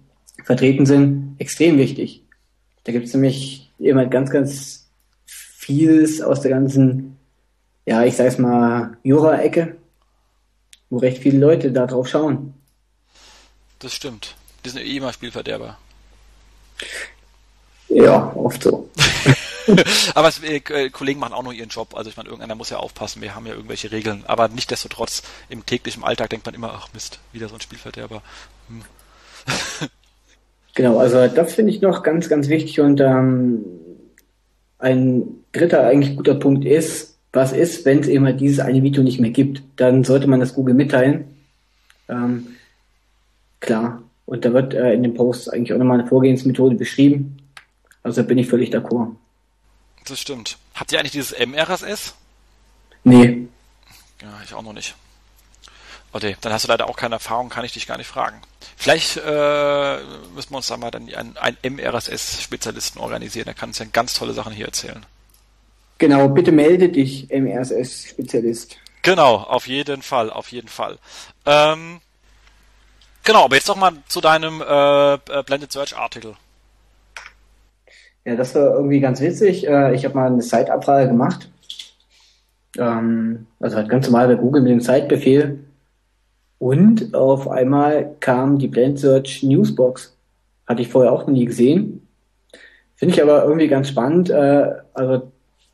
vertreten 0.45 0.87
sind, 0.87 1.35
extrem 1.39 1.77
wichtig. 1.77 2.25
Da 2.89 2.93
gibt 2.93 3.07
es 3.07 3.12
nämlich 3.12 3.70
immer 3.78 4.07
ganz, 4.07 4.30
ganz 4.30 4.89
vieles 5.26 6.22
aus 6.22 6.41
der 6.41 6.53
ganzen, 6.53 7.18
ja, 7.84 8.03
ich 8.03 8.16
sag's 8.16 8.39
mal, 8.39 8.97
Jura-Ecke, 9.03 9.76
wo 10.89 10.97
recht 10.97 11.18
viele 11.18 11.36
Leute 11.36 11.70
da 11.70 11.86
drauf 11.86 12.09
schauen. 12.09 12.55
Das 13.78 13.93
stimmt. 13.93 14.36
Die 14.64 14.70
sind 14.70 14.80
eh 14.80 14.97
immer 14.97 15.12
Spielverderber. 15.12 15.76
Ja, 17.91 18.32
oft 18.34 18.62
so. 18.62 18.89
aber 20.14 20.28
es, 20.28 20.43
äh, 20.43 20.89
Kollegen 20.89 21.20
machen 21.20 21.34
auch 21.34 21.43
nur 21.43 21.53
ihren 21.53 21.68
Job. 21.68 21.95
Also 21.95 22.09
ich 22.09 22.16
meine, 22.16 22.30
irgendeiner 22.30 22.55
muss 22.55 22.70
ja 22.70 22.78
aufpassen. 22.78 23.20
Wir 23.20 23.34
haben 23.34 23.45
ja 23.45 23.53
irgendwelche 23.53 23.93
Regeln. 23.93 24.24
Aber 24.24 24.49
nichtdestotrotz, 24.49 25.24
im 25.51 25.66
täglichen 25.66 26.05
Alltag 26.05 26.30
denkt 26.30 26.47
man 26.47 26.55
immer, 26.55 26.72
ach 26.72 26.89
Mist, 26.95 27.18
wieder 27.32 27.51
so 27.51 27.55
ein 27.55 27.61
Spielverderber. 27.61 28.22
Hm. 28.68 28.82
genau, 30.79 30.97
also 30.97 31.26
das 31.26 31.55
finde 31.55 31.72
ich 31.72 31.83
noch 31.83 32.05
ganz, 32.05 32.29
ganz 32.29 32.49
wichtig. 32.49 32.81
Und 32.81 33.01
ähm, 33.01 33.64
ein 34.79 35.24
dritter 35.53 35.85
eigentlich 35.85 36.16
guter 36.16 36.37
Punkt 36.37 36.64
ist, 36.64 37.18
was 37.33 37.53
ist, 37.53 37.85
wenn 37.85 37.99
es 37.99 38.07
eben 38.07 38.24
halt 38.24 38.41
dieses 38.41 38.61
eine 38.61 38.83
Video 38.83 39.03
nicht 39.03 39.20
mehr 39.20 39.31
gibt? 39.31 39.62
Dann 39.76 40.05
sollte 40.05 40.29
man 40.29 40.41
das 40.41 40.55
Google 40.55 40.74
mitteilen. 40.74 41.37
Ähm, 42.09 42.57
klar. 43.61 44.03
Und 44.24 44.45
da 44.45 44.53
wird 44.53 44.72
äh, 44.72 44.95
in 44.95 45.03
dem 45.03 45.14
Post 45.14 45.53
eigentlich 45.53 45.72
auch 45.72 45.79
nochmal 45.79 45.99
eine 45.99 46.09
Vorgehensmethode 46.09 46.76
beschrieben. 46.76 47.39
Also 48.03 48.22
da 48.22 48.29
bin 48.29 48.39
ich 48.39 48.47
völlig 48.47 48.70
d'accord. 48.70 49.16
Das 50.07 50.20
stimmt. 50.20 50.59
Habt 50.74 50.93
ihr 50.93 51.01
eigentlich 51.01 51.12
dieses 51.12 51.35
MRSS? 51.39 52.14
Nee. 53.03 53.49
Ja, 54.22 54.29
ich 54.45 54.55
auch 54.55 54.62
noch 54.62 54.72
nicht. 54.72 54.95
Okay, 56.12 56.37
dann 56.41 56.53
hast 56.53 56.64
du 56.64 56.68
leider 56.68 56.89
auch 56.89 56.97
keine 56.97 57.16
Erfahrung, 57.16 57.49
kann 57.49 57.64
ich 57.64 57.72
dich 57.72 57.87
gar 57.87 57.99
nicht 57.99 58.07
fragen. 58.07 58.37
Vielleicht 58.81 59.16
äh, 59.16 59.97
müssen 60.37 60.51
wir 60.53 60.57
uns 60.59 60.68
da 60.68 60.76
mal 60.76 60.93
dann 60.93 61.12
einen, 61.12 61.37
einen 61.37 61.57
MRSS-Spezialisten 61.64 63.01
organisieren, 63.01 63.47
der 63.47 63.55
kann 63.55 63.70
uns 63.70 63.81
ja 63.81 63.87
ganz 63.93 64.14
tolle 64.14 64.33
Sachen 64.33 64.53
hier 64.53 64.66
erzählen. 64.66 65.05
Genau, 65.99 66.29
bitte 66.29 66.53
melde 66.53 66.89
dich, 66.89 67.29
MRSS-Spezialist. 67.29 68.79
Genau, 69.03 69.35
auf 69.35 69.66
jeden 69.66 70.01
Fall, 70.03 70.31
auf 70.31 70.53
jeden 70.53 70.68
Fall. 70.68 70.99
Ähm, 71.45 72.01
genau, 73.24 73.47
aber 73.47 73.57
jetzt 73.57 73.68
doch 73.68 73.74
mal 73.74 73.95
zu 74.07 74.20
deinem 74.20 74.61
äh, 74.61 75.14
äh 75.14 75.43
Blended 75.45 75.72
Search-Artikel. 75.72 76.37
Ja, 78.24 78.37
das 78.37 78.55
war 78.55 78.74
irgendwie 78.74 79.01
ganz 79.01 79.20
witzig. 79.20 79.66
Äh, 79.66 79.93
ich 79.93 80.05
habe 80.05 80.14
mal 80.14 80.29
eine 80.29 80.43
Site-Abfrage 80.43 81.09
gemacht. 81.09 81.51
Ähm, 82.79 83.49
also 83.59 83.76
halt 83.76 83.89
ganz 83.89 84.07
normal 84.07 84.29
bei 84.29 84.37
Google 84.37 84.62
mit 84.62 84.70
dem 84.70 84.81
Site-Befehl. 84.81 85.64
Und 86.59 87.15
auf 87.15 87.49
einmal 87.49 88.17
kam 88.21 88.59
die 88.59 88.69
Blend 88.69 88.99
Search 88.99 89.43
Newsbox. 89.43 90.17
Hatte 90.67 90.83
ich 90.83 90.89
vorher 90.89 91.13
auch 91.13 91.27
noch 91.27 91.33
nie 91.33 91.45
gesehen. 91.45 92.07
Finde 92.97 93.15
ich 93.15 93.23
aber 93.23 93.45
irgendwie 93.45 93.69
ganz 93.69 93.89
spannend. 93.89 94.29
Äh, 94.31 94.73
also, 94.93 95.31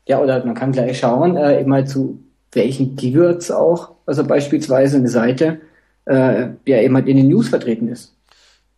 ja, 0.07 0.21
oder 0.21 0.45
man 0.45 0.55
kann 0.55 0.71
gleich 0.71 0.99
schauen, 0.99 1.35
äh, 1.37 1.59
immer 1.59 1.85
zu 1.85 2.19
welchen 2.51 2.95
Keywords 2.95 3.51
auch, 3.51 3.91
also 4.05 4.23
beispielsweise 4.23 4.97
eine 4.97 5.09
Seite, 5.09 5.59
äh, 6.05 6.49
ja, 6.65 6.81
eben 6.81 6.95
halt 6.95 7.07
in 7.07 7.17
den 7.17 7.27
News 7.27 7.49
vertreten 7.49 7.89
ist. 7.89 8.15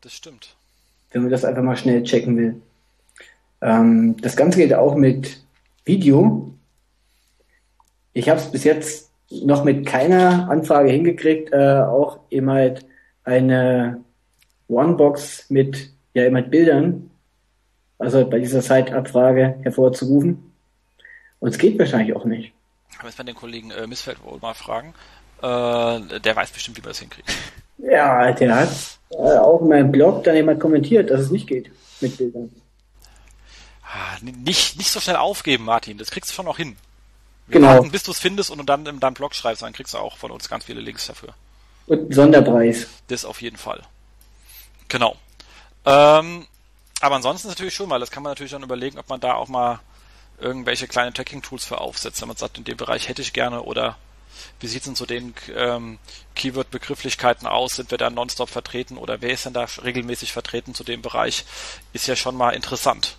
Das 0.02 0.14
stimmt. 0.14 0.56
Wenn 1.12 1.24
man 1.24 1.32
das 1.32 1.46
einfach 1.46 1.62
mal 1.62 1.78
schnell 1.78 2.04
checken 2.04 2.38
will. 2.38 2.62
Ähm, 3.62 4.16
das 4.22 4.36
Ganze 4.36 4.60
geht 4.60 4.74
auch 4.74 4.96
mit 4.96 5.42
Video. 5.86 6.54
Ich 8.14 8.30
habe 8.30 8.40
es 8.40 8.52
bis 8.52 8.64
jetzt 8.64 9.07
noch 9.30 9.64
mit 9.64 9.86
keiner 9.86 10.50
Anfrage 10.50 10.90
hingekriegt, 10.90 11.52
äh, 11.52 11.82
auch 11.82 12.20
eben 12.30 12.50
halt 12.50 12.86
eine 13.24 14.04
One-Box 14.68 15.50
mit 15.50 15.90
ja 16.14 16.26
immer 16.26 16.40
halt 16.40 16.52
Bildern, 16.52 17.10
also 18.00 18.28
bei 18.28 18.40
dieser 18.40 18.62
Zeitabfrage 18.62 19.58
hervorzurufen. 19.62 20.52
Und 21.40 21.50
es 21.50 21.58
geht 21.58 21.78
wahrscheinlich 21.78 22.16
auch 22.16 22.26
nicht. 22.26 22.54
Aber 22.98 23.08
jetzt 23.08 23.18
bei 23.18 23.24
den 23.24 23.36
Kollegen 23.36 23.72
äh, 23.72 23.86
Missfeld 23.86 24.24
wohl 24.24 24.40
mal 24.42 24.54
fragen. 24.54 24.94
Äh, 25.42 26.20
der 26.20 26.36
weiß 26.36 26.52
bestimmt, 26.52 26.78
wie 26.78 26.82
man 26.82 26.90
das 26.90 27.00
hinkriegt. 27.00 27.30
Ja, 27.78 28.32
der 28.32 28.56
hat 28.56 28.70
äh, 29.12 29.38
auch 29.38 29.62
in 29.62 29.68
meinem 29.68 29.92
Blog 29.92 30.24
dann 30.24 30.36
jemand 30.36 30.60
kommentiert, 30.60 31.12
dass 31.12 31.22
es 31.22 31.32
nicht 31.32 31.48
geht 31.48 31.70
mit 32.02 32.18
Bildern. 32.18 32.50
Ah, 33.84 34.18
nicht, 34.22 34.78
nicht 34.78 34.92
so 34.92 35.00
schnell 35.00 35.16
aufgeben, 35.16 35.66
Martin. 35.66 35.98
Das 35.98 36.10
kriegst 36.10 36.32
du 36.32 36.36
schon 36.36 36.46
noch 36.46 36.58
hin. 36.58 36.76
Genau. 37.50 37.68
Warten, 37.68 37.92
bis 37.92 38.04
du 38.04 38.12
es 38.12 38.20
findest 38.20 38.52
und 38.52 38.66
dann 38.66 38.86
in 38.86 39.00
deinem 39.00 39.14
Blog 39.14 39.34
schreibst, 39.34 39.62
dann 39.62 39.74
kriegst 39.74 39.94
du 39.94 39.98
auch 39.98 40.18
von 40.18 40.32
uns 40.32 40.50
ganz 40.50 40.66
viele 40.66 40.82
Links 40.82 41.08
dafür. 41.08 41.34
Und 41.86 42.14
Sonderpreis. 42.14 42.88
Das 43.08 43.24
auf 43.24 43.42
jeden 43.42 43.58
Fall. 43.58 43.82
Genau. 44.90 45.16
Ähm, 45.86 46.46
aber 47.00 47.16
ansonsten 47.16 47.48
natürlich 47.48 47.74
schon 47.74 47.88
mal. 47.88 48.00
Das 48.00 48.12
kann 48.12 48.24
man 48.24 48.32
natürlich 48.32 48.52
dann 48.52 48.64
überlegen, 48.64 49.00
ob 49.00 49.08
man 49.10 49.22
da 49.22 49.36
auch 49.36 49.48
mal 49.48 49.80
irgendwelche 50.40 50.88
kleine 50.88 51.14
Tracking-Tools 51.14 51.66
für 51.66 51.80
aufsetzt, 51.80 52.22
wenn 52.22 52.28
man 52.28 52.38
sagt, 52.38 52.58
in 52.58 52.64
dem 52.64 52.78
Bereich 52.78 53.08
hätte 53.08 53.22
ich 53.22 53.34
gerne 53.34 53.64
oder 53.64 53.98
wie 54.60 54.68
sieht 54.68 54.82
es 54.82 54.86
denn 54.86 54.96
zu 54.96 55.06
den 55.06 55.34
ähm, 55.56 55.98
Keyword-Begrifflichkeiten 56.36 57.48
aus? 57.48 57.76
Sind 57.76 57.90
wir 57.92 57.98
da 57.98 58.10
nonstop 58.10 58.50
vertreten 58.50 58.98
oder 58.98 59.22
wer 59.22 59.32
ist 59.32 59.46
denn 59.46 59.54
da 59.54 59.66
regelmäßig 59.84 60.32
vertreten 60.32 60.74
zu 60.74 60.84
dem 60.84 61.02
Bereich? 61.02 61.46
Ist 61.94 62.08
ja 62.08 62.16
schon 62.16 62.36
mal 62.36 62.52
interessant. 62.52 63.18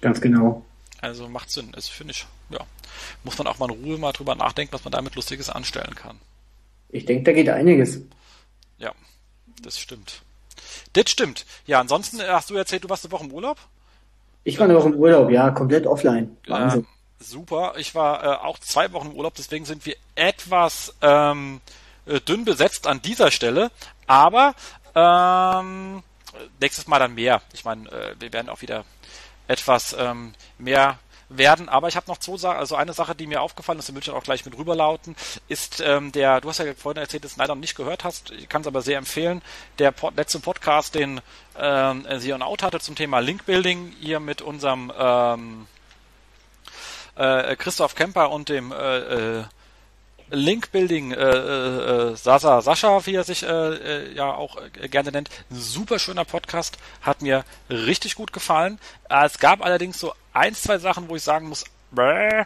Ganz 0.00 0.20
genau. 0.20 0.64
Also 1.00 1.28
macht 1.28 1.50
Sinn. 1.50 1.74
Also 1.74 1.90
finde 1.92 2.12
ich, 2.12 2.26
ja. 2.50 2.60
Muss 3.24 3.38
man 3.38 3.46
auch 3.46 3.58
mal 3.58 3.70
in 3.70 3.84
Ruhe 3.84 3.98
mal 3.98 4.12
drüber 4.12 4.34
nachdenken, 4.34 4.72
was 4.72 4.84
man 4.84 4.92
damit 4.92 5.14
Lustiges 5.14 5.50
anstellen 5.50 5.94
kann. 5.94 6.18
Ich 6.90 7.06
denke, 7.06 7.24
da 7.24 7.32
geht 7.32 7.48
einiges. 7.48 8.00
Ja, 8.78 8.92
das 9.62 9.78
stimmt. 9.78 10.22
Das 10.92 11.10
stimmt. 11.10 11.46
Ja, 11.66 11.80
ansonsten 11.80 12.20
äh, 12.20 12.28
hast 12.28 12.50
du 12.50 12.54
erzählt, 12.54 12.84
du 12.84 12.88
warst 12.88 13.04
eine 13.04 13.12
Woche 13.12 13.24
im 13.24 13.32
Urlaub? 13.32 13.58
Ich 14.44 14.58
war 14.58 14.64
eine 14.64 14.74
Woche 14.74 14.88
im 14.88 14.96
Urlaub, 14.96 15.30
ja, 15.30 15.50
komplett 15.50 15.86
offline. 15.86 16.36
Wahnsinn. 16.46 16.82
Äh, 16.82 17.24
super. 17.24 17.74
Ich 17.76 17.94
war 17.94 18.24
äh, 18.24 18.26
auch 18.44 18.58
zwei 18.58 18.92
Wochen 18.92 19.10
im 19.10 19.16
Urlaub, 19.16 19.34
deswegen 19.34 19.64
sind 19.64 19.86
wir 19.86 19.96
etwas 20.14 20.94
ähm, 21.00 21.60
äh, 22.06 22.20
dünn 22.20 22.44
besetzt 22.44 22.86
an 22.86 23.00
dieser 23.00 23.30
Stelle. 23.30 23.70
Aber 24.06 24.54
ähm, 24.94 26.02
nächstes 26.60 26.86
Mal 26.86 26.98
dann 26.98 27.14
mehr. 27.14 27.40
Ich 27.52 27.64
meine, 27.64 27.88
äh, 27.90 28.14
wir 28.18 28.32
werden 28.32 28.48
auch 28.48 28.62
wieder 28.62 28.84
etwas 29.48 29.96
ähm, 29.98 30.34
mehr 30.58 30.98
werden. 31.38 31.68
Aber 31.68 31.88
ich 31.88 31.96
habe 31.96 32.06
noch 32.08 32.18
zwei 32.18 32.36
Sachen, 32.36 32.58
also 32.58 32.76
eine 32.76 32.92
Sache, 32.92 33.14
die 33.14 33.26
mir 33.26 33.40
aufgefallen 33.40 33.78
ist, 33.78 33.88
die 33.88 33.94
würde 33.94 34.04
ich 34.04 34.10
auch 34.10 34.22
gleich 34.22 34.44
mit 34.44 34.56
rüberlauten, 34.56 35.16
ist 35.48 35.80
ähm, 35.80 36.12
der, 36.12 36.40
du 36.40 36.48
hast 36.48 36.58
ja 36.58 36.74
vorhin 36.74 37.00
erzählt, 37.00 37.24
dass 37.24 37.34
du 37.34 37.40
leider 37.40 37.54
noch 37.54 37.60
nicht 37.60 37.76
gehört 37.76 38.04
hast, 38.04 38.30
ich 38.30 38.48
kann 38.48 38.62
es 38.62 38.66
aber 38.66 38.82
sehr 38.82 38.98
empfehlen, 38.98 39.42
der 39.78 39.92
Pod, 39.92 40.16
letzte 40.16 40.40
Podcast, 40.40 40.94
den 40.94 41.20
ähm, 41.58 42.06
Sie 42.18 42.32
und 42.32 42.42
Out 42.42 42.62
hatte 42.62 42.80
zum 42.80 42.94
Thema 42.94 43.20
Linkbuilding, 43.20 43.94
hier 44.00 44.20
mit 44.20 44.42
unserem 44.42 44.92
ähm, 44.98 45.66
äh, 47.16 47.56
Christoph 47.56 47.94
Kemper 47.94 48.30
und 48.30 48.48
dem 48.48 48.72
äh, 48.72 48.98
äh, 48.98 49.44
Link-Building 50.32 51.12
äh, 51.12 51.16
äh, 51.16 52.16
Sasa 52.16 52.60
Sascha, 52.62 53.04
wie 53.06 53.14
er 53.14 53.24
sich 53.24 53.42
äh, 53.42 53.46
äh, 53.46 54.14
ja 54.14 54.32
auch 54.32 54.56
äh, 54.80 54.88
gerne 54.88 55.12
nennt. 55.12 55.30
Super 55.50 55.98
schöner 55.98 56.24
Podcast, 56.24 56.78
hat 57.02 57.22
mir 57.22 57.44
richtig 57.68 58.14
gut 58.14 58.32
gefallen. 58.32 58.78
Äh, 59.10 59.26
es 59.26 59.38
gab 59.38 59.64
allerdings 59.64 59.98
so 59.98 60.14
ein, 60.32 60.54
zwei 60.54 60.78
Sachen, 60.78 61.08
wo 61.08 61.16
ich 61.16 61.22
sagen 61.22 61.48
muss, 61.48 61.64
bäh, 61.90 62.44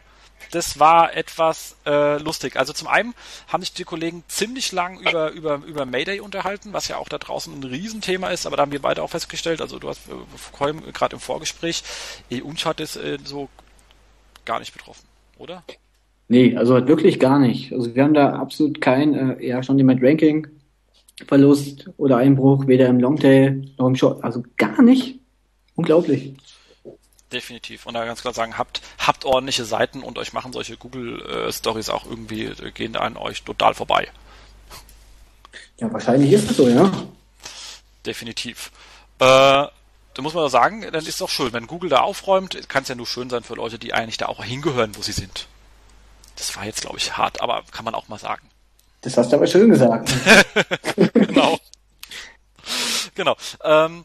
das 0.51 0.79
war 0.79 1.15
etwas 1.15 1.77
äh, 1.87 2.19
lustig. 2.19 2.57
Also 2.57 2.73
zum 2.73 2.89
einen 2.89 3.15
haben 3.49 3.63
sich 3.63 3.73
die 3.73 3.85
Kollegen 3.85 4.25
ziemlich 4.29 4.73
lang 4.73 4.99
über, 5.01 5.31
über, 5.31 5.57
über 5.65 5.87
Mayday 5.87 6.21
unterhalten, 6.21 6.73
was 6.73 6.89
ja 6.89 6.99
auch 6.99 7.09
da 7.09 7.19
draußen 7.19 7.53
ein 7.53 7.65
Riesenthema 7.65 8.29
ist, 8.29 8.47
aber 8.47 8.57
da 8.57 8.63
haben 8.63 8.73
wir 8.73 8.83
beide 8.83 9.03
auch 9.03 9.11
festgestellt, 9.11 9.61
also 9.61 9.79
du 9.79 9.89
hast 9.89 10.01
äh, 10.09 10.93
gerade 10.93 11.17
im 11.17 11.21
Vorgespräch, 11.21 11.83
uns 12.43 12.65
hat 12.65 12.81
es 12.81 12.97
äh, 12.97 13.19
so 13.25 13.49
gar 14.45 14.59
nicht 14.61 14.73
betroffen, 14.73 15.07
oder? 15.39 15.65
Nee, 16.29 16.57
also 16.57 16.75
wirklich 16.89 17.21
gar 17.21 17.39
nicht. 17.39 17.73
Also 17.73 17.95
wir 17.95 18.03
haben 18.03 18.15
da 18.15 18.35
absolut 18.35 18.81
kein, 18.81 19.15
äh, 19.15 19.47
ja 19.47 19.63
schon 19.63 19.79
jemand 19.79 20.03
Ranking 20.03 20.47
Verlust 21.27 21.89
oder 21.97 22.19
Einbruch, 22.19 22.67
weder 22.67 22.89
im 22.89 23.01
Longtail 23.01 23.63
noch 23.79 23.87
im 23.87 23.97
Short, 23.97 24.23
also 24.23 24.43
gar 24.57 24.83
nicht. 24.83 25.19
Unglaublich. 25.75 26.35
Definitiv. 27.33 27.87
Und 27.87 27.95
da 27.95 28.05
ganz 28.05 28.21
klar 28.21 28.35
sagen, 28.35 28.59
habt, 28.59 28.83
habt 28.99 29.25
ordentliche 29.25 29.65
Seiten 29.65 30.03
und 30.03 30.19
euch 30.19 30.33
machen 30.33 30.53
solche 30.53 30.77
Google 30.77 31.23
äh, 31.23 31.53
Stories 31.53 31.89
auch 31.89 32.05
irgendwie, 32.07 32.45
äh, 32.45 32.71
gehen 32.73 32.97
an 32.97 33.17
euch 33.17 33.43
total 33.43 33.75
vorbei. 33.75 34.09
Ja, 35.79 35.93
wahrscheinlich 35.93 36.33
ist 36.33 36.51
es 36.51 36.57
so, 36.57 36.69
ja. 36.69 36.91
Definitiv. 38.05 38.71
Äh, 39.19 39.25
da 39.25 40.23
muss 40.23 40.35
man 40.35 40.45
doch 40.45 40.51
sagen, 40.51 40.83
dann 40.83 40.95
ist 40.95 41.09
es 41.09 41.19
doch 41.19 41.29
schön. 41.29 41.53
Wenn 41.53 41.67
Google 41.67 41.91
da 41.91 42.01
aufräumt, 42.01 42.69
kann 42.69 42.83
es 42.83 42.89
ja 42.89 42.95
nur 42.95 43.07
schön 43.07 43.29
sein 43.29 43.43
für 43.43 43.55
Leute, 43.55 43.79
die 43.79 43.93
eigentlich 43.93 44.17
da 44.17 44.27
auch 44.27 44.43
hingehören, 44.43 44.97
wo 44.97 45.03
sie 45.03 45.13
sind. 45.13 45.49
Das 46.37 46.57
war 46.57 46.65
jetzt, 46.65 46.83
glaube 46.83 46.99
ich, 46.99 47.17
hart, 47.17 47.41
aber 47.41 47.65
kann 47.73 47.85
man 47.85 47.95
auch 47.95 48.09
mal 48.09 48.19
sagen. 48.19 48.49
Das 49.01 49.17
hast 49.17 49.33
du 49.33 49.37
aber 49.37 49.47
schön 49.47 49.71
gesagt. 49.71 50.13
genau. 51.15 51.59
genau. 53.15 53.37
Ähm, 53.63 54.05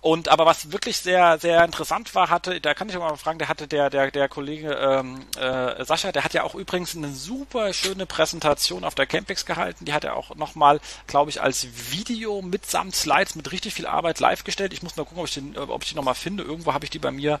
und 0.00 0.28
aber 0.28 0.46
was 0.46 0.70
wirklich 0.70 0.98
sehr, 0.98 1.38
sehr 1.38 1.64
interessant 1.64 2.14
war, 2.14 2.30
hatte, 2.30 2.60
da 2.60 2.72
kann 2.72 2.88
ich 2.88 2.96
mal 2.96 3.16
fragen, 3.16 3.40
der 3.40 3.48
hatte 3.48 3.66
der, 3.66 3.90
der, 3.90 4.12
der 4.12 4.28
Kollege 4.28 4.72
ähm, 4.74 5.26
äh, 5.36 5.84
Sascha, 5.84 6.12
der 6.12 6.22
hat 6.22 6.34
ja 6.34 6.44
auch 6.44 6.54
übrigens 6.54 6.96
eine 6.96 7.12
super 7.12 7.72
schöne 7.72 8.06
Präsentation 8.06 8.84
auf 8.84 8.94
der 8.94 9.06
Campix 9.06 9.44
gehalten. 9.44 9.86
Die 9.86 9.92
hat 9.92 10.04
er 10.04 10.14
auch 10.16 10.36
nochmal, 10.36 10.80
glaube 11.08 11.30
ich, 11.30 11.42
als 11.42 11.66
Video 11.90 12.42
mitsamt 12.42 12.94
Slides 12.94 13.34
mit 13.34 13.50
richtig 13.50 13.74
viel 13.74 13.86
Arbeit 13.86 14.20
live 14.20 14.44
gestellt. 14.44 14.72
Ich 14.72 14.84
muss 14.84 14.96
mal 14.96 15.04
gucken, 15.04 15.18
ob 15.18 15.26
ich, 15.26 15.34
den, 15.34 15.58
ob 15.58 15.82
ich 15.82 15.88
die 15.88 15.96
nochmal 15.96 16.14
finde. 16.14 16.44
Irgendwo 16.44 16.74
habe 16.74 16.84
ich 16.84 16.90
die 16.90 17.00
bei 17.00 17.10
mir 17.10 17.40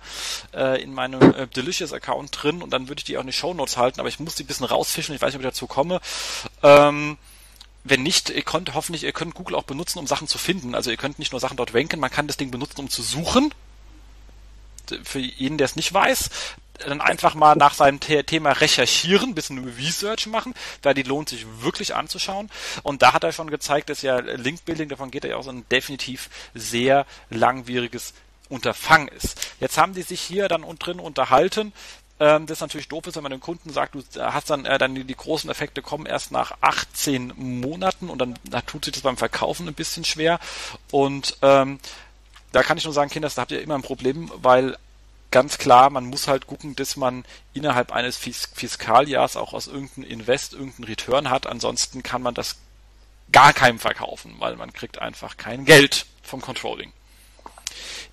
äh, 0.52 0.82
in 0.82 0.92
meinem 0.92 1.34
äh, 1.34 1.46
Delicious-Account 1.46 2.42
drin 2.42 2.60
und 2.60 2.70
dann 2.70 2.88
würde 2.88 2.98
ich 2.98 3.04
die 3.04 3.18
auch 3.18 3.22
in 3.22 3.28
die 3.28 3.32
Show 3.32 3.54
Notes 3.54 3.76
halten, 3.76 4.00
aber 4.00 4.08
ich 4.08 4.18
muss 4.18 4.34
die 4.34 4.42
ein 4.42 4.48
bisschen 4.48 4.66
rausfischen, 4.66 5.14
ich 5.14 5.22
weiß 5.22 5.28
nicht, 5.28 5.36
ob 5.36 5.42
ich 5.42 5.48
dazu 5.48 5.68
komme. 5.68 6.00
Ähm, 6.64 7.18
wenn 7.84 8.02
nicht, 8.02 8.30
ihr 8.30 8.42
könnt 8.42 8.74
hoffentlich, 8.74 9.04
ihr 9.04 9.12
könnt 9.12 9.34
Google 9.34 9.56
auch 9.56 9.64
benutzen, 9.64 9.98
um 9.98 10.06
Sachen 10.06 10.28
zu 10.28 10.38
finden. 10.38 10.74
Also 10.74 10.90
ihr 10.90 10.96
könnt 10.96 11.18
nicht 11.18 11.32
nur 11.32 11.40
Sachen 11.40 11.56
dort 11.56 11.74
ranken, 11.74 12.00
man 12.00 12.10
kann 12.10 12.26
das 12.26 12.36
Ding 12.36 12.50
benutzen, 12.50 12.80
um 12.80 12.90
zu 12.90 13.02
suchen. 13.02 13.52
Für 15.04 15.18
jeden, 15.18 15.58
der 15.58 15.66
es 15.66 15.76
nicht 15.76 15.92
weiß, 15.92 16.30
dann 16.78 17.00
einfach 17.00 17.34
mal 17.34 17.56
nach 17.56 17.74
seinem 17.74 18.00
Thema 18.00 18.52
recherchieren, 18.52 19.34
bisschen 19.34 19.64
Research 19.76 20.26
machen, 20.26 20.54
da 20.82 20.94
die 20.94 21.02
lohnt 21.02 21.28
sich 21.28 21.46
wirklich 21.60 21.94
anzuschauen. 21.94 22.50
Und 22.82 23.02
da 23.02 23.12
hat 23.12 23.24
er 23.24 23.32
schon 23.32 23.50
gezeigt, 23.50 23.90
dass 23.90 24.02
ja 24.02 24.18
Link-Building, 24.18 24.88
davon 24.88 25.10
geht 25.10 25.24
er 25.24 25.30
ja 25.30 25.36
auch 25.36 25.44
so 25.44 25.50
ein 25.50 25.68
definitiv 25.70 26.30
sehr 26.54 27.06
langwieriges 27.30 28.14
Unterfangen 28.48 29.08
ist. 29.08 29.48
Jetzt 29.60 29.76
haben 29.76 29.94
die 29.94 30.02
sich 30.02 30.20
hier 30.20 30.48
dann 30.48 30.62
drin 30.78 31.00
unterhalten, 31.00 31.72
ähm, 32.20 32.46
das 32.46 32.60
natürlich 32.60 32.88
doof 32.88 33.06
ist, 33.06 33.16
wenn 33.16 33.22
man 33.22 33.30
dem 33.30 33.40
Kunden 33.40 33.70
sagt, 33.70 33.94
du 33.94 34.02
hast 34.20 34.50
dann, 34.50 34.64
äh, 34.64 34.78
dann 34.78 34.94
die, 34.94 35.04
die, 35.04 35.14
großen 35.14 35.48
Effekte 35.50 35.82
kommen 35.82 36.06
erst 36.06 36.32
nach 36.32 36.56
18 36.60 37.32
Monaten 37.36 38.10
und 38.10 38.18
dann 38.18 38.38
da 38.44 38.60
tut 38.60 38.84
sich 38.84 38.94
das 38.94 39.02
beim 39.02 39.16
Verkaufen 39.16 39.68
ein 39.68 39.74
bisschen 39.74 40.04
schwer. 40.04 40.40
Und 40.90 41.36
ähm, 41.42 41.78
da 42.52 42.62
kann 42.62 42.78
ich 42.78 42.84
nur 42.84 42.92
sagen, 42.92 43.10
Kinder, 43.10 43.28
da 43.28 43.42
habt 43.42 43.52
ihr 43.52 43.62
immer 43.62 43.76
ein 43.76 43.82
Problem, 43.82 44.30
weil 44.34 44.76
ganz 45.30 45.58
klar, 45.58 45.90
man 45.90 46.06
muss 46.06 46.26
halt 46.26 46.46
gucken, 46.46 46.74
dass 46.74 46.96
man 46.96 47.24
innerhalb 47.52 47.92
eines 47.92 48.16
Fis 48.16 48.48
Fiskaljahrs 48.52 49.36
auch 49.36 49.52
aus 49.52 49.66
irgendeinem 49.66 50.10
Invest 50.10 50.54
irgendeinen 50.54 50.84
Return 50.84 51.30
hat. 51.30 51.46
Ansonsten 51.46 52.02
kann 52.02 52.22
man 52.22 52.34
das 52.34 52.56
gar 53.30 53.52
keinem 53.52 53.78
verkaufen, 53.78 54.34
weil 54.38 54.56
man 54.56 54.72
kriegt 54.72 54.98
einfach 55.00 55.36
kein 55.36 55.64
Geld 55.64 56.06
vom 56.22 56.40
Controlling. 56.40 56.92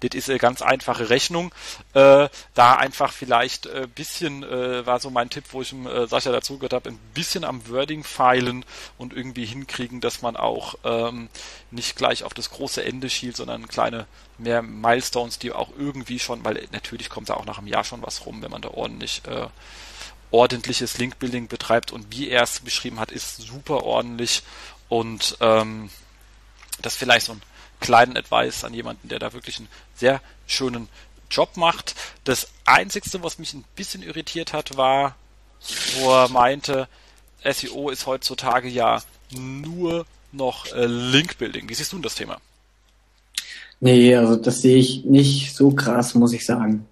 Das 0.02 0.12
ist 0.14 0.30
eine 0.30 0.39
ganz 0.39 0.62
einfache 0.62 1.10
Rechnung. 1.10 1.54
Äh, 1.93 2.30
da 2.54 2.76
einfach 2.76 3.14
vielleicht 3.14 3.68
ein 3.68 3.84
äh, 3.84 3.88
bisschen, 3.88 4.43
äh, 4.43 4.86
war 4.86 5.00
so 5.00 5.10
mein 5.10 5.30
Tipp, 5.30 5.46
wo 5.52 5.62
ich 5.62 5.70
dem 5.70 5.88
äh, 5.88 6.08
Sascha 6.08 6.32
dazu 6.32 6.58
gehört 6.58 6.74
habe, 6.74 6.89
ein 6.89 7.00
bisschen 7.14 7.43
am 7.43 7.68
Wording 7.70 8.04
feilen 8.04 8.66
und 8.98 9.14
irgendwie 9.14 9.46
hinkriegen, 9.46 10.02
dass 10.02 10.22
man 10.22 10.36
auch 10.36 10.76
ähm, 10.84 11.30
nicht 11.72 11.96
gleich 11.96 12.24
auf 12.24 12.34
das 12.34 12.50
große 12.50 12.84
Ende 12.84 13.10
schielt, 13.10 13.38
sondern 13.38 13.68
kleine 13.68 14.08
mehr 14.38 14.62
Milestones, 14.62 15.39
die 15.39 15.52
auch 15.52 15.70
irgendwie 15.78 16.20
schon, 16.20 16.43
weil 16.43 16.68
natürlich 16.72 17.10
kommt 17.10 17.30
da 17.30 17.36
auch 17.36 17.46
nach 17.46 17.58
einem 17.58 17.68
Jahr 17.68 17.84
schon 17.84 18.02
was 18.02 18.26
rum, 18.26 18.41
wenn 18.41 18.52
man 18.52 18.62
da 18.62 18.70
ordentlich 18.70 19.22
äh, 19.28 19.48
ordentliches 20.32 20.98
Link-Building 20.98 21.48
betreibt 21.48 21.91
und 21.91 22.08
wie 22.12 22.30
er 22.30 22.43
es 22.43 22.60
beschrieben 22.60 23.00
hat, 23.00 23.12
ist 23.12 23.38
super 23.38 23.84
ordentlich 23.84 24.43
und 24.89 25.38
ähm, 25.39 25.89
das 26.82 26.96
vielleicht 26.96 27.28
so 27.28 27.34
ein 27.34 27.41
kleinen 27.86 28.18
Advice 28.18 28.64
an 28.64 28.74
jemanden, 28.74 29.10
der 29.10 29.20
da 29.20 29.34
wirklich 29.34 29.60
einen 29.60 29.68
sehr 29.96 30.20
schönen 30.48 30.88
Job 31.30 31.56
macht. 31.56 31.96
Das 32.24 32.48
Einzige, 32.66 33.22
was 33.22 33.38
mich 33.38 33.54
ein 33.54 33.64
bisschen 33.76 34.02
irritiert 34.02 34.54
hat, 34.54 34.76
war, 34.76 35.16
wo 36.00 36.12
er 36.12 36.30
meinte, 36.30 36.88
SEO 37.44 37.90
ist 37.90 38.08
heutzutage 38.08 38.68
ja 38.68 39.02
nur 39.32 40.06
noch 40.32 40.66
äh, 40.74 40.86
Link-Building. 40.88 41.70
Wie 41.70 41.76
siehst 41.76 41.94
du 41.94 42.00
das 42.00 42.16
Thema? 42.16 42.38
Nee, 43.80 44.16
also 44.16 44.36
das 44.36 44.62
sehe 44.62 44.78
ich 44.78 45.06
nicht 45.06 45.56
so 45.56 45.70
krass, 45.70 46.16
muss 46.16 46.34
ich 46.34 46.44
sagen. 46.44 46.88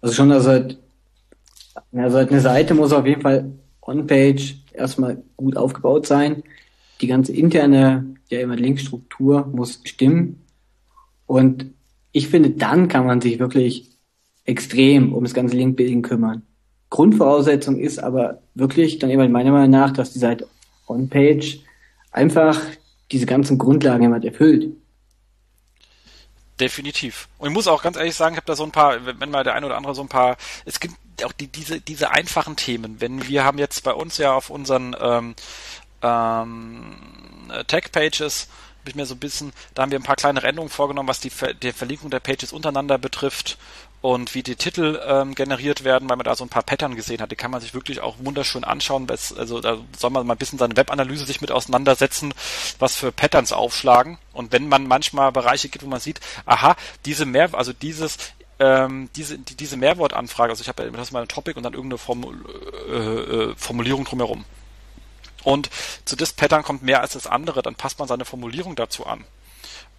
Also 0.00 0.14
schon, 0.14 0.32
also, 0.32 0.50
halt, 0.50 0.78
also 1.92 2.18
halt 2.18 2.30
eine 2.30 2.40
Seite 2.40 2.74
muss 2.74 2.92
auf 2.92 3.06
jeden 3.06 3.22
Fall 3.22 3.52
on-page 3.82 4.56
erstmal 4.72 5.22
gut 5.36 5.56
aufgebaut 5.56 6.06
sein 6.06 6.42
die 7.00 7.06
ganze 7.06 7.32
interne, 7.32 8.16
ja 8.30 8.40
immer 8.40 8.56
Linkstruktur 8.56 9.46
muss 9.46 9.80
stimmen. 9.84 10.42
Und 11.26 11.66
ich 12.12 12.28
finde, 12.28 12.50
dann 12.50 12.88
kann 12.88 13.06
man 13.06 13.20
sich 13.20 13.38
wirklich 13.38 13.90
extrem 14.44 15.12
um 15.12 15.24
das 15.24 15.34
ganze 15.34 15.56
Linkbuilding 15.56 16.02
kümmern. 16.02 16.42
Grundvoraussetzung 16.90 17.78
ist 17.78 17.98
aber 17.98 18.40
wirklich 18.54 18.98
dann 18.98 19.10
immer 19.10 19.28
meiner 19.28 19.50
Meinung 19.50 19.70
nach, 19.70 19.92
dass 19.92 20.12
die 20.12 20.18
Seite 20.18 20.48
on-page 20.86 21.60
einfach 22.12 22.60
diese 23.10 23.26
ganzen 23.26 23.58
Grundlagen 23.58 24.02
jemand 24.02 24.24
erfüllt. 24.24 24.70
Definitiv. 26.58 27.28
Und 27.38 27.48
ich 27.48 27.54
muss 27.54 27.68
auch 27.68 27.82
ganz 27.82 27.96
ehrlich 27.96 28.14
sagen, 28.14 28.34
ich 28.34 28.38
habe 28.38 28.46
da 28.46 28.56
so 28.56 28.64
ein 28.64 28.70
paar, 28.70 29.04
wenn 29.04 29.30
mal 29.30 29.44
der 29.44 29.54
eine 29.54 29.66
oder 29.66 29.76
andere 29.76 29.94
so 29.94 30.00
ein 30.00 30.08
paar, 30.08 30.36
es 30.64 30.80
gibt 30.80 30.94
auch 31.22 31.32
die, 31.32 31.48
diese, 31.48 31.80
diese 31.80 32.12
einfachen 32.12 32.56
Themen. 32.56 33.00
Wenn 33.00 33.28
wir 33.28 33.44
haben 33.44 33.58
jetzt 33.58 33.84
bei 33.84 33.92
uns 33.92 34.16
ja 34.16 34.34
auf 34.34 34.48
unseren 34.48 34.96
ähm, 34.98 35.34
ähm, 36.06 36.96
Tag-Pages 37.66 38.48
habe 38.86 38.90
ich 38.90 38.94
mir 38.94 39.06
so 39.06 39.14
ein 39.14 39.20
bisschen, 39.20 39.52
da 39.74 39.82
haben 39.82 39.90
wir 39.90 39.98
ein 39.98 40.04
paar 40.04 40.14
kleine 40.14 40.42
Änderungen 40.42 40.70
vorgenommen, 40.70 41.08
was 41.08 41.18
die, 41.18 41.30
Ver 41.30 41.54
die 41.54 41.72
Verlinkung 41.72 42.08
der 42.10 42.20
Pages 42.20 42.52
untereinander 42.52 42.98
betrifft 42.98 43.58
und 44.00 44.36
wie 44.36 44.44
die 44.44 44.54
Titel 44.54 45.00
ähm, 45.04 45.34
generiert 45.34 45.82
werden, 45.82 46.08
weil 46.08 46.16
man 46.16 46.24
da 46.24 46.36
so 46.36 46.44
ein 46.44 46.48
paar 46.48 46.62
Pattern 46.62 46.94
gesehen 46.94 47.20
hat. 47.20 47.32
Die 47.32 47.36
kann 47.36 47.50
man 47.50 47.60
sich 47.60 47.74
wirklich 47.74 48.00
auch 48.00 48.14
wunderschön 48.20 48.62
anschauen. 48.62 49.08
Also 49.10 49.60
da 49.60 49.78
soll 49.98 50.10
man 50.10 50.24
mal 50.24 50.34
ein 50.34 50.38
bisschen 50.38 50.60
seine 50.60 50.76
Webanalyse 50.76 51.24
sich 51.24 51.40
mit 51.40 51.50
auseinandersetzen, 51.50 52.32
was 52.78 52.94
für 52.94 53.10
Patterns 53.10 53.52
aufschlagen. 53.52 54.18
Und 54.32 54.52
wenn 54.52 54.68
man 54.68 54.86
manchmal 54.86 55.32
Bereiche 55.32 55.68
gibt, 55.68 55.84
wo 55.84 55.88
man 55.88 55.98
sieht, 55.98 56.20
aha, 56.44 56.76
diese 57.04 57.26
mehr, 57.26 57.52
also 57.54 57.72
dieses 57.72 58.18
ähm, 58.58 59.10
diese, 59.16 59.38
die, 59.38 59.56
diese 59.56 59.76
Mehrwortanfrage, 59.76 60.50
also 60.50 60.62
ich 60.62 60.68
habe 60.68 60.84
ja 60.84 60.90
das 60.90 61.10
mal 61.10 61.22
ein 61.22 61.28
Topic 61.28 61.56
und 61.58 61.64
dann 61.64 61.74
irgendeine 61.74 61.98
Formul 61.98 62.36
äh, 62.88 62.94
äh, 62.94 63.54
Formulierung 63.56 64.04
drumherum 64.04 64.44
und 65.46 65.70
zu 66.04 66.16
das 66.16 66.32
Pattern 66.32 66.64
kommt 66.64 66.82
mehr 66.82 67.02
als 67.02 67.12
das 67.12 67.28
andere, 67.28 67.62
dann 67.62 67.76
passt 67.76 68.00
man 68.00 68.08
seine 68.08 68.24
Formulierung 68.24 68.74
dazu 68.74 69.06
an. 69.06 69.24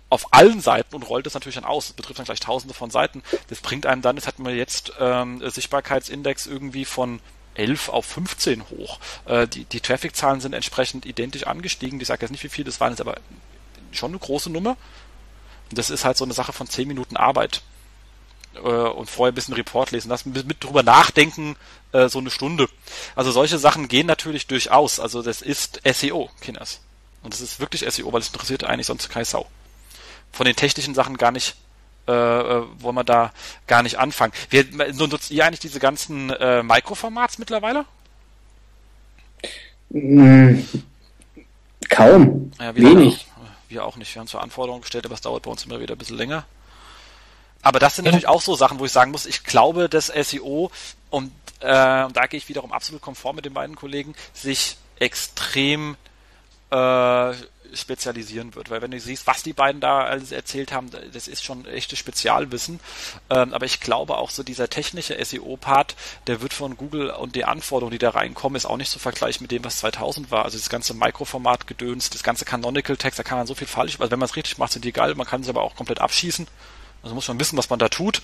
Auf 0.09 0.33
allen 0.33 0.59
Seiten 0.59 0.93
und 0.93 1.03
rollt 1.03 1.25
es 1.25 1.35
natürlich 1.35 1.55
dann 1.55 1.63
aus. 1.63 1.87
Das 1.87 1.95
betrifft 1.95 2.19
dann 2.19 2.25
gleich 2.25 2.41
tausende 2.41 2.73
von 2.73 2.89
Seiten. 2.89 3.23
Das 3.47 3.61
bringt 3.61 3.85
einem 3.85 4.01
dann, 4.01 4.17
das 4.17 4.27
hatten 4.27 4.43
wir 4.43 4.53
jetzt 4.53 4.91
ähm, 4.99 5.41
Sichtbarkeitsindex 5.49 6.47
irgendwie 6.47 6.83
von 6.83 7.21
11 7.55 7.87
auf 7.87 8.05
15 8.07 8.69
hoch. 8.69 8.99
Äh, 9.25 9.47
die 9.47 9.63
die 9.63 9.79
Traffic-Zahlen 9.79 10.41
sind 10.41 10.51
entsprechend 10.51 11.05
identisch 11.05 11.47
angestiegen. 11.47 12.01
Ich 12.01 12.07
sage 12.07 12.23
jetzt 12.23 12.31
nicht, 12.31 12.43
wie 12.43 12.49
viel 12.49 12.65
das 12.65 12.81
waren, 12.81 12.91
ist 12.91 12.99
aber 12.99 13.15
schon 13.93 14.11
eine 14.11 14.19
große 14.19 14.49
Nummer. 14.49 14.75
Und 15.69 15.77
das 15.77 15.89
ist 15.89 16.03
halt 16.03 16.17
so 16.17 16.25
eine 16.25 16.33
Sache 16.33 16.51
von 16.51 16.67
10 16.67 16.89
Minuten 16.89 17.15
Arbeit 17.15 17.61
äh, 18.63 18.89
und 18.89 19.09
vorher 19.09 19.31
ein 19.31 19.35
bisschen 19.35 19.53
Report 19.53 19.91
lesen 19.91 20.09
lassen, 20.09 20.31
mit, 20.31 20.47
mit 20.47 20.63
drüber 20.63 20.83
nachdenken, 20.83 21.55
äh, 21.91 22.09
so 22.09 22.19
eine 22.19 22.29
Stunde. 22.29 22.67
Also 23.15 23.31
solche 23.31 23.57
Sachen 23.57 23.87
gehen 23.87 24.07
natürlich 24.07 24.47
durchaus. 24.47 24.99
Also 24.99 25.21
das 25.21 25.41
ist 25.41 25.81
SEO, 25.85 26.29
Kinders. 26.41 26.81
Und 27.23 27.33
das 27.33 27.41
ist 27.41 27.59
wirklich 27.59 27.85
SEO, 27.93 28.11
weil 28.13 28.21
es 28.21 28.27
interessiert 28.27 28.63
eigentlich 28.63 28.87
sonst 28.87 29.09
keine 29.09 29.25
Sau. 29.25 29.47
Von 30.31 30.45
den 30.45 30.55
technischen 30.55 30.93
Sachen 30.93 31.17
gar 31.17 31.31
nicht, 31.31 31.55
äh, 32.07 32.11
äh 32.11 32.63
wollen 32.79 32.95
wir 32.95 33.03
da 33.03 33.31
gar 33.65 33.83
nicht 33.83 33.97
anfangen. 33.97 34.33
Wir, 34.49 34.65
nutzt 34.93 35.31
ihr 35.31 35.45
eigentlich 35.45 35.59
diese 35.59 35.79
ganzen 35.79 36.29
äh, 36.31 36.63
Mikroformats 36.63 37.37
mittlerweile? 37.37 37.85
Mm, 39.89 40.59
kaum. 41.89 42.51
Ja, 42.59 42.75
wir 42.75 42.89
Wenig. 42.89 43.27
Auch, 43.35 43.69
wir 43.69 43.85
auch 43.85 43.95
nicht. 43.97 44.13
Wir 44.13 44.19
haben 44.19 44.27
zwar 44.27 44.43
Anforderungen 44.43 44.81
gestellt, 44.81 45.05
aber 45.05 45.15
es 45.15 45.21
dauert 45.21 45.43
bei 45.43 45.51
uns 45.51 45.65
immer 45.65 45.79
wieder 45.79 45.95
ein 45.95 45.97
bisschen 45.97 46.17
länger. 46.17 46.45
Aber 47.67 47.79
das 47.79 47.97
sind 47.97 48.05
ja. 48.05 48.11
natürlich 48.11 48.29
auch 48.29 48.41
so 48.41 48.55
Sachen, 48.55 48.79
wo 48.79 48.85
ich 48.85 48.93
sagen 48.93 49.11
muss, 49.11 49.25
ich 49.25 49.43
glaube, 49.43 49.89
dass 49.89 50.07
SEO, 50.07 50.71
und, 51.09 51.33
äh, 51.59 52.05
und 52.05 52.15
da 52.15 52.25
gehe 52.27 52.37
ich 52.37 52.47
wiederum 52.47 52.71
absolut 52.71 53.01
konform 53.01 53.35
mit 53.35 53.43
den 53.43 53.53
beiden 53.53 53.75
Kollegen, 53.75 54.15
sich 54.33 54.77
extrem 54.99 55.97
äh, 56.69 57.33
spezialisieren 57.73 58.55
wird. 58.55 58.69
Weil 58.69 58.81
wenn 58.81 58.91
du 58.91 58.99
siehst, 59.01 59.27
was 59.27 59.43
die 59.43 59.51
beiden 59.51 59.81
da 59.81 60.05
alles 60.05 60.31
erzählt 60.31 60.71
haben, 60.71 60.89
das 61.11 61.27
ist 61.27 61.43
schon 61.43 61.65
echtes 61.65 61.99
Spezialwissen. 61.99 62.79
Ähm, 63.29 63.53
aber 63.53 63.65
ich 63.65 63.81
glaube 63.81 64.17
auch 64.17 64.29
so 64.29 64.43
dieser 64.43 64.69
technische 64.69 65.21
SEO-Part, 65.21 65.97
der 66.27 66.39
wird 66.39 66.53
von 66.53 66.77
Google 66.77 67.09
und 67.09 67.35
die 67.35 67.43
Anforderungen, 67.43 67.91
die 67.91 67.97
da 67.97 68.11
reinkommen, 68.11 68.55
ist 68.55 68.65
auch 68.65 68.77
nicht 68.77 68.91
zu 68.91 68.99
vergleichen 68.99 69.43
mit 69.43 69.51
dem, 69.51 69.65
was 69.65 69.79
2000 69.79 70.31
war. 70.31 70.45
Also 70.45 70.57
das 70.57 70.69
ganze 70.69 70.93
Mikroformat-Gedöns, 70.93 72.11
das 72.11 72.23
ganze 72.23 72.45
Canonical-Text, 72.45 73.19
da 73.19 73.23
kann 73.23 73.39
man 73.39 73.45
so 73.45 73.55
viel 73.55 73.67
falsch, 73.67 73.99
also 73.99 74.09
wenn 74.09 74.19
man 74.19 74.29
es 74.29 74.37
richtig 74.37 74.57
macht, 74.57 74.71
sind 74.71 74.85
die 74.85 74.93
geil, 74.93 75.13
man 75.15 75.27
kann 75.27 75.43
sie 75.43 75.49
aber 75.49 75.63
auch 75.63 75.75
komplett 75.75 75.99
abschießen. 75.99 76.47
Also 77.03 77.15
muss 77.15 77.27
man 77.27 77.39
wissen, 77.39 77.57
was 77.57 77.69
man 77.69 77.79
da 77.79 77.89
tut. 77.89 78.21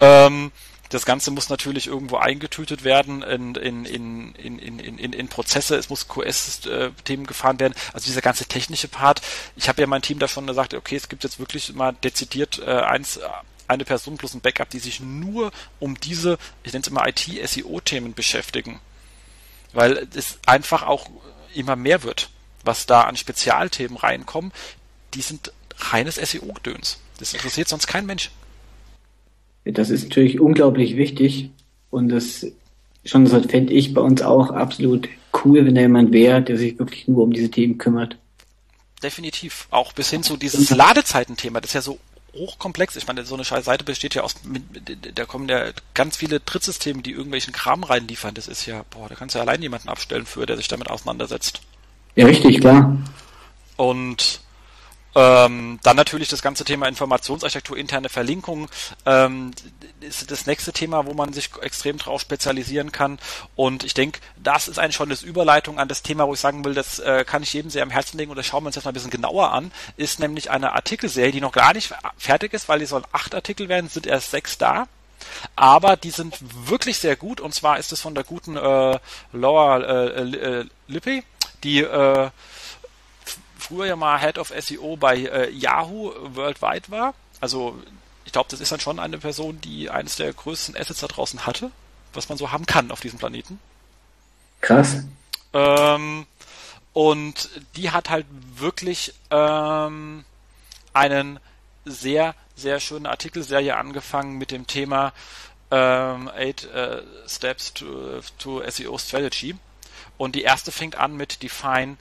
Ähm, 0.00 0.52
das 0.90 1.06
Ganze 1.06 1.30
muss 1.30 1.48
natürlich 1.48 1.86
irgendwo 1.86 2.16
eingetütet 2.16 2.82
werden 2.82 3.22
in, 3.22 3.54
in, 3.54 3.84
in, 3.84 4.34
in, 4.34 4.58
in, 4.58 4.98
in, 4.98 5.12
in 5.12 5.28
Prozesse, 5.28 5.76
es 5.76 5.88
muss 5.88 6.08
QS-Themen 6.08 7.26
gefahren 7.26 7.60
werden. 7.60 7.74
Also 7.92 8.06
dieser 8.06 8.22
ganze 8.22 8.44
technische 8.46 8.88
Part. 8.88 9.22
Ich 9.54 9.68
habe 9.68 9.80
ja 9.80 9.86
mein 9.86 10.02
Team 10.02 10.18
davon 10.18 10.48
gesagt, 10.48 10.74
okay, 10.74 10.96
es 10.96 11.08
gibt 11.08 11.22
jetzt 11.22 11.38
wirklich 11.38 11.72
mal 11.74 11.92
dezidiert 11.92 12.58
äh, 12.58 12.80
eins, 12.80 13.20
eine 13.68 13.84
Person 13.84 14.18
plus 14.18 14.34
ein 14.34 14.40
Backup, 14.40 14.68
die 14.68 14.80
sich 14.80 14.98
nur 14.98 15.52
um 15.78 15.98
diese, 16.00 16.38
ich 16.64 16.72
nenne 16.72 16.82
es 16.82 16.88
immer 16.88 17.06
IT-SEO-Themen 17.06 18.14
beschäftigen. 18.14 18.80
Weil 19.72 20.08
es 20.16 20.40
einfach 20.44 20.82
auch 20.82 21.08
immer 21.54 21.76
mehr 21.76 22.02
wird, 22.02 22.30
was 22.64 22.86
da 22.86 23.02
an 23.02 23.16
Spezialthemen 23.16 23.96
reinkommen. 23.96 24.50
Die 25.14 25.22
sind 25.22 25.52
reines 25.78 26.16
SEO-Gedöns. 26.16 26.98
Das 27.20 27.34
interessiert 27.34 27.68
sonst 27.68 27.86
kein 27.86 28.06
Mensch. 28.06 28.30
Das 29.64 29.90
ist 29.90 30.04
natürlich 30.04 30.40
unglaublich 30.40 30.96
wichtig 30.96 31.50
und 31.90 32.08
das 32.08 32.46
schon 33.04 33.24
das 33.24 33.46
fände 33.46 33.72
ich 33.72 33.94
bei 33.94 34.00
uns 34.00 34.22
auch 34.22 34.50
absolut 34.50 35.08
cool, 35.44 35.64
wenn 35.64 35.74
da 35.74 35.82
jemand 35.82 36.12
wäre, 36.12 36.42
der 36.42 36.58
sich 36.58 36.78
wirklich 36.78 37.06
nur 37.08 37.22
um 37.22 37.32
diese 37.32 37.50
Themen 37.50 37.78
kümmert. 37.78 38.16
Definitiv. 39.02 39.68
Auch 39.70 39.92
bis 39.92 40.10
hin 40.10 40.22
zu 40.22 40.36
dieses 40.36 40.70
Ladezeitenthema, 40.70 41.60
das 41.60 41.70
ist 41.70 41.74
ja 41.74 41.82
so 41.82 41.98
hochkomplex. 42.34 42.96
Ich 42.96 43.06
meine, 43.06 43.24
so 43.24 43.34
eine 43.34 43.44
scheiß 43.44 43.64
Seite 43.64 43.84
besteht 43.84 44.14
ja 44.14 44.22
aus, 44.22 44.34
da 45.14 45.24
kommen 45.24 45.48
ja 45.48 45.70
ganz 45.94 46.16
viele 46.16 46.40
Drittsysteme, 46.40 47.02
die 47.02 47.12
irgendwelchen 47.12 47.52
Kram 47.52 47.82
reinliefern. 47.82 48.34
Das 48.34 48.48
ist 48.48 48.66
ja, 48.66 48.84
boah, 48.90 49.08
da 49.08 49.14
kannst 49.14 49.34
du 49.34 49.38
ja 49.38 49.44
allein 49.44 49.62
jemanden 49.62 49.88
abstellen 49.88 50.26
für, 50.26 50.46
der 50.46 50.56
sich 50.56 50.68
damit 50.68 50.88
auseinandersetzt. 50.88 51.60
Ja, 52.16 52.26
richtig, 52.26 52.60
klar. 52.60 52.96
Und 53.76 54.40
ähm, 55.14 55.80
dann 55.82 55.96
natürlich 55.96 56.28
das 56.28 56.42
ganze 56.42 56.64
Thema 56.64 56.86
Informationsarchitektur, 56.86 57.76
interne 57.76 58.08
Verlinkung 58.08 58.68
ähm, 59.06 59.52
ist 60.00 60.30
das 60.30 60.46
nächste 60.46 60.72
Thema, 60.72 61.06
wo 61.06 61.14
man 61.14 61.32
sich 61.32 61.50
extrem 61.60 61.98
drauf 61.98 62.20
spezialisieren 62.20 62.92
kann. 62.92 63.18
Und 63.56 63.84
ich 63.84 63.94
denke, 63.94 64.20
das 64.36 64.68
ist 64.68 64.78
eigentlich 64.78 64.96
schon 64.96 65.08
das 65.08 65.22
Überleitung 65.22 65.78
an 65.78 65.88
das 65.88 66.02
Thema, 66.02 66.26
wo 66.26 66.34
ich 66.34 66.40
sagen 66.40 66.64
will, 66.64 66.74
das 66.74 66.98
äh, 67.00 67.24
kann 67.24 67.42
ich 67.42 67.52
jedem 67.52 67.70
sehr 67.70 67.82
am 67.82 67.90
Herzen 67.90 68.18
legen 68.18 68.30
und 68.30 68.36
das 68.36 68.46
schauen 68.46 68.62
wir 68.62 68.68
uns 68.68 68.76
jetzt 68.76 68.84
mal 68.84 68.92
ein 68.92 68.94
bisschen 68.94 69.10
genauer 69.10 69.52
an, 69.52 69.72
ist 69.96 70.20
nämlich 70.20 70.50
eine 70.50 70.72
Artikelserie, 70.72 71.32
die 71.32 71.40
noch 71.40 71.52
gar 71.52 71.74
nicht 71.74 71.92
fertig 72.16 72.52
ist, 72.52 72.68
weil 72.68 72.78
die 72.78 72.86
sollen 72.86 73.04
acht 73.12 73.34
Artikel 73.34 73.68
werden, 73.68 73.88
sind 73.88 74.06
erst 74.06 74.30
sechs 74.30 74.58
da. 74.58 74.86
Aber 75.54 75.96
die 75.96 76.10
sind 76.10 76.38
wirklich 76.66 76.98
sehr 76.98 77.16
gut 77.16 77.40
und 77.40 77.54
zwar 77.54 77.78
ist 77.78 77.92
es 77.92 78.00
von 78.00 78.14
der 78.14 78.24
guten 78.24 78.56
äh, 78.56 78.98
Laura 79.32 79.78
äh, 79.80 80.22
äh, 80.22 80.64
Lippy, 80.88 81.24
die 81.62 81.80
äh, 81.80 82.30
früher 83.70 83.86
ja 83.86 83.96
mal 83.96 84.18
Head 84.18 84.36
of 84.36 84.52
SEO 84.58 84.96
bei 84.96 85.16
äh, 85.16 85.50
Yahoo 85.50 86.12
Worldwide 86.34 86.90
war. 86.90 87.14
Also 87.40 87.80
ich 88.24 88.32
glaube, 88.32 88.48
das 88.50 88.60
ist 88.60 88.72
dann 88.72 88.80
schon 88.80 88.98
eine 88.98 89.18
Person, 89.18 89.60
die 89.60 89.90
eines 89.90 90.16
der 90.16 90.32
größten 90.32 90.76
Assets 90.76 91.00
da 91.00 91.06
draußen 91.06 91.46
hatte, 91.46 91.70
was 92.12 92.28
man 92.28 92.36
so 92.36 92.50
haben 92.50 92.66
kann 92.66 92.90
auf 92.90 93.00
diesem 93.00 93.18
Planeten. 93.18 93.60
Krass. 94.60 95.04
Ähm, 95.52 96.26
und 96.92 97.48
die 97.76 97.90
hat 97.90 98.10
halt 98.10 98.26
wirklich 98.56 99.14
ähm, 99.30 100.24
einen 100.92 101.38
sehr, 101.84 102.34
sehr 102.56 102.80
schönen 102.80 103.06
Artikelserie 103.06 103.76
angefangen 103.76 104.36
mit 104.36 104.50
dem 104.50 104.66
Thema 104.66 105.12
ähm, 105.70 106.28
Eight 106.28 106.68
uh, 106.74 107.02
Steps 107.28 107.72
to, 107.72 108.20
to 108.38 108.62
SEO 108.68 108.98
Strategy. 108.98 109.56
Und 110.18 110.34
die 110.34 110.42
erste 110.42 110.72
fängt 110.72 110.96
an 110.96 111.16
mit 111.16 111.42
Define 111.42 111.96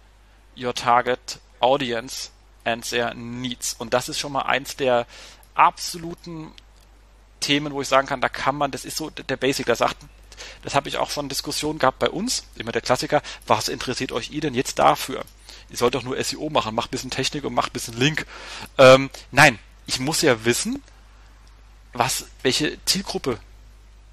Your 0.57 0.73
Target 0.73 1.39
Audience 1.59 2.29
and 2.63 2.87
their 2.89 3.13
Needs. 3.13 3.75
Und 3.77 3.93
das 3.93 4.09
ist 4.09 4.19
schon 4.19 4.31
mal 4.31 4.43
eins 4.43 4.75
der 4.75 5.07
absoluten 5.55 6.51
Themen, 7.39 7.73
wo 7.73 7.81
ich 7.81 7.87
sagen 7.87 8.07
kann, 8.07 8.21
da 8.21 8.29
kann 8.29 8.55
man, 8.55 8.71
das 8.71 8.85
ist 8.85 8.97
so 8.97 9.09
der 9.09 9.37
Basic, 9.37 9.65
da 9.65 9.75
sagt, 9.75 9.97
das 10.61 10.75
habe 10.75 10.89
ich 10.89 10.97
auch 10.97 11.09
schon 11.09 11.29
Diskussionen 11.29 11.79
gehabt 11.79 11.99
bei 11.99 12.09
uns, 12.09 12.43
immer 12.55 12.71
der 12.71 12.81
Klassiker, 12.81 13.21
was 13.47 13.67
interessiert 13.67 14.11
euch 14.11 14.31
ihr 14.31 14.41
denn 14.41 14.53
jetzt 14.53 14.79
dafür? 14.79 15.23
Ihr 15.69 15.77
sollt 15.77 15.95
doch 15.95 16.03
nur 16.03 16.21
SEO 16.23 16.49
machen, 16.49 16.75
macht 16.75 16.89
ein 16.89 16.91
bisschen 16.91 17.11
Technik 17.11 17.43
und 17.43 17.53
macht 17.53 17.71
ein 17.71 17.73
bisschen 17.73 17.97
Link. 17.97 18.25
Ähm, 18.77 19.09
nein, 19.31 19.59
ich 19.85 19.99
muss 19.99 20.21
ja 20.21 20.45
wissen, 20.45 20.83
was, 21.93 22.25
welche 22.41 22.77
Zielgruppe 22.85 23.39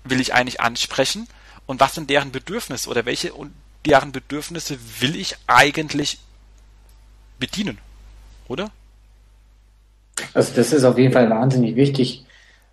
will 0.05 0.21
ich 0.21 0.35
eigentlich 0.35 0.61
ansprechen 0.61 1.29
und 1.67 1.81
was 1.81 1.95
sind 1.95 2.11
deren 2.11 2.33
Bedürfnisse 2.33 2.89
oder 2.89 3.05
welche 3.05 3.35
und 3.35 3.53
deren 3.85 4.13
Bedürfnisse 4.13 4.79
will 5.01 5.17
ich 5.17 5.37
eigentlich 5.47 6.19
bedienen, 7.39 7.79
oder? 8.49 8.71
Also 10.35 10.53
das 10.57 10.73
ist 10.73 10.85
auf 10.85 10.99
jeden 10.99 11.13
Fall 11.13 11.29
wahnsinnig 11.31 11.77
wichtig. 11.77 12.25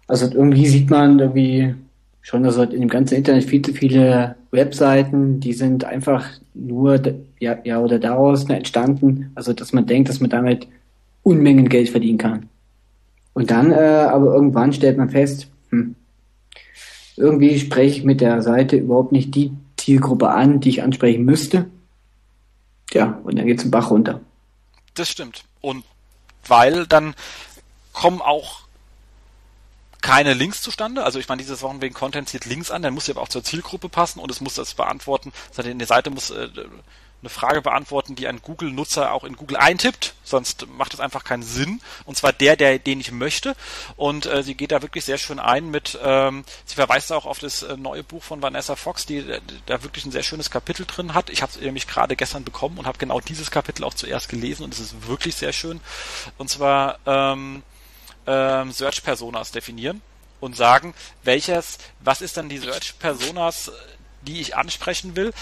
Also 0.07 0.29
irgendwie 0.31 0.67
sieht 0.67 0.89
man 0.89 1.19
irgendwie 1.19 1.75
schon, 2.21 2.43
dass 2.43 2.57
halt 2.57 2.73
in 2.73 2.81
dem 2.81 2.89
ganzen 2.89 3.15
Internet 3.15 3.43
viel 3.43 3.61
zu 3.61 3.73
viele 3.73 4.35
Webseiten, 4.51 5.39
die 5.39 5.53
sind 5.53 5.83
einfach 5.83 6.25
nur 6.53 7.01
ja, 7.39 7.57
ja 7.63 7.79
oder 7.79 7.99
daraus 7.99 8.45
entstanden, 8.49 9.31
also 9.35 9.53
dass 9.53 9.73
man 9.73 9.85
denkt, 9.85 10.09
dass 10.09 10.19
man 10.19 10.29
damit 10.29 10.67
Unmengen 11.23 11.69
Geld 11.69 11.89
verdienen 11.89 12.17
kann. 12.17 12.49
Und 13.33 13.51
dann 13.51 13.71
äh, 13.71 13.75
aber 13.75 14.33
irgendwann 14.33 14.73
stellt 14.73 14.97
man 14.97 15.09
fest, 15.09 15.47
hm, 15.69 15.95
irgendwie 17.17 17.59
spreche 17.59 17.99
ich 17.99 18.03
mit 18.03 18.21
der 18.21 18.41
Seite 18.41 18.77
überhaupt 18.77 19.11
nicht 19.11 19.35
die 19.35 19.51
Zielgruppe 19.77 20.29
an, 20.29 20.59
die 20.59 20.69
ich 20.69 20.83
ansprechen 20.83 21.25
müsste. 21.25 21.65
Ja, 22.91 23.19
und 23.23 23.37
dann 23.37 23.47
geht's 23.47 23.63
den 23.63 23.71
Bach 23.71 23.91
runter. 23.91 24.21
Das 24.93 25.09
stimmt. 25.09 25.43
Und 25.61 25.85
weil 26.47 26.87
dann 26.87 27.15
kommen 27.93 28.21
auch 28.21 28.61
keine 30.01 30.33
Links 30.33 30.61
zustande. 30.61 31.03
Also 31.03 31.17
ich 31.19 31.29
meine, 31.29 31.41
dieses 31.41 31.61
Wochen 31.61 31.81
wegen 31.81 31.95
Content 31.95 32.27
zieht 32.27 32.45
Links 32.45 32.71
an, 32.71 32.81
dann 32.81 32.93
muss 32.93 33.05
sie 33.05 33.11
aber 33.13 33.21
auch 33.21 33.29
zur 33.29 33.43
Zielgruppe 33.43 33.87
passen 33.87 34.19
und 34.19 34.29
es 34.29 34.41
muss 34.41 34.55
das 34.55 34.73
beantworten. 34.73 35.31
Also 35.55 35.63
die 35.63 35.85
Seite 35.85 36.09
muss 36.09 36.29
äh, 36.29 36.49
eine 37.23 37.29
Frage 37.29 37.61
beantworten, 37.61 38.15
die 38.15 38.27
ein 38.27 38.41
Google-Nutzer 38.41 39.13
auch 39.13 39.23
in 39.23 39.37
Google 39.37 39.55
eintippt, 39.55 40.13
sonst 40.25 40.67
macht 40.67 40.93
es 40.93 40.99
einfach 40.99 41.23
keinen 41.23 41.41
Sinn. 41.41 41.79
Und 42.03 42.17
zwar 42.17 42.33
der, 42.33 42.57
der 42.57 42.79
den 42.79 42.99
ich 42.99 43.13
möchte. 43.13 43.55
Und 43.95 44.25
äh, 44.25 44.43
sie 44.43 44.55
geht 44.55 44.73
da 44.73 44.81
wirklich 44.81 45.05
sehr 45.05 45.17
schön 45.17 45.39
ein 45.39 45.71
mit, 45.71 45.97
ähm, 46.03 46.43
sie 46.65 46.75
verweist 46.75 47.13
auch 47.13 47.25
auf 47.25 47.39
das 47.39 47.63
äh, 47.63 47.77
neue 47.77 48.03
Buch 48.03 48.21
von 48.21 48.41
Vanessa 48.41 48.75
Fox, 48.75 49.05
die 49.05 49.19
äh, 49.19 49.39
da 49.67 49.83
wirklich 49.83 50.05
ein 50.05 50.11
sehr 50.11 50.23
schönes 50.23 50.51
Kapitel 50.51 50.85
drin 50.85 51.13
hat. 51.13 51.29
Ich 51.29 51.41
habe 51.41 51.51
es 51.53 51.61
nämlich 51.61 51.87
gerade 51.87 52.17
gestern 52.17 52.43
bekommen 52.43 52.77
und 52.77 52.87
habe 52.87 52.97
genau 52.97 53.21
dieses 53.21 53.51
Kapitel 53.51 53.85
auch 53.85 53.93
zuerst 53.93 54.27
gelesen 54.27 54.65
und 54.65 54.73
es 54.73 54.81
ist 54.81 55.07
wirklich 55.07 55.35
sehr 55.35 55.53
schön. 55.53 55.79
Und 56.37 56.49
zwar 56.49 56.99
ähm, 57.05 57.63
ähm, 58.27 58.71
Search 58.73 59.01
Personas 59.01 59.53
definieren 59.53 60.01
und 60.41 60.57
sagen, 60.57 60.93
welches, 61.23 61.77
was 62.01 62.21
ist 62.21 62.35
dann 62.35 62.49
die 62.49 62.57
Search 62.57 62.99
Personas, 62.99 63.71
die 64.23 64.41
ich 64.41 64.55
ansprechen 64.57 65.15
will 65.15 65.33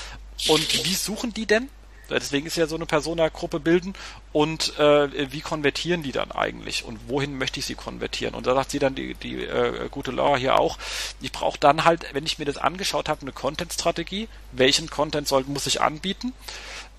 und 0.48 0.86
wie 0.86 0.96
suchen 0.96 1.34
die 1.34 1.46
denn? 1.46 1.70
Deswegen 2.12 2.48
ist 2.48 2.58
ja 2.58 2.68
so 2.68 2.76
eine 2.76 2.86
Persona-Gruppe 2.86 3.60
bilden 3.60 3.94
und 4.34 4.78
äh, 4.78 5.32
wie 5.32 5.42
konvertieren 5.42 6.04
die 6.04 6.12
dann 6.12 6.32
eigentlich 6.32 6.84
und 6.84 7.08
wohin 7.08 7.38
möchte 7.38 7.60
ich 7.60 7.66
sie 7.66 7.76
konvertieren? 7.76 8.36
Und 8.36 8.48
da 8.48 8.54
sagt 8.54 8.72
sie 8.72 8.80
dann 8.80 8.96
die, 8.96 9.14
die 9.14 9.44
äh, 9.46 9.88
gute 9.90 10.12
Laura 10.12 10.38
hier 10.38 10.60
auch, 10.60 10.78
ich 11.22 11.32
brauche 11.32 11.60
dann 11.60 11.86
halt, 11.86 12.06
wenn 12.14 12.26
ich 12.26 12.38
mir 12.38 12.46
das 12.46 12.58
angeschaut 12.58 13.08
habe, 13.08 13.22
eine 13.22 13.32
Content-Strategie. 13.32 14.28
Welchen 14.52 14.90
Content 14.90 15.28
soll, 15.28 15.46
muss 15.46 15.68
ich 15.68 15.82
anbieten? 15.82 16.34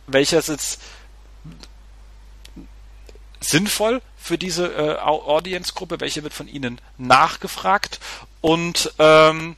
Welches 0.06 0.48
ist 0.48 0.80
sinnvoll 3.40 4.00
für 4.16 4.38
diese 4.38 4.66
äh, 4.66 4.98
Audience-Gruppe? 4.98 6.00
Welche 6.00 6.22
wird 6.22 6.32
von 6.32 6.48
ihnen 6.48 6.80
nachgefragt? 6.96 8.00
Und 8.40 8.94
ähm, 8.98 9.56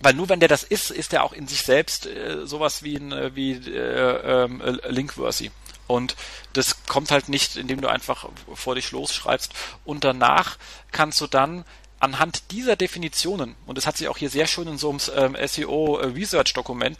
weil 0.00 0.14
nur 0.14 0.28
wenn 0.28 0.40
der 0.40 0.48
das 0.48 0.62
ist, 0.62 0.90
ist 0.90 1.12
er 1.12 1.24
auch 1.24 1.32
in 1.32 1.48
sich 1.48 1.62
selbst 1.62 2.06
äh, 2.06 2.46
sowas 2.46 2.82
wie 2.82 2.96
ein 2.96 3.12
äh, 3.12 3.34
wie 3.34 3.52
äh, 3.52 4.44
äh, 4.44 4.90
Linkworthy. 4.90 5.50
Und 5.86 6.16
das 6.52 6.84
kommt 6.86 7.10
halt 7.10 7.28
nicht, 7.28 7.56
indem 7.56 7.80
du 7.80 7.88
einfach 7.88 8.28
vor 8.54 8.74
dich 8.74 8.90
losschreibst. 8.90 9.52
Und 9.84 10.04
danach 10.04 10.58
kannst 10.90 11.20
du 11.20 11.26
dann 11.26 11.64
anhand 11.98 12.50
dieser 12.50 12.76
Definitionen, 12.76 13.54
und 13.66 13.78
das 13.78 13.86
hat 13.86 13.96
sie 13.96 14.08
auch 14.08 14.18
hier 14.18 14.28
sehr 14.28 14.46
schön 14.46 14.68
in 14.68 14.78
so 14.78 14.90
einem 14.90 15.34
ähm, 15.36 15.48
SEO 15.48 16.00
äh, 16.00 16.14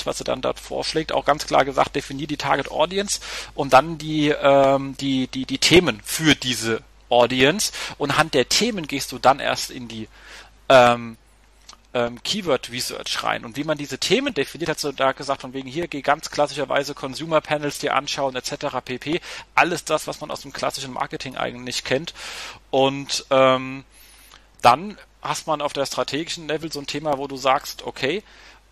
was 0.04 0.18
sie 0.18 0.24
dann 0.24 0.40
dort 0.40 0.58
vorschlägt, 0.58 1.12
auch 1.12 1.24
ganz 1.24 1.46
klar 1.46 1.64
gesagt, 1.64 1.96
definier 1.96 2.26
die 2.26 2.38
Target 2.38 2.70
Audience 2.70 3.20
und 3.54 3.72
dann 3.72 3.98
die, 3.98 4.28
ähm, 4.28 4.96
die, 4.98 5.26
die, 5.28 5.44
die 5.44 5.58
Themen 5.58 6.00
für 6.04 6.34
diese 6.34 6.82
Audience. 7.08 7.72
Und 7.98 8.12
anhand 8.12 8.34
der 8.34 8.48
Themen 8.48 8.86
gehst 8.86 9.12
du 9.12 9.18
dann 9.18 9.38
erst 9.38 9.70
in 9.70 9.88
die 9.88 10.08
ähm, 10.68 11.18
ähm, 11.96 12.22
Keyword 12.22 12.70
Research 12.70 13.22
rein. 13.22 13.46
Und 13.46 13.56
wie 13.56 13.64
man 13.64 13.78
diese 13.78 13.98
Themen 13.98 14.34
definiert, 14.34 14.68
hat 14.68 14.78
so 14.78 14.92
da 14.92 15.12
gesagt, 15.12 15.40
von 15.40 15.54
wegen 15.54 15.68
hier, 15.68 15.88
geh 15.88 16.02
ganz 16.02 16.30
klassischerweise 16.30 16.94
Consumer 16.94 17.40
Panels 17.40 17.78
dir 17.78 17.94
anschauen, 17.94 18.36
etc. 18.36 18.66
pp. 18.84 19.20
Alles 19.54 19.84
das, 19.84 20.06
was 20.06 20.20
man 20.20 20.30
aus 20.30 20.42
dem 20.42 20.52
klassischen 20.52 20.92
Marketing 20.92 21.36
eigentlich 21.36 21.84
kennt. 21.84 22.12
Und 22.70 23.24
ähm, 23.30 23.84
dann 24.60 24.98
hast 25.22 25.46
man 25.46 25.62
auf 25.62 25.72
der 25.72 25.86
strategischen 25.86 26.46
Level 26.48 26.70
so 26.70 26.80
ein 26.80 26.86
Thema, 26.86 27.16
wo 27.16 27.26
du 27.28 27.36
sagst, 27.36 27.84
okay, 27.84 28.22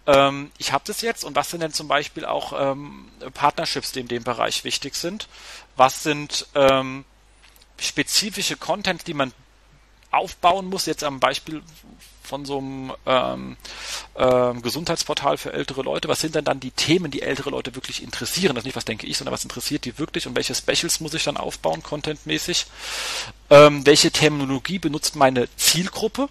ähm, 0.06 0.52
ich 0.58 0.72
habe 0.72 0.84
das 0.86 1.00
jetzt 1.00 1.24
und 1.24 1.34
was 1.34 1.50
sind 1.50 1.60
denn 1.60 1.72
zum 1.72 1.88
Beispiel 1.88 2.26
auch 2.26 2.52
ähm, 2.54 3.08
Partnerships, 3.32 3.92
die 3.92 4.00
in 4.00 4.08
dem 4.08 4.22
Bereich 4.22 4.64
wichtig 4.64 4.96
sind? 4.96 5.28
Was 5.76 6.02
sind 6.02 6.46
ähm, 6.54 7.06
spezifische 7.78 8.56
Content, 8.56 9.06
die 9.06 9.14
man 9.14 9.32
aufbauen 10.10 10.66
muss? 10.66 10.84
Jetzt 10.84 11.04
am 11.04 11.20
Beispiel 11.20 11.62
von 12.24 12.44
so 12.44 12.58
einem 12.58 12.92
ähm, 13.06 13.56
ähm, 14.16 14.62
Gesundheitsportal 14.62 15.38
für 15.38 15.52
ältere 15.52 15.82
Leute? 15.82 16.08
Was 16.08 16.20
sind 16.20 16.34
denn 16.34 16.44
dann 16.44 16.60
die 16.60 16.70
Themen, 16.70 17.10
die 17.10 17.22
ältere 17.22 17.50
Leute 17.50 17.74
wirklich 17.74 18.02
interessieren? 18.02 18.54
Das 18.54 18.62
ist 18.62 18.66
nicht, 18.66 18.76
was 18.76 18.84
denke 18.84 19.06
ich, 19.06 19.16
sondern 19.16 19.32
was 19.32 19.44
interessiert 19.44 19.84
die 19.84 19.98
wirklich 19.98 20.26
und 20.26 20.36
welche 20.36 20.54
Specials 20.54 21.00
muss 21.00 21.14
ich 21.14 21.24
dann 21.24 21.36
aufbauen, 21.36 21.82
contentmäßig? 21.82 22.66
Ähm, 23.50 23.86
welche 23.86 24.10
Terminologie 24.10 24.78
benutzt 24.78 25.16
meine 25.16 25.48
Zielgruppe? 25.56 26.28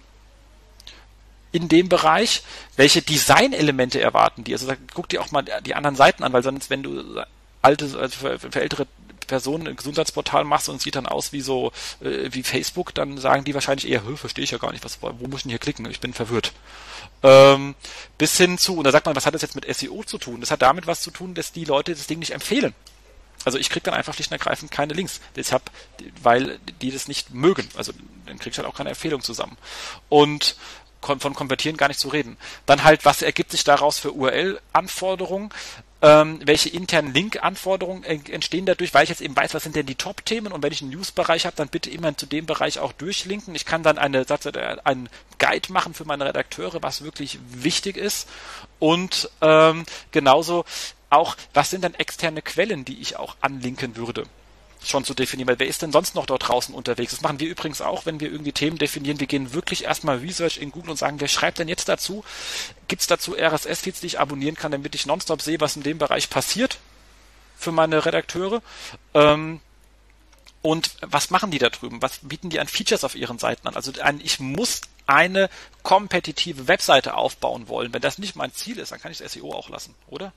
in 1.52 1.68
dem 1.68 1.88
Bereich, 1.88 2.42
welche 2.74 3.00
Designelemente 3.00 4.00
erwarten 4.00 4.42
die. 4.42 4.52
Also 4.52 4.72
guck 4.92 5.08
dir 5.08 5.22
auch 5.22 5.30
mal 5.30 5.44
die 5.64 5.76
anderen 5.76 5.94
Seiten 5.94 6.24
an, 6.24 6.32
weil 6.32 6.42
sonst, 6.42 6.68
wenn 6.68 6.82
du 6.82 7.22
alte, 7.62 7.84
also 7.96 8.08
für, 8.08 8.40
für 8.40 8.60
ältere 8.60 8.88
Personen 9.24 9.66
ein 9.68 9.76
Gesundheitsportal 9.76 10.44
machst 10.44 10.68
und 10.68 10.76
es 10.76 10.82
sieht 10.82 10.96
dann 10.96 11.06
aus 11.06 11.32
wie 11.32 11.40
so 11.40 11.72
äh, 12.00 12.28
wie 12.30 12.42
Facebook, 12.42 12.94
dann 12.94 13.18
sagen 13.18 13.44
die 13.44 13.54
wahrscheinlich 13.54 13.88
eher, 13.88 14.02
verstehe 14.16 14.44
ich 14.44 14.50
ja 14.50 14.58
gar 14.58 14.72
nicht, 14.72 14.84
was, 14.84 14.98
wo 15.00 15.26
muss 15.26 15.40
ich 15.40 15.42
denn 15.44 15.50
hier 15.50 15.58
klicken? 15.58 15.90
Ich 15.90 16.00
bin 16.00 16.12
verwirrt. 16.12 16.52
Ähm, 17.22 17.74
bis 18.18 18.36
hin 18.36 18.58
zu, 18.58 18.76
und 18.76 18.84
da 18.84 18.92
sagt 18.92 19.06
man, 19.06 19.16
was 19.16 19.26
hat 19.26 19.34
das 19.34 19.42
jetzt 19.42 19.54
mit 19.54 19.72
SEO 19.74 20.04
zu 20.04 20.18
tun? 20.18 20.40
Das 20.40 20.50
hat 20.50 20.62
damit 20.62 20.86
was 20.86 21.00
zu 21.00 21.10
tun, 21.10 21.34
dass 21.34 21.52
die 21.52 21.64
Leute 21.64 21.94
das 21.94 22.06
Ding 22.06 22.18
nicht 22.18 22.32
empfehlen. 22.32 22.74
Also 23.44 23.58
ich 23.58 23.68
krieg 23.68 23.84
dann 23.84 23.94
einfach 23.94 24.14
schlicht 24.14 24.30
und 24.30 24.38
ergreifend 24.38 24.70
keine 24.70 24.94
Links. 24.94 25.20
Deshalb, 25.36 25.70
weil 26.22 26.58
die 26.80 26.90
das 26.90 27.08
nicht 27.08 27.32
mögen. 27.32 27.68
Also 27.76 27.92
dann 28.26 28.38
krieg 28.38 28.52
ich 28.52 28.58
halt 28.58 28.68
auch 28.68 28.74
keine 28.74 28.90
Empfehlung 28.90 29.22
zusammen. 29.22 29.56
Und 30.08 30.56
von 31.04 31.34
Konvertieren 31.34 31.76
gar 31.76 31.88
nicht 31.88 32.00
zu 32.00 32.08
reden. 32.08 32.38
Dann 32.64 32.82
halt, 32.82 33.04
was 33.04 33.20
ergibt 33.20 33.50
sich 33.50 33.62
daraus 33.62 33.98
für 33.98 34.12
URL-Anforderungen? 34.12 35.50
Ähm, 36.04 36.38
welche 36.44 36.68
internen 36.68 37.14
Link-Anforderungen 37.14 38.04
entstehen 38.04 38.66
dadurch, 38.66 38.92
weil 38.92 39.04
ich 39.04 39.08
jetzt 39.08 39.22
eben 39.22 39.34
weiß, 39.34 39.54
was 39.54 39.62
sind 39.62 39.74
denn 39.74 39.86
die 39.86 39.94
Top-Themen? 39.94 40.52
Und 40.52 40.62
wenn 40.62 40.70
ich 40.70 40.82
einen 40.82 40.90
News-Bereich 40.90 41.46
habe, 41.46 41.56
dann 41.56 41.68
bitte 41.68 41.88
immer 41.88 42.14
zu 42.14 42.26
dem 42.26 42.44
Bereich 42.44 42.78
auch 42.78 42.92
durchlinken. 42.92 43.54
Ich 43.54 43.64
kann 43.64 43.82
dann 43.82 43.96
eine 43.96 44.18
äh, 44.18 44.76
einen 44.84 45.08
Guide 45.38 45.72
machen 45.72 45.94
für 45.94 46.04
meine 46.04 46.26
Redakteure, 46.26 46.82
was 46.82 47.04
wirklich 47.04 47.38
wichtig 47.48 47.96
ist. 47.96 48.28
Und 48.78 49.30
ähm, 49.40 49.86
genauso 50.10 50.66
auch, 51.08 51.36
was 51.54 51.70
sind 51.70 51.84
dann 51.84 51.94
externe 51.94 52.42
Quellen, 52.42 52.84
die 52.84 53.00
ich 53.00 53.16
auch 53.16 53.36
anlinken 53.40 53.96
würde 53.96 54.26
schon 54.88 55.04
zu 55.04 55.14
definieren, 55.14 55.48
weil 55.48 55.58
wer 55.58 55.66
ist 55.66 55.82
denn 55.82 55.92
sonst 55.92 56.14
noch 56.14 56.26
dort 56.26 56.48
draußen 56.48 56.74
unterwegs? 56.74 57.12
Das 57.12 57.20
machen 57.20 57.40
wir 57.40 57.48
übrigens 57.48 57.80
auch, 57.80 58.06
wenn 58.06 58.20
wir 58.20 58.30
irgendwie 58.30 58.52
Themen 58.52 58.78
definieren. 58.78 59.20
Wir 59.20 59.26
gehen 59.26 59.52
wirklich 59.52 59.84
erstmal 59.84 60.18
Research 60.18 60.58
in 60.58 60.70
Google 60.70 60.90
und 60.90 60.96
sagen, 60.96 61.20
wer 61.20 61.28
schreibt 61.28 61.58
denn 61.58 61.68
jetzt 61.68 61.88
dazu? 61.88 62.24
Gibt 62.88 63.02
es 63.02 63.08
dazu 63.08 63.34
RSS-Feeds, 63.36 64.00
die 64.00 64.06
ich 64.06 64.20
abonnieren 64.20 64.56
kann, 64.56 64.72
damit 64.72 64.94
ich 64.94 65.06
nonstop 65.06 65.42
sehe, 65.42 65.60
was 65.60 65.76
in 65.76 65.82
dem 65.82 65.98
Bereich 65.98 66.30
passiert 66.30 66.78
für 67.56 67.72
meine 67.72 68.04
Redakteure? 68.04 68.62
Ähm, 69.14 69.60
und 70.62 70.92
was 71.02 71.28
machen 71.28 71.50
die 71.50 71.58
da 71.58 71.68
drüben? 71.68 72.00
Was 72.00 72.20
bieten 72.22 72.48
die 72.48 72.58
an 72.58 72.68
Features 72.68 73.04
auf 73.04 73.14
ihren 73.14 73.38
Seiten 73.38 73.68
an? 73.68 73.76
Also 73.76 73.92
ein, 74.00 74.20
ich 74.24 74.40
muss 74.40 74.80
eine 75.06 75.50
kompetitive 75.82 76.68
Webseite 76.68 77.14
aufbauen 77.14 77.68
wollen. 77.68 77.92
Wenn 77.92 78.00
das 78.00 78.18
nicht 78.18 78.34
mein 78.34 78.52
Ziel 78.52 78.78
ist, 78.78 78.90
dann 78.90 79.00
kann 79.00 79.12
ich 79.12 79.18
das 79.18 79.32
SEO 79.32 79.52
auch 79.52 79.68
lassen, 79.68 79.94
oder? 80.08 80.32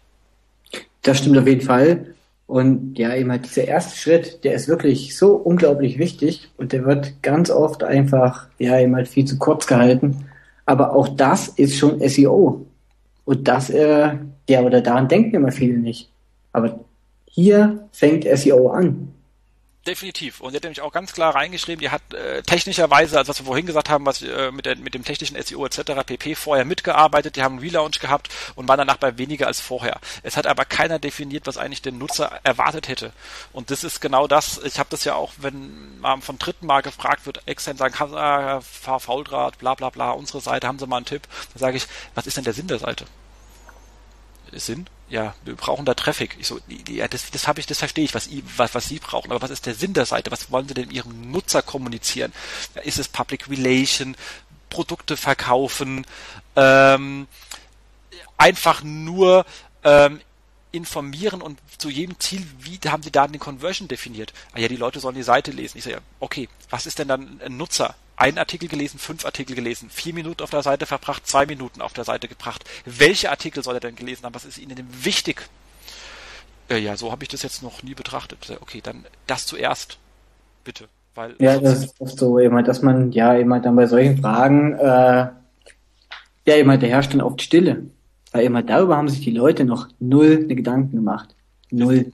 Das 1.01 1.19
stimmt 1.19 1.37
auf 1.37 1.47
jeden 1.47 1.61
Fall. 1.61 2.13
Und 2.47 2.97
ja, 2.97 3.13
eben 3.13 3.29
halt 3.29 3.45
dieser 3.45 3.65
erste 3.65 3.97
Schritt, 3.97 4.45
der 4.45 4.53
ist 4.53 4.69
wirklich 4.69 5.17
so 5.17 5.35
unglaublich 5.35 5.99
wichtig 5.99 6.49
und 6.55 6.71
der 6.71 6.85
wird 6.85 7.21
ganz 7.21 7.49
oft 7.49 7.83
einfach, 7.83 8.47
ja, 8.57 8.79
eben 8.79 8.95
halt 8.95 9.09
viel 9.09 9.25
zu 9.25 9.37
kurz 9.37 9.67
gehalten. 9.67 10.25
Aber 10.65 10.95
auch 10.95 11.09
das 11.09 11.49
ist 11.49 11.77
schon 11.77 11.99
SEO. 12.07 12.65
Und 13.25 13.47
das, 13.49 13.69
äh, 13.69 14.15
ja, 14.49 14.61
oder 14.61 14.79
daran 14.79 15.09
denken 15.09 15.35
immer 15.35 15.51
viele 15.51 15.77
nicht. 15.77 16.09
Aber 16.53 16.79
hier 17.25 17.87
fängt 17.91 18.23
SEO 18.23 18.69
an. 18.69 19.09
Definitiv. 19.87 20.41
Und 20.41 20.51
sie 20.51 20.57
hat 20.57 20.63
nämlich 20.63 20.81
auch 20.81 20.91
ganz 20.91 21.13
klar 21.13 21.33
reingeschrieben, 21.33 21.79
die 21.79 21.89
hat 21.89 22.13
äh, 22.13 22.43
technischerweise, 22.43 23.17
also 23.17 23.29
was 23.29 23.39
wir 23.39 23.45
vorhin 23.45 23.65
gesagt 23.65 23.89
haben, 23.89 24.05
was 24.05 24.21
äh, 24.21 24.51
mit, 24.51 24.65
der, 24.65 24.75
mit 24.75 24.93
dem 24.93 25.05
technischen 25.05 25.41
SEO 25.41 25.65
etc. 25.65 26.03
pp. 26.05 26.35
vorher 26.35 26.65
mitgearbeitet, 26.65 27.37
die 27.37 27.41
haben 27.41 27.53
einen 27.53 27.61
Relaunch 27.61 27.99
gehabt 27.99 28.27
und 28.55 28.67
waren 28.67 28.79
danach 28.79 28.97
bei 28.97 29.17
weniger 29.17 29.47
als 29.47 29.61
vorher. 29.61 30.01
Es 30.23 30.35
hat 30.35 30.45
aber 30.45 30.65
keiner 30.65 30.99
definiert, 30.99 31.47
was 31.47 31.57
eigentlich 31.57 31.83
der 31.83 31.93
Nutzer 31.93 32.41
erwartet 32.43 32.89
hätte. 32.89 33.13
Und 33.53 33.71
das 33.71 33.85
ist 33.85 34.01
genau 34.01 34.27
das, 34.27 34.61
ich 34.61 34.77
habe 34.77 34.89
das 34.89 35.05
ja 35.05 35.15
auch, 35.15 35.31
wenn 35.37 35.99
man 36.01 36.21
von 36.21 36.37
dritten 36.37 36.65
Mal 36.65 36.81
gefragt 36.81 37.25
wird, 37.25 37.47
extern 37.47 37.77
sagen, 37.77 37.95
ah, 38.13 38.59
Fauldraht, 38.59 39.57
bla 39.57 39.73
bla 39.75 39.89
bla, 39.89 40.11
unsere 40.11 40.41
Seite, 40.41 40.67
haben 40.67 40.79
Sie 40.79 40.87
mal 40.87 40.97
einen 40.97 41.05
Tipp? 41.05 41.21
Dann 41.53 41.61
sage 41.61 41.77
ich, 41.77 41.87
was 42.13 42.27
ist 42.27 42.35
denn 42.35 42.43
der 42.43 42.53
Sinn 42.53 42.67
der 42.67 42.79
Seite? 42.79 43.05
Sinn? 44.53 44.87
ja, 45.09 45.33
wir 45.45 45.55
brauchen 45.55 45.85
da 45.85 45.93
Traffic. 45.93 46.35
Ich 46.39 46.47
so, 46.47 46.59
ja, 46.89 47.07
das, 47.07 47.31
das 47.31 47.47
habe 47.47 47.59
ich, 47.59 47.65
das 47.65 47.79
verstehe 47.79 48.03
ich, 48.03 48.13
was, 48.13 48.29
was, 48.57 48.75
was 48.75 48.87
Sie 48.87 48.99
brauchen. 48.99 49.31
Aber 49.31 49.41
was 49.41 49.51
ist 49.51 49.65
der 49.65 49.73
Sinn 49.73 49.93
der 49.93 50.05
Seite? 50.05 50.31
Was 50.31 50.51
wollen 50.51 50.67
Sie 50.67 50.73
denn 50.73 50.91
Ihrem 50.91 51.31
Nutzer 51.31 51.61
kommunizieren? 51.61 52.33
Ist 52.83 52.99
es 52.99 53.07
Public 53.07 53.49
Relation, 53.49 54.15
Produkte 54.69 55.15
verkaufen, 55.15 56.05
ähm, 56.57 57.27
einfach 58.37 58.83
nur 58.83 59.45
ähm, 59.83 60.19
informieren 60.71 61.41
und 61.41 61.59
zu 61.77 61.89
jedem 61.89 62.19
Ziel, 62.19 62.45
wie 62.59 62.77
haben 62.89 63.01
Sie 63.01 63.11
da 63.11 63.27
den 63.27 63.39
Conversion 63.39 63.87
definiert? 63.87 64.33
Ah 64.51 64.59
ja, 64.59 64.67
die 64.67 64.75
Leute 64.75 64.99
sollen 64.99 65.15
die 65.15 65.23
Seite 65.23 65.51
lesen. 65.51 65.77
Ich 65.77 65.85
sage, 65.85 65.97
ja, 65.97 66.01
okay, 66.19 66.49
was 66.69 66.85
ist 66.85 66.99
denn 66.99 67.07
dann 67.07 67.39
ein 67.43 67.55
Nutzer? 67.55 67.95
Ein 68.17 68.39
Artikel 68.39 68.67
gelesen, 68.67 68.97
fünf 68.97 69.25
Artikel 69.25 69.55
gelesen, 69.55 69.89
vier 69.91 70.13
Minuten 70.13 70.41
auf 70.41 70.49
der 70.49 70.63
Seite 70.63 70.87
verbracht, 70.87 71.27
zwei 71.27 71.45
Minuten 71.45 71.81
auf 71.81 71.93
der 71.93 72.03
Seite 72.03 72.27
gebracht. 72.27 72.65
Welche 72.85 73.29
Artikel 73.29 73.63
soll 73.63 73.75
er 73.75 73.79
denn 73.79 73.95
gelesen 73.95 74.25
haben? 74.25 74.33
Was 74.33 74.43
ist 74.43 74.57
Ihnen 74.57 74.75
denn 74.75 74.87
wichtig? 75.03 75.47
Äh, 76.69 76.79
ja, 76.79 76.97
so 76.97 77.11
habe 77.11 77.23
ich 77.23 77.29
das 77.29 77.43
jetzt 77.43 77.61
noch 77.61 77.83
nie 77.83 77.93
betrachtet. 77.93 78.57
Okay, 78.59 78.81
dann 78.81 79.05
das 79.27 79.45
zuerst, 79.45 79.99
bitte. 80.63 80.85
Weil 81.13 81.35
ja, 81.39 81.59
das 81.59 81.85
ist 81.85 81.95
oft 82.01 82.17
so, 82.17 82.39
immer, 82.39 82.63
dass 82.63 82.81
man 82.81 83.11
ja 83.11 83.35
immer 83.35 83.59
dann 83.59 83.75
bei 83.75 83.87
solchen 83.87 84.17
Fragen 84.17 84.73
äh, 84.73 85.27
ja 86.45 86.55
immer 86.55 86.77
der 86.77 86.89
herrscht 86.89 87.13
dann 87.13 87.21
oft 87.21 87.41
Stille. 87.41 87.83
Weil 88.31 88.45
immer 88.45 88.63
darüber 88.63 88.97
haben 88.97 89.09
sich 89.09 89.21
die 89.21 89.31
Leute 89.31 89.63
noch 89.63 89.87
null 89.99 90.47
Gedanken 90.47 90.95
gemacht. 90.95 91.35
Null. 91.71 92.11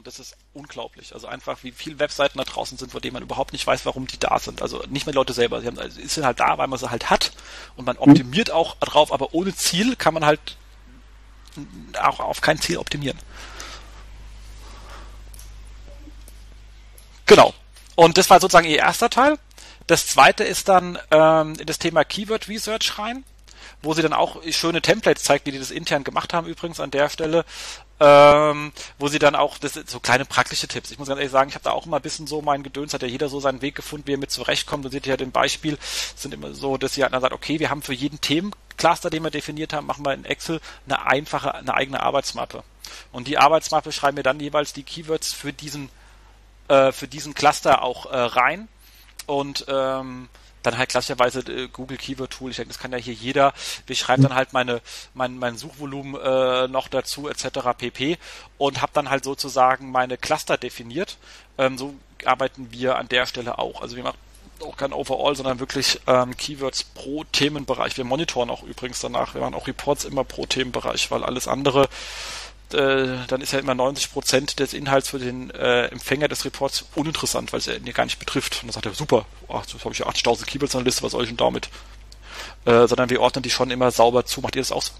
Und 0.00 0.06
das 0.06 0.18
ist 0.18 0.34
unglaublich. 0.54 1.12
Also 1.12 1.26
einfach, 1.26 1.58
wie 1.62 1.72
viele 1.72 1.98
Webseiten 1.98 2.38
da 2.38 2.44
draußen 2.44 2.78
sind, 2.78 2.90
von 2.90 3.02
denen 3.02 3.12
man 3.12 3.22
überhaupt 3.22 3.52
nicht 3.52 3.66
weiß, 3.66 3.84
warum 3.84 4.06
die 4.06 4.18
da 4.18 4.38
sind. 4.38 4.62
Also 4.62 4.82
nicht 4.88 5.04
mehr 5.04 5.14
Leute 5.14 5.34
selber. 5.34 5.60
Sie 5.60 5.66
haben, 5.66 5.78
also 5.78 6.00
sind 6.00 6.24
halt 6.24 6.40
da, 6.40 6.56
weil 6.56 6.68
man 6.68 6.78
sie 6.78 6.90
halt 6.90 7.10
hat 7.10 7.32
und 7.76 7.84
man 7.84 7.96
mhm. 7.96 8.04
optimiert 8.04 8.50
auch 8.50 8.76
drauf, 8.76 9.12
aber 9.12 9.34
ohne 9.34 9.54
Ziel 9.54 9.96
kann 9.96 10.14
man 10.14 10.24
halt 10.24 10.56
auch 12.00 12.18
auf 12.20 12.40
kein 12.40 12.58
Ziel 12.58 12.78
optimieren. 12.78 13.18
Genau. 17.26 17.52
Und 17.94 18.16
das 18.16 18.30
war 18.30 18.40
sozusagen 18.40 18.66
ihr 18.66 18.78
erster 18.78 19.10
Teil. 19.10 19.38
Das 19.86 20.06
zweite 20.06 20.44
ist 20.44 20.70
dann 20.70 20.98
ähm, 21.10 21.56
in 21.58 21.66
das 21.66 21.78
Thema 21.78 22.04
Keyword 22.04 22.48
Research 22.48 22.98
rein 22.98 23.22
wo 23.82 23.94
sie 23.94 24.02
dann 24.02 24.12
auch 24.12 24.42
schöne 24.50 24.82
Templates 24.82 25.24
zeigt, 25.24 25.46
wie 25.46 25.52
die 25.52 25.58
das 25.58 25.70
intern 25.70 26.04
gemacht 26.04 26.34
haben 26.34 26.46
übrigens 26.46 26.80
an 26.80 26.90
der 26.90 27.08
Stelle. 27.08 27.44
Ähm, 28.02 28.72
wo 28.98 29.08
sie 29.08 29.18
dann 29.18 29.36
auch, 29.36 29.58
das 29.58 29.74
sind 29.74 29.90
so 29.90 30.00
kleine 30.00 30.24
praktische 30.24 30.66
Tipps. 30.66 30.90
Ich 30.90 30.98
muss 30.98 31.08
ganz 31.08 31.18
ehrlich 31.18 31.30
sagen, 31.30 31.50
ich 31.50 31.54
habe 31.54 31.64
da 31.64 31.72
auch 31.72 31.84
immer 31.84 31.96
ein 31.96 32.02
bisschen 32.02 32.26
so 32.26 32.40
mein 32.40 32.62
Gedöns, 32.62 32.94
hat 32.94 33.02
ja 33.02 33.08
jeder 33.08 33.28
so 33.28 33.40
seinen 33.40 33.60
Weg 33.60 33.74
gefunden, 33.74 34.06
wie 34.06 34.14
er 34.14 34.18
mit 34.18 34.30
zurechtkommt. 34.30 34.86
Und 34.86 34.90
seht 34.90 35.06
ihr 35.06 35.10
ja 35.10 35.16
den 35.18 35.32
Beispiel, 35.32 35.78
sind 36.16 36.32
immer 36.32 36.54
so, 36.54 36.78
dass 36.78 36.94
sie 36.94 37.02
halt 37.02 37.12
dann 37.12 37.20
sagt, 37.20 37.34
okay, 37.34 37.60
wir 37.60 37.68
haben 37.68 37.82
für 37.82 37.92
jeden 37.92 38.18
Themencluster, 38.18 39.10
den 39.10 39.22
wir 39.22 39.30
definiert 39.30 39.74
haben, 39.74 39.86
machen 39.86 40.06
wir 40.06 40.14
in 40.14 40.24
Excel 40.24 40.62
eine 40.86 41.06
einfache, 41.06 41.54
eine 41.54 41.74
eigene 41.74 42.00
Arbeitsmappe. 42.00 42.64
Und 43.12 43.28
die 43.28 43.36
Arbeitsmappe 43.36 43.92
schreiben 43.92 44.16
wir 44.16 44.24
dann 44.24 44.40
jeweils 44.40 44.72
die 44.72 44.82
Keywords 44.82 45.34
für 45.34 45.52
diesen, 45.52 45.90
äh, 46.68 46.92
für 46.92 47.06
diesen 47.06 47.34
Cluster 47.34 47.82
auch 47.82 48.06
äh, 48.06 48.16
rein. 48.16 48.68
Und 49.26 49.66
ähm, 49.68 50.30
dann 50.62 50.78
halt 50.78 50.90
klassischerweise 50.90 51.40
äh, 51.40 51.68
Google 51.68 51.96
Keyword 51.96 52.30
Tool. 52.30 52.50
Ich 52.50 52.56
denke, 52.56 52.72
das 52.72 52.78
kann 52.78 52.92
ja 52.92 52.98
hier 52.98 53.14
jeder. 53.14 53.52
Wir 53.86 53.96
schreiben 53.96 54.22
dann 54.22 54.34
halt 54.34 54.52
meine 54.52 54.80
mein 55.14 55.38
mein 55.38 55.56
Suchvolumen 55.56 56.20
äh, 56.20 56.68
noch 56.68 56.88
dazu 56.88 57.28
etc. 57.28 57.76
pp. 57.76 58.18
Und 58.58 58.82
habe 58.82 58.92
dann 58.94 59.10
halt 59.10 59.24
sozusagen 59.24 59.90
meine 59.90 60.18
Cluster 60.18 60.56
definiert. 60.56 61.16
Ähm, 61.58 61.78
so 61.78 61.94
arbeiten 62.24 62.68
wir 62.70 62.96
an 62.96 63.08
der 63.08 63.26
Stelle 63.26 63.58
auch. 63.58 63.82
Also 63.82 63.96
wir 63.96 64.02
machen 64.02 64.18
auch 64.62 64.76
kein 64.76 64.92
Overall, 64.92 65.34
sondern 65.34 65.58
wirklich 65.58 66.00
ähm, 66.06 66.36
Keywords 66.36 66.84
pro 66.84 67.24
Themenbereich. 67.24 67.96
Wir 67.96 68.04
monitoren 68.04 68.50
auch 68.50 68.62
übrigens 68.62 69.00
danach. 69.00 69.34
Wir 69.34 69.40
machen 69.40 69.54
auch 69.54 69.66
Reports 69.66 70.04
immer 70.04 70.24
pro 70.24 70.46
Themenbereich, 70.46 71.10
weil 71.10 71.24
alles 71.24 71.48
andere 71.48 71.88
äh, 72.74 73.16
dann 73.28 73.40
ist 73.40 73.52
ja 73.52 73.58
immer 73.58 73.74
90 73.74 74.12
Prozent 74.12 74.58
des 74.60 74.74
Inhalts 74.74 75.08
für 75.08 75.18
den 75.18 75.50
äh, 75.50 75.86
Empfänger 75.86 76.28
des 76.28 76.44
Reports 76.44 76.84
uninteressant, 76.94 77.52
weil 77.52 77.60
es 77.60 77.66
ja 77.66 77.74
ihn 77.74 77.92
gar 77.92 78.04
nicht 78.04 78.18
betrifft. 78.18 78.62
Und 78.62 78.68
dann 78.68 78.72
sagt 78.74 78.86
er, 78.86 78.94
super, 78.94 79.24
ach, 79.48 79.66
jetzt 79.66 79.84
habe 79.84 79.92
ich 79.92 80.00
ja 80.00 80.06
80.000 80.06 80.46
Keywords 80.46 80.74
an 80.74 80.80
der 80.80 80.86
Liste, 80.86 81.02
was 81.02 81.12
soll 81.12 81.24
ich 81.24 81.30
denn 81.30 81.36
damit? 81.36 81.68
Äh, 82.64 82.86
sondern 82.86 83.10
wir 83.10 83.20
ordnen 83.20 83.42
die 83.42 83.50
schon 83.50 83.70
immer 83.70 83.90
sauber 83.90 84.24
zu. 84.24 84.40
Macht 84.40 84.56
ihr 84.56 84.62
das 84.62 84.72
auch 84.72 84.82
so? 84.82 84.92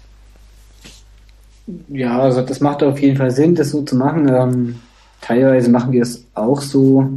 Ja, 1.89 2.19
also 2.19 2.41
das 2.41 2.59
macht 2.59 2.83
auf 2.83 2.99
jeden 2.99 3.17
Fall 3.17 3.31
Sinn, 3.31 3.55
das 3.55 3.69
so 3.69 3.83
zu 3.83 3.95
machen. 3.95 4.27
Ähm, 4.27 4.79
teilweise 5.21 5.69
machen 5.69 5.91
wir 5.91 6.01
es 6.01 6.25
auch 6.33 6.61
so, 6.61 7.07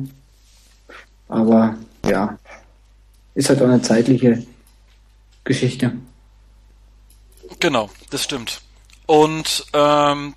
aber 1.29 1.77
ja, 2.07 2.39
ist 3.35 3.49
halt 3.49 3.63
auch 3.63 3.69
eine 3.69 3.83
zeitliche 3.83 4.45
Geschichte. 5.45 5.93
Genau, 7.61 7.91
das 8.11 8.23
stimmt. 8.23 8.61
Und 9.07 9.67
ähm, 9.73 10.35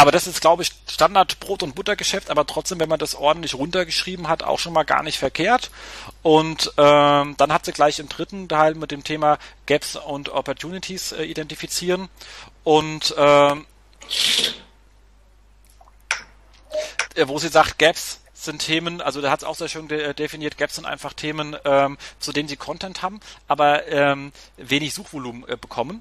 Aber 0.00 0.12
das 0.12 0.26
ist, 0.26 0.40
glaube 0.40 0.62
ich, 0.62 0.72
Standard 0.90 1.40
Brot- 1.40 1.62
und 1.62 1.74
Buttergeschäft, 1.74 2.30
aber 2.30 2.46
trotzdem, 2.46 2.80
wenn 2.80 2.88
man 2.88 2.98
das 2.98 3.14
ordentlich 3.14 3.52
runtergeschrieben 3.54 4.28
hat, 4.28 4.42
auch 4.42 4.58
schon 4.58 4.72
mal 4.72 4.84
gar 4.84 5.02
nicht 5.02 5.18
verkehrt. 5.18 5.70
Und 6.22 6.72
ähm, 6.78 7.34
dann 7.36 7.52
hat 7.52 7.66
sie 7.66 7.72
gleich 7.72 7.98
im 7.98 8.08
dritten 8.08 8.48
Teil 8.48 8.76
mit 8.76 8.92
dem 8.92 9.04
Thema 9.04 9.36
Gaps 9.66 9.96
und 9.96 10.30
Opportunities 10.30 11.12
äh, 11.12 11.24
identifizieren. 11.24 12.08
Und 12.64 13.14
ähm, 13.18 13.66
äh, 17.14 17.28
wo 17.28 17.38
sie 17.38 17.48
sagt, 17.48 17.78
Gaps 17.78 18.20
sind 18.32 18.62
Themen, 18.64 19.02
also 19.02 19.20
da 19.20 19.30
hat 19.30 19.40
es 19.40 19.44
auch 19.44 19.54
sehr 19.54 19.68
schön 19.68 19.86
de 19.86 20.00
äh, 20.00 20.14
definiert, 20.14 20.56
Gaps 20.56 20.76
sind 20.76 20.86
einfach 20.86 21.12
Themen, 21.12 21.58
ähm, 21.66 21.98
zu 22.20 22.32
denen 22.32 22.48
sie 22.48 22.56
Content 22.56 23.02
haben, 23.02 23.20
aber 23.48 23.86
ähm, 23.88 24.32
wenig 24.56 24.94
Suchvolumen 24.94 25.46
äh, 25.46 25.58
bekommen. 25.58 26.00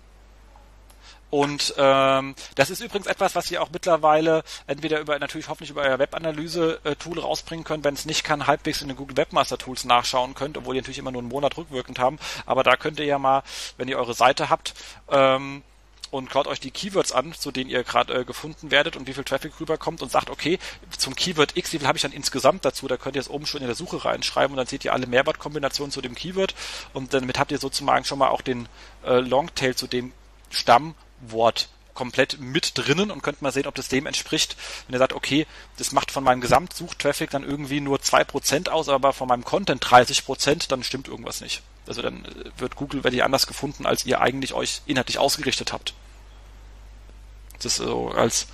Und 1.30 1.76
ähm, 1.78 2.36
das 2.56 2.70
ist 2.70 2.82
übrigens 2.82 3.08
etwas, 3.08 3.36
was 3.36 3.52
ihr 3.52 3.62
auch 3.62 3.70
mittlerweile 3.72 4.44
entweder 4.68 5.00
über 5.00 5.20
natürlich 5.20 5.48
hoffentlich 5.48 5.70
über 5.70 5.82
euer 5.82 6.00
Webanalyse-Tool 6.00 7.20
rausbringen 7.20 7.64
könnt, 7.64 7.84
wenn 7.84 7.94
es 7.94 8.06
nicht 8.06 8.24
kann, 8.24 8.48
halbwegs 8.48 8.82
in 8.82 8.88
den 8.88 8.98
Google 8.98 9.18
Webmaster 9.18 9.58
Tools 9.58 9.86
nachschauen 9.86 10.34
könnt, 10.34 10.58
obwohl 10.58 10.76
ihr 10.76 10.82
natürlich 10.82 10.98
immer 10.98 11.12
nur 11.12 11.22
einen 11.22 11.30
Monat 11.30 11.58
rückwirkend 11.58 12.00
haben. 12.00 12.18
Aber 12.46 12.64
da 12.64 12.76
könnt 12.78 13.00
ihr 13.00 13.06
ja 13.06 13.20
mal, 13.20 13.44
wenn 13.78 13.88
ihr 13.88 14.00
eure 14.00 14.14
Seite 14.14 14.50
habt, 14.50 14.74
ähm, 15.10 15.64
und 16.12 16.32
schaut 16.32 16.48
euch 16.48 16.60
die 16.60 16.72
Keywords 16.72 17.12
an, 17.12 17.34
zu 17.34 17.52
denen 17.52 17.70
ihr 17.70 17.84
gerade 17.84 18.14
äh, 18.14 18.26
gefunden 18.26 18.72
werdet 18.72 18.96
und 18.96 19.08
wie 19.08 19.14
viel 19.14 19.24
Traffic 19.24 19.60
rüberkommt 19.60 20.02
und 20.02 20.12
sagt, 20.12 20.30
okay, 20.30 20.58
zum 20.98 21.16
Keyword 21.16 21.56
X, 21.56 21.74
wie 21.74 21.80
viel 21.80 21.88
habe 21.88 21.98
ich 21.98 22.02
dann 22.02 22.12
insgesamt 22.12 22.66
dazu? 22.66 22.88
Da 22.88 22.98
könnt 22.98 23.16
ihr 23.16 23.22
es 23.22 23.30
oben 23.30 23.46
schon 23.46 23.62
in 23.62 23.68
der 23.68 23.76
Suche 23.76 24.04
reinschreiben 24.04 24.54
und 24.54 24.58
dann 24.58 24.68
seht 24.68 24.86
ihr 24.86 24.94
alle 24.94 25.08
Mehrwortkombinationen 25.08 25.92
zu 25.92 26.02
dem 26.02 26.16
Keyword 26.16 26.56
und 26.94 27.14
damit 27.14 27.38
habt 27.38 27.52
ihr 27.52 27.60
sozusagen 27.60 28.06
schon 28.06 28.20
mal 28.20 28.30
auch 28.30 28.42
den 28.42 28.68
äh, 29.06 29.20
Longtail 29.20 29.76
zu 29.76 29.88
dem 29.88 30.12
Stammwort 31.20 31.70
komplett 31.93 32.39
mit 32.39 32.78
drinnen 32.78 33.11
und 33.11 33.22
könnt 33.24 33.41
mal 33.41 33.51
sehen, 33.51 33.67
ob 33.67 33.76
das 33.76 33.89
dem 33.89 34.05
entspricht. 34.05 34.55
Wenn 34.88 34.95
ihr 34.95 34.99
sagt, 34.99 35.13
okay, 35.13 35.45
das 35.78 35.91
macht 35.91 36.11
von 36.11 36.24
meinem 36.24 36.39
Gesamtsuchtraffic 36.39 37.30
dann 37.30 37.43
irgendwie 37.43 37.82
nur 37.82 37.97
2% 37.97 38.70
aus, 38.70 38.88
aber 38.88 39.11
von 39.11 39.28
meinem 39.28 39.43
Content 39.43 39.84
30%, 39.84 40.70
dann 40.70 40.84
stimmt 40.84 41.09
irgendwas 41.09 41.41
nicht. 41.41 41.61
Also 41.88 42.01
dann 42.01 42.24
äh, 42.24 42.51
wird 42.57 42.78
Google 42.78 43.03
wirklich 43.03 43.24
anders 43.24 43.47
gefunden, 43.47 43.86
als 43.86 44.05
ihr 44.05 44.22
eigentlich 44.22 44.53
euch 44.53 44.82
inhaltlich 44.86 45.17
ausgerichtet 45.20 45.74
habt. 45.74 45.93
Das 47.55 47.65
ist 47.65 47.76
so 47.78 48.09
als 48.11 48.47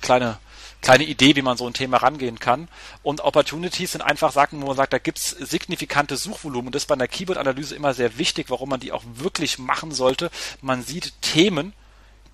kleine 0.00 0.38
kleine 0.80 1.04
Idee, 1.04 1.36
wie 1.36 1.42
man 1.42 1.56
so 1.56 1.66
ein 1.66 1.74
Thema 1.74 1.98
rangehen 1.98 2.38
kann. 2.38 2.68
Und 3.02 3.20
Opportunities 3.22 3.92
sind 3.92 4.02
einfach 4.02 4.32
Sachen, 4.32 4.60
wo 4.62 4.66
man 4.66 4.76
sagt, 4.76 4.92
da 4.92 4.98
gibt's 4.98 5.30
signifikante 5.30 6.16
Suchvolumen. 6.16 6.68
Und 6.68 6.74
das 6.74 6.82
ist 6.82 6.86
bei 6.86 6.94
einer 6.94 7.08
Keyword-Analyse 7.08 7.74
immer 7.74 7.94
sehr 7.94 8.18
wichtig, 8.18 8.46
warum 8.48 8.70
man 8.70 8.80
die 8.80 8.92
auch 8.92 9.04
wirklich 9.14 9.58
machen 9.58 9.92
sollte. 9.92 10.30
Man 10.60 10.82
sieht 10.82 11.20
Themen, 11.22 11.72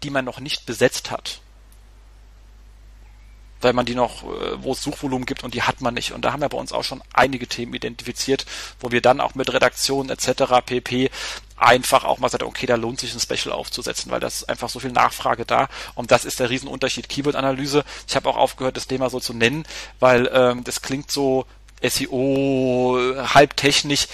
die 0.02 0.10
man 0.10 0.24
noch 0.24 0.40
nicht 0.40 0.66
besetzt 0.66 1.10
hat 1.10 1.40
weil 3.60 3.72
man 3.72 3.86
die 3.86 3.94
noch, 3.94 4.22
äh, 4.22 4.62
wo 4.62 4.72
es 4.72 4.82
Suchvolumen 4.82 5.26
gibt 5.26 5.42
und 5.42 5.54
die 5.54 5.62
hat 5.62 5.80
man 5.80 5.94
nicht. 5.94 6.12
Und 6.12 6.24
da 6.24 6.32
haben 6.32 6.40
wir 6.40 6.48
bei 6.48 6.58
uns 6.58 6.72
auch 6.72 6.84
schon 6.84 7.02
einige 7.12 7.46
Themen 7.46 7.74
identifiziert, 7.74 8.46
wo 8.80 8.90
wir 8.90 9.00
dann 9.00 9.20
auch 9.20 9.34
mit 9.34 9.52
Redaktion 9.52 10.10
etc. 10.10 10.64
pp 10.64 11.10
einfach 11.56 12.04
auch 12.04 12.18
mal 12.18 12.28
sagen, 12.28 12.44
okay, 12.44 12.66
da 12.66 12.76
lohnt 12.76 13.00
sich 13.00 13.14
ein 13.14 13.20
Special 13.20 13.52
aufzusetzen, 13.52 14.10
weil 14.10 14.20
das 14.20 14.36
ist 14.36 14.48
einfach 14.48 14.68
so 14.68 14.78
viel 14.78 14.92
Nachfrage 14.92 15.44
da 15.44 15.68
und 15.94 16.10
das 16.10 16.24
ist 16.24 16.40
der 16.40 16.50
Riesenunterschied. 16.50 17.08
Keyword-Analyse, 17.08 17.84
ich 18.06 18.16
habe 18.16 18.28
auch 18.28 18.36
aufgehört, 18.36 18.76
das 18.76 18.86
Thema 18.86 19.10
so 19.10 19.20
zu 19.20 19.32
nennen, 19.32 19.64
weil 19.98 20.30
ähm, 20.32 20.64
das 20.64 20.82
klingt 20.82 21.10
so 21.10 21.46
SEO, 21.82 22.98
halb 23.34 23.56
technisch. 23.56 24.08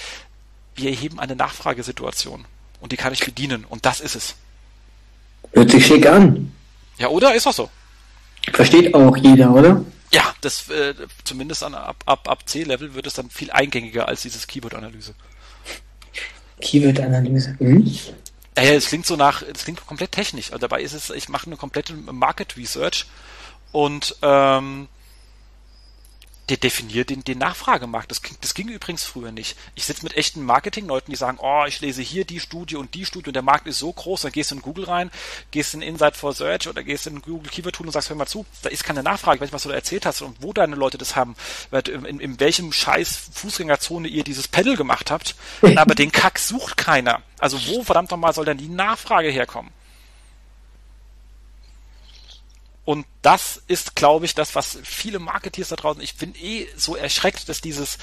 Wir 0.75 0.89
erheben 0.89 1.19
eine 1.19 1.35
Nachfragesituation 1.35 2.45
und 2.79 2.91
die 2.91 2.97
kann 2.97 3.13
ich 3.13 3.23
bedienen 3.23 3.65
und 3.65 3.85
das 3.85 3.99
ist 3.99 4.15
es. 4.15 4.35
Hört 5.51 5.71
sich 5.71 5.85
schick 5.85 6.07
an. 6.07 6.53
Ja, 6.97 7.09
oder? 7.09 7.35
Ist 7.35 7.47
auch 7.47 7.53
so. 7.53 7.69
Versteht 8.51 8.93
auch 8.93 9.15
jeder, 9.17 9.51
oder? 9.51 9.83
Ja, 10.11 10.33
das 10.41 10.69
äh, 10.69 10.93
zumindest 11.23 11.63
an, 11.63 11.73
ab, 11.73 12.03
ab, 12.05 12.29
ab 12.29 12.47
C-Level 12.47 12.93
wird 12.93 13.07
es 13.07 13.13
dann 13.13 13.29
viel 13.29 13.51
eingängiger 13.51 14.07
als 14.07 14.21
dieses 14.21 14.47
Keyword-Analyse. 14.47 15.15
Keyword-Analyse. 16.63 17.55
Mhm. 17.59 17.85
Ja, 18.57 18.63
es 18.63 18.87
klingt 18.87 19.05
so 19.05 19.15
nach, 19.15 19.41
es 19.41 19.63
klingt 19.63 19.85
komplett 19.85 20.11
technisch. 20.11 20.51
Also 20.51 20.59
dabei 20.59 20.81
ist 20.81 20.93
es, 20.93 21.09
ich 21.09 21.29
mache 21.29 21.47
eine 21.47 21.57
komplette 21.57 21.93
Market 21.93 22.55
Research 22.55 23.05
und 23.71 24.15
ähm, 24.21 24.87
der 26.49 26.57
definiert 26.57 27.09
den, 27.09 27.23
den 27.23 27.37
Nachfragemarkt. 27.37 28.11
Das, 28.11 28.21
das 28.41 28.53
ging 28.53 28.67
übrigens 28.67 29.03
früher 29.03 29.31
nicht. 29.31 29.57
Ich 29.75 29.85
sitze 29.85 30.03
mit 30.03 30.17
echten 30.17 30.43
Marketingleuten, 30.43 31.11
die 31.11 31.17
sagen, 31.17 31.37
oh, 31.41 31.63
ich 31.65 31.79
lese 31.79 32.01
hier 32.01 32.25
die 32.25 32.39
Studie 32.39 32.75
und 32.75 32.93
die 32.95 33.05
Studie 33.05 33.29
und 33.29 33.35
der 33.35 33.43
Markt 33.43 33.65
ist 33.67 33.79
so 33.79 33.91
groß, 33.91 34.21
dann 34.21 34.31
gehst 34.31 34.51
du 34.51 34.55
in 34.55 34.61
Google 34.61 34.85
rein, 34.85 35.09
gehst 35.51 35.73
in 35.73 35.81
Insight 35.81 36.17
for 36.17 36.33
Search 36.33 36.67
oder 36.67 36.83
gehst 36.83 37.07
in 37.07 37.21
Google 37.21 37.49
Keyword 37.49 37.75
Tool 37.75 37.85
und 37.87 37.93
sagst, 37.93 38.09
hör 38.09 38.17
mal 38.17 38.25
zu, 38.25 38.45
da 38.61 38.69
ist 38.69 38.83
keine 38.83 39.03
Nachfrage, 39.03 39.39
weiß 39.39 39.47
nicht, 39.47 39.53
was 39.53 39.63
du 39.63 39.69
da 39.69 39.75
erzählt 39.75 40.05
hast 40.05 40.21
und 40.21 40.41
wo 40.41 40.51
deine 40.51 40.75
Leute 40.75 40.97
das 40.97 41.15
haben, 41.15 41.35
in, 41.71 42.19
in 42.19 42.39
welchem 42.39 42.73
scheiß 42.73 43.29
Fußgängerzone 43.33 44.09
ihr 44.09 44.23
dieses 44.23 44.47
Pedal 44.49 44.75
gemacht 44.75 45.11
habt, 45.11 45.35
aber 45.77 45.95
den 45.95 46.11
Kack 46.11 46.39
sucht 46.39 46.75
keiner. 46.75 47.21
Also 47.39 47.57
wo 47.67 47.83
verdammt 47.83 48.11
nochmal 48.11 48.33
soll 48.33 48.45
denn 48.45 48.57
die 48.57 48.69
Nachfrage 48.69 49.29
herkommen? 49.29 49.71
Und 52.85 53.05
das 53.21 53.61
ist, 53.67 53.95
glaube 53.95 54.25
ich, 54.25 54.35
das, 54.35 54.55
was 54.55 54.77
viele 54.83 55.19
Marketeers 55.19 55.69
da 55.69 55.77
draußen, 55.77 56.01
ich 56.01 56.17
bin 56.17 56.35
eh 56.35 56.67
so 56.75 56.97
erschreckt, 56.97 57.47
dass 57.47 57.61
dieses, 57.61 57.97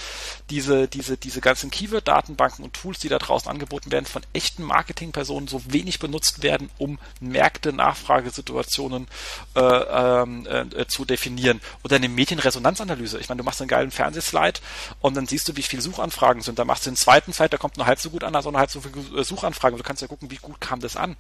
diese, 0.49 0.89
diese, 0.89 1.19
diese 1.19 1.43
ganzen 1.43 1.71
Keyword-Datenbanken 1.71 2.65
und 2.65 2.73
Tools, 2.73 2.99
die 2.99 3.11
da 3.11 3.19
draußen 3.19 3.51
angeboten 3.51 3.93
werden, 3.93 4.07
von 4.07 4.23
echten 4.33 4.63
Marketingpersonen 4.63 5.49
so 5.49 5.61
wenig 5.71 5.99
benutzt 5.99 6.43
werden, 6.43 6.71
um 6.79 6.99
Märkte, 7.21 7.75
Nachfragesituationen 7.75 9.07
äh, 9.55 9.61
ähm, 9.61 10.47
äh, 10.47 10.87
zu 10.87 11.05
definieren. 11.05 11.61
Oder 11.85 11.97
eine 11.97 12.09
Medienresonanzanalyse. 12.09 13.19
Ich 13.19 13.29
meine, 13.29 13.41
du 13.41 13.45
machst 13.45 13.61
einen 13.61 13.69
geilen 13.69 13.91
Fernsehslide 13.91 14.61
und 15.01 15.15
dann 15.15 15.27
siehst 15.27 15.47
du, 15.47 15.57
wie 15.57 15.63
viele 15.63 15.83
Suchanfragen 15.83 16.41
sind. 16.41 16.59
Da 16.59 16.65
machst 16.65 16.87
du 16.87 16.91
den 16.91 16.97
zweiten 16.97 17.35
Slide, 17.35 17.51
der 17.51 17.59
kommt 17.59 17.77
nur 17.77 17.87
halb 17.87 18.01
so 18.01 18.09
gut 18.09 18.25
an, 18.25 18.35
also 18.35 18.51
nur 18.51 18.61
halb 18.61 18.71
so 18.71 18.81
viele 18.81 19.25
Suchanfragen. 19.25 19.77
Du 19.77 19.85
kannst 19.85 20.01
ja 20.01 20.09
gucken, 20.09 20.31
wie 20.31 20.37
gut 20.37 20.59
kam 20.59 20.81
das 20.81 20.97
an. 20.97 21.17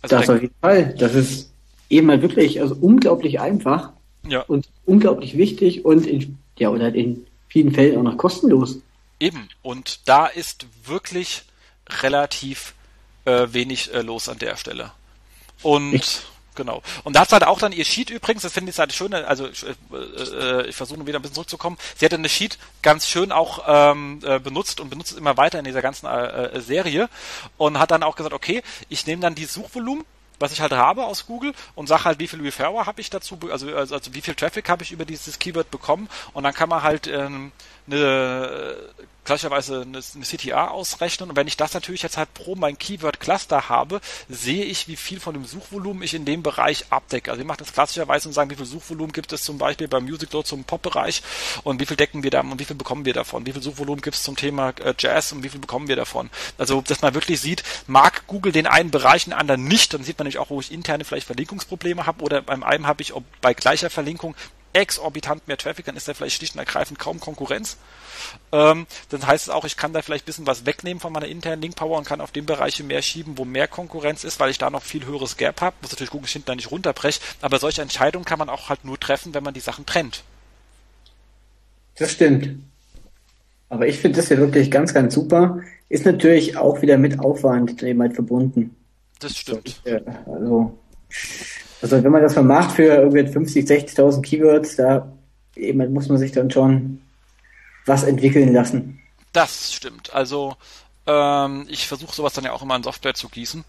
Also 0.00 0.16
das 0.16 0.30
auf 0.30 0.40
jeden 0.40 0.54
Fall. 0.62 0.94
Das 0.94 1.14
ist 1.14 1.53
eben 1.94 2.06
mal 2.06 2.22
wirklich 2.22 2.60
also 2.60 2.76
unglaublich 2.80 3.40
einfach 3.40 3.90
ja. 4.26 4.40
und 4.42 4.68
unglaublich 4.84 5.36
wichtig 5.36 5.84
und 5.84 6.06
in, 6.06 6.38
ja, 6.58 6.70
oder 6.70 6.94
in 6.94 7.26
vielen 7.48 7.72
Fällen 7.72 7.98
auch 7.98 8.02
noch 8.02 8.16
kostenlos. 8.16 8.78
Eben. 9.20 9.48
Und 9.62 10.00
da 10.06 10.26
ist 10.26 10.66
wirklich 10.84 11.42
relativ 12.02 12.74
äh, 13.24 13.46
wenig 13.50 13.92
äh, 13.94 14.02
los 14.02 14.28
an 14.28 14.38
der 14.38 14.56
Stelle. 14.56 14.90
Und 15.62 15.94
ich 15.94 16.22
genau. 16.54 16.82
Und 17.02 17.16
da 17.16 17.20
hat 17.20 17.32
halt 17.32 17.44
auch 17.44 17.58
dann 17.58 17.72
ihr 17.72 17.84
Sheet 17.84 18.10
übrigens, 18.10 18.42
das 18.42 18.52
finde 18.52 18.70
ich 18.70 18.78
halt 18.78 18.92
schön, 18.92 19.12
also 19.12 19.46
äh, 19.46 19.96
äh, 19.96 20.66
ich 20.68 20.76
versuche 20.76 21.06
wieder 21.06 21.18
ein 21.18 21.22
bisschen 21.22 21.34
zurückzukommen, 21.34 21.78
sie 21.96 22.04
hat 22.04 22.12
dann 22.12 22.20
eine 22.20 22.28
Sheet 22.28 22.58
ganz 22.82 23.08
schön 23.08 23.32
auch 23.32 23.64
ähm, 23.66 24.20
äh, 24.24 24.38
benutzt 24.38 24.80
und 24.80 24.90
benutzt 24.90 25.12
es 25.12 25.18
immer 25.18 25.36
weiter 25.36 25.58
in 25.58 25.64
dieser 25.64 25.82
ganzen 25.82 26.06
äh, 26.06 26.46
äh, 26.46 26.60
Serie 26.60 27.08
und 27.56 27.78
hat 27.78 27.90
dann 27.90 28.02
auch 28.02 28.16
gesagt, 28.16 28.34
okay, 28.34 28.62
ich 28.88 29.06
nehme 29.06 29.22
dann 29.22 29.34
die 29.34 29.46
Suchvolumen 29.46 30.04
was 30.38 30.52
ich 30.52 30.60
halt 30.60 30.72
habe 30.72 31.04
aus 31.04 31.26
Google 31.26 31.52
und 31.74 31.86
sage 31.86 32.04
halt, 32.04 32.18
wie 32.18 32.28
viel 32.28 32.40
Referrer 32.40 32.86
habe 32.86 33.00
ich 33.00 33.10
dazu, 33.10 33.38
also, 33.50 33.74
also, 33.74 33.94
also 33.94 34.14
wie 34.14 34.20
viel 34.20 34.34
Traffic 34.34 34.68
habe 34.68 34.82
ich 34.82 34.92
über 34.92 35.04
dieses 35.04 35.38
Keyword 35.38 35.70
bekommen. 35.70 36.08
Und 36.32 36.44
dann 36.44 36.54
kann 36.54 36.68
man 36.68 36.82
halt 36.82 37.06
ähm, 37.06 37.52
eine 37.86 38.76
gleicherweise 39.24 39.82
eine, 39.82 40.00
CTA 40.00 40.68
ausrechnen 40.68 41.30
und 41.30 41.36
wenn 41.36 41.46
ich 41.46 41.56
das 41.56 41.74
natürlich 41.74 42.02
jetzt 42.02 42.16
halt 42.16 42.32
pro 42.34 42.54
mein 42.54 42.78
Keyword 42.78 43.20
Cluster 43.20 43.68
habe, 43.68 44.00
sehe 44.28 44.64
ich, 44.64 44.88
wie 44.88 44.96
viel 44.96 45.20
von 45.20 45.34
dem 45.34 45.44
Suchvolumen 45.44 46.02
ich 46.02 46.14
in 46.14 46.24
dem 46.24 46.42
Bereich 46.42 46.86
abdecke. 46.90 47.30
Also 47.30 47.40
ich 47.40 47.46
mache 47.46 47.58
das 47.58 47.72
klassischerweise 47.72 48.28
und 48.28 48.34
sagen, 48.34 48.50
wie 48.50 48.56
viel 48.56 48.66
Suchvolumen 48.66 49.12
gibt 49.12 49.32
es 49.32 49.42
zum 49.42 49.58
Beispiel 49.58 49.88
beim 49.88 50.04
Music 50.04 50.32
Load 50.32 50.46
zum 50.46 50.64
Pop-Bereich 50.64 51.22
und 51.62 51.80
wie 51.80 51.86
viel 51.86 51.96
decken 51.96 52.22
wir 52.22 52.30
da 52.30 52.40
und 52.40 52.58
wie 52.58 52.64
viel 52.64 52.76
bekommen 52.76 53.04
wir 53.04 53.14
davon? 53.14 53.46
Wie 53.46 53.52
viel 53.52 53.62
Suchvolumen 53.62 54.02
gibt 54.02 54.16
es 54.16 54.22
zum 54.22 54.36
Thema 54.36 54.70
äh, 54.80 54.94
Jazz 54.98 55.32
und 55.32 55.42
wie 55.42 55.48
viel 55.48 55.60
bekommen 55.60 55.88
wir 55.88 55.96
davon? 55.96 56.30
Also, 56.58 56.80
dass 56.82 57.02
man 57.02 57.14
wirklich 57.14 57.40
sieht, 57.40 57.62
mag 57.86 58.26
Google 58.26 58.52
den 58.52 58.66
einen 58.66 58.90
Bereich, 58.90 59.24
den 59.24 59.32
anderen 59.32 59.64
nicht, 59.64 59.94
dann 59.94 60.04
sieht 60.04 60.18
man 60.18 60.24
nämlich 60.24 60.38
auch, 60.38 60.50
wo 60.50 60.60
ich 60.60 60.72
interne 60.72 61.04
vielleicht 61.04 61.26
Verlinkungsprobleme 61.26 62.06
habe 62.06 62.22
oder 62.22 62.42
beim 62.42 62.62
einen 62.62 62.86
habe 62.86 63.02
ich 63.02 63.14
ob 63.14 63.24
bei 63.40 63.54
gleicher 63.54 63.90
Verlinkung 63.90 64.34
exorbitant 64.74 65.48
mehr 65.48 65.56
Traffic, 65.56 65.86
dann 65.86 65.96
ist 65.96 66.08
da 66.08 66.14
vielleicht 66.14 66.36
schlicht 66.36 66.54
und 66.54 66.58
ergreifend 66.58 66.98
kaum 66.98 67.20
Konkurrenz. 67.20 67.78
Ähm, 68.52 68.86
dann 69.08 69.26
heißt 69.26 69.46
es 69.46 69.50
auch, 69.50 69.64
ich 69.64 69.76
kann 69.76 69.92
da 69.92 70.02
vielleicht 70.02 70.24
ein 70.24 70.26
bisschen 70.26 70.46
was 70.46 70.66
wegnehmen 70.66 71.00
von 71.00 71.12
meiner 71.12 71.26
internen 71.26 71.62
Link 71.62 71.76
Power 71.76 71.98
und 71.98 72.06
kann 72.06 72.20
auf 72.20 72.32
den 72.32 72.46
Bereiche 72.46 72.84
mehr 72.84 73.02
schieben, 73.02 73.38
wo 73.38 73.44
mehr 73.44 73.68
Konkurrenz 73.68 74.24
ist, 74.24 74.40
weil 74.40 74.50
ich 74.50 74.58
da 74.58 74.70
noch 74.70 74.82
viel 74.82 75.06
höheres 75.06 75.36
Gap 75.36 75.60
habe, 75.60 75.76
muss 75.80 75.92
natürlich 75.92 76.10
Google 76.10 76.28
hinten 76.28 76.56
nicht 76.56 76.70
runterbrechen, 76.70 77.22
aber 77.40 77.58
solche 77.58 77.82
Entscheidungen 77.82 78.24
kann 78.24 78.38
man 78.38 78.48
auch 78.48 78.68
halt 78.68 78.84
nur 78.84 78.98
treffen, 78.98 79.34
wenn 79.34 79.44
man 79.44 79.54
die 79.54 79.60
Sachen 79.60 79.86
trennt. 79.86 80.24
Das 81.96 82.12
stimmt. 82.12 82.58
Aber 83.68 83.86
ich 83.86 83.98
finde 83.98 84.16
das 84.16 84.28
ja 84.28 84.38
wirklich 84.38 84.70
ganz, 84.70 84.92
ganz 84.94 85.14
super. 85.14 85.60
Ist 85.88 86.04
natürlich 86.04 86.56
auch 86.56 86.82
wieder 86.82 86.98
mit 86.98 87.18
Aufwand 87.20 87.82
eben 87.82 88.00
halt 88.00 88.14
verbunden. 88.14 88.76
Das 89.20 89.36
stimmt. 89.36 89.80
Also, 90.26 90.78
also 91.84 92.02
wenn 92.02 92.12
man 92.12 92.22
das 92.22 92.34
mal 92.34 92.42
macht 92.42 92.76
für 92.76 92.84
irgendwie 92.84 93.26
50, 93.26 93.66
60.000 93.66 94.22
Keywords, 94.22 94.76
da 94.76 95.12
eben 95.54 95.92
muss 95.92 96.08
man 96.08 96.16
sich 96.16 96.32
dann 96.32 96.50
schon 96.50 97.02
was 97.84 98.04
entwickeln 98.04 98.54
lassen. 98.54 99.00
Das 99.34 99.70
stimmt. 99.74 100.14
Also 100.14 100.56
ähm, 101.06 101.66
ich 101.68 101.86
versuche 101.86 102.14
sowas 102.14 102.32
dann 102.32 102.44
ja 102.44 102.52
auch 102.52 102.62
immer 102.62 102.76
in 102.76 102.82
Software 102.82 103.12
zu 103.12 103.28
gießen. 103.28 103.64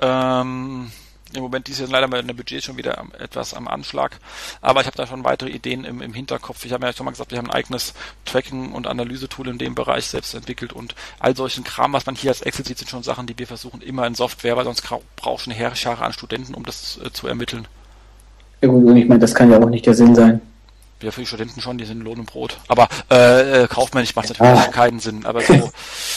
Ähm, 0.00 0.92
Im 1.34 1.42
Moment 1.42 1.68
ist 1.68 1.78
jetzt 1.78 1.90
leider 1.90 2.08
mein 2.08 2.26
Budget 2.28 2.64
schon 2.64 2.78
wieder 2.78 3.04
etwas 3.18 3.52
am 3.52 3.68
Anschlag. 3.68 4.18
Aber 4.62 4.80
ich 4.80 4.86
habe 4.86 4.96
da 4.96 5.06
schon 5.06 5.24
weitere 5.24 5.50
Ideen 5.50 5.84
im, 5.84 6.00
im 6.00 6.14
Hinterkopf. 6.14 6.64
Ich 6.64 6.72
habe 6.72 6.86
ja 6.86 6.92
schon 6.92 7.04
mal 7.04 7.10
gesagt, 7.10 7.32
wir 7.32 7.38
haben 7.38 7.50
ein 7.50 7.56
eigenes 7.56 7.92
Tracking- 8.24 8.72
und 8.72 8.86
Analyse-Tool 8.86 9.48
in 9.48 9.58
dem 9.58 9.74
Bereich 9.74 10.06
selbst 10.06 10.34
entwickelt 10.34 10.72
und 10.72 10.94
all 11.18 11.36
solchen 11.36 11.64
Kram, 11.64 11.92
was 11.92 12.06
man 12.06 12.14
hier 12.14 12.30
als 12.30 12.40
Excel 12.40 12.64
sieht, 12.64 12.78
sind 12.78 12.88
schon 12.88 13.02
Sachen, 13.02 13.26
die 13.26 13.38
wir 13.38 13.46
versuchen 13.46 13.82
immer 13.82 14.06
in 14.06 14.14
Software, 14.14 14.56
weil 14.56 14.64
sonst 14.64 14.82
brauchst 15.16 15.46
du 15.46 15.50
eine 15.50 15.58
Herrschare 15.58 16.04
an 16.04 16.12
Studenten, 16.12 16.54
um 16.54 16.64
das 16.64 16.98
äh, 17.04 17.12
zu 17.12 17.26
ermitteln. 17.28 17.68
Ja 18.62 18.68
gut, 18.68 18.84
und 18.86 18.96
ich 18.96 19.06
meine, 19.06 19.20
das 19.20 19.34
kann 19.34 19.50
ja 19.50 19.60
auch 19.60 19.68
nicht 19.68 19.86
der 19.86 19.94
Sinn 19.94 20.14
sein. 20.14 20.40
Ja, 21.02 21.12
für 21.12 21.20
die 21.20 21.26
Studenten 21.26 21.60
schon, 21.60 21.78
die 21.78 21.84
sind 21.84 22.00
Lohn 22.02 22.18
und 22.18 22.26
Brot. 22.26 22.58
Aber 22.66 22.88
äh, 23.10 23.64
äh 23.64 23.68
kaufmännisch 23.68 24.16
macht 24.16 24.30
es 24.30 24.38
natürlich 24.38 24.66
ah. 24.66 24.70
keinen 24.72 24.98
Sinn. 24.98 25.26
Aber 25.26 25.42
so 25.42 25.70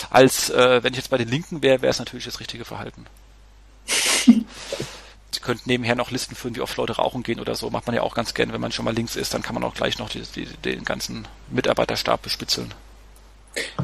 als 0.10 0.50
äh, 0.50 0.84
wenn 0.84 0.94
ich 0.94 0.98
jetzt 0.98 1.12
bei 1.12 1.20
den 1.20 1.28
Linken 1.28 1.62
wäre, 1.62 1.84
wäre 1.84 1.92
es 1.92 2.00
natürlich 2.00 2.26
das 2.26 2.40
richtige 2.40 2.66
Verhalten. 2.66 3.06
Sie 5.34 5.40
könnten 5.40 5.70
nebenher 5.70 5.96
noch 5.96 6.12
Listen 6.12 6.36
führen, 6.36 6.56
wie 6.56 6.62
oft 6.62 6.76
Leute 6.78 6.98
rauchen 6.98 7.24
gehen 7.24 7.40
oder 7.40 7.56
so. 7.56 7.70
Macht 7.70 7.88
man 7.88 7.96
ja 7.96 8.02
auch 8.02 8.16
ganz 8.16 8.34
gern, 8.34 8.52
wenn 8.52 8.62
man 8.62 8.72
schon 8.72 8.86
mal 8.86 8.94
links 8.94 9.16
ist, 9.16 9.34
dann 9.34 9.42
kann 9.42 9.54
man 9.54 9.64
auch 9.64 9.74
gleich 9.74 9.98
noch 9.98 10.10
die, 10.10 10.22
die, 10.22 10.46
den 10.46 10.84
ganzen 10.84 11.28
Mitarbeiterstab 11.50 12.22
bespitzeln. 12.22 12.74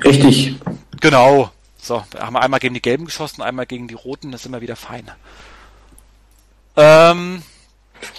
Richtig. 0.04 0.56
Genau. 1.02 1.52
So, 1.78 2.04
haben 2.18 2.34
wir 2.34 2.42
einmal 2.42 2.60
gegen 2.60 2.74
die 2.74 2.82
Gelben 2.82 3.06
geschossen, 3.06 3.42
einmal 3.42 3.66
gegen 3.66 3.88
die 3.88 3.94
Roten, 3.94 4.32
das 4.32 4.42
ist 4.42 4.48
immer 4.48 4.62
wieder 4.62 4.76
fein. 4.76 5.10
Ähm, 6.76 7.44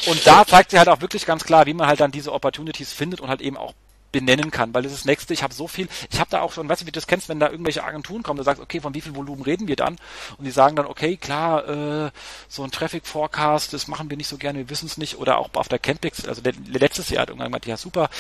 und 0.07 0.26
da 0.26 0.47
zeigt 0.47 0.70
sie 0.70 0.79
halt 0.79 0.89
auch 0.89 1.01
wirklich 1.01 1.26
ganz 1.26 1.45
klar, 1.45 1.66
wie 1.66 1.74
man 1.74 1.87
halt 1.87 2.01
dann 2.01 2.11
diese 2.11 2.33
Opportunities 2.33 2.93
findet 2.93 3.20
und 3.20 3.29
halt 3.29 3.41
eben 3.41 3.57
auch 3.57 3.74
benennen 4.13 4.51
kann, 4.51 4.73
weil 4.75 4.83
das 4.83 4.93
ist 4.93 5.01
das 5.01 5.07
nächste, 5.07 5.35
ich 5.35 5.43
habe 5.43 5.53
so 5.53 5.69
viel, 5.69 5.89
ich 6.11 6.19
habe 6.19 6.31
da 6.31 6.41
auch 6.41 6.53
schon, 6.53 6.69
weißt 6.69 6.83
du, 6.83 6.87
wie 6.87 6.91
du 6.91 6.97
das 6.97 7.07
kennst, 7.07 7.29
wenn 7.29 7.41
da 7.41 7.51
irgendwelche 7.51 7.85
Agenturen 7.85 8.23
kommen, 8.23 8.39
da 8.39 8.45
sagst, 8.45 8.63
okay, 8.63 8.81
von 8.81 8.95
wie 8.95 9.01
viel 9.01 9.15
Volumen 9.15 9.43
reden 9.43 9.69
wir 9.69 9.77
dann? 9.77 9.97
Und 10.39 10.45
die 10.45 10.51
sagen 10.51 10.77
dann, 10.77 10.87
okay, 10.87 11.17
klar, 11.17 11.69
äh, 11.69 12.11
so 12.49 12.65
ein 12.65 12.71
Traffic 12.71 13.07
Forecast, 13.07 13.73
das 13.73 13.89
machen 13.89 14.09
wir 14.11 14.17
nicht 14.17 14.29
so 14.29 14.39
gerne, 14.39 14.61
wir 14.61 14.71
wissen 14.71 14.87
es 14.87 14.97
nicht, 14.97 15.19
oder 15.19 15.39
auch 15.39 15.51
auf 15.55 15.69
der 15.69 15.79
Campix, 15.79 16.25
also 16.27 16.43
letztes 16.67 17.11
Jahr 17.11 17.23
hat 17.23 17.29
irgendwann 17.29 17.51
gesagt, 17.51 17.67
ja 17.67 17.77
super, 17.77 18.11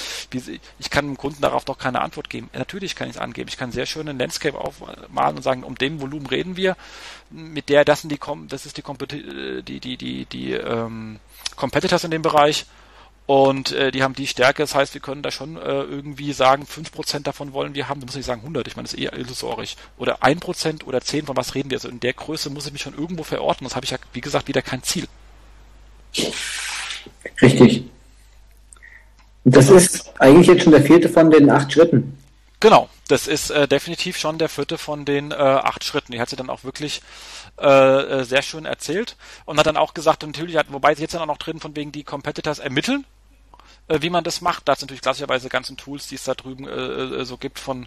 ich 0.78 0.90
kann 0.90 1.06
dem 1.06 1.16
Kunden 1.16 1.40
darauf 1.40 1.64
doch 1.64 1.78
keine 1.78 2.00
Antwort 2.00 2.28
geben. 2.30 2.50
Natürlich 2.52 2.94
kann 2.94 3.08
ich 3.08 3.16
es 3.16 3.20
angeben, 3.20 3.48
ich 3.48 3.56
kann 3.56 3.72
sehr 3.72 3.86
schön 3.86 4.08
einen 4.08 4.18
Landscape 4.18 4.58
aufmalen 4.58 5.36
und 5.36 5.42
sagen, 5.42 5.62
um 5.62 5.76
dem 5.76 6.00
Volumen 6.00 6.26
reden 6.26 6.56
wir, 6.56 6.76
mit 7.30 7.68
der, 7.68 7.84
das 7.84 8.02
sind 8.02 8.10
die, 8.10 8.20
das 8.48 8.66
ist 8.66 8.76
die, 8.76 8.82
äh, 8.82 9.62
die, 9.62 9.80
die, 9.80 9.96
die, 9.96 10.24
die 10.26 10.52
ähm, 10.52 11.18
Competitors 11.56 12.04
in 12.04 12.10
dem 12.10 12.22
Bereich, 12.22 12.66
und 13.28 13.72
äh, 13.72 13.90
die 13.90 14.02
haben 14.02 14.14
die 14.14 14.26
Stärke, 14.26 14.62
das 14.62 14.74
heißt, 14.74 14.94
wir 14.94 15.02
können 15.02 15.20
da 15.20 15.30
schon 15.30 15.58
äh, 15.58 15.82
irgendwie 15.82 16.32
sagen, 16.32 16.64
5% 16.64 17.24
davon 17.24 17.52
wollen 17.52 17.74
wir 17.74 17.86
haben. 17.86 18.00
Da 18.00 18.06
muss 18.06 18.16
ich 18.16 18.24
sagen 18.24 18.40
100, 18.40 18.66
ich 18.66 18.74
meine, 18.74 18.86
das 18.86 18.94
ist 18.94 19.00
eher 19.00 19.12
illusorisch. 19.12 19.76
Oder 19.98 20.22
1% 20.22 20.84
oder 20.84 21.02
10, 21.02 21.26
von 21.26 21.36
was 21.36 21.54
reden 21.54 21.68
wir? 21.68 21.76
Also 21.76 21.90
in 21.90 22.00
der 22.00 22.14
Größe 22.14 22.48
muss 22.48 22.64
ich 22.64 22.72
mich 22.72 22.80
schon 22.80 22.96
irgendwo 22.96 23.24
verorten. 23.24 23.66
Das 23.66 23.76
habe 23.76 23.84
ich 23.84 23.90
ja, 23.90 23.98
wie 24.14 24.22
gesagt, 24.22 24.48
wieder 24.48 24.62
kein 24.62 24.82
Ziel. 24.82 25.06
Richtig. 27.42 27.84
Und 29.44 29.54
das 29.54 29.68
ist 29.68 30.10
eigentlich 30.18 30.46
jetzt 30.46 30.62
schon 30.62 30.72
der 30.72 30.82
vierte 30.82 31.10
von 31.10 31.30
den 31.30 31.50
acht 31.50 31.70
Schritten. 31.70 32.16
Genau, 32.60 32.88
das 33.08 33.26
ist 33.26 33.50
äh, 33.50 33.68
definitiv 33.68 34.16
schon 34.16 34.38
der 34.38 34.48
vierte 34.48 34.78
von 34.78 35.04
den 35.04 35.32
äh, 35.32 35.34
acht 35.34 35.84
Schritten. 35.84 36.12
Die 36.12 36.20
hat 36.22 36.30
sie 36.30 36.36
dann 36.36 36.48
auch 36.48 36.64
wirklich 36.64 37.02
äh, 37.60 37.66
äh 37.66 38.24
sehr 38.24 38.40
schön 38.40 38.64
erzählt 38.64 39.16
und 39.44 39.58
hat 39.58 39.66
dann 39.66 39.76
auch 39.76 39.92
gesagt, 39.92 40.22
natürlich 40.22 40.56
hat, 40.56 40.72
wobei 40.72 40.94
sie 40.94 41.02
jetzt 41.02 41.12
dann 41.12 41.20
auch 41.20 41.26
noch 41.26 41.36
drin 41.36 41.60
von 41.60 41.76
wegen 41.76 41.92
die 41.92 42.04
Competitors 42.04 42.58
ermitteln, 42.58 43.04
wie 43.88 44.10
man 44.10 44.24
das 44.24 44.40
macht. 44.40 44.68
Da 44.68 44.74
ist 44.74 44.82
natürlich 44.82 45.02
klassischerweise 45.02 45.48
ganzen 45.48 45.76
Tools, 45.76 46.08
die 46.08 46.16
es 46.16 46.24
da 46.24 46.34
drüben 46.34 46.66
äh, 46.66 46.70
äh, 46.70 47.24
so 47.24 47.36
gibt 47.36 47.58
von 47.58 47.86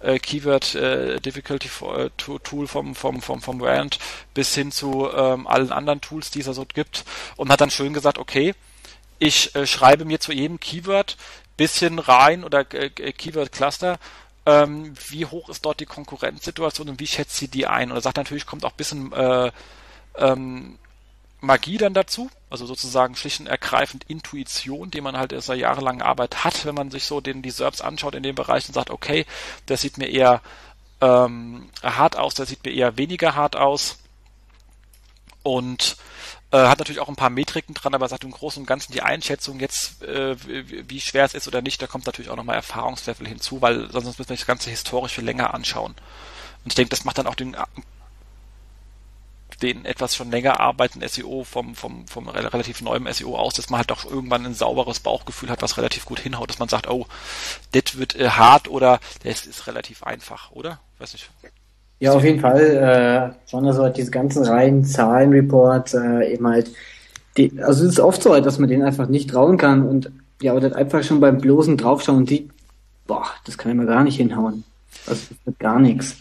äh, 0.00 0.18
Keyword 0.18 0.74
äh, 0.74 1.20
Difficulty 1.20 1.68
äh, 1.96 2.10
Tool 2.16 2.66
vom 2.66 2.94
vom 2.94 3.20
vom 3.20 3.42
vom 3.42 3.60
Rand 3.62 3.98
bis 4.34 4.54
hin 4.54 4.72
zu 4.72 5.10
ähm, 5.12 5.46
allen 5.46 5.72
anderen 5.72 6.00
Tools, 6.00 6.30
die 6.30 6.40
es 6.40 6.46
da 6.46 6.54
so 6.54 6.64
gibt 6.64 7.04
und 7.36 7.50
hat 7.50 7.60
dann 7.60 7.70
schön 7.70 7.92
gesagt, 7.92 8.18
okay, 8.18 8.54
ich 9.18 9.54
äh, 9.54 9.66
schreibe 9.66 10.04
mir 10.04 10.20
zu 10.20 10.32
jedem 10.32 10.58
Keyword 10.58 11.16
bisschen 11.56 11.98
rein 11.98 12.44
oder 12.44 12.60
äh, 12.74 12.90
Keyword 12.90 13.52
Cluster 13.52 13.98
ähm, 14.44 14.94
wie 15.08 15.26
hoch 15.26 15.48
ist 15.48 15.64
dort 15.64 15.80
die 15.80 15.86
Konkurrenzsituation 15.86 16.88
und 16.88 17.00
wie 17.00 17.06
schätzt 17.06 17.36
sie 17.36 17.48
die 17.48 17.66
ein? 17.66 17.90
Und 17.90 17.96
er 17.96 18.00
sagt 18.00 18.16
natürlich, 18.16 18.46
kommt 18.46 18.64
auch 18.64 18.72
bisschen 18.72 19.12
äh, 19.12 19.52
ähm, 20.16 20.78
Magie 21.42 21.76
dann 21.76 21.92
dazu, 21.92 22.30
also 22.50 22.66
sozusagen 22.66 23.16
schlicht 23.16 23.40
und 23.40 23.48
ergreifend 23.48 24.04
Intuition, 24.08 24.92
die 24.92 25.00
man 25.00 25.16
halt 25.16 25.34
aus 25.34 25.50
einer 25.50 25.58
jahrelangen 25.58 26.00
Arbeit 26.00 26.44
hat, 26.44 26.64
wenn 26.64 26.74
man 26.74 26.92
sich 26.92 27.04
so 27.04 27.20
den 27.20 27.42
die 27.42 27.52
anschaut 27.80 28.14
in 28.14 28.22
dem 28.22 28.36
Bereich 28.36 28.68
und 28.68 28.74
sagt, 28.74 28.90
okay, 28.90 29.26
das 29.66 29.80
sieht 29.80 29.98
mir 29.98 30.06
eher 30.06 30.40
ähm, 31.00 31.68
hart 31.82 32.16
aus, 32.16 32.34
das 32.34 32.48
sieht 32.48 32.64
mir 32.64 32.72
eher 32.72 32.96
weniger 32.96 33.34
hart 33.34 33.56
aus 33.56 33.98
und 35.42 35.96
äh, 36.52 36.58
hat 36.58 36.78
natürlich 36.78 37.00
auch 37.00 37.08
ein 37.08 37.16
paar 37.16 37.28
Metriken 37.28 37.74
dran, 37.74 37.94
aber 37.94 38.06
sagt 38.06 38.22
im 38.22 38.30
Großen 38.30 38.62
und 38.62 38.66
Ganzen 38.66 38.92
die 38.92 39.02
Einschätzung 39.02 39.58
jetzt, 39.58 40.00
äh, 40.04 40.36
wie 40.46 41.00
schwer 41.00 41.24
es 41.24 41.34
ist 41.34 41.48
oder 41.48 41.60
nicht, 41.60 41.82
da 41.82 41.88
kommt 41.88 42.06
natürlich 42.06 42.30
auch 42.30 42.36
nochmal 42.36 42.56
Erfahrungslevel 42.56 43.26
hinzu, 43.26 43.60
weil 43.60 43.90
sonst 43.90 44.06
müssen 44.06 44.28
wir 44.28 44.36
das 44.36 44.46
Ganze 44.46 44.70
historisch 44.70 45.14
viel 45.14 45.24
länger 45.24 45.54
anschauen. 45.54 45.96
Und 46.62 46.70
ich 46.70 46.76
denke, 46.76 46.90
das 46.90 47.04
macht 47.04 47.18
dann 47.18 47.26
auch 47.26 47.34
den 47.34 47.56
den 49.62 49.84
etwas 49.84 50.16
schon 50.16 50.30
länger 50.30 50.60
arbeitenden 50.60 51.08
SEO 51.08 51.44
vom, 51.44 51.74
vom, 51.74 52.06
vom 52.06 52.28
relativ 52.28 52.82
neuem 52.82 53.06
SEO 53.10 53.36
aus, 53.36 53.54
dass 53.54 53.70
man 53.70 53.78
halt 53.78 53.92
auch 53.92 54.04
irgendwann 54.04 54.44
ein 54.44 54.54
sauberes 54.54 55.00
Bauchgefühl 55.00 55.50
hat, 55.50 55.62
was 55.62 55.76
relativ 55.76 56.04
gut 56.04 56.20
hinhaut, 56.20 56.50
dass 56.50 56.58
man 56.58 56.68
sagt, 56.68 56.90
oh, 56.90 57.06
das 57.72 57.98
wird 57.98 58.16
äh, 58.16 58.28
hart 58.30 58.68
oder 58.68 59.00
das 59.24 59.46
ist 59.46 59.66
relativ 59.66 60.02
einfach, 60.02 60.50
oder? 60.52 60.80
Weiß 60.98 61.12
nicht. 61.12 61.30
Ja, 62.00 62.12
auf 62.12 62.24
jeden 62.24 62.40
Fall. 62.40 63.34
Äh, 63.46 63.48
schon 63.48 63.66
also 63.66 63.88
diese 63.88 64.10
ganzen 64.10 64.44
reinen 64.44 64.84
Zahlenreports 64.84 65.94
äh, 65.94 66.32
eben 66.32 66.46
halt, 66.48 66.70
die, 67.36 67.52
also 67.62 67.84
es 67.84 67.92
ist 67.92 68.00
oft 68.00 68.22
so, 68.22 68.38
dass 68.40 68.58
man 68.58 68.68
denen 68.68 68.82
einfach 68.82 69.08
nicht 69.08 69.30
trauen 69.30 69.56
kann 69.56 69.88
und 69.88 70.10
ja, 70.40 70.52
oder 70.54 70.74
einfach 70.74 71.04
schon 71.04 71.20
beim 71.20 71.38
bloßen 71.38 71.76
Draufschauen 71.76 72.26
sieht, 72.26 72.50
boah, 73.06 73.26
das 73.44 73.56
kann 73.56 73.70
ich 73.70 73.78
mir 73.78 73.86
gar 73.86 74.02
nicht 74.02 74.16
hinhauen. 74.16 74.64
Das 75.06 75.28
wird 75.44 75.58
gar 75.58 75.78
nichts. 75.78 76.16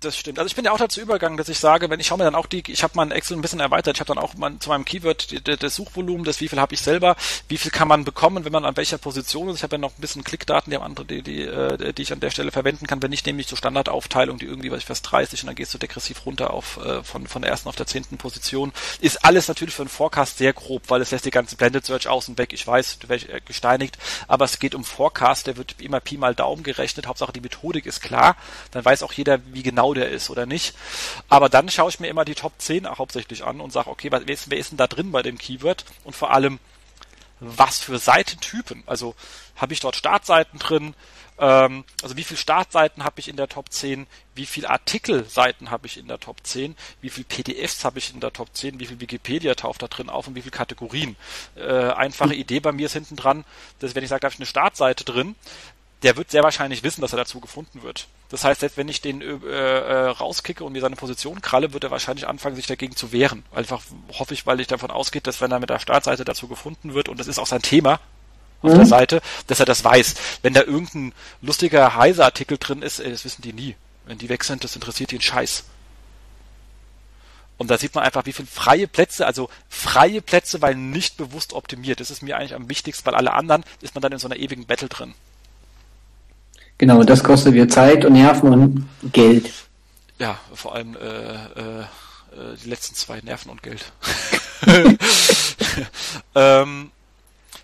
Das 0.00 0.16
stimmt. 0.16 0.38
Also 0.38 0.46
ich 0.46 0.56
bin 0.56 0.64
ja 0.64 0.72
auch 0.72 0.78
dazu 0.78 0.98
übergegangen, 0.98 1.36
dass 1.36 1.50
ich 1.50 1.58
sage, 1.58 1.90
wenn 1.90 2.00
ich 2.00 2.06
schaue 2.06 2.16
mir 2.16 2.24
dann 2.24 2.34
auch 2.34 2.46
die, 2.46 2.62
ich 2.68 2.82
habe 2.82 2.94
mein 2.96 3.10
Excel 3.10 3.36
ein 3.36 3.42
bisschen 3.42 3.60
erweitert, 3.60 3.98
ich 3.98 4.00
habe 4.00 4.08
dann 4.08 4.16
auch 4.16 4.32
mein, 4.32 4.58
zu 4.58 4.70
meinem 4.70 4.86
Keyword 4.86 5.46
das 5.62 5.74
Suchvolumen, 5.74 6.24
das 6.24 6.40
wie 6.40 6.48
viel 6.48 6.58
habe 6.58 6.72
ich 6.72 6.80
selber, 6.80 7.16
wie 7.48 7.58
viel 7.58 7.70
kann 7.70 7.86
man 7.86 8.06
bekommen, 8.06 8.46
wenn 8.46 8.52
man 8.52 8.64
an 8.64 8.78
welcher 8.78 8.96
Position 8.96 9.50
ist. 9.50 9.56
Ich 9.56 9.62
habe 9.62 9.74
ja 9.74 9.78
noch 9.78 9.90
ein 9.90 10.00
bisschen 10.00 10.24
Klickdaten, 10.24 10.70
die 10.70 10.76
haben 10.76 10.84
andere, 10.84 11.04
die, 11.04 11.20
die, 11.20 11.42
äh, 11.42 11.92
die 11.92 12.00
ich 12.00 12.14
an 12.14 12.20
der 12.20 12.30
Stelle 12.30 12.50
verwenden 12.50 12.86
kann, 12.86 13.02
wenn 13.02 13.12
ich 13.12 13.26
nämlich 13.26 13.46
so 13.46 13.56
Standardaufteilung, 13.56 14.38
die 14.38 14.46
irgendwie, 14.46 14.70
was 14.70 14.78
ich 14.78 14.86
fast 14.86 15.10
30 15.10 15.42
und 15.42 15.48
dann 15.48 15.54
gehst 15.54 15.74
du 15.74 15.78
degressiv 15.78 16.24
runter 16.24 16.54
auf 16.54 16.78
äh, 16.78 17.04
von, 17.04 17.26
von 17.26 17.42
der 17.42 17.50
ersten 17.50 17.68
auf 17.68 17.76
der 17.76 17.86
zehnten 17.86 18.16
Position. 18.16 18.72
Ist 19.02 19.22
alles 19.22 19.48
natürlich 19.48 19.74
für 19.74 19.82
einen 19.82 19.90
Forecast 19.90 20.38
sehr 20.38 20.54
grob, 20.54 20.84
weil 20.88 21.02
es 21.02 21.10
lässt 21.10 21.26
die 21.26 21.30
ganze 21.30 21.56
Blended 21.56 21.84
Search 21.84 22.08
außen 22.08 22.38
weg. 22.38 22.54
Ich 22.54 22.66
weiß, 22.66 23.00
äh, 23.10 23.42
gesteinigt, 23.44 23.98
aber 24.28 24.46
es 24.46 24.58
geht 24.58 24.74
um 24.74 24.82
Forecast, 24.82 25.46
der 25.46 25.58
wird 25.58 25.74
immer 25.78 26.00
Pi 26.00 26.16
mal 26.16 26.34
Daumen 26.34 26.62
gerechnet. 26.62 27.06
Hauptsache 27.06 27.34
die 27.34 27.42
Methodik 27.42 27.84
ist 27.84 28.00
klar. 28.00 28.36
Dann 28.70 28.82
weiß 28.82 29.02
auch 29.02 29.12
jeder, 29.12 29.40
wie 29.52 29.62
genau 29.62 29.89
der 29.94 30.10
ist 30.10 30.30
oder 30.30 30.46
nicht. 30.46 30.74
Aber 31.28 31.48
dann 31.48 31.68
schaue 31.68 31.90
ich 31.90 32.00
mir 32.00 32.08
immer 32.08 32.24
die 32.24 32.34
Top 32.34 32.52
10 32.58 32.86
hauptsächlich 32.86 33.44
an 33.44 33.60
und 33.60 33.72
sage, 33.72 33.90
okay, 33.90 34.10
wer 34.10 34.26
ist, 34.28 34.50
wer 34.50 34.58
ist 34.58 34.70
denn 34.70 34.78
da 34.78 34.86
drin 34.86 35.12
bei 35.12 35.22
dem 35.22 35.38
Keyword? 35.38 35.84
Und 36.04 36.16
vor 36.16 36.32
allem, 36.32 36.58
was 37.40 37.80
für 37.80 37.98
Seitentypen? 37.98 38.82
Also 38.86 39.14
habe 39.56 39.72
ich 39.72 39.80
dort 39.80 39.96
Startseiten 39.96 40.58
drin? 40.58 40.94
Ähm, 41.38 41.84
also 42.02 42.16
wie 42.16 42.24
viele 42.24 42.38
Startseiten 42.38 43.02
habe 43.02 43.18
ich 43.18 43.28
in 43.28 43.36
der 43.36 43.48
Top 43.48 43.72
10? 43.72 44.06
Wie 44.34 44.46
viele 44.46 44.68
Artikelseiten 44.68 45.70
habe 45.70 45.86
ich 45.86 45.96
in 45.96 46.06
der 46.06 46.20
Top 46.20 46.36
10? 46.42 46.76
Wie 47.00 47.08
viele 47.08 47.24
PDFs 47.24 47.84
habe 47.84 47.98
ich 47.98 48.12
in 48.12 48.20
der 48.20 48.32
Top 48.32 48.48
10? 48.52 48.78
Wie 48.78 48.86
viel 48.86 49.00
Wikipedia 49.00 49.54
taucht 49.54 49.82
da 49.82 49.88
drin 49.88 50.10
auf 50.10 50.28
und 50.28 50.34
wie 50.34 50.42
viele 50.42 50.52
Kategorien? 50.52 51.16
Äh, 51.56 51.90
einfache 51.92 52.34
Idee 52.34 52.60
bei 52.60 52.72
mir 52.72 52.86
ist 52.86 52.92
hinten 52.92 53.16
dran, 53.16 53.44
dass 53.78 53.94
wenn 53.94 54.04
ich 54.04 54.10
sage, 54.10 54.20
da 54.20 54.26
habe 54.26 54.34
ich 54.34 54.40
eine 54.40 54.46
Startseite 54.46 55.04
drin, 55.04 55.34
der 56.02 56.16
wird 56.16 56.30
sehr 56.30 56.42
wahrscheinlich 56.42 56.82
wissen, 56.82 57.00
dass 57.02 57.12
er 57.12 57.18
dazu 57.18 57.40
gefunden 57.40 57.82
wird. 57.82 58.08
Das 58.30 58.44
heißt, 58.44 58.60
selbst 58.60 58.76
wenn 58.76 58.88
ich 58.88 59.00
den 59.00 59.20
äh, 59.20 59.26
äh, 59.26 60.06
rauskicke 60.08 60.64
und 60.64 60.72
mir 60.72 60.80
seine 60.80 60.96
Position 60.96 61.42
kralle, 61.42 61.72
wird 61.72 61.84
er 61.84 61.90
wahrscheinlich 61.90 62.26
anfangen, 62.26 62.56
sich 62.56 62.66
dagegen 62.66 62.96
zu 62.96 63.12
wehren. 63.12 63.44
Einfach 63.52 63.82
hoffe 64.18 64.34
ich, 64.34 64.46
weil 64.46 64.60
ich 64.60 64.66
davon 64.66 64.90
ausgehe, 64.90 65.20
dass 65.20 65.40
wenn 65.40 65.52
er 65.52 65.60
mit 65.60 65.70
der 65.70 65.78
Startseite 65.78 66.24
dazu 66.24 66.48
gefunden 66.48 66.94
wird, 66.94 67.08
und 67.08 67.20
das 67.20 67.26
ist 67.26 67.38
auch 67.38 67.46
sein 67.46 67.62
Thema 67.62 68.00
auf 68.62 68.72
mhm. 68.72 68.76
der 68.76 68.86
Seite, 68.86 69.22
dass 69.46 69.60
er 69.60 69.66
das 69.66 69.84
weiß. 69.84 70.14
Wenn 70.42 70.54
da 70.54 70.62
irgendein 70.62 71.12
lustiger 71.42 71.94
Heise-Artikel 71.94 72.58
drin 72.58 72.82
ist, 72.82 72.98
das 72.98 73.24
wissen 73.24 73.42
die 73.42 73.52
nie. 73.52 73.76
Wenn 74.06 74.18
die 74.18 74.28
weg 74.28 74.44
sind, 74.44 74.64
das 74.64 74.74
interessiert 74.74 75.10
die 75.10 75.16
einen 75.16 75.22
Scheiß. 75.22 75.64
Und 77.58 77.70
da 77.70 77.76
sieht 77.76 77.94
man 77.94 78.04
einfach, 78.04 78.24
wie 78.24 78.32
viele 78.32 78.48
freie 78.48 78.88
Plätze, 78.88 79.26
also 79.26 79.50
freie 79.68 80.22
Plätze, 80.22 80.62
weil 80.62 80.74
nicht 80.74 81.18
bewusst 81.18 81.52
optimiert. 81.52 82.00
Das 82.00 82.10
ist 82.10 82.22
mir 82.22 82.38
eigentlich 82.38 82.54
am 82.54 82.70
wichtigsten, 82.70 83.04
weil 83.04 83.14
alle 83.14 83.34
anderen 83.34 83.64
ist 83.82 83.94
man 83.94 84.00
dann 84.00 84.12
in 84.12 84.18
so 84.18 84.28
einer 84.28 84.36
ewigen 84.36 84.64
Battle 84.64 84.88
drin. 84.88 85.14
Genau, 86.80 87.02
das 87.02 87.22
kostet 87.22 87.52
wir 87.52 87.68
Zeit 87.68 88.06
und 88.06 88.14
Nerven 88.14 88.54
und 88.54 89.12
Geld. 89.12 89.52
Ja, 90.18 90.38
vor 90.54 90.74
allem 90.74 90.96
äh, 90.96 91.34
äh, 91.34 91.84
die 92.64 92.70
letzten 92.70 92.94
zwei 92.94 93.20
Nerven 93.20 93.50
und 93.50 93.62
Geld. 93.62 93.92
ähm, 96.34 96.90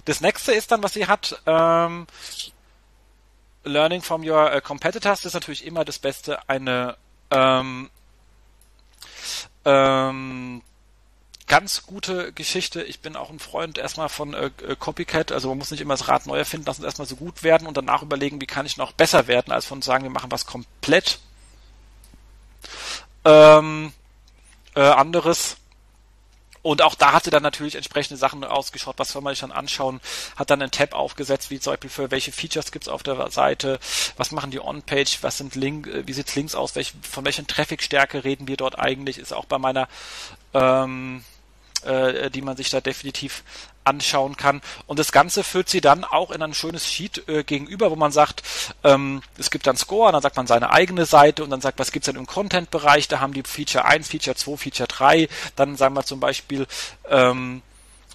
das 0.04 0.20
nächste 0.20 0.52
ist 0.52 0.70
dann, 0.70 0.82
was 0.82 0.92
sie 0.92 1.06
hat, 1.06 1.40
ähm, 1.46 2.06
Learning 3.64 4.02
from 4.02 4.22
your 4.22 4.54
uh, 4.54 4.60
competitors 4.60 5.24
ist 5.24 5.32
natürlich 5.32 5.64
immer 5.64 5.86
das 5.86 5.98
Beste, 5.98 6.46
eine 6.46 6.98
ähm, 7.30 7.88
ähm, 9.64 10.60
ganz 11.46 11.86
gute 11.86 12.32
Geschichte. 12.32 12.82
Ich 12.82 13.00
bin 13.00 13.16
auch 13.16 13.30
ein 13.30 13.38
Freund 13.38 13.78
erstmal 13.78 14.08
von 14.08 14.34
äh, 14.34 14.50
äh, 14.66 14.76
Copycat. 14.76 15.32
Also 15.32 15.48
man 15.48 15.58
muss 15.58 15.70
nicht 15.70 15.80
immer 15.80 15.94
das 15.94 16.08
Rad 16.08 16.26
neu 16.26 16.38
erfinden, 16.38 16.66
lassen 16.66 16.82
es 16.82 16.86
erstmal 16.86 17.06
so 17.06 17.16
gut 17.16 17.42
werden 17.42 17.66
und 17.66 17.76
danach 17.76 18.02
überlegen, 18.02 18.40
wie 18.40 18.46
kann 18.46 18.66
ich 18.66 18.76
noch 18.76 18.92
besser 18.92 19.26
werden, 19.26 19.52
als 19.52 19.66
von 19.66 19.82
sagen, 19.82 20.04
wir 20.04 20.10
machen 20.10 20.30
was 20.30 20.46
komplett 20.46 21.20
ähm, 23.24 23.92
äh, 24.74 24.80
anderes. 24.80 25.56
Und 26.62 26.82
auch 26.82 26.96
da 26.96 27.12
hatte 27.12 27.30
dann 27.30 27.44
natürlich 27.44 27.76
entsprechende 27.76 28.18
Sachen 28.18 28.42
ausgeschaut, 28.42 28.96
was 28.98 29.10
soll 29.10 29.22
man 29.22 29.32
sich 29.32 29.40
dann 29.40 29.52
anschauen, 29.52 30.00
hat 30.34 30.50
dann 30.50 30.60
einen 30.60 30.72
Tab 30.72 30.94
aufgesetzt, 30.94 31.48
wie 31.50 31.60
zum 31.60 31.74
Beispiel 31.74 31.90
für 31.90 32.10
welche 32.10 32.32
Features 32.32 32.72
gibt's 32.72 32.88
auf 32.88 33.04
der 33.04 33.30
Seite, 33.30 33.78
was 34.16 34.32
machen 34.32 34.50
die 34.50 34.58
On-Page, 34.58 35.18
was 35.20 35.38
sind 35.38 35.54
Link, 35.54 35.86
äh, 35.86 36.08
wie 36.08 36.12
sieht's 36.12 36.34
links 36.34 36.56
aus, 36.56 36.74
welch, 36.74 36.94
von 37.02 37.24
welchen 37.24 37.46
Traffic-Stärke 37.46 38.24
reden 38.24 38.48
wir 38.48 38.56
dort 38.56 38.80
eigentlich, 38.80 39.18
ist 39.18 39.32
auch 39.32 39.44
bei 39.44 39.58
meiner 39.58 39.86
ähm, 40.54 41.22
äh, 41.86 42.30
die 42.30 42.42
man 42.42 42.56
sich 42.56 42.70
da 42.70 42.80
definitiv 42.80 43.42
anschauen 43.86 44.36
kann. 44.36 44.60
Und 44.86 44.98
das 44.98 45.12
Ganze 45.12 45.44
führt 45.44 45.68
sie 45.68 45.80
dann 45.80 46.04
auch 46.04 46.30
in 46.30 46.42
ein 46.42 46.54
schönes 46.54 46.86
Sheet 46.86 47.28
äh, 47.28 47.44
gegenüber, 47.44 47.90
wo 47.90 47.96
man 47.96 48.12
sagt, 48.12 48.42
ähm, 48.84 49.22
es 49.38 49.50
gibt 49.50 49.66
dann 49.66 49.76
Score, 49.76 50.12
dann 50.12 50.22
sagt 50.22 50.36
man 50.36 50.46
seine 50.46 50.72
eigene 50.72 51.06
Seite 51.06 51.44
und 51.44 51.50
dann 51.50 51.60
sagt, 51.60 51.78
was 51.78 51.92
gibt's 51.92 52.06
denn 52.06 52.16
im 52.16 52.26
Content-Bereich? 52.26 53.08
Da 53.08 53.20
haben 53.20 53.32
die 53.32 53.42
Feature 53.42 53.84
1, 53.84 54.08
Feature 54.08 54.36
2, 54.36 54.56
Feature 54.56 54.88
3. 54.88 55.28
Dann 55.54 55.76
sagen 55.76 55.94
wir 55.94 56.04
zum 56.04 56.20
Beispiel, 56.20 56.66
ähm, 57.08 57.62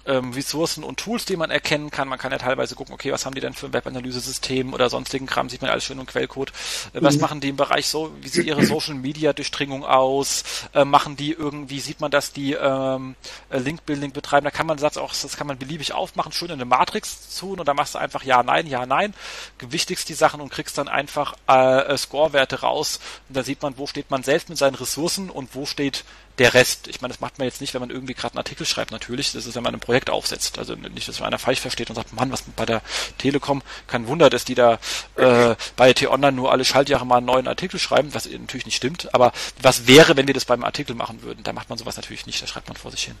ähm, 0.06 0.32
Ressourcen 0.32 0.84
und 0.84 0.98
Tools, 0.98 1.24
die 1.24 1.36
man 1.36 1.50
erkennen 1.50 1.90
kann. 1.90 2.08
Man 2.08 2.18
kann 2.18 2.32
ja 2.32 2.38
teilweise 2.38 2.74
gucken, 2.74 2.94
okay, 2.94 3.12
was 3.12 3.26
haben 3.26 3.34
die 3.34 3.40
denn 3.40 3.54
für 3.54 3.66
ein 3.66 3.72
Webanalyse-System 3.72 4.72
oder 4.74 4.90
sonstigen 4.90 5.26
Kram, 5.26 5.48
sieht 5.48 5.62
man 5.62 5.70
alles 5.70 5.84
schön 5.84 5.98
im 5.98 6.06
Quellcode. 6.06 6.50
Äh, 6.92 7.02
was 7.02 7.16
mhm. 7.16 7.20
machen 7.20 7.40
die 7.40 7.48
im 7.48 7.56
Bereich 7.56 7.86
so, 7.86 8.12
wie 8.20 8.28
sieht 8.28 8.46
ihre 8.46 8.64
Social-Media-Durchdringung 8.64 9.84
aus? 9.84 10.44
Äh, 10.74 10.84
machen 10.84 11.16
die 11.16 11.32
irgendwie, 11.32 11.80
sieht 11.80 12.00
man, 12.00 12.10
dass 12.10 12.32
die 12.32 12.52
ähm, 12.52 13.14
äh, 13.50 13.58
Link-Building 13.58 14.12
betreiben? 14.12 14.44
Da 14.44 14.50
kann 14.50 14.66
man 14.66 14.78
Satz 14.78 14.96
auch, 14.96 15.12
das 15.12 15.36
kann 15.36 15.46
man 15.46 15.58
beliebig 15.58 15.92
aufmachen, 15.92 16.32
schön 16.32 16.48
in 16.48 16.54
eine 16.54 16.64
Matrix 16.64 17.36
tun 17.38 17.60
und 17.60 17.68
da 17.68 17.74
machst 17.74 17.94
du 17.94 17.98
einfach 17.98 18.24
Ja, 18.24 18.42
Nein, 18.42 18.66
Ja, 18.66 18.86
Nein, 18.86 19.14
gewichtigst 19.58 20.08
die 20.08 20.14
Sachen 20.14 20.40
und 20.40 20.50
kriegst 20.50 20.78
dann 20.78 20.88
einfach 20.88 21.34
äh, 21.46 21.96
Score-Werte 21.96 22.60
raus 22.60 23.00
und 23.28 23.36
da 23.36 23.42
sieht 23.42 23.62
man, 23.62 23.78
wo 23.78 23.86
steht 23.86 24.10
man 24.10 24.22
selbst 24.22 24.48
mit 24.48 24.58
seinen 24.58 24.74
Ressourcen 24.74 25.30
und 25.30 25.54
wo 25.54 25.66
steht 25.66 26.04
der 26.38 26.54
Rest, 26.54 26.88
ich 26.88 27.00
meine, 27.00 27.12
das 27.12 27.20
macht 27.20 27.38
man 27.38 27.46
jetzt 27.46 27.60
nicht, 27.60 27.74
wenn 27.74 27.80
man 27.80 27.90
irgendwie 27.90 28.14
gerade 28.14 28.34
einen 28.34 28.38
Artikel 28.38 28.64
schreibt, 28.64 28.90
natürlich. 28.90 29.32
Das 29.32 29.44
ist, 29.44 29.54
wenn 29.54 29.62
man 29.62 29.74
ein 29.74 29.80
Projekt 29.80 30.08
aufsetzt. 30.08 30.58
Also 30.58 30.74
nicht, 30.74 31.06
dass 31.06 31.20
man 31.20 31.28
einer 31.28 31.38
falsch 31.38 31.60
versteht 31.60 31.90
und 31.90 31.96
sagt, 31.96 32.12
Mann, 32.14 32.32
was 32.32 32.42
bei 32.56 32.64
der 32.64 32.82
Telekom, 33.18 33.62
kein 33.86 34.06
Wunder, 34.06 34.30
dass 34.30 34.44
die 34.44 34.54
da 34.54 34.78
äh, 35.16 35.54
bei 35.76 35.92
T-Online 35.92 36.32
nur 36.32 36.50
alle 36.50 36.64
Schaltjahre 36.64 37.04
mal 37.04 37.18
einen 37.18 37.26
neuen 37.26 37.48
Artikel 37.48 37.78
schreiben, 37.78 38.14
was 38.14 38.26
natürlich 38.26 38.66
nicht 38.66 38.76
stimmt. 38.76 39.14
Aber 39.14 39.32
was 39.60 39.86
wäre, 39.86 40.16
wenn 40.16 40.26
wir 40.26 40.34
das 40.34 40.46
beim 40.46 40.64
Artikel 40.64 40.94
machen 40.94 41.22
würden? 41.22 41.44
Da 41.44 41.52
macht 41.52 41.68
man 41.68 41.78
sowas 41.78 41.96
natürlich 41.96 42.26
nicht, 42.26 42.42
da 42.42 42.46
schreibt 42.46 42.68
man 42.68 42.76
vor 42.76 42.90
sich 42.90 43.04
hin. 43.04 43.16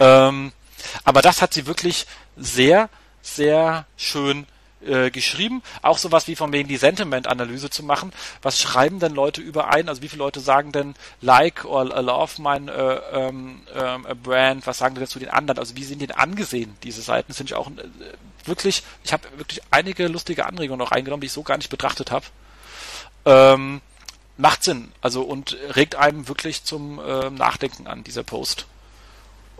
Ähm, 0.00 0.52
aber 1.04 1.22
das 1.22 1.42
hat 1.42 1.52
sie 1.52 1.66
wirklich 1.66 2.06
sehr, 2.36 2.88
sehr 3.20 3.86
schön 3.96 4.46
äh, 4.84 5.10
geschrieben. 5.10 5.62
Auch 5.82 5.98
sowas 5.98 6.28
wie 6.28 6.36
von 6.36 6.52
wegen 6.52 6.68
die 6.68 6.76
Sentiment-Analyse 6.76 7.70
zu 7.70 7.82
machen. 7.82 8.12
Was 8.42 8.60
schreiben 8.60 9.00
denn 9.00 9.14
Leute 9.14 9.40
überein? 9.40 9.88
Also 9.88 10.02
wie 10.02 10.08
viele 10.08 10.22
Leute 10.22 10.40
sagen 10.40 10.72
denn 10.72 10.94
like 11.20 11.64
or 11.64 11.84
love 11.84 12.40
mein 12.40 12.68
äh, 12.68 12.94
ähm, 13.12 13.60
äh, 13.74 14.14
Brand? 14.14 14.66
Was 14.66 14.78
sagen 14.78 14.94
die 14.94 15.06
zu 15.06 15.18
den 15.18 15.30
anderen? 15.30 15.58
Also 15.58 15.76
wie 15.76 15.84
sind 15.84 16.00
die 16.00 16.12
angesehen, 16.12 16.76
diese 16.82 17.02
Seiten? 17.02 17.28
Das 17.28 17.38
finde 17.38 17.52
ich 17.52 17.56
auch 17.56 17.68
äh, 17.68 17.84
wirklich, 18.44 18.82
ich 19.04 19.12
habe 19.12 19.28
wirklich 19.36 19.60
einige 19.70 20.08
lustige 20.08 20.46
Anregungen 20.46 20.78
noch 20.78 20.92
eingenommen, 20.92 21.20
die 21.20 21.26
ich 21.26 21.32
so 21.32 21.42
gar 21.42 21.56
nicht 21.56 21.70
betrachtet 21.70 22.10
habe. 22.10 22.26
Ähm, 23.24 23.80
macht 24.36 24.62
Sinn. 24.62 24.92
Also 25.00 25.22
und 25.22 25.56
regt 25.74 25.96
einem 25.96 26.28
wirklich 26.28 26.64
zum 26.64 26.98
äh, 27.00 27.30
Nachdenken 27.30 27.86
an, 27.86 28.04
dieser 28.04 28.22
Post. 28.22 28.66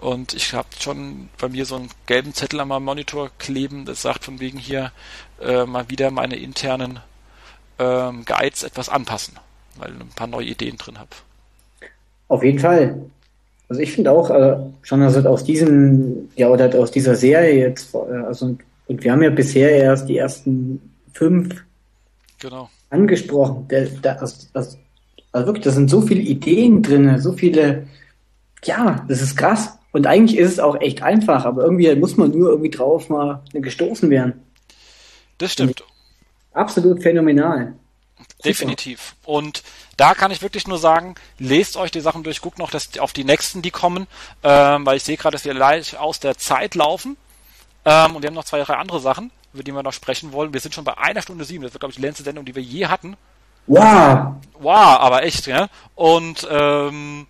Und 0.01 0.33
ich 0.33 0.55
habe 0.55 0.69
schon 0.79 1.29
bei 1.41 1.49
mir 1.49 1.67
so 1.67 1.77
einen 1.77 1.91
gelben 2.07 2.33
Zettel 2.33 2.61
am 2.61 2.85
Monitor 2.85 3.31
kleben, 3.39 3.85
das 3.85 4.03
sagt 4.03 4.25
von 4.25 4.39
wegen 4.39 4.59
hier 4.59 4.93
äh, 5.41 5.65
mal 5.65 5.91
wieder 5.91 6.11
meine 6.11 6.37
internen 6.37 7.01
ähm, 7.81 8.25
Guides 8.25 8.63
etwas 8.63 8.89
anpassen, 8.89 9.35
weil 9.77 9.93
ich 9.93 10.01
ein 10.01 10.09
paar 10.15 10.29
neue 10.29 10.47
Ideen 10.47 10.77
drin 10.77 10.99
habe. 10.99 11.11
Auf 12.29 12.45
jeden 12.45 12.61
Fall. 12.61 13.01
Also 13.69 13.83
ich 13.83 13.93
finde 13.93 14.13
auch, 14.13 14.31
äh, 14.31 14.57
schon 14.83 15.03
also 15.03 15.29
aus 15.29 15.45
diesem, 15.45 16.31
ja, 16.37 16.49
oder 16.49 16.73
aus 16.79 16.91
dieser 16.91 17.17
Serie 17.17 17.59
jetzt, 17.59 17.95
äh, 17.95 17.99
also 17.99 18.57
und 18.87 19.05
wir 19.05 19.13
haben 19.13 19.23
ja 19.23 19.31
bisher 19.31 19.71
erst 19.71 20.09
die 20.09 20.17
ersten 20.17 20.81
fünf 21.13 21.63
genau. 22.39 22.71
angesprochen. 22.91 23.69
Der, 23.69 23.85
der, 23.87 24.21
also, 24.21 24.49
also 24.55 24.79
wirklich, 25.33 25.65
da 25.65 25.71
sind 25.71 25.91
so 25.91 26.01
viele 26.01 26.23
Ideen 26.23 26.83
drin, 26.83 27.19
so 27.19 27.33
viele, 27.33 27.87
ja, 28.65 29.05
das 29.09 29.21
ist 29.21 29.37
krass. 29.37 29.78
Und 29.93 30.07
eigentlich 30.07 30.39
ist 30.39 30.53
es 30.53 30.59
auch 30.59 30.81
echt 30.81 31.03
einfach, 31.03 31.45
aber 31.45 31.65
irgendwie 31.65 31.95
muss 31.97 32.17
man 32.17 32.31
nur 32.31 32.51
irgendwie 32.51 32.71
drauf 32.71 33.09
mal 33.09 33.43
gestoßen 33.53 34.11
werden. 34.11 34.43
Das 35.39 35.53
stimmt. 35.53 35.83
Absolut 36.53 37.03
phänomenal. 37.03 37.75
Definitiv. 38.45 39.15
Und 39.25 39.63
da 39.97 40.15
kann 40.15 40.31
ich 40.31 40.43
wirklich 40.43 40.67
nur 40.67 40.79
sagen, 40.79 41.15
lest 41.39 41.77
euch 41.77 41.91
die 41.91 42.01
Sachen 42.01 42.23
durch, 42.23 42.41
guckt 42.41 42.59
noch 42.59 42.71
das, 42.71 42.99
auf 42.99 43.13
die 43.13 43.25
nächsten, 43.25 43.63
die 43.63 43.71
kommen, 43.71 44.07
ähm, 44.43 44.87
weil 44.87 44.97
ich 44.97 45.05
sehe 45.05 45.17
gerade, 45.17 45.35
dass 45.35 45.45
wir 45.45 45.55
leicht 45.55 45.97
aus 45.97 46.21
der 46.21 46.37
Zeit 46.37 46.75
laufen. 46.75 47.17
Ähm, 47.85 48.15
und 48.15 48.23
wir 48.23 48.29
haben 48.29 48.35
noch 48.35 48.45
zwei, 48.45 48.63
drei 48.63 48.75
andere 48.75 49.01
Sachen, 49.01 49.31
über 49.53 49.63
die 49.63 49.73
wir 49.73 49.83
noch 49.83 49.93
sprechen 49.93 50.33
wollen. 50.33 50.53
Wir 50.53 50.61
sind 50.61 50.75
schon 50.75 50.85
bei 50.85 50.99
einer 50.99 51.23
Stunde 51.23 51.45
sieben. 51.45 51.63
Das 51.63 51.73
wird, 51.73 51.81
glaube 51.81 51.91
ich, 51.91 51.97
die 51.97 52.03
längste 52.03 52.23
Sendung, 52.23 52.45
die 52.45 52.55
wir 52.55 52.63
je 52.63 52.87
hatten. 52.87 53.17
Wow! 53.67 54.35
Wow, 54.59 54.99
aber 55.01 55.25
echt, 55.25 55.47
ja. 55.47 55.69
Und 55.95 56.47
ähm, 56.51 57.27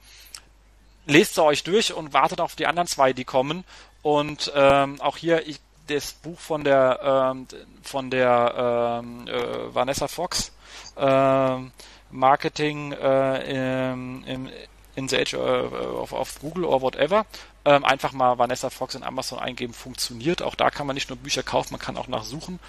lest 1.08 1.34
sie 1.34 1.42
euch 1.42 1.64
durch 1.64 1.92
und 1.92 2.12
wartet 2.12 2.40
auf 2.40 2.54
die 2.54 2.66
anderen 2.66 2.86
zwei, 2.86 3.12
die 3.12 3.24
kommen. 3.24 3.64
Und 4.02 4.52
ähm, 4.54 5.00
auch 5.00 5.16
hier 5.16 5.48
ich, 5.48 5.58
das 5.88 6.12
Buch 6.12 6.38
von 6.38 6.64
der 6.64 7.32
ähm, 7.32 7.46
von 7.82 8.10
der 8.10 9.00
ähm, 9.02 9.26
äh, 9.26 9.74
Vanessa 9.74 10.06
Fox 10.06 10.52
ähm, 10.96 11.72
Marketing 12.10 12.92
äh, 12.92 13.90
im, 13.90 14.24
im, 14.24 14.48
in 14.94 15.08
the 15.08 15.16
Age 15.16 15.34
äh, 15.34 15.38
auf, 15.38 16.12
auf 16.12 16.40
Google 16.40 16.64
oder 16.64 16.82
whatever. 16.82 17.26
Ähm, 17.64 17.84
einfach 17.84 18.12
mal 18.12 18.38
Vanessa 18.38 18.70
Fox 18.70 18.94
in 18.94 19.02
Amazon 19.02 19.38
eingeben, 19.38 19.72
funktioniert. 19.72 20.42
Auch 20.42 20.54
da 20.54 20.70
kann 20.70 20.86
man 20.86 20.94
nicht 20.94 21.08
nur 21.08 21.18
Bücher 21.18 21.42
kaufen, 21.42 21.72
man 21.72 21.80
kann 21.80 21.96
auch 21.96 22.08
nachsuchen. 22.08 22.60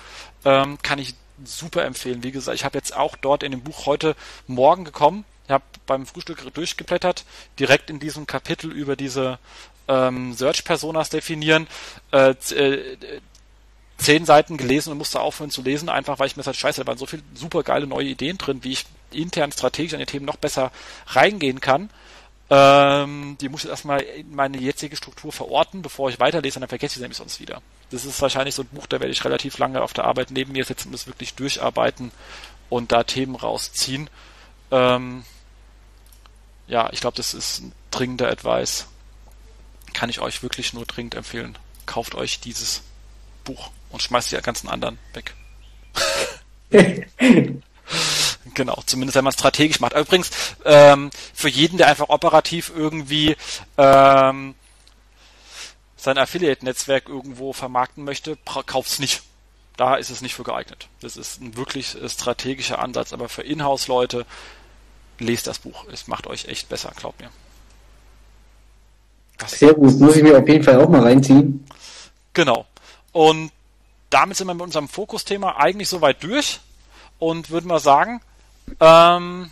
Ähm, 0.46 0.78
kann 0.82 1.00
ich 1.00 1.16
super 1.44 1.86
empfehlen. 1.86 2.24
Wie 2.24 2.32
gesagt, 2.32 2.56
ich 2.56 2.66
habe 2.66 2.78
jetzt 2.78 2.96
auch 2.96 3.16
dort 3.16 3.44
in 3.44 3.52
dem 3.52 3.62
Buch 3.62 3.86
heute 3.86 4.16
Morgen 4.48 4.86
gekommen, 4.86 5.26
ich 5.50 5.52
habe 5.52 5.64
beim 5.88 6.06
Frühstück 6.06 6.54
durchgeblättert, 6.54 7.26
direkt 7.58 7.90
in 7.90 8.00
diesem 8.00 8.28
Kapitel 8.28 8.72
über 8.72 8.96
diese 8.96 9.40
ähm, 9.88 10.34
Search-Personas 10.34 11.10
definieren, 11.10 11.66
äh, 12.12 12.36
äh, 12.52 12.98
zehn 13.98 14.26
Seiten 14.26 14.58
gelesen 14.58 14.92
und 14.92 15.00
musste 15.00 15.20
aufhören 15.20 15.50
zu 15.50 15.64
lesen, 15.64 15.90
einfach 15.90 16.20
weil 16.20 16.28
ich 16.28 16.38
mir 16.38 16.46
halt 16.46 16.56
scheiße, 16.56 16.82
da 16.82 16.86
waren 16.86 17.00
so 17.00 17.08
viele 17.08 17.24
super 17.34 17.64
geile 17.64 17.88
neue 17.88 18.06
Ideen 18.06 18.38
drin, 18.38 18.64
wie 18.64 18.74
ich 18.74 18.86
intern 19.10 19.52
strategisch 19.52 19.94
an 19.94 20.00
die 20.00 20.06
Themen 20.06 20.28
noch 20.28 20.38
besser 20.38 20.72
reingehen 21.08 21.62
kann. 21.62 21.90
Ähm, 22.52 23.36
die 23.42 23.50
muss 23.50 23.64
ich 23.64 23.72
erstmal 23.72 24.02
in 24.02 24.36
meine 24.36 24.60
jetzige 24.60 24.96
Struktur 24.96 25.32
verorten, 25.32 25.82
bevor 25.82 26.12
ich 26.12 26.20
weiterlese, 26.20 26.60
dann 26.60 26.70
vergesse 26.70 26.92
ich 26.92 26.96
sie 26.98 27.02
nämlich 27.02 27.18
sonst 27.18 27.40
wieder. 27.40 27.64
Das 27.90 28.06
ist 28.06 28.22
wahrscheinlich 28.22 28.54
so 28.54 28.62
ein 28.62 28.70
Buch, 28.72 28.86
da 28.86 29.00
werde 29.00 29.12
ich 29.12 29.26
relativ 29.26 29.58
lange 29.58 29.82
auf 29.82 29.94
der 29.94 30.04
Arbeit 30.04 30.30
neben 30.30 30.52
mir 30.52 30.64
sitzen 30.64 30.90
und 30.90 30.92
das 30.94 31.08
wirklich 31.08 31.34
durcharbeiten 31.34 32.12
und 32.70 32.92
da 32.92 33.04
Themen 33.04 33.34
rausziehen. 33.34 34.12
Ähm, 34.70 35.24
ja, 36.70 36.90
ich 36.94 37.02
glaube, 37.02 37.18
das 37.18 37.34
ist 37.34 37.60
ein 37.60 37.74
dringender 37.92 38.30
Advice. 38.30 38.86
Kann 39.94 40.10
ich 40.10 40.22
euch 40.22 40.44
wirklich 40.44 40.74
nur 40.74 40.86
dringend 40.86 41.16
empfehlen. 41.16 41.58
Kauft 41.86 42.16
euch 42.16 42.40
dieses 42.40 42.84
Buch 43.44 43.72
und 43.90 44.04
schmeißt 44.04 44.32
die 44.32 44.38
ganzen 44.38 44.70
anderen 44.70 45.00
weg. 45.14 45.34
genau, 48.54 48.82
zumindest 48.86 49.16
wenn 49.16 49.24
man 49.24 49.34
strategisch 49.34 49.80
macht. 49.80 49.94
Übrigens, 49.94 50.30
ähm, 50.64 51.10
für 51.34 51.50
jeden, 51.50 51.80
der 51.80 51.88
einfach 51.88 52.10
operativ 52.10 52.72
irgendwie 52.74 53.36
ähm, 53.78 54.54
sein 55.98 56.18
Affiliate-Netzwerk 56.20 57.10
irgendwo 57.10 57.52
vermarkten 57.52 58.04
möchte, 58.04 58.38
kauft's 58.68 59.00
nicht. 59.00 59.24
Da 59.76 59.96
ist 59.96 60.12
es 60.12 60.22
nicht 60.22 60.36
für 60.36 60.44
geeignet. 60.44 60.88
Das 61.02 61.18
ist 61.18 61.42
ein 61.42 61.58
wirklich 61.58 62.00
äh, 62.00 62.08
strategischer 62.08 62.80
Ansatz, 62.80 63.12
aber 63.12 63.28
für 63.28 63.42
Inhouse-Leute 63.42 64.28
lest 65.20 65.48
das 65.48 65.60
Buch. 65.60 65.86
Es 65.92 66.08
macht 66.08 66.28
euch 66.28 66.46
echt 66.46 66.70
besser, 66.70 66.92
glaubt 66.96 67.20
mir. 67.20 67.30
Das 69.38 69.52
Sehr 69.52 69.74
gut, 69.74 70.00
muss 70.00 70.16
ich 70.18 70.24
mir 70.24 70.38
auf 70.38 70.48
jeden 70.48 70.64
Fall 70.64 70.82
auch 70.82 70.90
mal 70.90 71.02
reinziehen. 71.02 71.66
Genau. 72.34 72.66
Und 73.12 73.52
damit 74.10 74.38
sind 74.38 74.48
wir 74.48 74.54
mit 74.54 74.64
unserem 74.64 74.88
Fokusthema 74.88 75.56
eigentlich 75.58 75.88
soweit 75.88 76.22
durch 76.24 76.60
und 77.20 77.50
würden 77.50 77.68
wir 77.68 77.80
sagen, 77.80 78.22
ähm, 78.80 79.52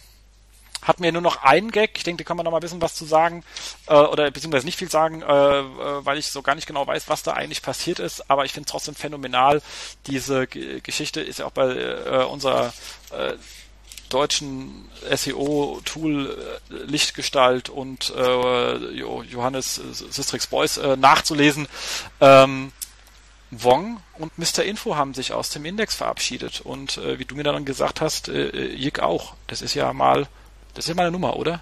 hat 0.81 0.99
mir 0.99 1.11
nur 1.11 1.21
noch 1.21 1.43
einen 1.43 1.71
Gag. 1.71 1.91
Ich 1.97 2.03
denke, 2.03 2.23
da 2.23 2.27
kann 2.27 2.37
man 2.37 2.45
noch 2.45 2.51
mal 2.51 2.59
ein 2.59 2.61
bisschen 2.61 2.81
was 2.81 2.95
zu 2.95 3.05
sagen 3.05 3.43
äh, 3.87 3.93
oder 3.93 4.31
beziehungsweise 4.31 4.65
nicht 4.65 4.77
viel 4.77 4.89
sagen, 4.89 5.21
äh, 5.21 5.59
äh, 5.59 6.05
weil 6.05 6.17
ich 6.17 6.27
so 6.27 6.41
gar 6.41 6.55
nicht 6.55 6.67
genau 6.67 6.87
weiß, 6.87 7.09
was 7.09 7.23
da 7.23 7.33
eigentlich 7.33 7.61
passiert 7.61 7.99
ist. 7.99 8.29
Aber 8.29 8.45
ich 8.45 8.53
finde 8.53 8.67
es 8.67 8.71
trotzdem 8.71 8.95
phänomenal. 8.95 9.61
Diese 10.05 10.47
G 10.47 10.79
Geschichte 10.81 11.21
ist 11.21 11.39
ja 11.39 11.45
auch 11.45 11.51
bei 11.51 11.75
äh, 11.75 12.25
unserer 12.25 12.73
äh, 13.11 13.33
deutschen 14.09 14.85
SEO-Tool 15.13 16.37
äh, 16.71 16.75
Lichtgestalt 16.85 17.69
und 17.69 18.13
äh, 18.15 18.91
Johannes 18.93 19.75
Sistrix 19.75 20.47
Boys 20.47 20.77
äh, 20.77 20.95
nachzulesen. 20.97 21.67
Ähm, 22.21 22.71
Wong 23.51 24.01
und 24.17 24.37
Mr. 24.37 24.63
Info 24.63 24.95
haben 24.95 25.13
sich 25.13 25.31
aus 25.31 25.49
dem 25.49 25.63
Index 25.63 25.95
verabschiedet 25.95 26.59
und 26.59 26.99
wie 27.17 27.23
du 27.23 27.33
mir 27.33 27.43
dann 27.43 27.63
gesagt 27.63 28.01
hast, 28.01 28.27
Jig 28.27 28.99
auch. 28.99 29.35
Das 29.47 29.61
ist 29.61 29.73
ja 29.73 29.93
mal, 29.93 30.27
das 30.73 30.83
ist 30.83 30.89
ja 30.89 30.95
mal 30.95 31.03
eine 31.03 31.11
Nummer, 31.11 31.37
oder? 31.37 31.61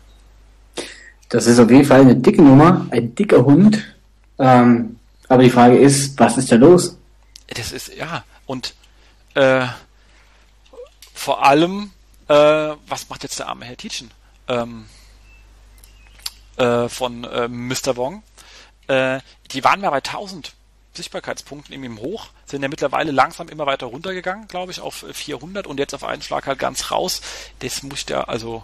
Das 1.30 1.46
ist 1.46 1.60
auf 1.60 1.70
jeden 1.70 1.86
Fall 1.86 2.02
eine 2.02 2.16
dicke 2.16 2.42
Nummer, 2.42 2.88
ein 2.90 3.14
dicker 3.14 3.46
Hund. 3.46 3.84
Ähm, 4.40 5.00
aber 5.28 5.44
die 5.44 5.50
Frage 5.50 5.78
ist, 5.78 6.20
was 6.20 6.38
ist 6.38 6.52
da 6.52 6.56
los? 6.56 6.98
Das 7.48 7.72
ist, 7.72 7.96
ja, 7.96 8.24
und 8.46 8.74
äh, 9.34 9.66
vor 11.14 11.44
allem, 11.46 11.92
äh, 12.28 12.76
was 12.88 13.10
macht 13.10 13.24
jetzt 13.24 13.40
der 13.40 13.48
arme 13.48 13.66
Herr 13.66 13.78
Tietjen 13.78 14.12
ähm, 14.48 14.86
äh, 16.58 16.90
von 16.90 17.24
äh, 17.24 17.48
Mr. 17.48 17.96
Wong? 17.96 18.24
Äh, 18.88 19.20
die 19.52 19.64
waren 19.64 19.82
mal 19.82 19.90
bei 19.90 19.98
1000 19.98 20.54
Sichtbarkeitspunkten 20.94 21.74
eben 21.74 22.00
hoch, 22.00 22.28
sind 22.46 22.62
ja 22.62 22.70
mittlerweile 22.70 23.12
langsam 23.12 23.50
immer 23.50 23.66
weiter 23.66 23.88
runtergegangen, 23.88 24.48
glaube 24.48 24.72
ich, 24.72 24.80
auf 24.80 25.06
400 25.12 25.68
und 25.68 25.78
jetzt 25.80 25.94
auf 25.94 26.04
einen 26.04 26.22
Schlag 26.22 26.48
halt 26.48 26.60
ganz 26.60 26.92
raus. 26.92 27.22
Das 27.60 27.84
muss 27.84 28.06
ja, 28.08 28.24
also, 28.24 28.64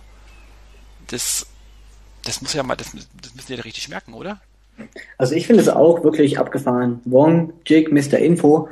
das, 1.07 1.45
das 2.23 2.41
muss 2.41 2.53
ja 2.53 2.63
mal, 2.63 2.75
das, 2.75 2.91
das 3.21 3.35
müssen 3.35 3.47
die 3.47 3.55
ja 3.55 3.61
richtig 3.61 3.89
merken, 3.89 4.13
oder? 4.13 4.39
Also 5.17 5.35
ich 5.35 5.45
finde 5.45 5.61
es 5.61 5.69
auch 5.69 6.03
wirklich 6.03 6.39
abgefahren. 6.39 7.01
Wong, 7.05 7.53
Jig, 7.65 7.91
Mr. 7.91 8.17
Info. 8.17 8.69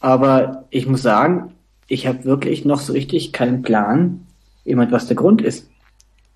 Aber 0.00 0.64
ich 0.70 0.86
muss 0.86 1.02
sagen, 1.02 1.54
ich 1.90 2.06
habe 2.06 2.24
wirklich 2.24 2.64
noch 2.64 2.80
so 2.80 2.92
richtig 2.92 3.32
keinen 3.32 3.62
Plan, 3.62 4.26
jemand 4.64 4.92
was 4.92 5.08
der 5.08 5.16
Grund 5.16 5.42
ist. 5.42 5.68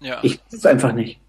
Ja. 0.01 0.18
Ich 0.22 0.39
weiß 0.39 0.52
es 0.52 0.66
einfach 0.66 0.93
nicht. 0.93 1.20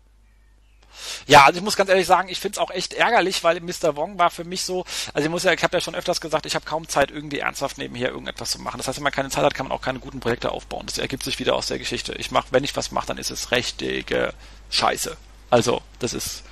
Ja, 1.28 1.46
also 1.46 1.60
ich 1.60 1.64
muss 1.64 1.76
ganz 1.76 1.90
ehrlich 1.90 2.08
sagen, 2.08 2.30
ich 2.30 2.40
finde 2.40 2.56
es 2.56 2.60
auch 2.60 2.72
echt 2.72 2.94
ärgerlich, 2.94 3.44
weil 3.44 3.60
Mr. 3.62 3.96
Wong 3.96 4.18
war 4.18 4.32
für 4.32 4.44
mich 4.44 4.64
so, 4.64 4.84
also 5.14 5.26
ich 5.26 5.32
muss 5.32 5.44
ja, 5.44 5.54
ich 5.54 5.64
habe 5.64 5.78
ja 5.78 5.82
schon 5.82 5.94
öfters 5.94 6.22
gesagt, 6.22 6.48
ich 6.48 6.56
habe 6.56 6.66
kaum 6.66 6.88
Zeit, 6.88 7.12
irgendwie 7.12 7.40
ernsthaft 7.40 7.78
nebenher 7.78 8.10
irgendetwas 8.10 8.52
zu 8.52 8.62
machen. 8.62 8.78
Das 8.78 8.88
heißt, 8.88 8.98
wenn 8.98 9.04
man 9.04 9.12
keine 9.12 9.30
Zeit 9.30 9.44
hat, 9.44 9.54
kann 9.54 9.68
man 9.68 9.78
auch 9.78 9.82
keine 9.82 10.00
guten 10.00 10.20
Projekte 10.20 10.52
aufbauen. 10.52 10.88
Das 10.88 10.98
ergibt 10.98 11.24
sich 11.24 11.38
wieder 11.38 11.56
aus 11.56 11.68
der 11.68 11.78
Geschichte. 11.78 12.14
Ich 12.18 12.32
mache, 12.32 12.48
wenn 12.50 12.64
ich 12.64 12.76
was 12.76 12.92
mache, 12.92 13.08
dann 13.08 13.20
ist 13.20 13.30
es 13.30 13.52
richtige 13.52 14.34
Scheiße. 14.72 15.16
Also, 15.52 15.82
das 16.00 16.16
ist. 16.16 16.44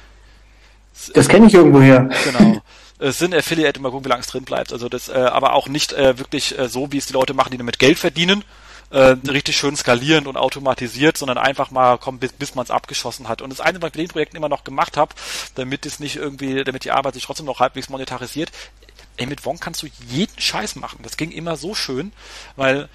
Das 1.15 1.27
kenne 1.27 1.47
ich 1.47 1.55
irgendwoher. 1.55 2.09
Genau. 2.23 2.61
Äh, 2.99 3.11
sind 3.11 3.33
Affiliate 3.33 3.79
immer 3.79 3.91
gucken, 3.91 4.05
wie 4.05 4.09
lange 4.09 4.21
es 4.21 4.27
drin 4.27 4.43
bleibt. 4.43 4.71
Also 4.71 4.89
das, 4.89 5.09
äh, 5.09 5.13
aber 5.13 5.53
auch 5.53 5.67
nicht 5.67 5.93
äh, 5.93 6.17
wirklich 6.19 6.57
äh, 6.57 6.69
so, 6.69 6.91
wie 6.91 6.97
es 6.97 7.07
die 7.07 7.13
Leute 7.13 7.33
machen, 7.33 7.51
die 7.51 7.57
damit 7.57 7.79
Geld 7.79 7.99
verdienen, 7.99 8.43
äh, 8.91 9.15
richtig 9.27 9.57
schön 9.57 9.75
skalierend 9.75 10.27
und 10.27 10.37
automatisiert, 10.37 11.17
sondern 11.17 11.37
einfach 11.37 11.71
mal 11.71 11.97
kommen, 11.97 12.19
bis, 12.19 12.31
bis 12.33 12.55
man 12.55 12.63
es 12.63 12.71
abgeschossen 12.71 13.27
hat. 13.27 13.41
Und 13.41 13.49
das 13.49 13.59
eine, 13.59 13.81
was 13.81 13.89
ich 13.89 13.95
mit 13.95 14.07
den 14.07 14.11
Projekten 14.11 14.37
immer 14.37 14.49
noch 14.49 14.63
gemacht 14.63 14.97
habe, 14.97 15.15
damit 15.55 15.85
es 15.85 15.99
nicht 15.99 16.15
irgendwie, 16.15 16.63
damit 16.63 16.85
die 16.85 16.91
Arbeit 16.91 17.15
sich 17.15 17.25
trotzdem 17.25 17.47
noch 17.47 17.59
halbwegs 17.59 17.89
monetarisiert, 17.89 18.51
ey, 19.17 19.25
mit 19.25 19.45
Wong 19.45 19.59
kannst 19.59 19.81
du 19.81 19.87
jeden 20.07 20.39
Scheiß 20.39 20.75
machen. 20.75 20.99
Das 21.03 21.17
ging 21.17 21.31
immer 21.31 21.57
so 21.57 21.73
schön, 21.73 22.13
weil 22.55 22.89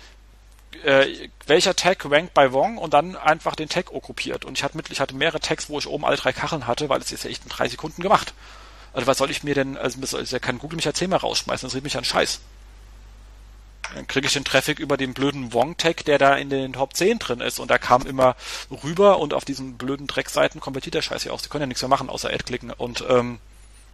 äh, 0.84 1.28
welcher 1.46 1.74
Tag 1.74 2.08
rankt 2.10 2.34
bei 2.34 2.52
Wong 2.52 2.78
und 2.78 2.94
dann 2.94 3.16
einfach 3.16 3.56
den 3.56 3.68
Tag 3.68 3.92
okkupiert. 3.92 4.44
Und 4.44 4.56
ich 4.56 4.64
hatte, 4.64 4.76
mit, 4.76 4.90
ich 4.90 5.00
hatte 5.00 5.16
mehrere 5.16 5.40
Tags, 5.40 5.68
wo 5.68 5.78
ich 5.78 5.88
oben 5.88 6.04
alle 6.04 6.16
drei 6.16 6.32
Kacheln 6.32 6.66
hatte, 6.66 6.88
weil 6.88 7.00
es 7.00 7.10
ist 7.10 7.24
ja 7.24 7.30
echt 7.30 7.42
in 7.42 7.50
drei 7.50 7.68
Sekunden 7.68 8.02
gemacht. 8.02 8.34
Also 8.92 9.06
was 9.06 9.18
soll 9.18 9.30
ich 9.30 9.44
mir 9.44 9.54
denn, 9.54 9.76
also 9.76 10.18
ja 10.18 10.38
kann 10.38 10.58
Google 10.58 10.76
mich 10.76 10.84
ja 10.84 10.92
zehnmal 10.92 11.20
rausschmeißen, 11.20 11.66
das 11.66 11.74
riecht 11.74 11.84
mich 11.84 11.96
an 11.96 12.04
Scheiß. 12.04 12.40
Dann 13.94 14.06
kriege 14.06 14.26
ich 14.26 14.32
den 14.34 14.44
Traffic 14.44 14.78
über 14.78 14.96
den 14.96 15.14
blöden 15.14 15.52
Wong-Tag, 15.52 16.04
der 16.04 16.18
da 16.18 16.36
in 16.36 16.50
den 16.50 16.74
Top 16.74 16.94
10 16.94 17.18
drin 17.18 17.40
ist. 17.40 17.58
Und 17.58 17.70
da 17.70 17.78
kam 17.78 18.06
immer 18.06 18.36
rüber 18.84 19.18
und 19.18 19.32
auf 19.32 19.44
diesen 19.44 19.78
blöden 19.78 20.06
Dreckseiten 20.06 20.60
konvertiert 20.60 20.94
der 20.94 21.02
Scheiß 21.02 21.24
ja 21.24 21.32
auch. 21.32 21.40
Sie 21.40 21.48
können 21.48 21.62
ja 21.62 21.66
nichts 21.66 21.82
mehr 21.82 21.88
machen, 21.88 22.10
außer 22.10 22.28
Ad 22.28 22.44
klicken. 22.44 22.70
Und 22.70 23.04
ähm, 23.08 23.38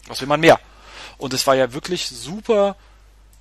was 0.06 0.20
will 0.20 0.28
man 0.28 0.40
mehr? 0.40 0.58
Und 1.16 1.32
es 1.32 1.46
war 1.46 1.54
ja 1.54 1.72
wirklich 1.72 2.08
super 2.08 2.76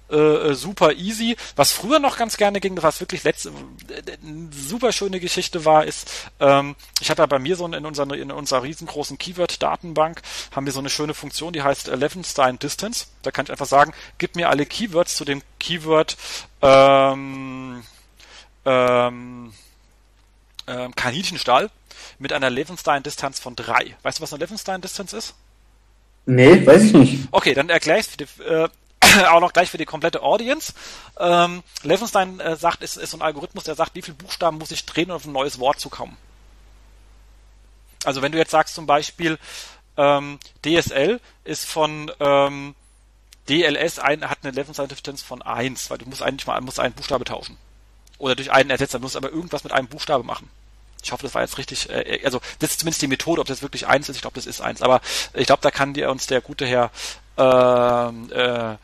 äh, 0.10 0.16
äh, 0.16 0.54
super 0.54 0.94
easy. 0.94 1.36
Was 1.56 1.72
früher 1.72 2.00
noch 2.00 2.18
ganz 2.18 2.38
gerne 2.38 2.60
ging, 2.60 2.82
was 2.82 3.00
wirklich 3.00 3.24
letzte 3.24 3.50
äh, 3.50 4.18
super 4.52 4.92
schöne 4.92 5.20
Geschichte 5.20 5.66
war, 5.66 5.86
ist, 5.86 6.30
ähm, 6.40 6.76
ich 7.00 7.08
ja 7.08 7.26
bei 7.26 7.40
mir 7.40 7.56
so 7.56 7.66
in 7.66 7.86
unserer, 7.86 8.14
in 8.14 8.32
unserer 8.32 8.64
riesengroßen 8.64 9.18
Keyword-Datenbank 9.18 10.22
haben 10.52 10.66
wir 10.66 10.74
so 10.74 10.80
eine 10.80 10.90
schöne 10.90 11.14
Funktion, 11.14 11.54
die 11.54 11.64
heißt 11.64 11.88
Levenstein 11.88 12.60
Distance. 12.60 13.08
Da 13.22 13.32
kann 13.32 13.46
ich 13.46 13.52
einfach 13.52 13.66
sagen, 13.66 13.94
gib 14.18 14.36
mir 14.36 14.50
alle 14.50 14.66
Keywords 14.66 15.16
zu 15.16 15.26
dem 15.26 15.42
Keyword 15.60 16.18
ähm, 16.62 17.84
ähm, 18.66 19.54
ähm, 20.68 20.96
Kaninchenstall 20.96 21.70
mit 22.20 22.34
einer 22.34 22.50
Levenstein-Distanz 22.50 23.40
von 23.40 23.56
drei. 23.56 23.96
Weißt 24.04 24.20
du, 24.20 24.24
was 24.24 24.34
eine 24.34 24.44
Levenstein-Distanz 24.44 25.14
ist? 25.14 25.34
Nee, 26.26 26.66
weiß 26.66 26.84
ich 26.84 26.94
nicht. 26.94 27.28
Okay, 27.32 27.54
dann 27.54 27.70
erkläre 27.70 28.00
ich 28.00 28.08
es. 28.08 28.40
Äh, 28.40 28.70
auch 29.30 29.40
noch 29.40 29.54
gleich 29.54 29.70
für 29.70 29.78
die 29.78 29.86
komplette 29.86 30.22
Audience. 30.22 30.74
Ähm, 31.20 31.64
Levenstein 31.84 32.40
äh, 32.40 32.56
sagt, 32.56 32.84
ist, 32.84 32.98
ist 32.98 33.12
so 33.12 33.18
ein 33.18 33.22
Algorithmus, 33.22 33.64
der 33.64 33.76
sagt, 33.76 33.96
wie 33.96 34.02
viele 34.02 34.16
Buchstaben 34.16 34.58
muss 34.58 34.72
ich 34.72 34.86
drehen, 34.86 35.12
um 35.12 35.16
auf 35.16 35.26
ein 35.26 35.32
neues 35.32 35.60
Wort 35.60 35.80
zu 35.80 35.90
kommen. 35.90 36.18
Also 38.06 38.22
wenn 38.22 38.32
du 38.32 38.38
jetzt 38.38 38.52
sagst 38.52 38.76
zum 38.76 38.86
Beispiel, 38.86 39.38
ähm, 39.98 40.40
DSL 40.66 41.20
ist 41.44 41.66
von 41.66 42.12
ähm, 42.20 42.76
DLS 43.50 44.00
ein, 44.00 44.30
hat 44.30 44.40
eine 44.44 44.52
Levenstein-Differenz 44.52 45.22
von 45.22 45.42
1, 45.42 45.90
weil 45.90 45.98
du 45.98 46.06
musst 46.06 46.22
eigentlich 46.22 46.48
mal 46.48 46.60
musst 46.62 46.80
einen 46.80 46.94
Buchstabe 46.94 47.26
tauschen. 47.26 47.58
Oder 48.18 48.36
durch 48.36 48.52
einen 48.52 48.70
ersetzen, 48.70 48.98
du 48.98 49.04
musst 49.04 49.18
aber 49.18 49.32
irgendwas 49.32 49.64
mit 49.64 49.74
einem 49.74 49.88
Buchstabe 49.88 50.24
machen. 50.24 50.50
Ich 51.04 51.12
hoffe, 51.12 51.24
das 51.24 51.36
war 51.36 51.42
jetzt 51.42 51.58
richtig, 51.58 51.90
äh, 51.90 52.22
also 52.24 52.40
das 52.60 52.72
ist 52.72 52.80
zumindest 52.80 53.02
die 53.02 53.08
Methode, 53.08 53.42
ob 53.42 53.48
das 53.48 53.62
wirklich 53.62 53.88
eins 53.88 54.08
ist, 54.08 54.16
ich 54.16 54.22
glaube, 54.22 54.36
das 54.36 54.46
ist 54.46 54.62
eins, 54.62 54.82
aber 54.82 55.02
ich 55.34 55.48
glaube, 55.48 55.62
da 55.62 55.72
kann 55.72 55.94
dir 55.94 56.10
uns 56.10 56.28
der 56.28 56.40
gute 56.40 56.66
Herr 56.66 56.92
äh, 57.42 58.78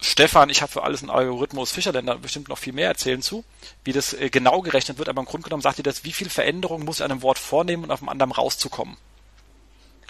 Stefan, 0.00 0.48
ich 0.48 0.62
habe 0.62 0.70
für 0.70 0.84
alles 0.84 1.02
einen 1.02 1.10
Algorithmus 1.10 1.72
Fischerländer 1.72 2.16
bestimmt 2.18 2.48
noch 2.48 2.58
viel 2.58 2.72
mehr 2.72 2.88
erzählen 2.88 3.20
zu, 3.20 3.44
wie 3.84 3.92
das 3.92 4.12
äh, 4.14 4.30
genau 4.30 4.60
gerechnet 4.60 4.98
wird, 4.98 5.08
aber 5.08 5.20
im 5.20 5.26
Grunde 5.26 5.44
genommen 5.44 5.62
sagt 5.62 5.78
ihr 5.78 5.84
das, 5.84 6.04
wie 6.04 6.12
viel 6.12 6.30
Veränderung 6.30 6.84
muss 6.84 7.00
einem 7.00 7.22
Wort 7.22 7.38
vornehmen, 7.38 7.84
um 7.84 7.90
auf 7.90 8.00
einem 8.00 8.08
anderen 8.08 8.32
rauszukommen. 8.32 8.96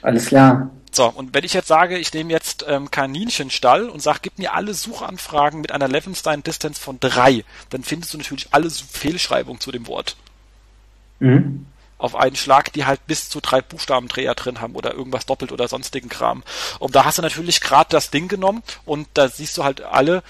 Alles 0.02 0.26
klar. 0.26 0.70
So, 0.92 1.06
und 1.06 1.34
wenn 1.34 1.44
ich 1.44 1.54
jetzt 1.54 1.68
sage, 1.68 1.98
ich 1.98 2.12
nehme 2.12 2.32
jetzt 2.32 2.64
ähm, 2.68 2.90
Kaninchenstall 2.90 3.88
und 3.88 4.00
sage, 4.00 4.20
gib 4.22 4.38
mir 4.38 4.54
alle 4.54 4.74
Suchanfragen 4.74 5.60
mit 5.60 5.72
einer 5.72 5.88
Levenstein 5.88 6.42
Distance 6.42 6.80
von 6.80 7.00
drei, 7.00 7.44
dann 7.70 7.82
findest 7.82 8.14
du 8.14 8.18
natürlich 8.18 8.48
alle 8.52 8.70
Fehlschreibungen 8.70 9.60
zu 9.60 9.72
dem 9.72 9.86
Wort. 9.86 10.16
Mhm 11.18 11.66
auf 11.98 12.14
einen 12.14 12.36
Schlag, 12.36 12.72
die 12.72 12.86
halt 12.86 13.06
bis 13.06 13.28
zu 13.28 13.40
drei 13.40 13.60
Buchstabendreher 13.60 14.34
drin 14.34 14.60
haben 14.60 14.74
oder 14.74 14.94
irgendwas 14.94 15.26
doppelt 15.26 15.52
oder 15.52 15.68
sonstigen 15.68 16.08
Kram. 16.08 16.44
Und 16.78 16.94
da 16.94 17.04
hast 17.04 17.18
du 17.18 17.22
natürlich 17.22 17.60
gerade 17.60 17.90
das 17.90 18.10
Ding 18.10 18.28
genommen 18.28 18.62
und 18.84 19.08
da 19.14 19.28
siehst 19.28 19.58
du 19.58 19.64
halt 19.64 19.82
alle 19.82 20.22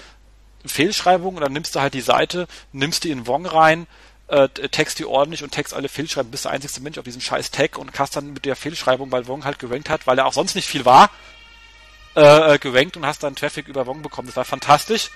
Fehlschreibungen 0.65 1.37
und 1.37 1.41
dann 1.43 1.53
nimmst 1.53 1.75
du 1.75 1.79
halt 1.79 1.93
die 1.93 2.01
Seite, 2.01 2.47
nimmst 2.73 3.03
die 3.03 3.11
in 3.11 3.27
Wong 3.27 3.45
rein, 3.45 3.87
äh, 4.27 4.49
text 4.49 4.99
die 4.99 5.05
ordentlich 5.05 5.43
und 5.43 5.51
text 5.51 5.73
alle 5.73 5.89
Fehlschreibungen, 5.89 6.31
bist 6.31 6.45
der 6.45 6.51
einzigste 6.51 6.81
Mensch 6.81 6.97
auf 6.97 7.05
diesem 7.05 7.21
scheiß 7.21 7.51
Tag 7.51 7.77
und 7.77 7.97
hast 7.97 8.15
dann 8.15 8.33
mit 8.33 8.45
der 8.45 8.55
Fehlschreibung, 8.55 9.11
weil 9.11 9.27
Wong 9.27 9.45
halt 9.45 9.59
gerankt 9.59 9.89
hat, 9.89 10.07
weil 10.07 10.17
er 10.17 10.25
auch 10.25 10.33
sonst 10.33 10.55
nicht 10.55 10.67
viel 10.67 10.85
war, 10.85 11.11
äh, 12.15 12.55
äh 12.55 12.57
gerankt 12.57 12.97
und 12.97 13.05
hast 13.05 13.23
dann 13.23 13.35
Traffic 13.35 13.67
über 13.67 13.85
Wong 13.85 14.01
bekommen. 14.01 14.27
Das 14.27 14.35
war 14.35 14.45
fantastisch 14.45 15.11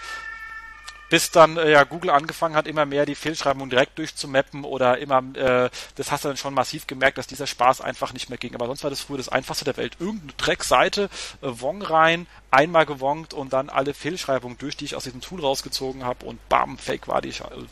bis 1.09 1.31
dann 1.31 1.57
äh, 1.57 1.71
ja 1.71 1.83
Google 1.83 2.09
angefangen 2.09 2.55
hat, 2.55 2.67
immer 2.67 2.85
mehr 2.85 3.05
die 3.05 3.15
Fehlschreibung 3.15 3.69
direkt 3.69 3.97
durchzumappen 3.97 4.63
oder 4.63 4.97
immer, 4.97 5.23
äh, 5.35 5.69
das 5.95 6.11
hast 6.11 6.23
du 6.23 6.29
dann 6.29 6.37
schon 6.37 6.53
massiv 6.53 6.87
gemerkt, 6.87 7.17
dass 7.17 7.27
dieser 7.27 7.47
Spaß 7.47 7.81
einfach 7.81 8.13
nicht 8.13 8.29
mehr 8.29 8.37
ging. 8.37 8.55
Aber 8.55 8.65
sonst 8.65 8.83
war 8.83 8.89
das 8.89 9.01
früher 9.01 9.17
das 9.17 9.29
einfachste 9.29 9.65
der 9.65 9.77
Welt. 9.77 9.97
Irgendeine 9.99 10.33
Dreckseite, 10.37 11.09
äh, 11.41 11.47
Wong 11.47 11.81
rein, 11.81 12.27
einmal 12.51 12.85
gewongt 12.85 13.33
und 13.33 13.53
dann 13.53 13.69
alle 13.69 13.93
Fehlschreibungen 13.93 14.57
durch, 14.57 14.77
die 14.77 14.85
ich 14.85 14.95
aus 14.95 15.03
diesem 15.03 15.21
Tool 15.21 15.41
rausgezogen 15.41 16.03
habe 16.03 16.25
und 16.25 16.47
bam, 16.49 16.77
Fake 16.77 17.07
war 17.07 17.21
die, 17.21 17.29
äh, 17.29 17.65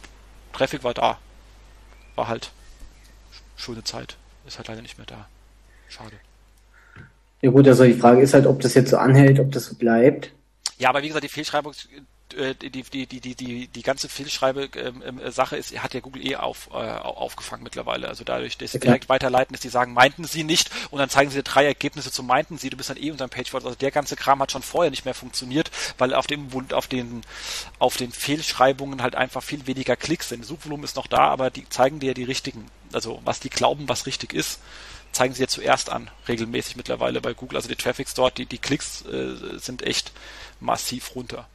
Traffic 0.54 0.84
war 0.84 0.94
da. 0.94 1.18
War 2.16 2.28
halt 2.28 2.52
schöne 3.56 3.84
Zeit. 3.84 4.18
Ist 4.46 4.58
halt 4.58 4.68
leider 4.68 4.82
nicht 4.82 4.98
mehr 4.98 5.08
da. 5.08 5.28
Schade. 5.88 6.18
Ja 7.42 7.50
gut, 7.50 7.68
also 7.68 7.84
die 7.84 7.94
Frage 7.94 8.22
ist 8.22 8.34
halt, 8.34 8.46
ob 8.46 8.60
das 8.62 8.74
jetzt 8.76 8.92
so 8.92 8.98
anhält, 8.98 9.40
ob 9.40 9.52
das 9.52 9.66
so 9.66 9.76
bleibt. 9.76 10.32
Ja, 10.78 10.90
aber 10.90 11.02
wie 11.02 11.08
gesagt, 11.08 11.24
die 11.24 11.30
Fehlschreibung, 11.30 11.74
die, 12.34 12.70
die, 12.70 12.84
die, 12.84 13.20
die, 13.20 13.36
die, 13.36 13.68
die 13.68 13.82
ganze 13.82 14.10
Fehlschreibe-Sache 14.10 15.56
ähm, 15.56 15.60
ist, 15.60 15.84
hat 15.84 15.94
ja 15.94 16.00
Google 16.00 16.26
eh 16.26 16.36
auf, 16.36 16.70
äh, 16.72 16.76
aufgefangen 16.76 17.64
mittlerweile. 17.64 18.08
Also 18.08 18.24
dadurch, 18.24 18.58
dass 18.58 18.72
sie 18.72 18.78
okay. 18.78 18.88
direkt 18.88 19.10
weiterleiten, 19.10 19.54
dass 19.54 19.62
die 19.62 19.70
sagen, 19.70 19.94
meinten 19.94 20.26
sie 20.26 20.44
nicht 20.44 20.70
und 20.90 21.00
dann 21.00 21.10
zeigen 21.10 21.30
sie 21.30 21.38
dir 21.38 21.44
drei 21.44 21.66
Ergebnisse 21.66 22.12
zu 22.12 22.24
meinten 22.24 22.58
sie, 22.58 22.70
du 22.70 22.78
bist 22.78 22.90
dann 22.90 22.98
eh 22.98 23.12
unter 23.12 23.28
dem 23.28 23.30
Pageword. 23.30 23.66
Also 23.66 23.76
der 23.76 23.92
ganze 23.92 24.16
Kram 24.16 24.42
hat 24.42 24.52
schon 24.52 24.62
vorher 24.62 24.92
nicht 24.92 25.06
mehr 25.06 25.14
funktioniert, 25.14 25.72
weil 25.98 26.14
auf 26.14 26.28
dem, 26.28 26.48
auf 26.74 26.88
den, 26.88 27.22
auf 27.80 27.98
den 27.98 28.12
Fehlschreibungen 28.12 29.02
halt 29.02 29.16
einfach 29.16 29.44
viel 29.44 29.68
weniger 29.68 29.96
Klicks 29.96 30.30
sind. 30.30 30.46
Suchvolumen 30.46 30.84
ist 30.84 30.96
noch 30.96 31.08
da, 31.08 31.28
aber 31.28 31.50
die 31.50 31.68
zeigen 31.70 32.00
dir 32.00 32.14
die 32.14 32.24
richtigen, 32.24 32.68
also 32.94 33.22
was 33.26 33.40
die 33.40 33.50
glauben, 33.50 33.90
was 33.90 34.06
richtig 34.06 34.34
ist 34.34 34.60
zeigen 35.12 35.34
sie 35.34 35.42
ja 35.42 35.48
zuerst 35.48 35.90
an, 35.90 36.10
regelmäßig 36.28 36.78
mittlerweile 36.78 37.22
bei 37.22 37.34
Google. 37.34 37.58
Also 37.58 37.68
die 37.68 37.76
Traffics 37.76 38.14
dort, 38.14 38.38
die, 38.38 38.46
die 38.46 38.58
Klicks 38.58 39.04
äh, 39.06 39.58
sind 39.60 39.82
echt 39.82 40.12
massiv 40.60 41.16
runter. 41.16 41.48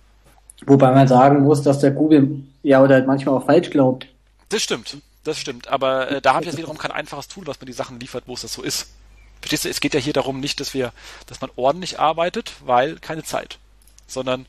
Wobei 0.64 0.92
man 0.92 1.06
sagen 1.06 1.42
muss, 1.42 1.62
dass 1.62 1.80
der 1.80 1.90
Google 1.90 2.42
ja 2.62 2.82
oder 2.82 3.04
manchmal 3.04 3.36
auch 3.36 3.44
falsch 3.44 3.70
glaubt. 3.70 4.06
Das 4.48 4.62
stimmt, 4.62 4.96
das 5.24 5.38
stimmt. 5.38 5.68
Aber 5.68 6.10
äh, 6.10 6.20
da 6.20 6.34
habe 6.34 6.44
ich 6.44 6.46
jetzt 6.46 6.56
wiederum 6.56 6.78
kein 6.78 6.92
einfaches 6.92 7.28
Tool, 7.28 7.46
was 7.46 7.60
mir 7.60 7.66
die 7.66 7.72
Sachen 7.72 8.00
liefert, 8.00 8.24
wo 8.26 8.34
es 8.34 8.42
das 8.42 8.52
so 8.52 8.62
ist. 8.62 8.88
Verstehst 9.40 9.64
du, 9.64 9.68
es 9.68 9.80
geht 9.80 9.94
ja 9.94 10.00
hier 10.00 10.12
darum 10.12 10.40
nicht, 10.40 10.60
dass 10.60 10.72
wir, 10.72 10.92
dass 11.26 11.40
man 11.40 11.50
ordentlich 11.56 12.00
arbeitet, 12.00 12.54
weil 12.64 12.96
keine 12.96 13.22
Zeit, 13.22 13.58
sondern 14.06 14.46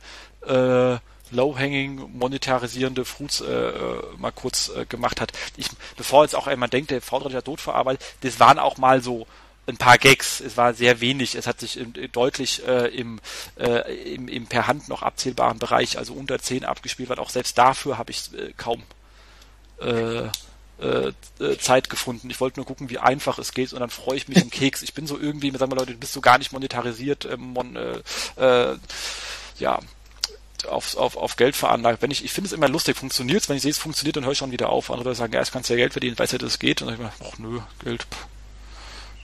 äh, 0.48 0.98
low-hanging 1.32 2.18
monetarisierende 2.18 3.06
Fruits 3.06 3.42
äh, 3.42 3.52
äh, 3.52 4.04
mal 4.18 4.32
kurz 4.32 4.70
äh, 4.70 4.86
gemacht 4.86 5.20
hat. 5.20 5.34
Ich, 5.58 5.70
bevor 5.98 6.24
jetzt 6.24 6.36
auch 6.36 6.48
jemand 6.48 6.74
denkt, 6.74 6.92
der 6.92 7.02
V3 7.02 7.34
hat 7.34 7.46
tot 7.46 7.62
verarbeitet, 7.62 8.06
das 8.22 8.40
waren 8.40 8.60
auch 8.60 8.78
mal 8.78 9.02
so 9.02 9.28
ein 9.68 9.78
paar 9.78 9.98
Gags. 9.98 10.40
Es 10.40 10.58
war 10.58 10.74
sehr 10.74 11.02
wenig. 11.02 11.36
Es 11.36 11.46
hat 11.46 11.60
sich 11.60 11.80
deutlich 12.12 12.66
äh, 12.66 12.88
im, 12.88 13.20
äh, 13.60 14.14
im, 14.14 14.28
im 14.28 14.48
per 14.48 14.68
Hand 14.68 14.88
noch 14.88 15.04
abzählbaren 15.04 15.60
Bereich, 15.60 15.98
also 15.98 16.14
unter 16.14 16.40
10 16.40 16.66
abgespielt, 16.66 17.10
weil 17.10 17.20
auch 17.20 17.30
selbst 17.30 17.58
dafür 17.58 17.98
habe 17.98 18.12
ich 18.12 18.34
äh, 18.34 18.54
kaum 18.56 18.84
äh, 19.82 20.30
äh, 20.80 21.12
äh, 21.40 21.58
Zeit 21.60 21.90
gefunden. 21.90 22.30
Ich 22.30 22.40
wollte 22.40 22.60
nur 22.60 22.66
gucken, 22.66 22.90
wie 22.90 23.00
einfach 23.00 23.40
es 23.40 23.52
geht 23.52 23.74
und 23.74 23.80
dann 23.80 23.90
freue 23.90 24.18
ich 24.18 24.28
mich 24.28 24.38
im 24.38 24.50
Keks. 24.50 24.84
Ich 24.84 24.94
bin 24.94 25.08
so 25.08 25.20
irgendwie, 25.20 25.52
sagen 25.52 25.72
wir 25.72 25.78
Leute, 25.78 25.94
du 25.94 25.98
bist 25.98 26.14
so 26.14 26.22
gar 26.22 26.38
nicht 26.38 26.52
monetarisiert, 26.54 27.26
äh, 27.26 27.38
mon, 27.38 27.78
ja, 29.60 29.80
auf, 30.68 30.98
auf, 30.98 31.18
auf 31.18 31.36
Geld 31.36 31.56
veranlagt. 31.56 32.02
Wenn 32.02 32.12
ich, 32.12 32.24
ich 32.24 32.32
finde 32.32 32.48
es 32.48 32.54
immer 32.54 32.68
lustig, 32.70 32.98
funktioniert 32.98 33.42
es, 33.42 33.50
wenn 33.50 33.58
ich 33.58 33.64
sehe, 33.64 33.72
es 33.72 33.78
funktioniert, 33.78 34.18
dann 34.18 34.26
höre 34.26 34.32
ich 34.32 34.38
schon 34.38 34.52
wieder 34.52 34.70
auf. 34.70 34.92
Andere 34.92 35.16
sagen, 35.16 35.34
ja, 35.34 35.40
jetzt 35.40 35.52
kannst 35.52 35.70
du 35.70 35.74
ja 35.74 35.78
Geld 35.78 35.94
verdienen, 35.94 36.18
weiß 36.18 36.32
ja, 36.32 36.38
dass 36.38 36.54
es 36.54 36.60
geht. 36.60 36.82
Und 36.82 36.90
dann 36.90 36.98
sage 36.98 37.12
ich 37.14 37.20
mir, 37.20 37.28
ach 37.32 37.38
nö, 37.40 37.60
Geld. 37.84 38.08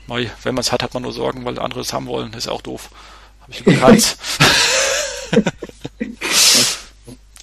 Mei, 0.07 0.31
wenn 0.43 0.55
man 0.55 0.61
es 0.61 0.71
hat, 0.71 0.84
hat 0.84 0.93
man 0.93 1.03
nur 1.03 1.13
Sorgen, 1.13 1.45
weil 1.45 1.59
andere 1.59 1.81
es 1.81 1.93
haben 1.93 2.07
wollen. 2.07 2.31
Das 2.31 2.39
ist 2.39 2.45
ja 2.47 2.51
auch 2.51 2.61
doof. 2.61 2.89
Habe 3.41 3.51
ich 3.51 3.63
bekannt. 3.63 4.17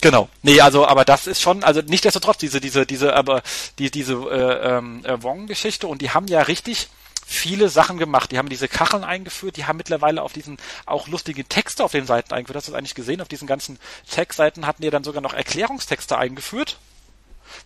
Genau. 0.01 0.29
Nee, 0.43 0.61
also, 0.61 0.87
aber 0.87 1.05
das 1.05 1.27
ist 1.27 1.43
schon, 1.43 1.63
also 1.63 1.81
nicht 1.81 1.91
nichtsdestotrotz, 1.91 2.39
diese, 2.39 2.61
diese, 2.61 2.87
diese, 2.87 3.15
aber 3.15 3.43
die, 3.79 3.91
diese 3.91 4.15
äh, 4.15 4.79
ähm, 4.79 5.05
äh, 5.05 5.23
Wong-Geschichte 5.23 5.87
und 5.87 6.01
die 6.01 6.11
haben 6.11 6.27
ja 6.27 6.41
richtig 6.43 6.89
viele 7.27 7.69
Sachen 7.69 7.99
gemacht. 7.99 8.33
Die 8.33 8.39
haben 8.39 8.49
diese 8.49 8.67
Kacheln 8.67 9.05
eingeführt, 9.05 9.57
die 9.57 9.67
haben 9.67 9.77
mittlerweile 9.77 10.23
auf 10.23 10.33
diesen 10.33 10.57
auch 10.87 11.07
lustige 11.07 11.45
Texte 11.45 11.85
auf 11.85 11.93
den 11.93 12.07
Seiten 12.07 12.33
eingeführt. 12.33 12.57
Hast 12.57 12.69
du 12.69 12.73
das 12.73 12.79
eigentlich 12.79 12.95
gesehen? 12.95 13.21
Auf 13.21 13.29
diesen 13.29 13.47
ganzen 13.47 13.79
Tech-Seiten 14.11 14.67
hatten 14.67 14.83
die 14.83 14.91
dann 14.91 15.05
sogar 15.05 15.21
noch 15.21 15.35
Erklärungstexte 15.35 16.17
eingeführt. 16.17 16.79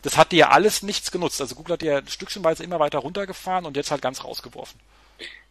Das 0.05 0.19
hat 0.19 0.33
die 0.33 0.37
ja 0.37 0.51
alles 0.51 0.83
nichts 0.83 1.11
genutzt. 1.11 1.41
Also 1.41 1.55
Google 1.55 1.73
hat 1.73 1.83
ja 1.83 2.01
stückchenweise 2.07 2.63
immer 2.63 2.79
weiter 2.79 2.99
runtergefahren 2.99 3.65
und 3.65 3.77
jetzt 3.77 3.91
halt 3.91 4.03
ganz 4.03 4.23
rausgeworfen. 4.23 4.79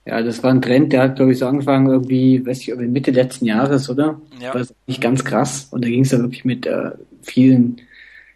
Ja, 0.06 0.22
das 0.22 0.44
war 0.44 0.52
ein 0.52 0.62
Trend, 0.62 0.94
der 0.94 1.02
hat, 1.02 1.16
glaube 1.16 1.32
ich, 1.32 1.40
so 1.40 1.48
angefangen 1.48 1.90
irgendwie, 1.90 2.46
weiß 2.46 2.60
ich, 2.60 2.70
irgendwie 2.70 2.90
Mitte 2.90 3.12
letzten 3.12 3.46
Jahres, 3.46 3.90
oder? 3.90 4.20
Ja. 4.40 4.54
War 4.54 4.66
nicht 4.86 5.02
ganz 5.02 5.24
krass. 5.26 5.68
Und 5.72 5.84
da 5.84 5.90
ging 5.90 6.02
es 6.02 6.12
ja 6.12 6.20
wirklich 6.20 6.46
mit 6.46 6.66
äh, 6.66 6.92
vielen, 7.22 7.82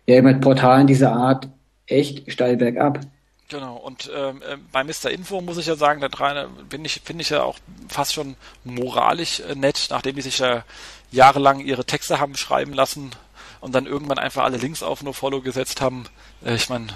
ja, 0.07 0.21
mit 0.21 0.41
Portalen 0.41 0.87
dieser 0.87 1.11
Art 1.11 1.47
echt 1.85 2.31
steil 2.31 2.57
bergab. 2.57 3.01
Genau, 3.49 3.77
und 3.77 4.09
ähm, 4.13 4.41
äh, 4.41 4.57
bei 4.71 4.83
Mr. 4.83 5.09
Info 5.09 5.39
muss 5.39 5.57
ich 5.57 5.67
ja 5.67 5.75
sagen, 5.75 6.01
da 6.01 6.09
dran 6.09 6.47
bin 6.67 6.83
ich, 6.83 7.01
finde 7.03 7.21
ich 7.21 7.29
ja 7.29 7.43
auch 7.43 7.59
fast 7.87 8.13
schon 8.13 8.35
moralisch 8.65 9.41
äh, 9.41 9.55
nett, 9.55 9.87
nachdem 9.89 10.15
die 10.15 10.21
sich 10.21 10.39
ja 10.39 10.63
jahrelang 11.11 11.59
ihre 11.59 11.85
Texte 11.85 12.19
haben 12.19 12.35
schreiben 12.35 12.73
lassen 12.73 13.11
und 13.59 13.73
dann 13.73 13.85
irgendwann 13.85 14.19
einfach 14.19 14.43
alle 14.43 14.57
Links 14.57 14.83
auf 14.83 15.03
No 15.03 15.13
Follow 15.13 15.41
gesetzt 15.41 15.81
haben. 15.81 16.05
Äh, 16.45 16.55
ich 16.55 16.69
meine, 16.69 16.87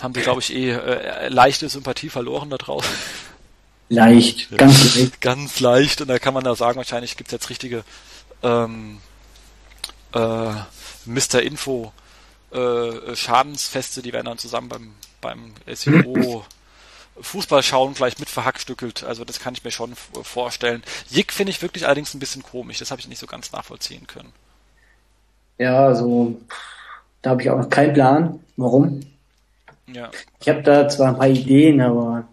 haben 0.00 0.14
sie, 0.14 0.20
glaube 0.20 0.40
ich, 0.40 0.52
eh 0.52 0.70
äh, 0.70 1.28
leichte 1.28 1.68
Sympathie 1.68 2.08
verloren 2.08 2.50
da 2.50 2.58
draußen. 2.58 2.90
Leicht, 3.88 4.50
ganz 4.56 4.96
leicht. 4.96 5.20
Ganz 5.20 5.60
leicht. 5.60 6.00
Und 6.00 6.08
da 6.08 6.18
kann 6.18 6.34
man 6.34 6.44
da 6.44 6.54
sagen, 6.54 6.76
wahrscheinlich 6.76 7.16
gibt 7.16 7.28
es 7.28 7.32
jetzt 7.32 7.50
richtige 7.50 7.84
ähm, 8.42 8.98
äh, 10.12 10.54
Mr. 11.06 11.42
Info 11.42 11.92
äh, 12.50 13.14
Schadensfeste, 13.14 14.02
die 14.02 14.12
werden 14.12 14.26
dann 14.26 14.38
zusammen 14.38 14.68
beim, 14.68 14.94
beim 15.20 15.54
SEO 15.74 16.44
Fußball 17.20 17.62
schauen 17.62 17.94
vielleicht 17.94 18.20
mit 18.20 18.30
verhackstückelt. 18.30 19.04
Also 19.04 19.24
das 19.24 19.38
kann 19.38 19.54
ich 19.54 19.64
mir 19.64 19.70
schon 19.70 19.94
vorstellen. 20.22 20.82
Jick 21.10 21.32
finde 21.32 21.50
ich 21.50 21.60
wirklich 21.60 21.84
allerdings 21.84 22.14
ein 22.14 22.18
bisschen 22.18 22.42
komisch. 22.42 22.78
Das 22.78 22.90
habe 22.90 23.00
ich 23.00 23.08
nicht 23.08 23.18
so 23.18 23.26
ganz 23.26 23.52
nachvollziehen 23.52 24.06
können. 24.06 24.32
Ja, 25.62 25.86
also 25.86 26.34
da 27.22 27.30
habe 27.30 27.42
ich 27.42 27.48
auch 27.48 27.58
noch 27.58 27.70
keinen 27.70 27.92
Plan. 27.92 28.40
Warum? 28.56 29.00
Ja. 29.86 30.10
Ich 30.40 30.48
habe 30.48 30.62
da 30.62 30.88
zwar 30.88 31.10
ein 31.10 31.18
paar 31.18 31.28
Ideen, 31.28 31.80
aber 31.80 32.24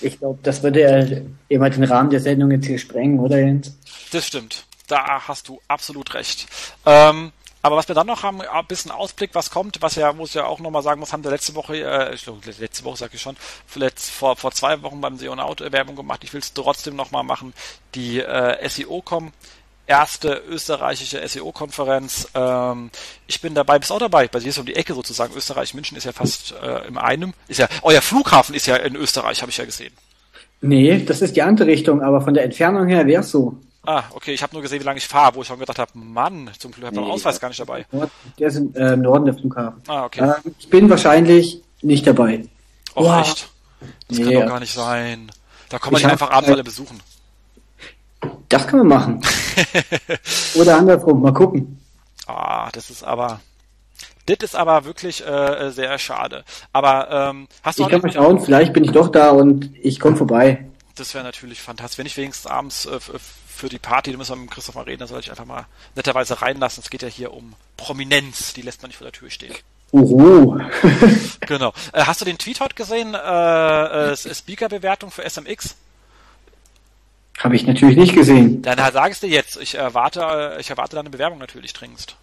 ich 0.00 0.18
glaube, 0.18 0.40
das 0.42 0.60
würde 0.64 0.80
ja 0.80 1.20
immer 1.48 1.70
den 1.70 1.84
Rahmen 1.84 2.10
der 2.10 2.18
Sendung 2.18 2.50
jetzt 2.50 2.66
hier 2.66 2.78
sprengen, 2.78 3.20
oder 3.20 3.38
Jens? 3.38 3.76
Das 4.10 4.26
stimmt. 4.26 4.64
Da 4.88 5.28
hast 5.28 5.48
du 5.48 5.60
absolut 5.68 6.14
recht. 6.14 6.48
Ähm, 6.84 7.30
aber 7.62 7.76
was 7.76 7.86
wir 7.86 7.94
dann 7.94 8.08
noch 8.08 8.24
haben, 8.24 8.40
ein 8.40 8.66
bisschen 8.66 8.90
Ausblick, 8.90 9.30
was 9.34 9.50
kommt, 9.50 9.80
was 9.80 9.94
ja, 9.94 10.12
muss 10.12 10.34
ja 10.34 10.46
auch 10.46 10.58
nochmal 10.58 10.82
sagen 10.82 10.98
muss, 10.98 11.12
haben 11.12 11.22
wir 11.22 11.30
letzte 11.30 11.54
Woche, 11.54 11.76
äh, 11.76 12.12
ich 12.12 12.26
letzte 12.58 12.82
Woche 12.82 12.96
sage 12.96 13.14
ich 13.14 13.22
schon, 13.22 13.36
vor, 13.66 14.34
vor 14.34 14.50
zwei 14.50 14.82
Wochen 14.82 15.00
beim 15.00 15.16
SEO 15.16 15.34
Out 15.34 15.60
Werbung 15.60 15.94
gemacht. 15.94 16.24
Ich 16.24 16.32
will 16.32 16.40
es 16.40 16.52
trotzdem 16.52 16.96
nochmal 16.96 17.22
machen. 17.22 17.54
Die 17.94 18.18
äh, 18.18 18.68
SEO-Com 18.68 19.32
erste 19.86 20.42
österreichische 20.48 21.26
SEO-Konferenz. 21.26 22.28
Ähm, 22.34 22.90
ich 23.26 23.40
bin 23.40 23.54
dabei, 23.54 23.78
bist 23.78 23.92
auch 23.92 23.98
dabei, 23.98 24.28
bei 24.28 24.38
dir 24.38 24.48
ist 24.48 24.58
um 24.58 24.66
die 24.66 24.76
Ecke 24.76 24.94
sozusagen. 24.94 25.34
Österreich, 25.34 25.74
München 25.74 25.96
ist 25.96 26.04
ja 26.04 26.12
fast 26.12 26.54
äh, 26.62 26.86
im 26.86 26.98
einem. 26.98 27.34
Ist 27.48 27.58
ja, 27.58 27.68
euer 27.82 28.00
Flughafen 28.00 28.54
ist 28.54 28.66
ja 28.66 28.76
in 28.76 28.96
Österreich, 28.96 29.42
habe 29.42 29.50
ich 29.50 29.58
ja 29.58 29.64
gesehen. 29.64 29.92
Nee, 30.60 31.04
das 31.04 31.22
ist 31.22 31.34
die 31.34 31.42
andere 31.42 31.66
Richtung, 31.66 32.02
aber 32.02 32.20
von 32.20 32.34
der 32.34 32.44
Entfernung 32.44 32.86
her 32.86 33.06
wäre 33.06 33.22
es 33.22 33.30
so. 33.30 33.58
Ah, 33.84 34.04
okay, 34.12 34.32
ich 34.32 34.42
habe 34.44 34.52
nur 34.54 34.62
gesehen, 34.62 34.80
wie 34.80 34.84
lange 34.84 34.98
ich 34.98 35.08
fahre, 35.08 35.34
wo 35.34 35.42
ich 35.42 35.48
schon 35.48 35.58
gedacht 35.58 35.78
habe, 35.78 35.90
Mann, 35.94 36.48
zum 36.56 36.70
Glück 36.70 36.86
habe 36.86 36.94
ich 36.94 37.02
nee, 37.02 37.10
Ausweis 37.10 37.40
gar 37.40 37.48
nicht 37.48 37.58
dabei. 37.58 37.84
Der 38.38 38.46
ist 38.46 38.56
im 38.56 38.72
äh, 38.76 38.96
Norden 38.96 39.24
der 39.24 39.34
Flughafen. 39.34 39.82
Ah, 39.88 40.04
okay. 40.04 40.20
Äh, 40.20 40.34
ich 40.56 40.70
bin 40.70 40.88
wahrscheinlich 40.88 41.60
nicht 41.82 42.06
dabei. 42.06 42.44
Oh, 42.94 43.04
wow. 43.04 43.20
echt? 43.20 43.48
Das 44.08 44.18
nee, 44.18 44.24
kann 44.24 44.34
doch 44.34 44.48
gar 44.48 44.60
nicht 44.60 44.72
sein. 44.72 45.32
Da 45.68 45.80
kann 45.80 45.92
man 45.92 46.00
ich 46.00 46.06
einfach 46.06 46.30
abends 46.30 46.50
alle 46.50 46.62
besuchen. 46.62 47.00
Das 48.48 48.66
kann 48.66 48.80
man 48.80 48.88
machen. 48.88 49.20
Oder 50.54 50.76
andersrum, 50.76 51.22
mal 51.22 51.32
gucken. 51.32 51.80
Ah, 52.26 52.70
das 52.72 52.90
ist 52.90 53.02
aber. 53.02 53.40
Das 54.26 54.38
ist 54.40 54.54
aber 54.54 54.84
wirklich 54.84 55.26
äh, 55.26 55.70
sehr 55.70 55.98
schade. 55.98 56.44
Aber 56.72 57.10
ähm, 57.10 57.48
hast 57.62 57.78
du 57.78 57.82
Ich 57.82 57.88
kann 57.88 58.00
mal 58.02 58.12
schauen, 58.12 58.40
vielleicht 58.40 58.72
bin 58.72 58.84
ich 58.84 58.92
doch 58.92 59.08
da 59.08 59.30
und 59.30 59.70
ich 59.80 59.98
komme 59.98 60.16
vorbei. 60.16 60.66
Das 60.94 61.14
wäre 61.14 61.24
natürlich 61.24 61.60
fantastisch. 61.60 61.98
Wenn 61.98 62.06
ich 62.06 62.16
wenigstens 62.16 62.50
abends 62.50 62.86
äh, 62.86 63.00
für 63.00 63.68
die 63.68 63.78
Party, 63.78 64.12
da 64.12 64.18
müssen 64.18 64.36
wir 64.36 64.42
mit 64.42 64.50
Christoph 64.50 64.76
mal 64.76 64.84
reden, 64.84 65.00
dann 65.00 65.08
soll 65.08 65.20
ich 65.20 65.30
einfach 65.30 65.44
mal 65.44 65.66
netterweise 65.96 66.40
reinlassen. 66.40 66.82
Es 66.84 66.90
geht 66.90 67.02
ja 67.02 67.08
hier 67.08 67.32
um 67.32 67.54
Prominenz, 67.76 68.52
die 68.52 68.62
lässt 68.62 68.82
man 68.82 68.90
nicht 68.90 68.98
vor 68.98 69.06
der 69.06 69.12
Tür 69.12 69.30
stehen. 69.30 69.54
Uhu. 69.92 70.58
genau. 71.40 71.72
Äh, 71.92 72.04
hast 72.04 72.20
du 72.20 72.24
den 72.24 72.38
Tweet 72.38 72.60
heute 72.60 72.74
gesehen? 72.74 73.14
Äh, 73.14 74.12
äh, 74.12 74.16
Speaker-Bewertung 74.34 75.10
für 75.10 75.28
SMX? 75.28 75.76
Habe 77.38 77.56
ich 77.56 77.66
natürlich 77.66 77.96
nicht 77.96 78.14
gesehen. 78.14 78.62
Dann 78.62 78.78
sag 78.92 79.12
es 79.12 79.20
dir 79.20 79.28
jetzt. 79.28 79.56
Ich 79.60 79.74
erwarte, 79.74 80.56
ich 80.60 80.70
erwarte 80.70 80.96
deine 80.96 81.10
Bewerbung 81.10 81.38
natürlich 81.38 81.72
dringendst. 81.72 82.16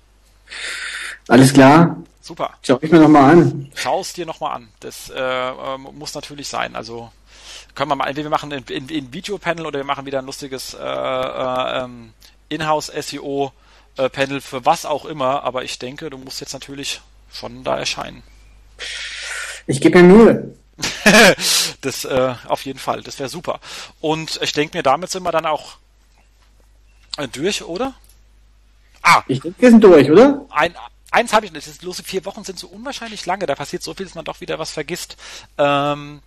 Alles 1.27 1.53
klar. 1.53 1.97
Super. 2.21 2.51
Schau 2.61 2.79
ich 2.81 2.91
mir 2.91 2.99
nochmal 2.99 3.31
an. 3.31 3.71
Schau 3.75 4.01
es 4.01 4.13
dir 4.13 4.25
nochmal 4.25 4.55
an. 4.55 4.67
Das 4.79 5.09
äh, 5.09 5.19
ähm, 5.19 5.87
muss 5.93 6.13
natürlich 6.13 6.47
sein. 6.47 6.75
Also 6.75 7.11
können 7.75 7.89
wir 7.91 7.95
mal, 7.95 8.07
entweder 8.07 8.25
wir 8.25 8.31
machen 8.31 8.51
ein, 8.51 8.63
ein, 8.69 8.87
ein 8.89 9.13
Videopanel 9.13 9.65
oder 9.65 9.79
wir 9.79 9.85
machen 9.85 10.05
wieder 10.05 10.19
ein 10.19 10.25
lustiges 10.25 10.73
äh, 10.73 10.77
äh, 10.79 11.83
ähm, 11.83 12.13
Inhouse-SEO-Panel 12.49 14.37
äh, 14.37 14.41
für 14.41 14.65
was 14.65 14.85
auch 14.85 15.05
immer. 15.05 15.43
Aber 15.43 15.63
ich 15.63 15.79
denke, 15.79 16.09
du 16.09 16.17
musst 16.17 16.41
jetzt 16.41 16.53
natürlich 16.53 17.01
schon 17.31 17.63
da 17.63 17.77
erscheinen. 17.77 18.23
Ich 19.67 19.81
gebe 19.81 20.01
mir 20.01 20.15
Mühe. 20.15 20.55
das 21.81 22.05
äh, 22.05 22.35
auf 22.47 22.65
jeden 22.65 22.79
Fall, 22.79 23.01
das 23.01 23.19
wäre 23.19 23.29
super. 23.29 23.59
Und 24.01 24.39
ich 24.41 24.51
denke 24.51 24.77
mir, 24.77 24.83
damit 24.83 25.09
sind 25.09 25.23
wir 25.23 25.31
dann 25.31 25.45
auch 25.45 25.77
äh, 27.17 27.27
durch, 27.27 27.63
oder? 27.63 27.93
Ah. 29.01 29.23
Ich 29.27 29.39
denke, 29.41 29.61
wir 29.61 29.69
sind 29.69 29.83
durch, 29.83 30.09
oder? 30.09 30.45
Ein, 30.49 30.75
eins 31.11 31.33
habe 31.33 31.45
ich, 31.45 31.53
das 31.53 31.67
ist 31.67 31.83
los, 31.83 32.01
vier 32.01 32.25
Wochen 32.25 32.43
sind 32.43 32.59
so 32.59 32.67
unwahrscheinlich 32.67 33.25
lange, 33.25 33.45
da 33.45 33.55
passiert 33.55 33.83
so 33.83 33.93
viel, 33.93 34.05
dass 34.05 34.15
man 34.15 34.25
doch 34.25 34.41
wieder 34.41 34.59
was 34.59 34.71
vergisst. 34.71 35.17
Ähm, 35.57 36.21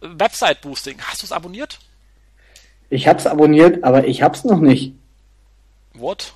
Website 0.00 0.60
Boosting, 0.60 1.00
hast 1.02 1.22
du 1.22 1.26
es 1.26 1.32
abonniert? 1.32 1.78
Ich 2.90 3.06
habe 3.06 3.18
es 3.18 3.26
abonniert, 3.26 3.84
aber 3.84 4.06
ich 4.06 4.22
habe 4.22 4.36
es 4.36 4.44
noch 4.44 4.60
nicht. 4.60 4.94
What? 5.94 6.32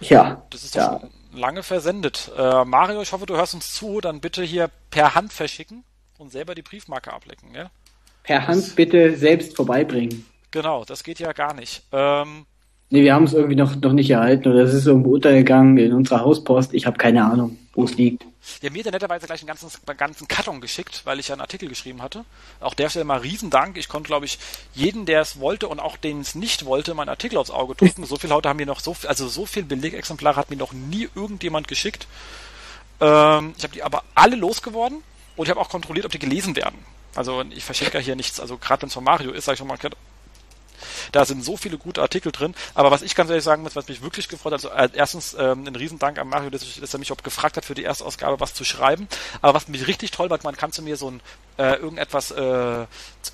Ja. 0.00 0.42
Das 0.50 0.62
ist 0.62 0.76
doch 0.76 1.02
ja 1.02 1.08
lange 1.34 1.62
versendet. 1.62 2.30
Äh, 2.36 2.64
Mario, 2.64 3.02
ich 3.02 3.12
hoffe, 3.12 3.26
du 3.26 3.36
hörst 3.36 3.54
uns 3.54 3.72
zu. 3.72 4.00
Dann 4.00 4.20
bitte 4.20 4.42
hier 4.42 4.70
per 4.90 5.14
Hand 5.14 5.32
verschicken 5.32 5.84
und 6.22 6.30
selber 6.30 6.54
die 6.54 6.62
Briefmarke 6.62 7.12
ablecken. 7.12 7.54
Ja? 7.54 7.70
Per 8.22 8.46
Hand 8.46 8.62
das, 8.62 8.74
bitte 8.74 9.16
selbst 9.16 9.56
vorbeibringen. 9.56 10.24
Genau, 10.50 10.84
das 10.84 11.02
geht 11.02 11.18
ja 11.18 11.32
gar 11.32 11.54
nicht. 11.54 11.82
Ähm, 11.92 12.46
nee, 12.90 13.02
wir 13.02 13.14
haben 13.14 13.24
es 13.24 13.34
irgendwie 13.34 13.56
noch, 13.56 13.74
noch 13.76 13.92
nicht 13.92 14.10
erhalten 14.10 14.48
oder 14.48 14.62
es 14.62 14.74
ist 14.74 14.86
irgendwo 14.86 15.14
untergegangen 15.14 15.78
in 15.78 15.92
unserer 15.92 16.20
Hauspost. 16.20 16.72
Ich 16.74 16.86
habe 16.86 16.96
keine 16.98 17.24
Ahnung, 17.24 17.58
wo 17.74 17.84
es 17.84 17.96
liegt. 17.96 18.24
Der 18.60 18.72
mir 18.72 18.84
hat 18.84 18.92
netterweise 18.92 19.26
gleich 19.26 19.40
einen 19.40 19.46
ganzen, 19.46 19.70
einen 19.86 19.96
ganzen 19.96 20.26
Karton 20.26 20.60
geschickt, 20.60 21.02
weil 21.04 21.20
ich 21.20 21.28
ja 21.28 21.34
einen 21.34 21.42
Artikel 21.42 21.68
geschrieben 21.68 22.02
hatte. 22.02 22.24
Auch 22.60 22.74
der 22.74 22.90
Stelle 22.90 23.04
mal 23.04 23.20
Riesendank. 23.20 23.76
Ich 23.76 23.88
konnte, 23.88 24.08
glaube 24.08 24.26
ich, 24.26 24.38
jeden, 24.74 25.06
der 25.06 25.20
es 25.20 25.38
wollte 25.38 25.68
und 25.68 25.78
auch 25.78 25.96
den 25.96 26.20
es 26.20 26.34
nicht 26.34 26.64
wollte, 26.64 26.94
meinen 26.94 27.08
Artikel 27.08 27.38
aufs 27.38 27.50
Auge 27.50 27.76
drücken. 27.76 28.04
so 28.04 28.16
viele 28.16 28.34
Leute 28.34 28.48
haben 28.48 28.56
mir 28.56 28.66
noch 28.66 28.80
so 28.80 28.94
viel, 28.94 29.08
also 29.08 29.28
so 29.28 29.46
viel 29.46 29.62
Belegexemplare 29.62 30.36
hat 30.36 30.50
mir 30.50 30.56
noch 30.56 30.72
nie 30.72 31.08
irgendjemand 31.14 31.68
geschickt. 31.68 32.08
Ähm, 33.00 33.54
ich 33.56 33.62
habe 33.62 33.74
die 33.74 33.82
aber 33.82 34.02
alle 34.14 34.36
losgeworden 34.36 35.02
und 35.36 35.46
ich 35.46 35.50
habe 35.50 35.60
auch 35.60 35.68
kontrolliert, 35.68 36.06
ob 36.06 36.12
die 36.12 36.18
gelesen 36.18 36.56
werden. 36.56 36.84
Also 37.14 37.42
ich 37.50 37.64
verschenke 37.64 37.98
hier 37.98 38.16
nichts. 38.16 38.40
Also 38.40 38.56
gerade 38.56 38.82
wenn 38.82 38.88
es 38.88 38.94
von 38.94 39.04
Mario 39.04 39.32
ist, 39.32 39.44
sage 39.44 39.54
ich 39.54 39.58
schon 39.58 39.68
mal, 39.68 39.78
da 41.12 41.24
sind 41.24 41.44
so 41.44 41.56
viele 41.56 41.78
gute 41.78 42.00
Artikel 42.00 42.32
drin. 42.32 42.54
Aber 42.74 42.90
was 42.90 43.02
ich 43.02 43.14
ganz 43.14 43.30
ehrlich 43.30 43.44
sagen 43.44 43.62
muss, 43.62 43.76
was 43.76 43.88
mich 43.88 44.02
wirklich 44.02 44.28
gefreut 44.28 44.52
hat, 44.52 44.64
also 44.64 44.70
äh, 44.70 44.88
erstens 44.94 45.34
ähm, 45.38 45.66
ein 45.66 45.76
Riesendank 45.76 46.18
an 46.18 46.28
Mario, 46.28 46.50
dass, 46.50 46.62
ich, 46.62 46.80
dass 46.80 46.94
er 46.94 46.98
mich 46.98 47.12
auch 47.12 47.16
gefragt 47.18 47.56
hat, 47.56 47.64
für 47.64 47.74
die 47.74 47.82
erste 47.82 48.04
Ausgabe 48.04 48.40
was 48.40 48.54
zu 48.54 48.64
schreiben. 48.64 49.08
Aber 49.40 49.54
was 49.54 49.68
mich 49.68 49.86
richtig 49.86 50.10
toll 50.10 50.30
war, 50.30 50.38
man 50.42 50.56
kann 50.56 50.72
zu 50.72 50.82
mir 50.82 50.96
so 50.96 51.10
ein 51.10 51.20
äh, 51.58 51.76
irgendetwas 51.76 52.30
äh, 52.30 52.86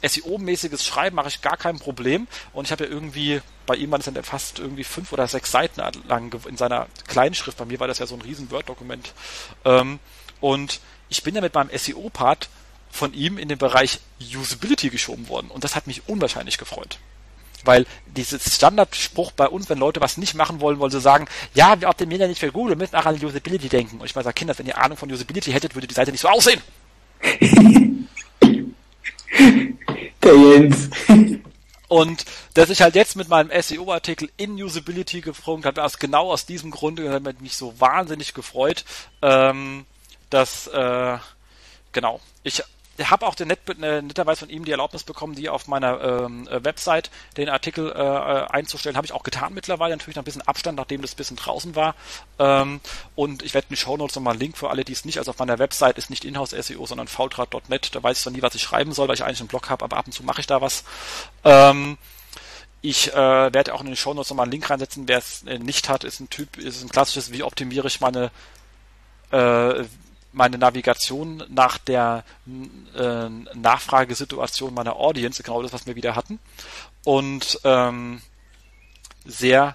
SEO-mäßiges 0.02 0.84
schreiben, 0.84 1.16
mache 1.16 1.28
ich 1.28 1.40
gar 1.40 1.56
kein 1.56 1.78
Problem. 1.78 2.26
Und 2.52 2.66
ich 2.66 2.72
habe 2.72 2.84
ja 2.84 2.90
irgendwie, 2.90 3.40
bei 3.66 3.76
ihm 3.76 3.90
waren 3.90 4.00
es 4.00 4.06
dann 4.06 4.22
fast 4.24 4.58
irgendwie 4.58 4.84
fünf 4.84 5.12
oder 5.12 5.26
sechs 5.28 5.50
Seiten 5.50 5.80
lang 6.08 6.34
in 6.48 6.56
seiner 6.56 6.86
Kleinschrift. 7.06 7.58
Bei 7.58 7.64
mir 7.64 7.80
war 7.80 7.88
das 7.88 7.98
ja 7.98 8.06
so 8.06 8.14
ein 8.14 8.22
riesen 8.22 8.50
Word-Dokument. 8.50 9.12
Ähm, 9.64 10.00
und 10.40 10.80
ich 11.08 11.22
bin 11.22 11.34
ja 11.34 11.40
mit 11.40 11.54
meinem 11.54 11.70
SEO-Part 11.76 12.48
von 12.90 13.12
ihm 13.14 13.38
in 13.38 13.48
den 13.48 13.58
Bereich 13.58 14.00
Usability 14.20 14.90
geschoben 14.90 15.28
worden. 15.28 15.50
Und 15.50 15.64
das 15.64 15.76
hat 15.76 15.86
mich 15.86 16.08
unwahrscheinlich 16.08 16.58
gefreut. 16.58 16.98
Weil 17.64 17.86
dieses 18.06 18.54
Standardspruch 18.54 19.32
bei 19.32 19.48
uns, 19.48 19.68
wenn 19.68 19.78
Leute 19.78 20.00
was 20.00 20.16
nicht 20.16 20.34
machen 20.34 20.60
wollen, 20.60 20.78
wollen 20.78 20.90
sie 20.90 21.00
sagen, 21.00 21.26
ja, 21.54 21.80
wir 21.80 21.88
optimieren 21.88 22.22
ja 22.22 22.28
nicht 22.28 22.38
für 22.40 22.52
Google, 22.52 22.72
wir 22.72 22.78
müssen 22.78 22.96
auch 22.96 23.06
an 23.06 23.22
Usability 23.22 23.68
denken. 23.68 23.98
Und 24.00 24.06
ich 24.06 24.14
mal 24.14 24.24
sage, 24.24 24.34
Kinder, 24.34 24.56
wenn 24.58 24.66
ihr 24.66 24.78
Ahnung 24.78 24.96
von 24.96 25.10
Usability 25.10 25.52
hättet, 25.52 25.74
würde 25.74 25.86
die 25.86 25.94
Seite 25.94 26.12
nicht 26.12 26.20
so 26.20 26.28
aussehen. 26.28 26.62
Der 30.22 30.34
Jens. 30.34 30.88
Und 31.88 32.24
dass 32.54 32.70
ich 32.70 32.82
halt 32.82 32.94
jetzt 32.94 33.16
mit 33.16 33.28
meinem 33.28 33.50
SEO-Artikel 33.60 34.30
in 34.36 34.62
Usability 34.62 35.22
gefragt 35.22 35.64
habe, 35.64 35.90
genau 35.98 36.30
aus 36.30 36.46
diesem 36.46 36.70
Grunde 36.70 37.10
hat 37.10 37.40
mich 37.40 37.56
so 37.56 37.74
wahnsinnig 37.80 38.34
gefreut, 38.34 38.84
ähm, 39.22 39.86
dass 40.30 40.66
äh, 40.68 41.18
genau 41.92 42.20
ich 42.42 42.62
habe 43.04 43.26
auch 43.26 43.34
den 43.34 43.48
Net, 43.48 43.60
äh, 43.80 44.02
netterweise 44.02 44.40
von 44.40 44.50
ihm 44.50 44.64
die 44.64 44.70
Erlaubnis 44.72 45.04
bekommen, 45.04 45.34
die 45.34 45.48
auf 45.48 45.68
meiner 45.68 46.00
ähm, 46.00 46.48
äh, 46.48 46.64
Website 46.64 47.10
den 47.36 47.48
Artikel 47.48 47.92
äh, 47.92 47.94
äh, 47.94 48.46
einzustellen. 48.48 48.96
Habe 48.96 49.06
ich 49.06 49.12
auch 49.12 49.22
getan 49.22 49.54
mittlerweile, 49.54 49.94
natürlich 49.94 50.16
noch 50.16 50.22
ein 50.22 50.24
bisschen 50.24 50.42
Abstand, 50.42 50.76
nachdem 50.76 51.02
das 51.02 51.14
ein 51.14 51.16
bisschen 51.16 51.36
draußen 51.36 51.76
war. 51.76 51.94
Ähm, 52.38 52.80
und 53.14 53.42
ich 53.42 53.54
werde 53.54 53.66
in 53.68 53.76
die 53.76 53.80
Show 53.80 53.96
Notes 53.96 54.16
nochmal 54.16 54.32
einen 54.32 54.40
Link 54.40 54.58
für 54.58 54.70
alle, 54.70 54.84
die 54.84 54.92
es 54.92 55.04
nicht, 55.04 55.18
also 55.18 55.30
auf 55.30 55.38
meiner 55.38 55.58
Website 55.58 55.98
ist 55.98 56.10
nicht 56.10 56.24
Inhouse 56.24 56.50
SEO, 56.50 56.86
sondern 56.86 57.08
faultrat.net. 57.08 57.94
Da 57.94 58.02
weiß 58.02 58.16
ich 58.16 58.22
zwar 58.22 58.32
nie, 58.32 58.42
was 58.42 58.54
ich 58.54 58.62
schreiben 58.62 58.92
soll, 58.92 59.08
weil 59.08 59.14
ich 59.14 59.24
eigentlich 59.24 59.40
einen 59.40 59.48
Blog 59.48 59.70
habe, 59.70 59.84
aber 59.84 59.96
ab 59.96 60.06
und 60.06 60.12
zu 60.12 60.24
mache 60.24 60.40
ich 60.40 60.46
da 60.46 60.60
was. 60.60 60.84
Ähm, 61.44 61.98
ich 62.80 63.12
äh, 63.12 63.16
werde 63.16 63.74
auch 63.74 63.80
in 63.80 63.86
den 63.86 63.96
Show 63.96 64.14
Notes 64.14 64.30
nochmal 64.30 64.44
einen 64.44 64.52
Link 64.52 64.70
reinsetzen. 64.70 65.06
Wer 65.06 65.18
es 65.18 65.44
nicht 65.44 65.88
hat, 65.88 66.04
ist 66.04 66.20
ein 66.20 66.30
Typ, 66.30 66.56
ist 66.56 66.82
ein 66.82 66.88
klassisches, 66.88 67.32
wie 67.32 67.42
optimiere 67.42 67.86
ich 67.86 68.00
meine 68.00 68.30
äh, 69.30 69.84
meine 70.32 70.58
Navigation 70.58 71.42
nach 71.48 71.78
der 71.78 72.24
äh, 72.94 73.28
Nachfragesituation 73.54 74.74
meiner 74.74 74.96
Audience, 74.96 75.42
genau 75.42 75.62
das, 75.62 75.72
was 75.72 75.86
wir 75.86 75.96
wieder 75.96 76.14
hatten. 76.16 76.38
Und 77.04 77.60
ähm, 77.64 78.20
sehr, 79.24 79.74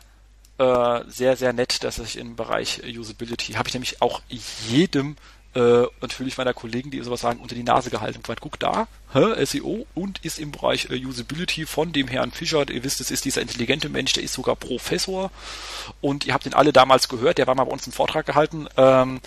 äh, 0.58 1.00
sehr, 1.08 1.36
sehr 1.36 1.54
nett, 1.54 1.84
dass 1.84 2.00
ich 2.00 2.18
im 2.18 2.36
Bereich 2.36 2.82
Usability 2.86 3.54
habe 3.54 3.68
ich 3.68 3.74
nämlich 3.74 4.02
auch 4.02 4.22
jedem 4.68 5.16
äh, 5.56 5.86
natürlich 6.02 6.38
meiner 6.38 6.54
Kollegen, 6.54 6.90
die 6.90 7.02
sowas 7.02 7.22
sagen, 7.22 7.40
unter 7.40 7.56
die 7.56 7.64
Nase 7.64 7.90
gehalten. 7.90 8.22
Und 8.28 8.42
guck 8.42 8.60
da, 8.60 8.88
hä, 9.14 9.46
SEO 9.46 9.86
und 9.94 10.24
ist 10.26 10.40
im 10.40 10.52
Bereich 10.52 10.90
äh, 10.90 11.06
Usability 11.06 11.66
von 11.66 11.94
dem 11.94 12.08
Herrn 12.08 12.32
Fischer. 12.32 12.68
Ihr 12.70 12.84
wisst, 12.84 13.02
es 13.02 13.12
ist 13.12 13.26
dieser 13.26 13.42
intelligente 13.42 13.90
Mensch, 13.90 14.14
der 14.14 14.24
ist 14.24 14.34
sogar 14.34 14.56
Professor. 14.56 15.32
Und 16.02 16.26
ihr 16.26 16.34
habt 16.34 16.46
ihn 16.46 16.54
alle 16.54 16.74
damals 16.74 17.08
gehört, 17.08 17.38
der 17.38 17.48
war 17.48 17.56
mal 17.56 17.66
bei 17.66 17.72
uns 17.72 17.86
einen 17.86 17.94
Vortrag 17.94 18.26
gehalten. 18.26 18.68
Ähm, 18.78 19.22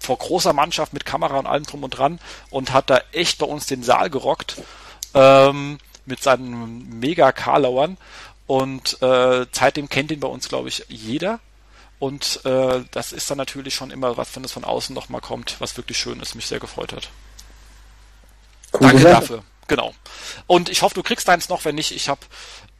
vor 0.00 0.18
großer 0.18 0.52
Mannschaft 0.52 0.92
mit 0.92 1.04
Kamera 1.04 1.38
und 1.38 1.46
allem 1.46 1.64
drum 1.64 1.84
und 1.84 1.90
dran 1.90 2.20
und 2.50 2.72
hat 2.72 2.90
da 2.90 3.00
echt 3.12 3.38
bei 3.38 3.46
uns 3.46 3.66
den 3.66 3.82
Saal 3.82 4.10
gerockt 4.10 4.56
ähm, 5.14 5.78
mit 6.06 6.22
seinen 6.22 7.00
mega 7.00 7.32
Karlauern 7.32 7.96
und 8.46 9.00
äh, 9.02 9.46
seitdem 9.52 9.88
kennt 9.88 10.10
ihn 10.10 10.20
bei 10.20 10.28
uns, 10.28 10.48
glaube 10.48 10.68
ich, 10.68 10.86
jeder. 10.88 11.40
Und 11.98 12.44
äh, 12.44 12.84
das 12.92 13.12
ist 13.12 13.28
dann 13.30 13.38
natürlich 13.38 13.74
schon 13.74 13.90
immer 13.90 14.16
was, 14.16 14.34
wenn 14.36 14.44
es 14.44 14.52
von 14.52 14.64
außen 14.64 14.94
nochmal 14.94 15.20
kommt, 15.20 15.56
was 15.60 15.76
wirklich 15.76 15.98
schön 15.98 16.20
ist, 16.20 16.34
mich 16.34 16.46
sehr 16.46 16.60
gefreut 16.60 16.92
hat. 16.92 17.10
Cool 18.72 18.80
Danke 18.80 19.02
dafür. 19.02 19.42
Genau. 19.66 19.94
Und 20.46 20.70
ich 20.70 20.82
hoffe, 20.82 20.94
du 20.94 21.02
kriegst 21.02 21.28
deins 21.28 21.48
noch, 21.48 21.64
wenn 21.64 21.74
nicht, 21.74 21.90
ich 21.90 22.08
habe 22.08 22.20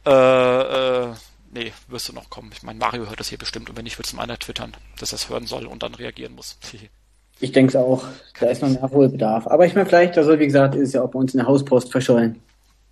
äh, 0.05 1.09
äh, 1.09 1.13
nee, 1.51 1.73
wirst 1.87 2.09
du 2.09 2.13
noch 2.13 2.29
kommen. 2.29 2.51
Ich 2.53 2.63
meine, 2.63 2.79
Mario 2.79 3.07
hört 3.07 3.19
das 3.19 3.29
hier 3.29 3.37
bestimmt 3.37 3.69
und 3.69 3.75
wenn 3.75 3.83
nicht, 3.83 3.97
wird 3.97 4.07
es 4.07 4.13
ihm 4.13 4.19
einer 4.19 4.39
twittern, 4.39 4.75
dass 4.97 5.11
er 5.11 5.17
es 5.17 5.29
hören 5.29 5.47
soll 5.47 5.65
und 5.65 5.83
dann 5.83 5.95
reagieren 5.95 6.35
muss. 6.35 6.57
Ich 7.39 7.51
denke 7.51 7.69
es 7.69 7.75
auch. 7.75 8.03
Da 8.39 8.47
ist 8.47 8.61
noch 8.61 8.69
Nachholbedarf. 8.69 9.47
Aber 9.47 9.65
ich 9.65 9.75
meine, 9.75 9.85
vielleicht, 9.85 10.17
also 10.17 10.39
wie 10.39 10.45
gesagt, 10.45 10.75
ist 10.75 10.93
ja 10.93 11.01
auch 11.01 11.11
bei 11.11 11.19
uns 11.19 11.33
in 11.33 11.39
der 11.39 11.47
Hauspost 11.47 11.91
verschollen. 11.91 12.41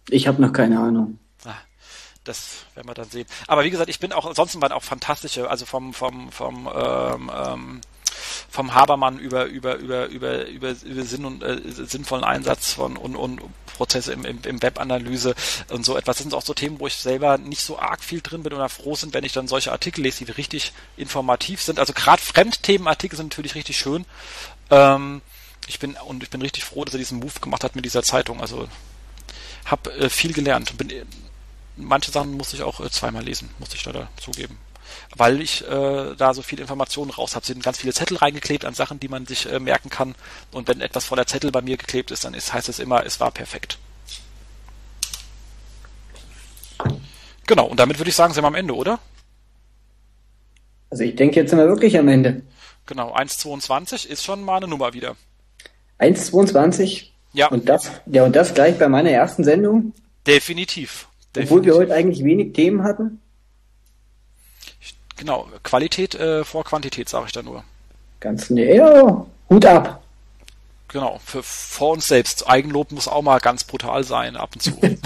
Ich 0.10 0.28
habe 0.28 0.42
noch 0.42 0.54
keine 0.54 0.80
Ahnung. 0.80 1.20
Ah, 1.46 1.56
das 2.24 2.66
werden 2.76 2.88
wir 2.88 2.94
dann 2.94 3.10
sehen. 3.10 3.28
Aber 3.48 3.64
wie 3.64 3.70
gesagt, 3.70 3.90
ich 3.90 4.00
bin 4.00 4.14
auch, 4.14 4.26
ansonsten 4.26 4.62
waren 4.62 4.72
auch 4.72 4.84
fantastische, 4.84 5.50
also 5.50 5.66
vom, 5.66 5.94
vom, 5.94 6.32
vom, 6.32 6.70
ähm, 6.74 7.32
ähm, 7.34 7.82
vom 8.50 8.74
Habermann 8.74 9.20
über 9.20 9.46
über 9.46 9.76
über 9.76 10.08
über 10.08 10.46
über, 10.46 10.72
über 10.84 11.04
Sinn 11.04 11.26
und 11.26 11.44
äh, 11.44 11.60
sinnvollen 11.64 12.24
Einsatz 12.24 12.74
von 12.74 12.98
und, 12.98 13.16
und 13.16 13.42
Prozesse 13.66 14.12
im, 14.14 14.26
im, 14.26 14.40
im 14.44 14.62
Webanalyse 14.62 15.36
und 15.70 15.86
so 15.86 15.96
etwas. 15.96 16.18
Das 16.18 16.24
sind 16.24 16.34
auch 16.34 16.42
so 16.42 16.54
Themen, 16.54 16.80
wo 16.80 16.88
ich 16.88 16.96
selber 16.96 17.38
nicht 17.38 17.62
so 17.62 17.80
arg 17.80 18.04
viel 18.04 18.22
drin 18.22 18.44
bin 18.44 18.54
oder 18.54 18.70
froh 18.70 18.96
sind, 18.96 19.14
wenn 19.14 19.24
ich 19.24 19.34
dann 19.34 19.48
solche 19.48 19.72
Artikel 19.72 20.02
lese, 20.02 20.26
die 20.26 20.32
richtig 20.32 20.74
informativ 20.98 21.62
sind. 21.62 21.80
Also 21.80 21.94
gerade 21.94 22.22
Fremdthemenartikel 22.22 23.16
sind 23.16 23.28
natürlich 23.28 23.56
richtig 23.56 23.78
schön. 23.78 24.06
Ähm, 24.72 25.22
ich 25.68 25.80
bin 25.80 25.96
und 25.96 26.24
ich 26.24 26.30
bin 26.30 26.42
richtig 26.42 26.64
froh, 26.64 26.86
dass 26.86 26.96
er 26.96 27.00
diesen 27.00 27.20
Move 27.20 27.40
gemacht 27.40 27.64
hat 27.64 27.76
mit 27.76 27.86
dieser 27.86 28.04
Zeitung. 28.04 28.42
Also 28.42 28.68
habe 29.66 29.94
äh, 29.94 30.10
viel 30.10 30.34
gelernt. 30.34 30.78
Bin, 30.78 30.92
manche 31.76 32.12
Sachen 32.12 32.32
musste 32.32 32.56
ich 32.56 32.64
auch 32.64 32.80
äh, 32.80 32.90
zweimal 32.90 33.24
lesen, 33.24 33.50
musste 33.60 33.76
ich 33.76 33.84
da 33.84 34.10
zugeben 34.18 34.58
weil 35.18 35.42
ich 35.42 35.68
äh, 35.68 36.16
da 36.16 36.34
so 36.34 36.42
viele 36.42 36.62
Informationen 36.62 37.12
raus 37.12 37.36
habe. 37.36 37.46
sind 37.46 37.64
ganz 37.64 37.80
viele 37.80 37.94
Zettel 37.94 38.18
reingeklebt 38.18 38.66
an 38.66 38.74
Sachen, 38.74 39.00
die 39.00 39.08
man 39.08 39.26
sich 39.26 39.52
äh, 39.52 39.60
merken 39.60 39.90
kann. 39.90 40.16
Und 40.52 40.68
wenn 40.68 40.82
etwas 40.82 41.06
voller 41.06 41.28
Zettel 41.28 41.52
bei 41.52 41.62
mir 41.62 41.78
geklebt 41.78 42.12
ist, 42.12 42.26
dann 42.26 42.34
ist, 42.34 42.54
heißt 42.54 42.70
es 42.70 42.80
immer, 42.80 43.06
es 43.06 43.20
war 43.20 43.32
perfekt. 43.32 43.78
Genau, 47.48 47.66
und 47.66 47.80
damit 47.80 47.98
würde 47.98 48.10
ich 48.10 48.16
sagen, 48.16 48.34
sind 48.34 48.44
wir 48.44 48.48
am 48.48 48.56
Ende, 48.56 48.76
oder? 48.76 49.00
Also 50.90 51.04
ich 51.04 51.16
denke, 51.16 51.40
jetzt 51.40 51.50
sind 51.50 51.60
wir 51.60 51.68
wirklich 51.68 51.98
am 51.98 52.08
Ende. 52.08 52.42
Genau, 52.86 53.16
1,22 53.16 54.08
ist 54.08 54.24
schon 54.24 54.44
mal 54.44 54.58
eine 54.58 54.68
Nummer 54.68 54.94
wieder. 54.94 55.16
1,22? 56.00 57.08
Ja. 57.34 57.48
Und 57.48 57.68
das, 57.68 57.92
ja, 58.06 58.24
und 58.24 58.36
das 58.36 58.54
gleich 58.54 58.78
bei 58.78 58.88
meiner 58.88 59.12
ersten 59.12 59.44
Sendung? 59.44 59.94
Definitiv. 60.26 61.08
Definitiv. 61.36 61.52
Obwohl 61.52 61.66
wir 61.66 61.76
heute 61.76 61.94
eigentlich 61.94 62.24
wenig 62.24 62.54
Themen 62.54 62.84
hatten? 62.84 63.22
Genau, 65.18 65.48
Qualität 65.64 66.16
äh, 66.16 66.44
vor 66.44 66.64
Quantität, 66.64 67.10
sage 67.10 67.26
ich 67.28 67.32
da 67.32 67.42
nur. 67.42 67.64
Ganz 68.20 68.50
nee, 68.50 68.76
ja, 68.76 69.26
Hut 69.50 69.66
ab. 69.66 70.02
Genau, 70.88 71.20
für 71.24 71.44
vor 71.44 71.92
uns 71.92 72.08
selbst. 72.08 72.48
Eigenlob 72.48 72.92
muss 72.92 73.08
auch 73.08 73.22
mal 73.22 73.40
ganz 73.40 73.64
brutal 73.64 74.04
sein, 74.04 74.38
ab 74.38 74.52
und 74.54 74.62
zu. 74.62 74.80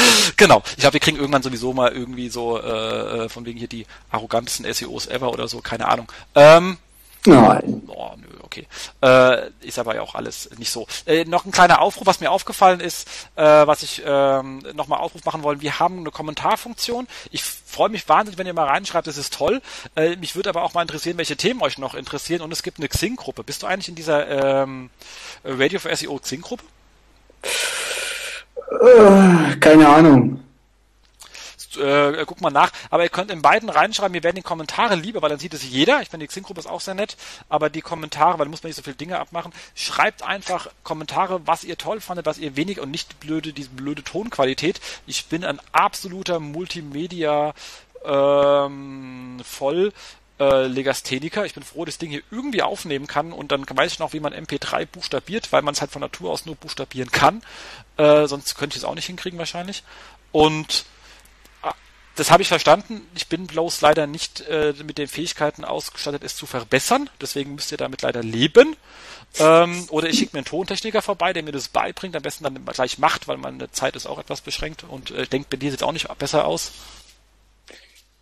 genau. 0.36 0.62
Ich 0.70 0.76
glaube, 0.78 0.94
wir 0.94 1.00
kriegen 1.00 1.16
irgendwann 1.16 1.42
sowieso 1.42 1.72
mal 1.72 1.92
irgendwie 1.92 2.28
so 2.28 2.60
äh, 2.60 3.24
äh, 3.24 3.28
von 3.28 3.44
wegen 3.46 3.58
hier 3.58 3.68
die 3.68 3.86
arrogantesten 4.10 4.72
SEOs 4.72 5.06
ever 5.06 5.32
oder 5.32 5.48
so, 5.48 5.60
keine 5.60 5.88
Ahnung. 5.88 6.10
Ähm, 6.34 6.78
Nein. 7.26 7.82
Oh, 7.88 8.10
nö, 8.16 8.26
okay. 8.42 8.66
Äh, 9.02 9.50
ist 9.60 9.78
aber 9.78 9.94
ja 9.94 10.02
auch 10.02 10.14
alles 10.14 10.50
nicht 10.58 10.70
so. 10.70 10.86
Äh, 11.06 11.24
noch 11.24 11.44
ein 11.44 11.52
kleiner 11.52 11.80
Aufruf, 11.80 12.06
was 12.06 12.20
mir 12.20 12.30
aufgefallen 12.30 12.80
ist, 12.80 13.08
äh, 13.36 13.42
was 13.42 13.82
ich 13.82 14.02
ähm, 14.04 14.62
nochmal 14.74 15.00
Aufruf 15.00 15.24
machen 15.24 15.42
wollen. 15.42 15.60
Wir 15.60 15.78
haben 15.78 15.98
eine 15.98 16.10
Kommentarfunktion. 16.10 17.06
Ich 17.30 17.44
freue 17.44 17.88
mich 17.88 18.08
wahnsinnig, 18.08 18.38
wenn 18.38 18.46
ihr 18.46 18.54
mal 18.54 18.66
reinschreibt, 18.66 19.06
das 19.06 19.16
ist 19.16 19.34
toll. 19.34 19.60
Äh, 19.94 20.16
mich 20.16 20.36
würde 20.36 20.50
aber 20.50 20.62
auch 20.62 20.74
mal 20.74 20.82
interessieren, 20.82 21.18
welche 21.18 21.36
Themen 21.36 21.62
euch 21.62 21.78
noch 21.78 21.94
interessieren. 21.94 22.42
Und 22.42 22.52
es 22.52 22.62
gibt 22.62 22.78
eine 22.78 22.88
Xing-Gruppe. 22.88 23.44
Bist 23.44 23.62
du 23.62 23.66
eigentlich 23.66 23.88
in 23.88 23.94
dieser 23.94 24.62
ähm, 24.62 24.90
Radio 25.44 25.78
for 25.78 25.94
SEO 25.94 26.18
Xing-Gruppe? 26.18 26.64
Äh, 28.70 29.56
keine 29.56 29.88
Ahnung 29.88 30.45
äh, 31.76 32.24
guck 32.26 32.40
mal 32.40 32.50
nach. 32.50 32.72
Aber 32.90 33.02
ihr 33.02 33.08
könnt 33.08 33.30
in 33.30 33.42
beiden 33.42 33.68
reinschreiben, 33.68 34.12
mir 34.12 34.22
werden 34.22 34.36
die 34.36 34.42
Kommentare 34.42 34.94
lieber, 34.94 35.22
weil 35.22 35.30
dann 35.30 35.38
sieht 35.38 35.54
es 35.54 35.64
jeder. 35.64 36.02
Ich 36.02 36.08
finde 36.08 36.24
die 36.24 36.28
Xing-Gruppe 36.28 36.60
ist 36.60 36.66
auch 36.66 36.80
sehr 36.80 36.94
nett, 36.94 37.16
aber 37.48 37.70
die 37.70 37.80
Kommentare, 37.80 38.38
weil 38.38 38.46
da 38.46 38.50
muss 38.50 38.62
man 38.62 38.68
nicht 38.68 38.76
so 38.76 38.82
viele 38.82 38.96
Dinge 38.96 39.18
abmachen. 39.18 39.52
Schreibt 39.74 40.22
einfach 40.22 40.68
Kommentare, 40.82 41.46
was 41.46 41.64
ihr 41.64 41.78
toll 41.78 42.00
fandet, 42.00 42.26
was 42.26 42.38
ihr 42.38 42.56
wenig 42.56 42.80
und 42.80 42.90
nicht 42.90 43.20
blöde, 43.20 43.52
diese 43.52 43.70
blöde 43.70 44.02
Tonqualität. 44.02 44.80
Ich 45.06 45.26
bin 45.26 45.44
ein 45.44 45.60
absoluter 45.72 46.40
Multimedia 46.40 47.54
ähm, 48.04 49.40
voll 49.44 49.92
äh, 50.38 50.66
Legastheniker. 50.66 51.46
Ich 51.46 51.54
bin 51.54 51.62
froh, 51.62 51.84
das 51.84 51.98
Ding 51.98 52.10
hier 52.10 52.22
irgendwie 52.30 52.62
aufnehmen 52.62 53.06
kann 53.06 53.32
und 53.32 53.52
dann 53.52 53.64
weiß 53.68 53.92
ich 53.92 53.98
noch, 53.98 54.12
wie 54.12 54.20
man 54.20 54.34
MP3 54.34 54.86
buchstabiert, 54.86 55.52
weil 55.52 55.62
man 55.62 55.74
es 55.74 55.80
halt 55.80 55.90
von 55.90 56.00
Natur 56.00 56.30
aus 56.30 56.46
nur 56.46 56.56
buchstabieren 56.56 57.10
kann. 57.10 57.42
Äh, 57.96 58.26
sonst 58.26 58.56
könnte 58.56 58.76
ich 58.76 58.82
es 58.82 58.84
auch 58.84 58.94
nicht 58.94 59.06
hinkriegen 59.06 59.38
wahrscheinlich. 59.38 59.82
Und 60.32 60.84
das 62.16 62.30
habe 62.30 62.42
ich 62.42 62.48
verstanden. 62.48 63.02
Ich 63.14 63.28
bin 63.28 63.46
bloß 63.46 63.80
leider 63.82 64.06
nicht 64.06 64.40
äh, 64.48 64.74
mit 64.84 64.98
den 64.98 65.06
Fähigkeiten 65.06 65.64
ausgestattet, 65.64 66.24
es 66.24 66.34
zu 66.34 66.46
verbessern. 66.46 67.10
Deswegen 67.20 67.54
müsst 67.54 67.70
ihr 67.72 67.78
damit 67.78 68.02
leider 68.02 68.22
leben. 68.22 68.76
Ähm, 69.38 69.84
oder 69.90 70.08
ich 70.08 70.18
schicke 70.18 70.34
mir 70.34 70.38
einen 70.38 70.46
Tontechniker 70.46 71.02
vorbei, 71.02 71.32
der 71.32 71.42
mir 71.42 71.52
das 71.52 71.68
beibringt, 71.68 72.16
am 72.16 72.22
besten 72.22 72.44
dann 72.44 72.64
gleich 72.64 72.98
macht, 72.98 73.28
weil 73.28 73.36
meine 73.36 73.70
Zeit 73.70 73.96
ist 73.96 74.06
auch 74.06 74.18
etwas 74.18 74.40
beschränkt 74.40 74.84
und 74.88 75.10
äh, 75.10 75.26
denkt, 75.26 75.50
bei 75.50 75.58
dir 75.58 75.70
sieht 75.70 75.80
es 75.80 75.86
auch 75.86 75.92
nicht 75.92 76.08
besser 76.18 76.46
aus. 76.46 76.72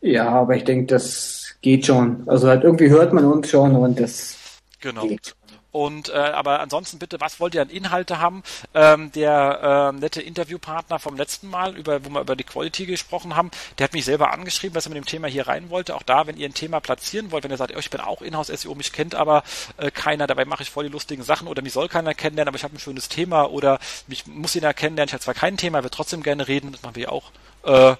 Ja, 0.00 0.28
aber 0.28 0.56
ich 0.56 0.64
denke, 0.64 0.86
das 0.86 1.54
geht 1.62 1.86
schon. 1.86 2.28
Also 2.28 2.48
halt 2.48 2.64
irgendwie 2.64 2.90
hört 2.90 3.12
man 3.12 3.24
uns 3.24 3.48
schon 3.48 3.76
und 3.76 3.98
das 4.00 4.36
genau. 4.80 5.06
geht. 5.06 5.34
Und 5.74 6.08
äh, 6.08 6.12
aber 6.12 6.60
ansonsten 6.60 7.00
bitte, 7.00 7.20
was 7.20 7.40
wollt 7.40 7.56
ihr 7.56 7.60
an 7.60 7.68
Inhalte 7.68 8.20
haben? 8.20 8.44
Ähm, 8.74 9.10
der 9.10 9.90
äh, 9.92 9.98
nette 9.98 10.22
Interviewpartner 10.22 11.00
vom 11.00 11.16
letzten 11.16 11.50
Mal, 11.50 11.76
über 11.76 12.04
wo 12.04 12.10
wir 12.10 12.20
über 12.20 12.36
die 12.36 12.44
Quality 12.44 12.86
gesprochen 12.86 13.34
haben, 13.34 13.50
der 13.76 13.84
hat 13.86 13.92
mich 13.92 14.04
selber 14.04 14.32
angeschrieben, 14.32 14.72
dass 14.72 14.86
er 14.86 14.90
mit 14.90 14.98
dem 14.98 15.04
Thema 15.04 15.26
hier 15.26 15.48
rein 15.48 15.70
wollte. 15.70 15.96
Auch 15.96 16.04
da, 16.04 16.28
wenn 16.28 16.36
ihr 16.36 16.48
ein 16.48 16.54
Thema 16.54 16.78
platzieren 16.78 17.32
wollt, 17.32 17.42
wenn 17.42 17.50
ihr 17.50 17.56
sagt, 17.56 17.74
oh, 17.74 17.80
ich 17.80 17.90
bin 17.90 18.00
auch 18.00 18.22
Inhouse 18.22 18.52
SEO, 18.54 18.76
mich 18.76 18.92
kennt 18.92 19.16
aber 19.16 19.42
äh, 19.76 19.90
keiner, 19.90 20.28
dabei 20.28 20.44
mache 20.44 20.62
ich 20.62 20.70
voll 20.70 20.84
die 20.84 20.92
lustigen 20.92 21.24
Sachen 21.24 21.48
oder 21.48 21.60
mich 21.60 21.72
soll 21.72 21.88
keiner 21.88 22.14
kennenlernen, 22.14 22.50
aber 22.50 22.56
ich 22.56 22.62
habe 22.62 22.76
ein 22.76 22.78
schönes 22.78 23.08
Thema 23.08 23.50
oder 23.50 23.80
mich 24.06 24.28
muss 24.28 24.54
ihn 24.54 24.62
ja 24.62 24.72
kennenlernen, 24.72 25.08
ich 25.08 25.14
habe 25.14 25.24
zwar 25.24 25.34
kein 25.34 25.56
Thema, 25.56 25.82
will 25.82 25.90
trotzdem 25.90 26.22
gerne 26.22 26.46
reden, 26.46 26.70
das 26.70 26.82
machen 26.82 26.94
wir 26.94 27.10
auch. 27.10 27.32
Äh, 27.64 27.96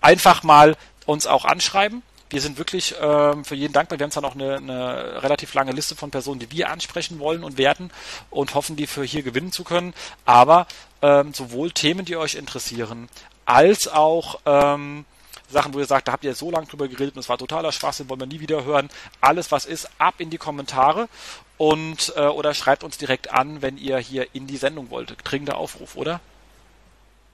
einfach 0.00 0.44
mal 0.44 0.76
uns 1.04 1.26
auch 1.26 1.44
anschreiben 1.44 2.04
wir 2.30 2.40
sind 2.40 2.58
wirklich 2.58 2.94
ähm, 3.00 3.44
für 3.44 3.54
jeden 3.54 3.72
dankbar. 3.72 3.98
Wir 3.98 4.04
haben 4.04 4.10
zwar 4.10 4.22
noch 4.22 4.34
eine, 4.34 4.56
eine 4.56 5.22
relativ 5.22 5.54
lange 5.54 5.72
Liste 5.72 5.96
von 5.96 6.10
Personen, 6.10 6.40
die 6.40 6.50
wir 6.50 6.70
ansprechen 6.70 7.18
wollen 7.18 7.44
und 7.44 7.58
werden 7.58 7.90
und 8.30 8.54
hoffen, 8.54 8.76
die 8.76 8.86
für 8.86 9.04
hier 9.04 9.22
gewinnen 9.22 9.52
zu 9.52 9.64
können. 9.64 9.94
Aber 10.24 10.66
ähm, 11.02 11.32
sowohl 11.32 11.70
Themen, 11.70 12.04
die 12.04 12.16
euch 12.16 12.34
interessieren, 12.34 13.08
als 13.44 13.88
auch 13.88 14.40
ähm, 14.44 15.04
Sachen, 15.50 15.72
wo 15.72 15.78
ihr 15.78 15.86
sagt, 15.86 16.08
da 16.08 16.12
habt 16.12 16.24
ihr 16.24 16.34
so 16.34 16.50
lange 16.50 16.66
drüber 16.66 16.88
geredet 16.88 17.16
und 17.16 17.20
es 17.20 17.28
war 17.28 17.38
totaler 17.38 17.72
Schwachsinn, 17.72 18.08
wollen 18.08 18.20
wir 18.20 18.26
nie 18.26 18.40
wieder 18.40 18.64
hören. 18.64 18.90
Alles, 19.20 19.50
was 19.50 19.64
ist, 19.64 19.88
ab 19.98 20.14
in 20.18 20.28
die 20.28 20.38
Kommentare 20.38 21.08
und 21.56 22.12
äh, 22.16 22.26
oder 22.26 22.52
schreibt 22.52 22.84
uns 22.84 22.98
direkt 22.98 23.32
an, 23.32 23.62
wenn 23.62 23.78
ihr 23.78 23.98
hier 23.98 24.26
in 24.34 24.46
die 24.46 24.58
Sendung 24.58 24.90
wollt. 24.90 25.16
Dringender 25.24 25.56
Aufruf, 25.56 25.96
oder? 25.96 26.20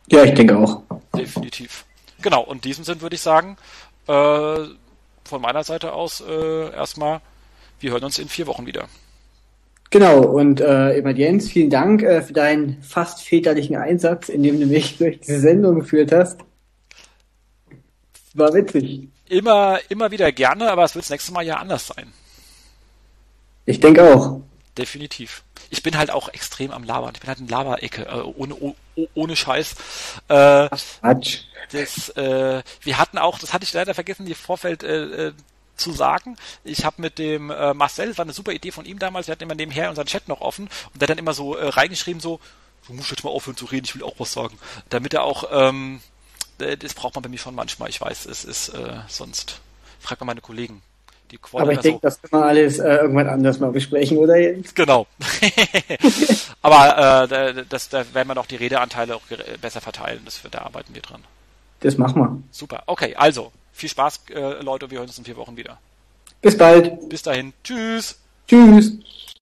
Ja, 0.06 0.22
ich 0.22 0.34
denke 0.34 0.56
auch. 0.56 0.82
Definitiv. 1.16 1.84
Genau, 2.22 2.42
und 2.42 2.56
in 2.56 2.62
diesem 2.62 2.84
Sinn 2.84 3.00
würde 3.00 3.16
ich 3.16 3.22
sagen, 3.22 3.56
äh, 4.06 4.58
von 5.24 5.40
meiner 5.42 5.64
Seite 5.64 5.92
aus 5.92 6.22
äh, 6.26 6.70
erstmal, 6.72 7.20
wir 7.80 7.92
hören 7.92 8.05
uns 8.05 8.18
in 8.18 8.28
vier 8.28 8.46
Wochen 8.46 8.66
wieder. 8.66 8.88
Genau, 9.90 10.22
und 10.22 10.60
äh, 10.60 10.98
immer 10.98 11.10
Jens, 11.10 11.51
vielen 11.51 11.70
Dank 11.70 12.02
äh, 12.02 12.20
für 12.22 12.32
deinen 12.32 12.82
fast 12.82 13.22
väterlichen 13.22 13.76
Einsatz, 13.76 14.28
in 14.28 14.42
dem 14.42 14.59
du 14.59 14.66
mich 14.66 14.96
durch 14.98 15.20
diese 15.20 15.40
Sendung 15.40 15.76
geführt 15.80 16.12
hast. 16.12 16.40
War 18.34 18.52
witzig. 18.52 19.09
Immer, 19.28 19.78
immer 19.88 20.10
wieder 20.10 20.32
gerne, 20.32 20.70
aber 20.70 20.84
es 20.84 20.94
wird 20.94 21.05
das 21.05 21.10
nächste 21.10 21.32
Mal 21.32 21.46
ja 21.46 21.56
anders 21.56 21.86
sein. 21.86 22.12
Ich 23.66 23.80
denke 23.80 24.02
auch. 24.02 24.40
Definitiv. 24.76 25.44
Ich 25.70 25.82
bin 25.82 25.96
halt 25.96 26.10
auch 26.10 26.28
extrem 26.28 26.72
am 26.72 26.84
Labern. 26.84 27.12
Ich 27.14 27.20
bin 27.20 27.28
halt 27.28 27.38
in 27.38 27.48
Laberecke, 27.48 28.06
äh, 28.06 28.20
ohne, 28.20 28.55
oh, 28.55 28.74
ohne 29.14 29.36
Scheiß. 29.36 29.74
Äh, 30.28 30.68
Quatsch. 30.68 31.42
Das, 31.70 32.09
äh, 32.10 32.62
wir 32.80 32.98
hatten 32.98 33.18
auch, 33.18 33.38
das 33.38 33.52
hatte 33.52 33.64
ich 33.64 33.72
leider 33.72 33.94
vergessen, 33.94 34.26
die 34.26 34.34
Vorfeld 34.34 34.82
äh, 34.82 35.28
äh, 35.28 35.32
zu 35.76 35.92
sagen. 35.92 36.36
Ich 36.62 36.84
habe 36.84 37.01
mit 37.01 37.18
dem 37.18 37.51
äh, 37.51 37.74
Marcel, 37.74 38.09
das 38.09 38.18
war 38.18 38.24
eine 38.24 38.32
super 38.32 38.52
Idee 38.52 38.70
von 38.70 38.84
ihm 38.84 38.98
damals, 38.98 39.26
wir 39.26 39.32
hatten 39.32 39.42
immer 39.44 39.55
nebenher 39.55 39.88
unseren 39.88 40.06
Chat 40.06 40.28
noch 40.28 40.40
offen 40.40 40.68
und 40.92 41.01
der 41.01 41.06
hat 41.06 41.10
dann 41.10 41.18
immer 41.18 41.34
so 41.34 41.56
äh, 41.56 41.68
reingeschrieben, 41.68 42.20
so, 42.20 42.40
du 42.86 42.92
musst 42.92 43.10
jetzt 43.10 43.24
mal 43.24 43.30
aufhören 43.30 43.56
zu 43.56 43.64
reden, 43.64 43.86
ich 43.86 43.94
will 43.94 44.02
auch 44.02 44.14
was 44.18 44.32
sagen. 44.32 44.59
Damit 44.90 45.14
er 45.14 45.22
auch, 45.22 45.44
ähm, 45.51 46.01
äh, 46.59 46.76
das 46.76 46.94
braucht 46.94 47.14
man 47.14 47.22
bei 47.22 47.28
mir 47.28 47.38
schon 47.38 47.55
manchmal, 47.55 47.88
ich 47.88 48.01
weiß, 48.01 48.26
es 48.26 48.44
ist 48.44 48.68
äh, 48.68 49.01
sonst, 49.09 49.60
frag 50.01 50.20
mal 50.20 50.26
meine 50.26 50.40
Kollegen. 50.40 50.82
Die 51.35 51.39
Quali 51.39 51.62
Aber 51.62 51.73
ich 51.73 51.81
denke, 51.81 51.98
so. 51.98 52.01
das 52.02 52.23
können 52.23 52.43
wir 52.43 52.47
alles 52.47 52.78
äh, 52.78 52.94
irgendwann 52.94 53.28
anders 53.28 53.59
mal 53.59 53.73
besprechen, 53.73 54.19
oder 54.19 54.36
Jens? 54.36 54.73
Genau. 54.73 55.09
Aber 56.62 57.28
äh, 57.28 57.65
das, 57.69 57.89
da 57.89 58.05
werden 58.15 58.28
wir 58.28 58.36
noch 58.36 58.47
die 58.47 58.55
Redeanteile 58.55 59.16
auch 59.16 59.23
besser 59.61 59.81
verteilen, 59.81 60.20
das, 60.24 60.40
da 60.48 60.61
arbeiten 60.61 60.94
wir 60.94 61.02
dran. 61.02 61.24
Das 61.81 61.98
machen 61.98 62.23
wir. 62.23 62.40
Super. 62.52 62.85
Okay, 62.86 63.16
also 63.16 63.51
viel 63.73 63.89
Spaß, 63.89 64.20
äh, 64.31 64.62
Leute. 64.62 64.93
Wir 64.93 64.98
hören 64.98 65.09
uns 65.09 65.19
in 65.19 65.24
vier 65.24 65.36
Wochen 65.36 65.56
wieder. 65.56 65.78
Bis 66.40 66.56
bald. 66.56 67.09
Bis 67.09 67.23
dahin. 67.23 67.52
Tschüss. 67.65 68.16
Tschüss. 68.47 68.93